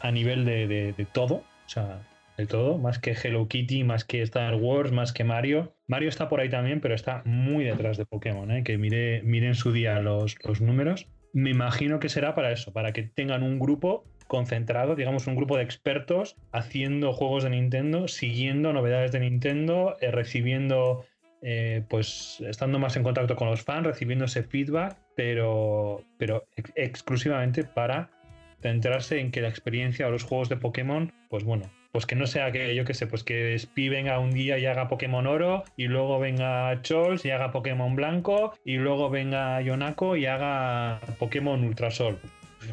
a 0.00 0.10
nivel 0.10 0.44
de, 0.44 0.66
de- 0.66 0.92
de 0.92 1.04
todo, 1.06 1.36
o 1.36 1.68
sea, 1.68 2.02
de 2.36 2.46
todo, 2.46 2.76
más 2.78 2.98
que 2.98 3.12
Hello 3.12 3.48
Kitty, 3.48 3.84
más 3.84 4.04
que 4.04 4.20
Star 4.22 4.54
Wars, 4.56 4.92
más 4.92 5.12
que 5.12 5.24
Mario. 5.24 5.72
Mario 5.90 6.08
está 6.08 6.28
por 6.28 6.38
ahí 6.38 6.48
también, 6.48 6.80
pero 6.80 6.94
está 6.94 7.22
muy 7.24 7.64
detrás 7.64 7.96
de 7.96 8.06
Pokémon, 8.06 8.48
¿eh? 8.52 8.62
que 8.62 8.78
mire, 8.78 9.22
mire 9.24 9.52
su 9.54 9.72
día 9.72 9.98
los, 9.98 10.36
los 10.44 10.60
números. 10.60 11.08
Me 11.32 11.50
imagino 11.50 11.98
que 11.98 12.08
será 12.08 12.36
para 12.36 12.52
eso, 12.52 12.72
para 12.72 12.92
que 12.92 13.02
tengan 13.02 13.42
un 13.42 13.58
grupo 13.58 14.04
concentrado, 14.28 14.94
digamos, 14.94 15.26
un 15.26 15.34
grupo 15.34 15.56
de 15.56 15.64
expertos 15.64 16.36
haciendo 16.52 17.12
juegos 17.12 17.42
de 17.42 17.50
Nintendo, 17.50 18.06
siguiendo 18.06 18.72
novedades 18.72 19.10
de 19.10 19.18
Nintendo, 19.18 19.96
eh, 20.00 20.12
recibiendo, 20.12 21.04
eh, 21.42 21.82
pues, 21.88 22.40
estando 22.46 22.78
más 22.78 22.94
en 22.96 23.02
contacto 23.02 23.34
con 23.34 23.48
los 23.48 23.62
fans, 23.62 23.84
recibiendo 23.84 24.26
ese 24.26 24.44
feedback, 24.44 24.96
pero, 25.16 26.04
pero 26.18 26.44
ex- 26.54 26.72
exclusivamente 26.76 27.64
para 27.64 28.10
centrarse 28.62 29.18
en 29.18 29.32
que 29.32 29.40
la 29.40 29.48
experiencia 29.48 30.06
o 30.06 30.12
los 30.12 30.22
juegos 30.22 30.48
de 30.48 30.56
Pokémon, 30.56 31.12
pues 31.28 31.42
bueno, 31.42 31.64
pues 31.92 32.06
que 32.06 32.14
no 32.14 32.26
sea 32.26 32.52
que, 32.52 32.74
yo 32.74 32.84
qué 32.84 32.94
sé, 32.94 33.06
pues 33.06 33.24
que 33.24 33.58
Spi 33.58 33.88
venga 33.88 34.18
un 34.18 34.30
día 34.30 34.58
y 34.58 34.66
haga 34.66 34.88
Pokémon 34.88 35.26
Oro, 35.26 35.64
y 35.76 35.86
luego 35.88 36.18
venga 36.20 36.80
Chols 36.82 37.24
y 37.24 37.30
haga 37.30 37.50
Pokémon 37.52 37.96
Blanco, 37.96 38.54
y 38.64 38.76
luego 38.76 39.10
venga 39.10 39.60
Yonako 39.60 40.16
y 40.16 40.26
haga 40.26 41.00
Pokémon 41.18 41.62
Ultrasol. 41.64 42.18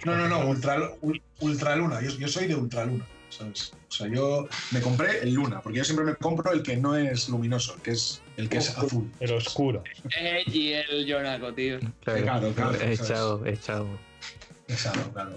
no, 0.05 0.15
no, 0.15 0.27
no, 0.27 0.47
Ultra, 0.47 0.77
Ul- 1.01 1.21
Ultraluna. 1.39 2.01
Yo, 2.01 2.11
yo 2.17 2.27
soy 2.27 2.47
de 2.47 2.55
Ultraluna, 2.55 3.05
¿sabes? 3.29 3.73
O 3.89 3.91
sea, 3.91 4.07
yo 4.07 4.47
me 4.71 4.81
compré 4.81 5.19
el 5.23 5.33
Luna, 5.33 5.61
porque 5.61 5.79
yo 5.79 5.83
siempre 5.85 6.05
me 6.05 6.15
compro 6.15 6.51
el 6.51 6.61
que 6.61 6.77
no 6.77 6.95
es 6.95 7.29
luminoso, 7.29 7.73
el 7.75 7.81
que 7.81 7.91
es, 7.91 8.21
el 8.35 8.49
que 8.49 8.57
es 8.57 8.77
azul. 8.77 9.09
El 9.19 9.31
oscuro. 9.31 9.83
y 10.45 10.73
el 10.73 11.05
Yonako, 11.07 11.53
tío. 11.53 11.79
Claro, 12.03 12.51
claro, 12.53 12.75
He 12.75 12.95
¿sabes? 12.95 12.99
echado, 13.01 13.45
he 13.45 13.53
echado. 13.53 13.87
Exacto, 14.67 15.09
claro. 15.13 15.31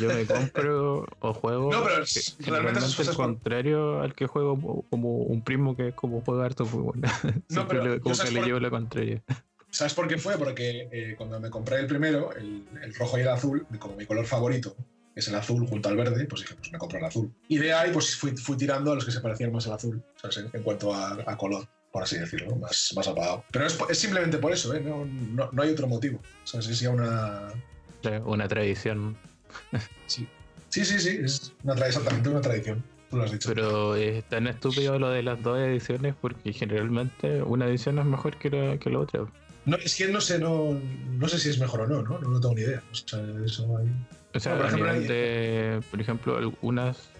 Yo 0.00 0.08
me 0.08 0.24
compro 0.26 1.06
o 1.20 1.34
juego. 1.34 1.70
No, 1.72 1.82
pero 1.84 1.96
que 1.96 2.02
es- 2.02 2.36
realmente 2.40 2.80
es 2.80 2.94
por- 2.94 3.14
contrario 3.16 4.00
al 4.00 4.14
que 4.14 4.26
juego 4.26 4.84
como- 4.90 5.16
un 5.18 5.42
primo 5.42 5.76
que 5.76 5.92
como 5.92 6.20
juega 6.22 6.44
harto 6.44 6.64
fútbol. 6.66 7.00
Siempre 7.48 7.78
pero 7.80 7.94
le, 7.94 8.00
como 8.00 8.14
sabes 8.14 8.30
que 8.30 8.34
le 8.34 8.40
por- 8.40 8.46
llevo 8.48 8.60
la 8.60 8.70
contraria. 8.70 9.22
¿Sabes 9.70 9.94
por 9.94 10.06
qué 10.06 10.18
fue? 10.18 10.36
Porque 10.36 10.88
eh, 10.92 11.14
cuando 11.16 11.40
me 11.40 11.48
compré 11.48 11.78
el 11.80 11.86
primero, 11.86 12.34
el, 12.34 12.64
el 12.82 12.94
rojo 12.94 13.16
y 13.18 13.22
el 13.22 13.28
azul, 13.28 13.66
como 13.78 13.96
mi 13.96 14.04
color 14.04 14.26
favorito 14.26 14.76
es 15.14 15.28
el 15.28 15.34
azul 15.34 15.66
junto 15.66 15.88
al 15.88 15.96
verde, 15.96 16.24
pues 16.26 16.42
dije, 16.42 16.54
pues 16.54 16.70
me 16.72 16.78
compro 16.78 16.98
el 16.98 17.04
azul. 17.04 17.32
Y 17.48 17.58
de 17.58 17.72
ahí 17.72 17.90
pues 17.92 18.16
fui, 18.16 18.36
fui 18.36 18.56
tirando 18.56 18.92
a 18.92 18.94
los 18.94 19.04
que 19.04 19.12
se 19.12 19.20
parecían 19.20 19.52
más 19.52 19.66
al 19.66 19.74
azul, 19.74 20.02
¿sabes? 20.16 20.44
En, 20.52 20.62
cuanto 20.62 20.92
a, 20.94 21.12
a 21.26 21.36
color, 21.36 21.66
por 21.90 22.02
así 22.02 22.18
decirlo, 22.18 22.54
más, 22.56 22.92
más 22.96 23.08
apagado. 23.08 23.44
Pero 23.50 23.66
es, 23.66 23.78
es 23.88 23.98
simplemente 23.98 24.38
por 24.38 24.52
eso, 24.52 24.74
¿eh? 24.74 24.80
No, 24.80 25.04
no, 25.06 25.50
no 25.52 25.62
hay 25.62 25.70
otro 25.70 25.86
motivo. 25.86 26.20
¿Sabes? 26.44 26.66
Es 26.68 26.80
ya 26.80 26.90
una... 26.90 27.48
Claro, 28.02 28.24
Una 28.26 28.48
tradición. 28.48 29.16
Sí, 30.06 30.26
sí, 30.68 30.84
sí, 30.84 30.98
sí 30.98 31.18
es 31.24 31.52
una 31.64 31.74
exactamente 31.86 32.28
una 32.28 32.40
tradición. 32.40 32.82
Tú 33.10 33.16
lo 33.18 33.24
has 33.24 33.32
dicho. 33.32 33.48
Pero 33.54 33.94
es 33.94 34.24
tan 34.24 34.46
estúpido 34.46 34.98
lo 34.98 35.10
de 35.10 35.22
las 35.22 35.42
dos 35.42 35.58
ediciones 35.58 36.14
porque 36.20 36.52
generalmente 36.52 37.42
una 37.42 37.66
edición 37.66 37.98
es 37.98 38.04
mejor 38.06 38.36
que 38.38 38.50
la, 38.50 38.78
que 38.78 38.88
la 38.90 39.00
otra. 39.00 39.24
No, 39.66 39.76
es 39.76 39.94
que 39.96 40.08
no 40.08 40.20
sé, 40.20 40.38
no, 40.38 40.80
no 41.18 41.28
sé 41.28 41.38
si 41.38 41.50
es 41.50 41.58
mejor 41.58 41.82
o 41.82 41.86
no, 41.86 42.02
¿no? 42.02 42.18
No, 42.18 42.28
no 42.30 42.40
tengo 42.40 42.54
ni 42.54 42.62
idea. 42.62 42.82
O 42.90 42.94
sea, 42.94 43.20
eso 43.44 43.76
hay... 43.78 43.86
O 44.34 44.40
sea, 44.40 44.56
por 44.56 44.64
a 44.64 44.68
ejemplo, 44.68 44.92
nivel 44.92 45.02
hay- 45.02 45.08
de, 45.08 45.80
por 45.90 46.00
ejemplo, 46.00 46.36
algunas, 46.38 47.10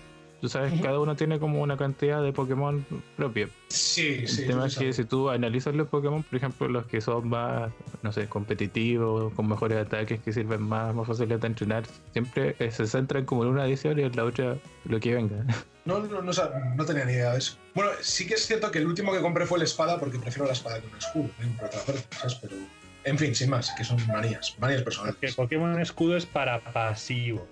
tú 0.43 0.49
sabes, 0.49 0.73
cada 0.83 0.99
uno 0.99 1.15
tiene 1.15 1.39
como 1.39 1.63
una 1.63 1.77
cantidad 1.77 2.21
de 2.21 2.33
Pokémon 2.33 2.85
propia. 3.17 3.49
Sí, 3.69 4.17
El 4.23 4.29
sí. 4.29 4.45
tema 4.45 4.67
es 4.67 4.77
que 4.77 4.93
si 4.93 5.05
tú 5.05 5.31
analizas 5.31 5.73
los 5.73 5.87
Pokémon, 5.87 6.25
por 6.25 6.37
ejemplo, 6.37 6.67
los 6.67 6.85
que 6.87 7.01
son 7.01 7.29
más, 7.29 7.71
no 8.03 8.11
sé, 8.13 8.29
competitivos, 8.29 9.33
con 9.35 9.49
mejores 9.49 9.79
ataques, 9.79 10.21
que 10.21 10.33
sirven 10.33 10.61
más, 10.63 10.93
más 10.97 11.07
fáciles 11.07 11.41
de 11.41 11.47
entrenar, 11.47 11.85
siempre 12.13 12.57
se 12.73 12.89
centran 12.89 13.25
como 13.25 13.45
en 13.45 13.51
una 13.51 13.67
edición 13.67 13.97
y 14.01 14.03
en 14.03 14.17
la 14.17 14.25
otra 14.25 14.57
lo 14.85 14.99
que 15.01 15.15
venga. 15.15 15.47
No, 15.85 15.99
no, 15.99 16.23
no, 16.23 16.33
no 16.77 16.85
tenía 16.85 17.05
ni 17.05 17.13
idea 17.15 17.33
de 17.33 17.39
eso. 17.39 17.57
Bueno, 17.75 17.91
sí 18.03 18.25
que 18.25 18.35
es 18.35 18.47
cierto 18.47 18.71
que 18.71 18.79
el 18.79 18.87
último 18.87 19.13
que 19.13 19.21
compré 19.21 19.47
fue 19.47 19.59
la 19.59 19.65
espada 19.65 19.99
porque 19.99 20.17
prefiero 20.17 20.47
la 20.47 20.53
espada 20.53 20.81
que 20.81 20.87
un 20.87 20.97
escudo, 20.97 21.25
¿eh? 21.25 21.53
por 21.59 21.67
otra 21.67 21.81
parte, 21.81 22.05
¿sabes? 22.17 22.37
Pero, 22.37 22.55
en 23.03 23.19
fin, 23.19 23.35
sin 23.35 23.51
más, 23.51 23.73
que 23.77 23.83
son 23.83 23.99
manías, 24.07 24.55
manías 24.61 24.83
personales. 24.83 25.17
Que 25.21 25.33
Pokémon 25.33 25.81
Escudo 25.81 26.17
es 26.17 26.25
para 26.25 26.61
pasivos. 26.61 27.43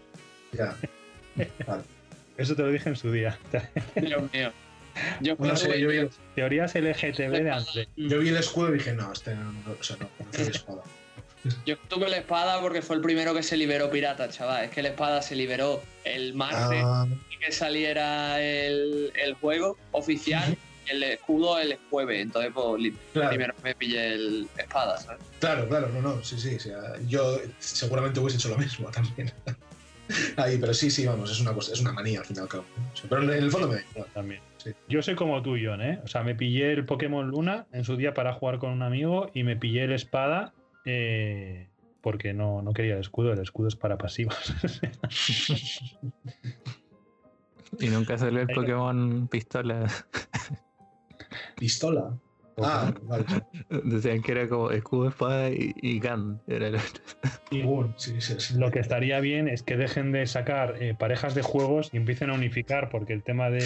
Ya. 0.52 0.76
Vale. 1.66 1.82
Eso 2.40 2.56
te 2.56 2.62
lo 2.62 2.68
dije 2.70 2.88
en 2.88 2.96
su 2.96 3.12
día. 3.12 3.38
Dios 3.96 4.22
mío. 4.32 4.52
Yo 5.20 5.36
No 5.38 5.54
sé, 5.56 5.80
yo 5.80 5.88
vi, 5.88 6.08
Teorías 6.34 6.74
LGTB 6.74 7.30
de 7.30 7.50
André. 7.50 7.88
yo 7.96 8.18
vi 8.18 8.28
el 8.30 8.36
escudo 8.38 8.70
y 8.74 8.78
dije, 8.78 8.92
no, 8.92 9.12
este 9.12 9.34
no, 9.36 9.52
no, 9.52 9.60
o 9.78 9.82
sea, 9.82 9.96
no, 10.00 10.08
no 10.18 10.38
espada. 10.44 10.82
Yo 11.64 11.78
tuve 11.88 12.10
la 12.10 12.18
espada 12.18 12.60
porque 12.60 12.82
fue 12.82 12.96
el 12.96 13.02
primero 13.02 13.32
que 13.34 13.42
se 13.42 13.56
liberó 13.56 13.90
pirata, 13.90 14.28
chaval. 14.28 14.64
Es 14.64 14.70
que 14.70 14.82
la 14.82 14.90
espada 14.90 15.22
se 15.22 15.34
liberó 15.36 15.82
el 16.04 16.34
martes 16.34 16.82
Ah, 16.84 17.06
que 17.40 17.50
saliera 17.52 18.42
el, 18.42 19.10
el 19.14 19.34
juego 19.34 19.78
oficial. 19.92 20.52
y 20.52 20.58
El 20.90 21.02
escudo 21.04 21.58
el 21.60 21.78
jueves, 21.88 22.20
entonces 22.20 22.50
pues 22.52 22.92
Claro. 23.12 23.28
primero 23.28 23.54
me 23.62 23.74
pillé 23.76 24.14
el 24.14 24.48
espada, 24.58 24.98
¿sabes? 24.98 25.20
claro, 25.38 25.68
claro, 25.68 25.88
no, 25.90 26.00
no, 26.02 26.24
sí, 26.24 26.36
sí, 26.40 26.56
o 26.56 26.58
sea, 26.60 26.80
yo 27.06 27.38
seguramente 27.60 28.18
hubiese 28.18 28.38
hecho 28.38 28.48
lo 28.48 28.58
mismo 28.58 28.90
también. 28.90 29.32
Ahí, 30.36 30.58
pero 30.58 30.74
sí, 30.74 30.90
sí, 30.90 31.06
vamos, 31.06 31.30
es 31.30 31.40
una 31.40 31.52
cosa, 31.52 31.72
es 31.72 31.80
una 31.80 31.92
manía 31.92 32.20
al 32.20 32.26
fin 32.26 32.36
y 32.36 32.40
al 32.40 32.48
cabo. 32.48 32.64
pero 33.08 33.22
en 33.22 33.30
el 33.30 33.50
fondo 33.50 33.68
me 33.68 33.82
también. 34.14 34.40
Yo 34.88 35.02
soy 35.02 35.14
como 35.14 35.42
tú, 35.42 35.56
John, 35.62 35.80
¿eh? 35.80 36.00
O 36.04 36.08
sea, 36.08 36.22
me 36.22 36.34
pillé 36.34 36.72
el 36.72 36.84
Pokémon 36.84 37.28
Luna 37.28 37.66
en 37.72 37.84
su 37.84 37.96
día 37.96 38.12
para 38.14 38.34
jugar 38.34 38.58
con 38.58 38.70
un 38.70 38.82
amigo 38.82 39.30
y 39.34 39.42
me 39.42 39.56
pillé 39.56 39.84
el 39.84 39.92
espada 39.92 40.52
eh, 40.84 41.68
porque 42.00 42.32
no, 42.32 42.62
no 42.62 42.72
quería 42.72 42.94
el 42.94 43.00
escudo. 43.00 43.32
El 43.32 43.40
escudo 43.40 43.68
es 43.68 43.76
para 43.76 43.96
pasivos. 43.96 44.36
y 47.78 47.88
nunca 47.88 48.18
salió 48.18 48.40
el 48.40 48.48
Pokémon 48.48 49.28
Pistola. 49.28 49.86
¿Pistola? 51.56 52.18
Ah, 52.62 52.92
vale. 53.02 53.24
Decían 53.84 54.22
que 54.22 54.32
era 54.32 54.48
como 54.48 54.70
escudo, 54.70 55.08
espada 55.08 55.50
y, 55.50 55.74
y 55.76 56.00
gun. 56.00 56.40
Era 56.46 56.68
el 56.68 56.78
Lo 58.56 58.70
que 58.70 58.78
estaría 58.78 59.20
bien 59.20 59.48
es 59.48 59.62
que 59.62 59.76
dejen 59.76 60.12
de 60.12 60.26
sacar 60.26 60.82
eh, 60.82 60.94
parejas 60.94 61.34
de 61.34 61.42
juegos 61.42 61.90
y 61.92 61.96
empiecen 61.96 62.30
a 62.30 62.34
unificar, 62.34 62.88
porque 62.88 63.12
el 63.12 63.22
tema 63.22 63.50
de 63.50 63.64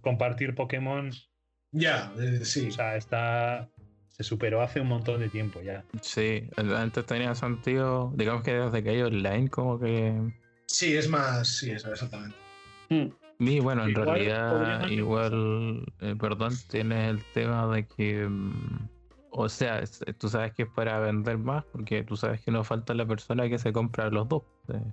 compartir 0.00 0.54
Pokémon. 0.54 1.10
Ya, 1.72 2.12
eh, 2.18 2.44
sí. 2.44 2.68
O 2.68 2.70
sea, 2.72 2.96
está. 2.96 3.68
Se 4.08 4.22
superó 4.22 4.60
hace 4.60 4.80
un 4.80 4.88
montón 4.88 5.20
de 5.20 5.30
tiempo 5.30 5.62
ya. 5.62 5.84
Sí, 6.02 6.46
antes 6.56 7.06
tenía 7.06 7.34
sentido. 7.34 8.12
Digamos 8.14 8.42
que 8.42 8.52
desde 8.52 8.82
que 8.82 8.90
hay 8.90 9.02
online, 9.02 9.48
como 9.48 9.80
que. 9.80 10.14
Sí, 10.66 10.94
es 10.94 11.08
más. 11.08 11.48
Sí, 11.48 11.70
exactamente. 11.70 12.36
Hmm. 12.90 13.08
Y 13.44 13.58
bueno, 13.58 13.84
en 13.84 13.94
realidad, 13.94 14.88
igual, 14.88 15.84
eh, 16.00 16.14
perdón, 16.18 16.52
tienes 16.68 17.10
el 17.10 17.24
tema 17.32 17.66
de 17.74 17.86
que. 17.86 18.28
Mm, 18.28 18.88
o 19.30 19.48
sea, 19.48 19.82
tú 20.18 20.28
sabes 20.28 20.52
que 20.52 20.62
es 20.64 20.68
para 20.68 21.00
vender 21.00 21.38
más, 21.38 21.64
porque 21.72 22.04
tú 22.04 22.16
sabes 22.16 22.40
que 22.42 22.52
no 22.52 22.62
falta 22.62 22.94
la 22.94 23.06
persona 23.06 23.48
que 23.48 23.58
se 23.58 23.72
compra 23.72 24.10
los 24.10 24.28
dos. 24.28 24.42
Eh. 24.68 24.92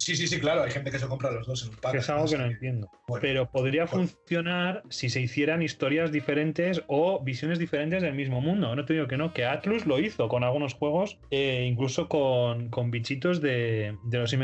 Sí, 0.00 0.16
sí, 0.16 0.26
sí, 0.26 0.40
claro, 0.40 0.62
hay 0.62 0.70
gente 0.70 0.90
que 0.90 0.98
se 0.98 1.06
compra 1.06 1.30
los 1.30 1.46
dos 1.46 1.62
en 1.62 1.68
un 1.68 1.76
pack. 1.76 1.96
es 1.96 2.08
algo 2.08 2.24
que 2.24 2.38
no 2.38 2.46
entiendo. 2.46 2.90
Pero 3.20 3.50
podría 3.50 3.86
funcionar 3.86 4.82
si 4.88 5.10
se 5.10 5.20
hicieran 5.20 5.60
historias 5.60 6.10
diferentes 6.10 6.82
o 6.86 7.22
visiones 7.22 7.58
diferentes 7.58 8.02
del 8.02 8.14
mismo 8.14 8.40
mundo. 8.40 8.74
No 8.74 8.84
te 8.86 8.94
digo 8.94 9.06
que 9.06 9.18
no, 9.18 9.34
que 9.34 9.44
Atlus 9.44 9.84
lo 9.84 10.00
hizo 10.00 10.28
con 10.28 10.42
algunos 10.42 10.72
juegos, 10.72 11.18
eh, 11.30 11.66
incluso 11.70 12.08
con, 12.08 12.70
bichitos 12.90 13.42
de, 13.42 13.94
los 14.10 14.30
Shin 14.30 14.40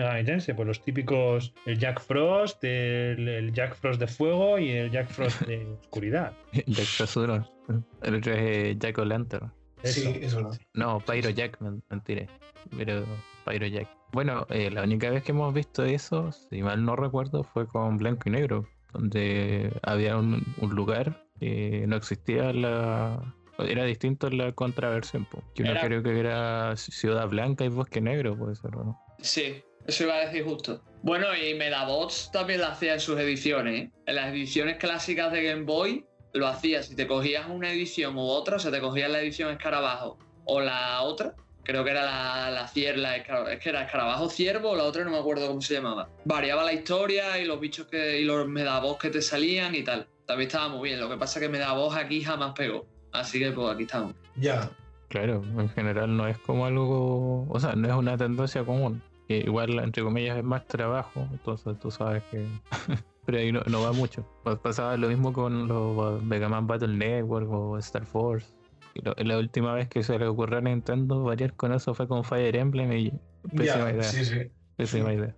pues 0.55 0.69
los 0.69 0.85
típicos, 0.85 1.55
el 1.65 1.78
Jack 1.78 2.03
Frost, 2.03 2.62
el, 2.62 3.51
Jack 3.55 3.77
Frost 3.77 3.99
de 3.99 4.09
fuego 4.09 4.59
y 4.59 4.73
el 4.73 4.91
Jack 4.91 5.09
Frost 5.09 5.41
de 5.47 5.65
oscuridad. 5.81 6.35
Jack 6.53 6.87
Frost 6.87 7.16
El 7.16 8.15
otro 8.15 8.35
es 8.35 8.41
eh, 8.41 8.77
Jack 8.78 8.99
O'Lantern. 8.99 9.51
Sí, 9.85 10.19
eso 10.20 10.43
no. 10.43 10.51
No, 10.74 11.01
Pyro 11.01 11.31
Jack, 11.31 11.59
mentiré. 11.89 12.28
Pero 12.77 13.07
Pyro 13.47 13.66
Jack. 13.66 13.95
Bueno, 14.12 14.47
eh, 14.51 14.70
la 14.70 14.83
única 14.83 15.11
vez 15.11 15.23
que 15.23 15.33
hemos 15.33 15.53
visto 15.53 15.85
eso, 15.85 16.33
si 16.33 16.62
mal 16.62 16.85
no 16.85 16.97
recuerdo, 16.97 17.45
fue 17.45 17.66
con 17.66 17.97
Blanco 17.99 18.28
y 18.28 18.33
Negro, 18.33 18.69
donde 18.93 19.73
había 19.83 20.16
un, 20.16 20.45
lugar 20.61 21.27
que 21.39 21.85
no 21.87 21.97
existía 21.97 22.53
la. 22.53 23.35
Era 23.59 23.85
distinto 23.85 24.28
la 24.28 24.53
contraversión, 24.53 25.27
que 25.55 25.62
uno 25.62 25.73
creo 25.81 26.03
que 26.03 26.19
era 26.19 26.77
Ciudad 26.77 27.28
Blanca 27.28 27.65
y 27.65 27.69
Bosque 27.69 28.01
Negro, 28.03 28.37
puede 28.37 28.55
ser, 28.55 28.73
¿no? 28.73 29.01
Sí, 29.20 29.62
eso 29.87 30.05
iba 30.05 30.15
a 30.15 30.27
decir 30.27 30.45
justo. 30.45 30.83
Bueno, 31.03 31.28
y 31.37 31.55
Medabots 31.55 32.31
también 32.33 32.61
lo 32.61 32.66
hacía 32.66 32.95
en 32.95 33.01
sus 33.01 33.19
ediciones. 33.19 33.85
¿eh? 33.85 33.91
En 34.07 34.16
las 34.16 34.28
ediciones 34.28 34.77
clásicas 34.77 35.33
de 35.33 35.43
Game 35.43 35.62
Boy 35.62 36.05
lo 36.33 36.49
hacía. 36.49 36.83
Si 36.83 36.97
te 36.97 37.07
cogías 37.07 37.47
una 37.49 37.70
edición 37.70 38.16
u 38.16 38.23
otra, 38.23 38.57
o 38.57 38.59
sea, 38.59 38.70
te 38.70 38.81
cogías 38.81 39.11
la 39.11 39.20
edición 39.20 39.51
Escarabajo 39.51 40.19
o 40.45 40.61
la 40.61 41.03
otra, 41.03 41.35
creo 41.66 41.82
que 41.82 41.90
era 41.90 42.05
la, 42.05 42.51
la 42.51 42.68
cierva, 42.68 43.16
es 43.16 43.59
que 43.59 43.68
era 43.68 43.82
escarabajo 43.82 44.30
ciervo, 44.30 44.76
la 44.76 44.84
otra 44.84 45.05
no 45.05 45.10
me 45.10 45.18
acuerdo 45.18 45.48
cómo 45.48 45.60
se 45.60 45.74
llamaba. 45.74 46.09
Variaba 46.24 46.62
la 46.62 46.72
historia 46.72 47.38
y 47.40 47.44
los 47.44 47.59
bichos 47.59 47.88
que, 47.88 48.20
y 48.20 48.24
los 48.24 48.47
medabos 48.47 48.98
que 48.98 49.10
te 49.10 49.20
salían 49.20 49.74
y 49.74 49.82
tal. 49.82 50.06
También 50.26 50.47
estaba 50.47 50.68
muy 50.68 50.88
bien. 50.88 51.01
Lo 51.01 51.09
que 51.09 51.16
pasa 51.16 51.38
es 51.38 51.44
que 51.44 51.51
medabos 51.51 51.97
aquí 51.97 52.22
jamás 52.22 52.52
pegó. 52.55 52.86
Así 53.12 53.40
que 53.40 53.51
pues 53.51 53.74
aquí 53.74 53.82
estamos. 53.82 54.14
Ya. 54.36 54.70
Claro, 55.09 55.43
en 55.59 55.68
general 55.70 56.16
no 56.16 56.26
es 56.26 56.38
como 56.38 56.66
algo, 56.66 57.47
o 57.48 57.60
sea, 57.60 57.74
no 57.74 57.88
es 57.88 57.94
una 57.94 58.16
tendencia 58.16 58.64
común. 58.64 59.02
igual, 59.28 59.78
entre 59.80 60.02
comillas, 60.02 60.38
es 60.38 60.44
más 60.44 60.66
trabajo, 60.66 61.26
entonces 61.32 61.78
tú 61.80 61.90
sabes 61.90 62.22
que... 62.30 62.47
Pero 63.26 63.38
ahí 63.38 63.51
no, 63.51 63.60
no, 63.66 63.82
va 63.82 63.93
mucho. 63.93 64.24
Pasaba 64.62 64.97
lo 64.97 65.09
mismo 65.09 65.32
con 65.32 65.66
los 65.66 66.22
Mega 66.22 66.48
Man 66.48 66.68
Battle 66.68 66.94
Network 66.97 67.51
o 67.51 67.76
Star 67.78 68.06
Force 68.06 68.56
la 69.02 69.39
última 69.39 69.74
vez 69.74 69.89
que 69.89 70.02
se 70.02 70.18
le 70.18 70.27
ocurrió 70.27 70.59
a 70.59 70.60
Nintendo 70.60 71.23
variar 71.23 71.55
con 71.55 71.73
eso 71.73 71.94
fue 71.94 72.09
con 72.09 72.24
Fire 72.24 72.56
Emblem 72.56 72.93
y 72.93 73.12
pésima 73.56 73.90
idea. 73.90 74.02
Sí, 74.02 74.24
sí. 74.24 74.51
Pésima 74.77 75.12
idea. 75.12 75.35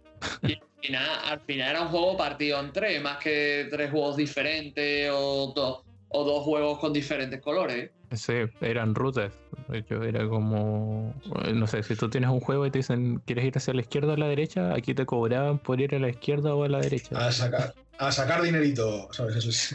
Y 0.47 0.59
al 0.94 1.40
final, 1.40 1.70
era 1.70 1.82
un 1.82 1.89
juego 1.89 2.16
partido 2.16 2.60
en 2.60 2.72
tres, 2.72 3.02
más 3.02 3.18
que 3.18 3.66
tres 3.70 3.90
juegos 3.90 4.16
diferentes 4.16 5.10
o 5.12 5.52
dos, 5.55 5.82
o 6.09 6.24
dos 6.24 6.44
juegos 6.44 6.78
con 6.78 6.93
diferentes 6.93 7.40
colores. 7.40 7.90
Sí, 8.12 8.35
eran 8.60 8.94
rutas. 8.94 9.32
De 9.68 9.78
hecho, 9.78 10.02
era 10.02 10.26
como. 10.28 11.14
No 11.52 11.66
sé, 11.66 11.82
si 11.82 11.94
tú 11.94 12.09
tienes 12.09 12.30
un 12.30 12.40
juego 12.40 12.64
y 12.64 12.70
te 12.70 12.78
dicen, 12.78 13.20
¿quieres 13.26 13.44
ir 13.44 13.56
hacia 13.56 13.74
la 13.74 13.82
izquierda 13.82 14.12
o 14.12 14.14
a 14.14 14.18
la 14.18 14.28
derecha? 14.28 14.72
Aquí 14.74 14.94
te 14.94 15.05
cobraban 15.05 15.59
por 15.59 15.80
ir 15.80 15.94
a 15.94 15.98
la 15.98 16.09
izquierda 16.09 16.55
o 16.55 16.64
a 16.64 16.68
la 16.68 16.80
derecha. 16.80 17.18
A 17.18 17.30
sacar, 17.32 17.74
a 17.98 18.10
sacar 18.10 18.43
dinerito, 18.43 19.09
¿sabes? 19.12 19.36
Eso 19.36 19.51
es. 19.51 19.74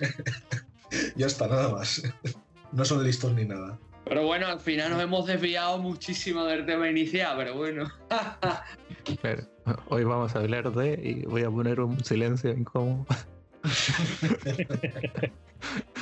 ya 1.15 1.27
está, 1.27 1.47
nada 1.47 1.69
más 1.69 2.01
no 2.74 2.86
son 2.86 3.04
listos 3.04 3.34
ni 3.34 3.45
nada. 3.45 3.78
Pero 4.06 4.26
bueno, 4.26 4.48
al 4.48 4.60
final 4.60 4.91
nos 4.91 5.02
hemos 5.02 5.26
desviado 5.26 5.78
muchísimo 5.78 6.44
del 6.44 6.66
tema 6.66 6.90
inicial, 6.90 7.38
pero 7.38 7.56
bueno. 7.56 7.90
hoy 9.90 10.04
vamos 10.04 10.36
a 10.36 10.40
hablar 10.40 10.72
de, 10.74 11.00
y 11.02 11.26
voy 11.26 11.44
a 11.44 11.50
poner 11.50 11.80
un 11.80 12.04
silencio 12.04 12.52
incómodo. 12.52 13.06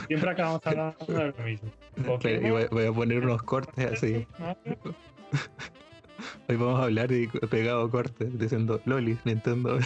Siempre 0.08 0.32
acabamos 0.32 0.62
hablando 0.66 1.06
de 1.06 1.34
lo 1.38 1.44
mismo. 1.44 1.72
y 2.24 2.50
voy, 2.50 2.86
a 2.86 2.92
poner 2.92 3.24
unos 3.24 3.44
cortes 3.44 3.92
así. 3.92 4.26
Hoy 6.50 6.56
vamos 6.56 6.80
a 6.80 6.84
hablar 6.84 7.12
y 7.12 7.28
pegado 7.28 7.90
cortes 7.90 8.38
diciendo 8.38 8.82
Loli, 8.86 9.18
Nintendo. 9.26 9.80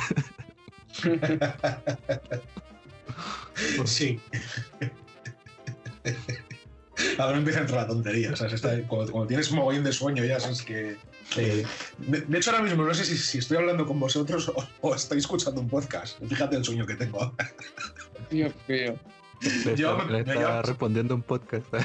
sí. 3.85 4.19
Ahora 7.17 7.37
empieza 7.37 7.59
a 7.59 7.61
entrar 7.63 7.81
la 7.81 7.87
tontería. 7.87 8.33
cuando, 8.87 9.27
tienes 9.27 9.51
un 9.51 9.57
mogollón 9.57 9.83
de 9.83 9.93
sueño 9.93 10.23
ya 10.23 10.39
sabes 10.39 10.61
que. 10.61 10.97
Eh, 11.37 11.65
de, 11.97 12.37
hecho, 12.37 12.51
ahora 12.51 12.63
mismo 12.63 12.83
no 12.83 12.93
sé 12.93 13.03
si, 13.03 13.37
estoy 13.37 13.57
hablando 13.57 13.85
con 13.85 13.99
vosotros 13.99 14.51
o, 14.81 14.95
estoy 14.95 15.19
escuchando 15.19 15.61
un 15.61 15.69
podcast. 15.69 16.19
Fíjate 16.27 16.55
el 16.55 16.63
sueño 16.63 16.85
que 16.85 16.95
tengo. 16.95 17.33
Dios 18.29 18.53
mío. 18.67 18.99
Yo 19.75 19.97
me, 19.97 20.19
estaba 20.19 20.61
respondiendo 20.61 21.15
un 21.15 21.21
podcast. 21.21 21.65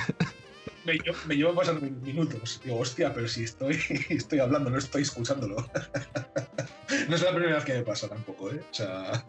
Me, 0.86 0.98
me, 1.26 1.36
llevo 1.36 1.54
pasando 1.54 1.86
minutos. 2.02 2.58
Digo, 2.64 2.78
hostia, 2.78 3.12
pero 3.12 3.28
si 3.28 3.44
estoy, 3.44 3.78
estoy 4.08 4.38
hablando, 4.38 4.70
no 4.70 4.78
estoy 4.78 5.02
escuchándolo. 5.02 5.56
No 7.08 7.14
es 7.14 7.22
la 7.22 7.30
primera 7.30 7.54
vez 7.54 7.64
que 7.64 7.74
me 7.74 7.82
pasa 7.82 8.08
tampoco, 8.08 8.50
¿eh? 8.50 8.60
O 8.68 8.74
sea. 8.74 9.24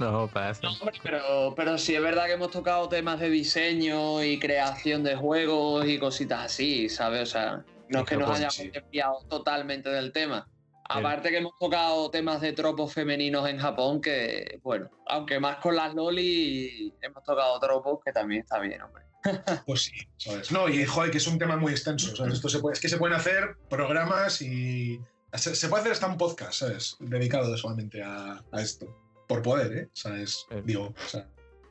No, 0.00 0.28
pasa. 0.28 0.62
pero, 1.02 1.52
pero 1.54 1.76
sí 1.76 1.94
es 1.94 2.00
verdad 2.00 2.24
que 2.24 2.32
hemos 2.32 2.50
tocado 2.50 2.88
temas 2.88 3.20
de 3.20 3.28
diseño 3.28 4.24
y 4.24 4.38
creación 4.38 5.04
de 5.04 5.14
juegos 5.14 5.86
y 5.86 5.98
cositas 5.98 6.46
así, 6.46 6.88
¿sabes? 6.88 7.22
O 7.22 7.32
sea, 7.32 7.64
no 7.90 8.00
es 8.00 8.06
que 8.06 8.16
nos 8.16 8.30
hayamos 8.30 8.72
desviado 8.72 9.20
totalmente 9.28 9.90
del 9.90 10.10
tema. 10.10 10.48
Aparte 10.88 11.28
que 11.28 11.36
hemos 11.36 11.52
tocado 11.60 12.10
temas 12.10 12.40
de 12.40 12.54
tropos 12.54 12.94
femeninos 12.94 13.46
en 13.46 13.58
Japón, 13.58 14.00
que, 14.00 14.58
bueno, 14.62 14.90
aunque 15.06 15.38
más 15.38 15.58
con 15.58 15.76
las 15.76 15.94
loli, 15.94 16.94
hemos 17.02 17.22
tocado 17.22 17.60
tropos 17.60 18.00
que 18.02 18.10
también 18.10 18.40
está 18.40 18.58
bien, 18.58 18.80
hombre. 18.80 19.04
Pues 19.66 19.82
sí, 19.82 19.92
¿sabes? 20.16 20.50
No, 20.50 20.66
y 20.66 20.82
joder, 20.86 21.10
que 21.10 21.18
es 21.18 21.26
un 21.26 21.38
tema 21.38 21.58
muy 21.58 21.72
extenso, 21.72 22.16
¿sabes? 22.16 22.34
Esto 22.34 22.48
se 22.48 22.58
puede, 22.60 22.72
es 22.72 22.80
que 22.80 22.88
se 22.88 22.96
pueden 22.96 23.16
hacer 23.16 23.58
programas 23.68 24.40
y... 24.40 24.98
Se, 25.34 25.68
puede 25.68 25.82
hacer 25.82 25.92
hasta 25.92 26.06
un 26.08 26.16
podcast, 26.16 26.54
¿sabes? 26.54 26.96
Dedicado 26.98 27.54
solamente 27.56 28.02
a 28.02 28.42
esto 28.54 28.86
por 29.30 29.42
poder, 29.42 29.72
¿eh? 29.72 29.86
O 29.86 29.96
sea, 29.96 30.16
es, 30.16 30.44
digo, 30.64 30.86
o 30.86 31.08
sea, 31.08 31.24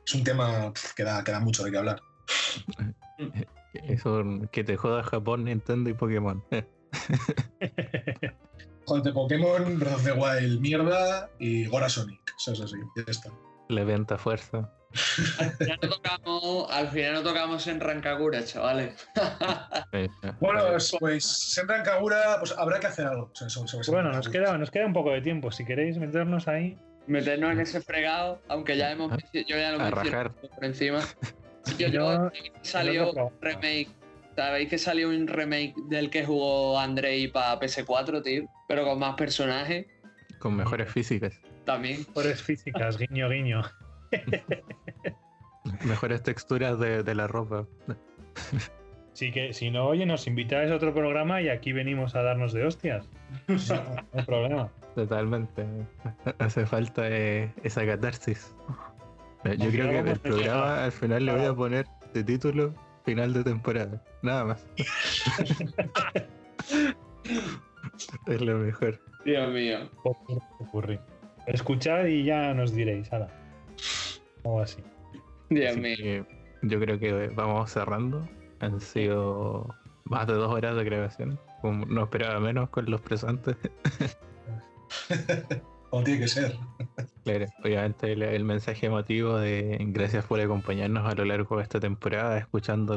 es 0.06 0.14
un 0.14 0.24
tema 0.24 0.72
que 0.96 1.04
da, 1.04 1.22
que 1.22 1.30
da 1.30 1.40
mucho 1.40 1.62
de 1.62 1.70
qué 1.70 1.76
hablar. 1.76 2.00
Eso 3.74 4.24
que 4.50 4.64
te 4.64 4.78
joda 4.78 5.02
Japón, 5.02 5.44
Nintendo 5.44 5.90
y 5.90 5.92
Pokémon. 5.92 6.42
Joder, 8.86 9.12
Pokémon, 9.12 9.78
Breath 9.78 9.94
of 9.94 10.04
the 10.04 10.12
Wild, 10.12 10.60
mierda 10.60 11.28
y 11.38 11.66
Gora 11.66 11.90
Sonic. 11.90 12.18
Eso 12.38 12.54
es 12.54 12.62
así, 12.62 12.76
ya 12.96 13.04
está. 13.06 13.30
Le 13.68 13.84
venta 13.84 14.16
fuerza. 14.16 14.72
Al 15.38 15.52
final 15.52 15.78
no 15.82 15.88
tocamos, 15.90 16.70
al 16.70 16.88
final 16.88 17.12
no 17.12 17.22
tocamos 17.22 17.66
en 17.66 17.78
Rancagura, 17.78 18.42
chavales. 18.42 19.06
bueno, 20.40 20.62
pues 20.98 21.58
en 21.58 21.68
Rancagura 21.68 22.36
pues, 22.38 22.54
habrá 22.56 22.80
que 22.80 22.86
hacer 22.86 23.06
algo. 23.06 23.30
bueno, 23.88 24.12
nos 24.12 24.30
queda, 24.30 24.56
nos 24.56 24.70
queda 24.70 24.86
un 24.86 24.94
poco 24.94 25.10
de 25.10 25.20
tiempo. 25.20 25.52
Si 25.52 25.66
queréis 25.66 25.98
meternos 25.98 26.48
ahí 26.48 26.78
meternos 27.10 27.52
en 27.52 27.60
ese 27.60 27.80
fregado, 27.80 28.40
aunque 28.48 28.76
ya 28.76 28.90
hemos 28.90 29.12
yo 29.32 29.42
ya 29.44 29.72
lo 29.72 29.78
mencioné 29.78 30.30
por 30.30 30.64
encima. 30.64 31.00
Yo, 31.78 31.88
yo 31.88 32.32
salió 32.62 33.12
un 33.12 33.30
remake. 33.42 33.88
Sabéis 34.34 34.70
que 34.70 34.78
salió 34.78 35.10
un 35.10 35.28
remake 35.28 35.74
del 35.88 36.08
que 36.08 36.24
jugó 36.24 36.80
Andrei 36.80 37.28
para 37.28 37.60
PS4, 37.60 38.22
tío, 38.24 38.44
pero 38.66 38.84
con 38.84 38.98
más 38.98 39.14
personajes. 39.14 39.86
Con 40.38 40.56
mejores 40.56 40.90
físicas. 40.90 41.38
También. 41.66 41.98
Mejores 42.08 42.42
físicas, 42.42 42.96
guiño, 42.96 43.28
guiño. 43.28 43.62
Mejores 45.84 46.22
texturas 46.22 46.80
de, 46.80 47.02
de 47.02 47.14
la 47.14 47.26
ropa. 47.26 47.66
Sí 49.12 49.30
que 49.30 49.52
si 49.52 49.70
no, 49.70 49.86
oye, 49.86 50.06
nos 50.06 50.26
invitáis 50.26 50.70
a 50.70 50.76
otro 50.76 50.94
programa 50.94 51.42
y 51.42 51.50
aquí 51.50 51.72
venimos 51.72 52.14
a 52.14 52.22
darnos 52.22 52.54
de 52.54 52.64
hostias. 52.64 53.06
No, 53.48 53.56
no 53.84 54.06
hay 54.14 54.24
problema. 54.24 54.72
Totalmente. 54.94 55.66
Hace 56.38 56.66
falta 56.66 57.08
eh, 57.08 57.52
esa 57.62 57.86
catarsis. 57.86 58.54
Yo 59.44 59.70
creo 59.70 60.04
que 60.04 60.10
a 60.10 60.14
programa 60.16 60.84
al 60.84 60.92
final 60.92 61.24
le 61.24 61.32
voy 61.32 61.46
a 61.46 61.54
poner 61.54 61.86
de 62.12 62.24
título 62.24 62.74
final 63.04 63.32
de 63.32 63.44
temporada. 63.44 64.02
Nada 64.22 64.44
más. 64.44 64.66
es 68.26 68.40
lo 68.40 68.58
mejor. 68.58 69.00
Dios 69.24 69.52
mío. 69.52 69.78
Escuchad 71.46 72.06
y 72.06 72.24
ya 72.24 72.52
nos 72.54 72.74
diréis, 72.74 73.12
ahora. 73.12 73.28
O 74.42 74.60
así. 74.60 74.82
Dios 75.48 75.72
Así 75.72 75.80
mío. 75.80 75.96
que 75.96 76.24
yo 76.62 76.80
creo 76.80 76.98
que 76.98 77.28
vamos 77.34 77.70
cerrando. 77.70 78.28
Han 78.60 78.80
sido 78.80 79.74
más 80.04 80.26
de 80.26 80.34
dos 80.34 80.52
horas 80.52 80.76
de 80.76 80.84
grabación. 80.84 81.38
Como 81.62 81.86
no 81.86 82.04
esperaba 82.04 82.40
menos 82.40 82.68
con 82.70 82.90
los 82.90 83.00
presentes. 83.00 83.56
Como 85.90 86.04
tiene 86.04 86.20
que 86.20 86.28
ser. 86.28 86.56
Claro, 87.24 87.46
obviamente 87.64 88.12
el, 88.12 88.22
el 88.22 88.44
mensaje 88.44 88.86
emotivo 88.86 89.36
de 89.38 89.76
gracias 89.88 90.24
por 90.24 90.40
acompañarnos 90.40 91.04
a 91.04 91.14
lo 91.16 91.24
largo 91.24 91.56
de 91.56 91.64
esta 91.64 91.80
temporada, 91.80 92.38
escuchando 92.38 92.96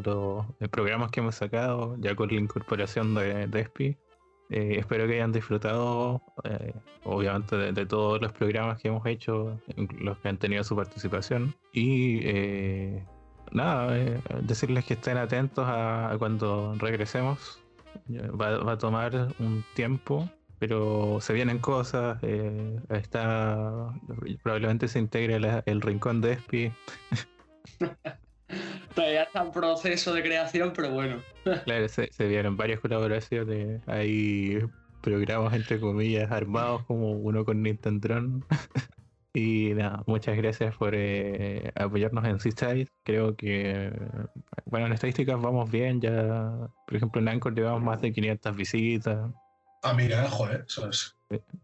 los, 0.59 0.69
programas 0.69 1.09
que 1.09 1.19
hemos 1.19 1.35
sacado, 1.35 1.97
ya 1.99 2.15
con 2.15 2.29
la 2.29 2.39
incorporación 2.39 3.15
de, 3.15 3.47
de 3.47 3.59
ESPI. 3.61 3.97
Eh, 4.49 4.75
espero 4.77 5.07
que 5.07 5.15
hayan 5.15 5.31
disfrutado, 5.31 6.21
eh, 6.43 6.73
obviamente, 7.03 7.57
de, 7.57 7.71
de 7.71 7.85
todos 7.87 8.21
los 8.21 8.31
programas 8.31 8.79
que 8.79 8.89
hemos 8.89 9.03
hecho, 9.07 9.59
los 9.99 10.19
que 10.19 10.29
han 10.29 10.37
tenido 10.37 10.63
su 10.63 10.75
participación. 10.75 11.55
Y 11.73 12.19
eh, 12.23 13.03
nada, 13.51 13.97
eh, 13.97 14.21
decirles 14.43 14.85
que 14.85 14.93
estén 14.93 15.17
atentos 15.17 15.65
a, 15.67 16.11
a 16.11 16.17
cuando 16.19 16.75
regresemos. 16.75 17.59
Va, 18.09 18.57
va 18.57 18.73
a 18.73 18.77
tomar 18.77 19.33
un 19.39 19.63
tiempo, 19.75 20.29
pero 20.65 21.19
se 21.19 21.33
vienen 21.33 21.59
cosas. 21.59 22.17
eh, 22.21 22.79
está 22.89 23.89
probablemente 24.41 24.87
se 24.87 24.97
integre 24.97 25.37
la- 25.37 25.61
el 25.65 25.81
rincón 25.81 26.21
de 26.21 26.31
Espi. 26.33 26.71
Todavía 28.95 29.23
está 29.23 29.41
en 29.43 29.51
proceso 29.51 30.13
de 30.13 30.21
creación, 30.23 30.71
pero 30.73 30.91
bueno. 30.91 31.17
Claro, 31.65 31.89
se, 31.89 32.09
se 32.13 32.27
vienen 32.29 32.55
varias 32.55 32.79
colaboraciones. 32.79 33.85
Hay 33.89 34.59
programas 35.01 35.53
entre 35.53 35.81
comillas 35.81 36.31
armados 36.31 36.85
como 36.85 37.11
uno 37.11 37.43
con 37.43 37.61
Nintendo. 37.61 38.39
Y 39.35 39.73
nada, 39.73 40.03
muchas 40.05 40.37
gracias 40.37 40.75
por 40.77 40.93
eh, 40.95 41.71
apoyarnos 41.75 42.23
en 42.23 42.39
Seaside. 42.39 42.87
Creo 43.03 43.35
que, 43.35 43.91
bueno, 44.65 44.85
en 44.85 44.93
estadísticas 44.93 45.41
vamos 45.41 45.71
bien. 45.71 45.99
Ya, 45.99 46.69
por 46.85 46.95
ejemplo, 46.95 47.19
en 47.19 47.27
Anchor 47.29 47.55
llevamos 47.55 47.81
más 47.81 47.99
de 47.99 48.13
500 48.13 48.55
visitas. 48.55 49.31
Ah, 49.83 49.93
mira, 49.93 50.27
joder, 50.29 50.65
eso 50.67 50.89
es. 50.89 51.15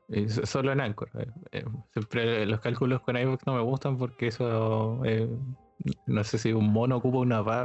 Y 0.09 0.27
so- 0.29 0.45
Solo 0.45 0.71
en 0.71 0.81
Anchor. 0.81 1.09
eh, 1.15 1.27
eh, 1.51 1.65
Siempre 1.93 2.45
los 2.45 2.59
cálculos 2.59 3.01
con 3.01 3.17
iVoox 3.17 3.45
no 3.45 3.53
me 3.55 3.61
gustan 3.61 3.97
porque 3.97 4.27
eso. 4.27 5.01
eh, 5.05 5.29
no 6.05 6.23
sé 6.25 6.37
si 6.37 6.51
un 6.51 6.71
mono 6.71 6.97
ocupa 6.97 7.19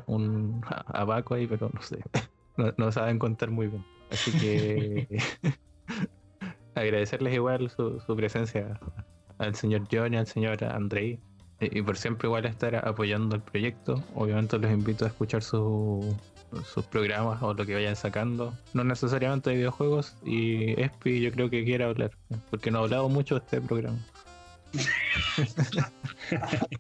un 0.06 0.60
abaco 0.86 1.35
ahí, 1.35 1.47
pero 1.47 1.70
no 1.72 1.82
sé. 1.82 1.98
No, 2.78 2.93
saben 2.93 3.18
contar 3.18 3.51
muy 3.51 3.66
bien. 3.66 3.85
Así 4.12 4.31
que. 4.39 5.09
agradecerles 6.76 7.35
igual 7.35 7.70
su, 7.70 8.01
presencia 8.16 8.78
al 9.39 9.55
señor 9.56 9.82
Johnny, 9.90 10.16
al 10.16 10.26
señor 10.26 10.62
Andrei. 10.64 11.18
Y, 11.60 11.78
y 11.78 11.82
por 11.82 11.97
siempre 11.97 12.26
igual 12.28 12.47
estar 12.47 12.76
apoyando 12.76 13.35
el 13.36 13.43
proyecto. 13.43 14.02
Obviamente 14.14 14.59
los 14.59 14.70
invito 14.70 15.05
a 15.05 15.09
escuchar 15.09 15.43
su- 15.43 16.16
sus 16.62 16.86
programas 16.86 17.43
o 17.43 17.55
lo 17.55 17.66
que 17.66 17.74
vayan 17.74 17.97
sacando. 17.97 18.55
No 18.72 18.85
necesariamente 18.85 19.51
de 19.51 19.56
videojuegos. 19.56 20.14
Y 20.24 20.81
Espi 20.81 21.20
yo 21.20 21.32
creo 21.32 21.51
que 21.51 21.64
quiere 21.64 21.85
hablar. 21.85 22.12
Porque 22.51 22.70
no 22.70 22.78
ha 22.78 22.82
hablado 22.82 23.09
mucho 23.09 23.36
de 23.36 23.44
este 23.44 23.60
programa. 23.60 23.98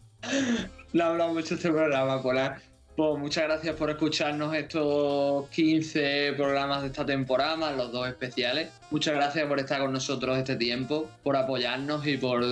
No 0.92 1.04
ha 1.04 1.08
hablado 1.08 1.34
mucho 1.34 1.54
este 1.54 1.70
programa, 1.70 2.22
Polar. 2.22 2.62
Pues 2.96 3.18
muchas 3.18 3.44
gracias 3.44 3.74
por 3.74 3.90
escucharnos 3.90 4.54
estos 4.54 5.48
15 5.48 6.34
programas 6.36 6.82
de 6.82 6.88
esta 6.88 7.04
temporada, 7.04 7.72
los 7.72 7.90
dos 7.90 8.06
especiales. 8.06 8.70
Muchas 8.92 9.16
gracias 9.16 9.48
por 9.48 9.58
estar 9.58 9.80
con 9.80 9.92
nosotros 9.92 10.38
este 10.38 10.54
tiempo, 10.54 11.10
por 11.24 11.36
apoyarnos 11.36 12.06
y 12.06 12.16
por 12.16 12.44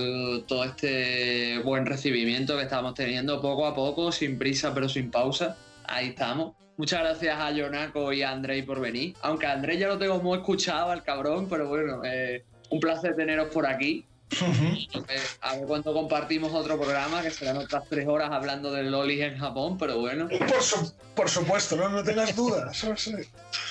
todo 0.45 0.65
este 0.65 1.59
buen 1.59 1.85
recibimiento 1.85 2.57
que 2.57 2.63
estamos 2.63 2.93
teniendo 2.93 3.41
poco 3.41 3.65
a 3.65 3.73
poco, 3.73 4.11
sin 4.11 4.37
prisa 4.37 4.73
pero 4.73 4.89
sin 4.89 5.09
pausa. 5.09 5.55
Ahí 5.85 6.09
estamos. 6.09 6.55
Muchas 6.77 7.01
gracias 7.01 7.37
a 7.39 7.51
Jonaco 7.51 8.11
y 8.13 8.23
a 8.23 8.31
Andrei 8.31 8.63
por 8.63 8.79
venir. 8.79 9.15
Aunque 9.21 9.45
a 9.45 9.53
Andrei 9.53 9.77
ya 9.77 9.87
lo 9.87 9.97
tengo 9.97 10.19
muy 10.19 10.37
escuchado 10.39 10.89
al 10.91 11.03
cabrón, 11.03 11.47
pero 11.49 11.67
bueno, 11.67 12.01
eh, 12.03 12.43
un 12.69 12.79
placer 12.79 13.15
teneros 13.15 13.49
por 13.53 13.67
aquí. 13.67 14.05
Eh, 14.31 15.19
a 15.41 15.55
ver 15.57 15.65
cuándo 15.67 15.93
compartimos 15.93 16.51
otro 16.53 16.79
programa, 16.79 17.21
que 17.21 17.29
serán 17.29 17.57
otras 17.57 17.83
tres 17.87 18.07
horas 18.07 18.31
hablando 18.31 18.71
de 18.71 18.81
lolis 18.83 19.21
en 19.21 19.37
Japón, 19.37 19.77
pero 19.77 19.99
bueno. 19.99 20.27
Por, 20.27 20.61
su- 20.63 20.93
por 21.15 21.29
supuesto, 21.29 21.75
no, 21.75 21.89
no 21.89 22.03
tengas 22.03 22.35
dudas. 22.35 22.83
no 22.83 22.97
sé 22.97 23.11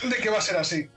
De 0.08 0.16
que 0.22 0.30
va 0.30 0.38
a 0.38 0.42
ser 0.42 0.56
así. 0.58 0.88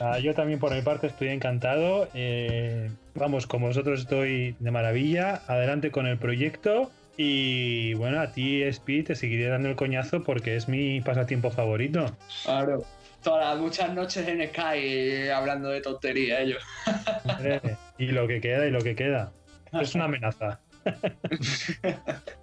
Ah, 0.00 0.18
yo 0.18 0.34
también 0.34 0.58
por 0.58 0.74
mi 0.74 0.80
parte 0.80 1.08
estoy 1.08 1.28
encantado. 1.28 2.08
Eh, 2.14 2.90
vamos, 3.14 3.46
como 3.46 3.66
vosotros 3.66 4.00
estoy 4.00 4.56
de 4.60 4.70
maravilla. 4.70 5.42
Adelante 5.46 5.90
con 5.90 6.06
el 6.06 6.16
proyecto. 6.18 6.90
Y 7.16 7.94
bueno, 7.94 8.20
a 8.20 8.30
ti, 8.30 8.62
Speed, 8.62 9.06
te 9.06 9.14
seguiré 9.14 9.48
dando 9.48 9.68
el 9.68 9.76
coñazo 9.76 10.22
porque 10.22 10.56
es 10.56 10.68
mi 10.68 11.00
pasatiempo 11.00 11.50
favorito. 11.50 12.06
Claro. 12.44 12.84
Todas 13.22 13.54
las 13.54 13.58
muchas 13.58 13.92
noches 13.94 14.28
en 14.28 14.46
Sky 14.48 14.78
eh, 14.78 15.32
hablando 15.32 15.70
de 15.70 15.80
tonterías 15.80 16.40
ellos. 16.40 16.62
Y 17.98 18.08
lo 18.08 18.28
que 18.28 18.40
queda, 18.40 18.66
y 18.66 18.70
lo 18.70 18.80
que 18.80 18.94
queda. 18.94 19.32
Es 19.72 19.94
una 19.94 20.04
amenaza. 20.04 20.60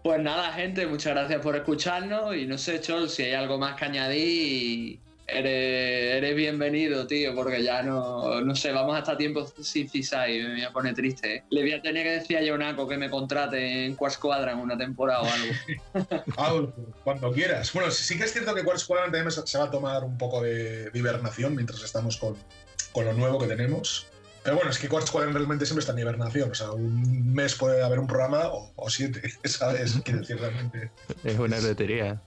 Pues 0.03 0.21
nada, 0.21 0.51
gente, 0.51 0.85
muchas 0.87 1.13
gracias 1.13 1.41
por 1.41 1.55
escucharnos. 1.55 2.35
Y 2.35 2.45
no 2.45 2.57
sé, 2.57 2.81
Chol, 2.81 3.09
si 3.09 3.23
hay 3.23 3.33
algo 3.33 3.57
más 3.57 3.75
que 3.75 3.85
añadir, 3.85 4.99
eres, 5.27 6.35
bienvenido, 6.35 7.07
tío, 7.07 7.33
porque 7.35 7.63
ya 7.63 7.81
no, 7.83 8.41
no 8.41 8.55
sé, 8.55 8.71
vamos 8.71 8.97
hasta 8.97 9.17
tiempo 9.17 9.45
sin 9.61 9.89
Cisai, 9.89 10.41
me 10.41 10.51
voy 10.53 10.63
a 10.63 10.71
poner 10.71 10.93
triste. 10.93 11.35
¿eh? 11.35 11.43
Le 11.49 11.61
voy 11.61 11.73
a 11.73 11.81
tener 11.81 12.03
que 12.03 12.11
decir 12.11 12.37
a 12.37 12.41
Yonaco 12.41 12.87
que 12.87 12.97
me 12.97 13.09
contrate 13.09 13.85
en 13.85 13.95
Quartz 13.95 14.17
Quadrant 14.17 14.61
una 14.61 14.77
temporada 14.77 15.21
o 15.21 15.25
algo. 15.25 15.53
Ah, 16.37 16.53
cuando 17.03 17.31
quieras. 17.31 17.71
Bueno, 17.73 17.91
sí 17.91 18.17
que 18.17 18.25
es 18.25 18.33
cierto 18.33 18.53
que 18.55 18.63
Quartz 18.63 18.87
también 18.87 19.29
se 19.31 19.57
va 19.57 19.65
a 19.65 19.71
tomar 19.71 20.03
un 20.03 20.17
poco 20.17 20.41
de, 20.41 20.89
de 20.89 20.99
hibernación 20.99 21.55
mientras 21.55 21.83
estamos 21.83 22.17
con, 22.17 22.35
con 22.91 23.05
lo 23.05 23.13
nuevo 23.13 23.39
que 23.39 23.47
tenemos. 23.47 24.07
Pero 24.43 24.55
bueno, 24.57 24.71
es 24.71 24.77
que 24.77 24.89
Quartz 24.89 25.09
Quadrant 25.09 25.35
realmente 25.35 25.65
siempre 25.65 25.79
está 25.81 25.93
en 25.93 25.99
hibernación. 25.99 26.51
O 26.51 26.55
sea, 26.55 26.71
un 26.71 27.33
mes 27.33 27.55
puede 27.55 27.81
haber 27.83 27.99
un 27.99 28.07
programa 28.07 28.47
o, 28.49 28.73
o 28.75 28.89
siete, 28.89 29.21
¿sabes? 29.45 29.99
Quiero 30.03 30.19
decir, 30.19 30.37
realmente. 30.39 30.91
Es 31.23 31.39
una 31.39 31.59
lotería. 31.59 32.21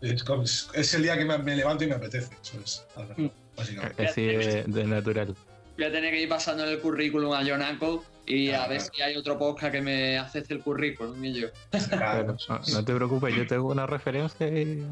Es, 0.00 0.24
como- 0.24 0.44
es- 0.44 0.68
es 0.72 0.94
el 0.94 1.02
día 1.02 1.18
que 1.18 1.24
me, 1.26 1.36
me 1.38 1.54
levanto 1.56 1.84
y 1.84 1.88
me 1.88 1.94
apetece. 1.96 2.34
Eso 2.42 2.58
es, 2.64 2.86
Mm. 3.18 3.26
básicamente. 3.56 4.06
Así 4.06 4.24
de, 4.26 4.64
de 4.66 4.84
natural. 4.84 5.34
Voy 5.76 5.84
a 5.84 5.92
tener 5.92 6.10
que 6.10 6.22
ir 6.22 6.28
pasando 6.28 6.64
el 6.64 6.80
currículum 6.80 7.34
a 7.34 7.42
Yonaco 7.42 8.02
y 8.24 8.48
a 8.48 8.52
Claro. 8.56 8.70
ver 8.70 8.80
si 8.80 9.02
hay 9.02 9.16
otro 9.16 9.38
podcast 9.38 9.72
que 9.72 9.82
me 9.82 10.18
acepte 10.18 10.54
el 10.54 10.60
currículum 10.60 11.22
y 11.22 11.34
yo. 11.40 11.48
Claro, 11.90 12.36
no 12.72 12.84
te 12.84 12.94
preocupes, 12.94 13.36
yo 13.36 13.46
tengo 13.46 13.68
una 13.68 13.86
referencia 13.86 14.48
y- 14.48 14.82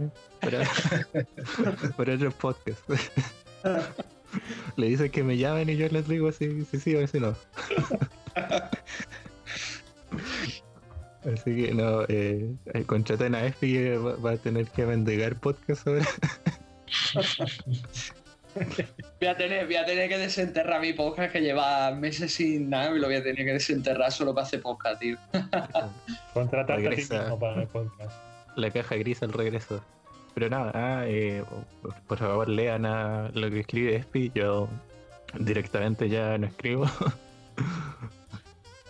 para, 0.43 0.61
para 1.97 2.15
otros 2.15 2.35
podcasts. 2.35 2.83
Le 4.77 4.89
dicen 4.89 5.11
que 5.11 5.23
me 5.23 5.37
llamen 5.37 5.69
y 5.69 5.77
yo 5.77 5.89
les 5.89 6.09
digo 6.09 6.33
si 6.33 6.65
si 6.65 6.81
sí 6.81 6.97
o 6.97 7.07
si 7.07 7.21
no. 7.21 7.37
Así 11.25 11.57
que 11.57 11.73
no, 11.73 12.03
eh, 12.09 12.55
contraten 12.87 13.35
a 13.35 13.47
Espi 13.47 13.73
que 13.73 13.97
va, 13.97 14.17
va 14.17 14.33
a 14.33 14.37
tener 14.37 14.69
que 14.69 14.85
mendigar 14.85 15.37
podcast 15.37 15.89
ahora. 15.89 16.05
Voy 19.21 19.29
a, 19.29 19.37
tener, 19.37 19.67
voy 19.67 19.77
a 19.77 19.85
tener 19.85 20.09
que 20.09 20.17
desenterrar 20.17 20.81
mi 20.81 20.93
podcast 20.93 21.33
que 21.33 21.41
lleva 21.41 21.91
meses 21.91 22.35
sin 22.35 22.71
nada 22.71 22.95
y 22.95 23.01
lo 23.01 23.09
voy 23.09 23.17
a 23.17 23.23
tener 23.23 23.45
que 23.45 23.53
desenterrar 23.53 24.13
solo 24.13 24.33
para 24.33 24.47
hacer 24.47 24.63
podcast, 24.63 25.01
tío. 25.01 25.17
Contratarte 26.33 26.73
a 26.73 26.77
ti 26.77 26.83
Regresa. 26.83 27.21
mismo 27.23 27.41
para 27.41 27.63
el 27.63 27.69
podcast. 27.69 28.13
La 28.55 28.71
caja 28.71 28.95
gris 28.97 29.23
al 29.23 29.33
regreso. 29.33 29.85
Pero 30.35 30.51
nada, 30.51 31.07
eh, 31.09 31.45
por, 32.09 32.19
favor 32.19 32.49
lean 32.49 32.87
a 32.87 33.31
lo 33.35 33.51
que 33.51 33.61
escribe 33.61 33.97
Espi. 33.97 34.33
Yo 34.35 34.69
directamente 35.39 36.09
ya 36.09 36.37
no 36.39 36.47
escribo. 36.47 36.87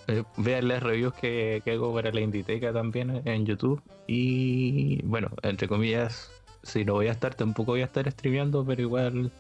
Eh, 0.07 0.23
vean 0.37 0.69
las 0.69 0.83
reviews 0.83 1.15
que, 1.15 1.63
que 1.65 1.71
hago 1.71 1.95
para 1.95 2.13
la 2.13 2.21
Inditeca 2.21 2.75
también 2.75 3.23
en 3.25 3.47
YouTube. 3.47 3.81
Y 4.07 5.01
bueno, 5.03 5.31
entre 5.43 5.67
comillas, 5.67 6.31
si 6.63 6.85
no 6.85 6.93
voy 6.93 7.07
a 7.09 7.13
estar, 7.13 7.35
tampoco 7.35 7.73
voy 7.73 7.81
a 7.81 7.87
estar 7.87 8.11
streameando, 8.11 8.67
pero 8.67 8.83
igual 8.83 9.33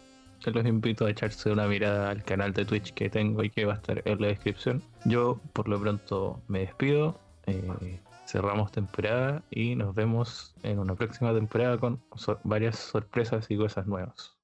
se 0.44 0.50
los 0.50 0.66
invito 0.66 1.06
a 1.06 1.10
echarse 1.10 1.50
una 1.50 1.66
mirada 1.66 2.10
al 2.10 2.22
canal 2.22 2.52
de 2.52 2.64
Twitch 2.64 2.92
que 2.92 3.08
tengo 3.08 3.42
y 3.42 3.50
que 3.50 3.64
va 3.64 3.74
a 3.74 3.76
estar 3.76 4.02
en 4.04 4.20
la 4.20 4.28
descripción. 4.28 4.82
Yo 5.04 5.40
por 5.52 5.68
lo 5.68 5.80
pronto 5.80 6.40
me 6.48 6.60
despido. 6.60 7.18
Eh, 7.46 7.98
cerramos 8.26 8.72
temporada 8.72 9.42
y 9.50 9.76
nos 9.76 9.94
vemos 9.94 10.54
en 10.62 10.78
una 10.78 10.94
próxima 10.94 11.32
temporada 11.32 11.78
con 11.78 12.02
varias 12.44 12.78
sorpresas 12.78 13.50
y 13.50 13.56
cosas 13.56 13.86
nuevas. 13.86 14.36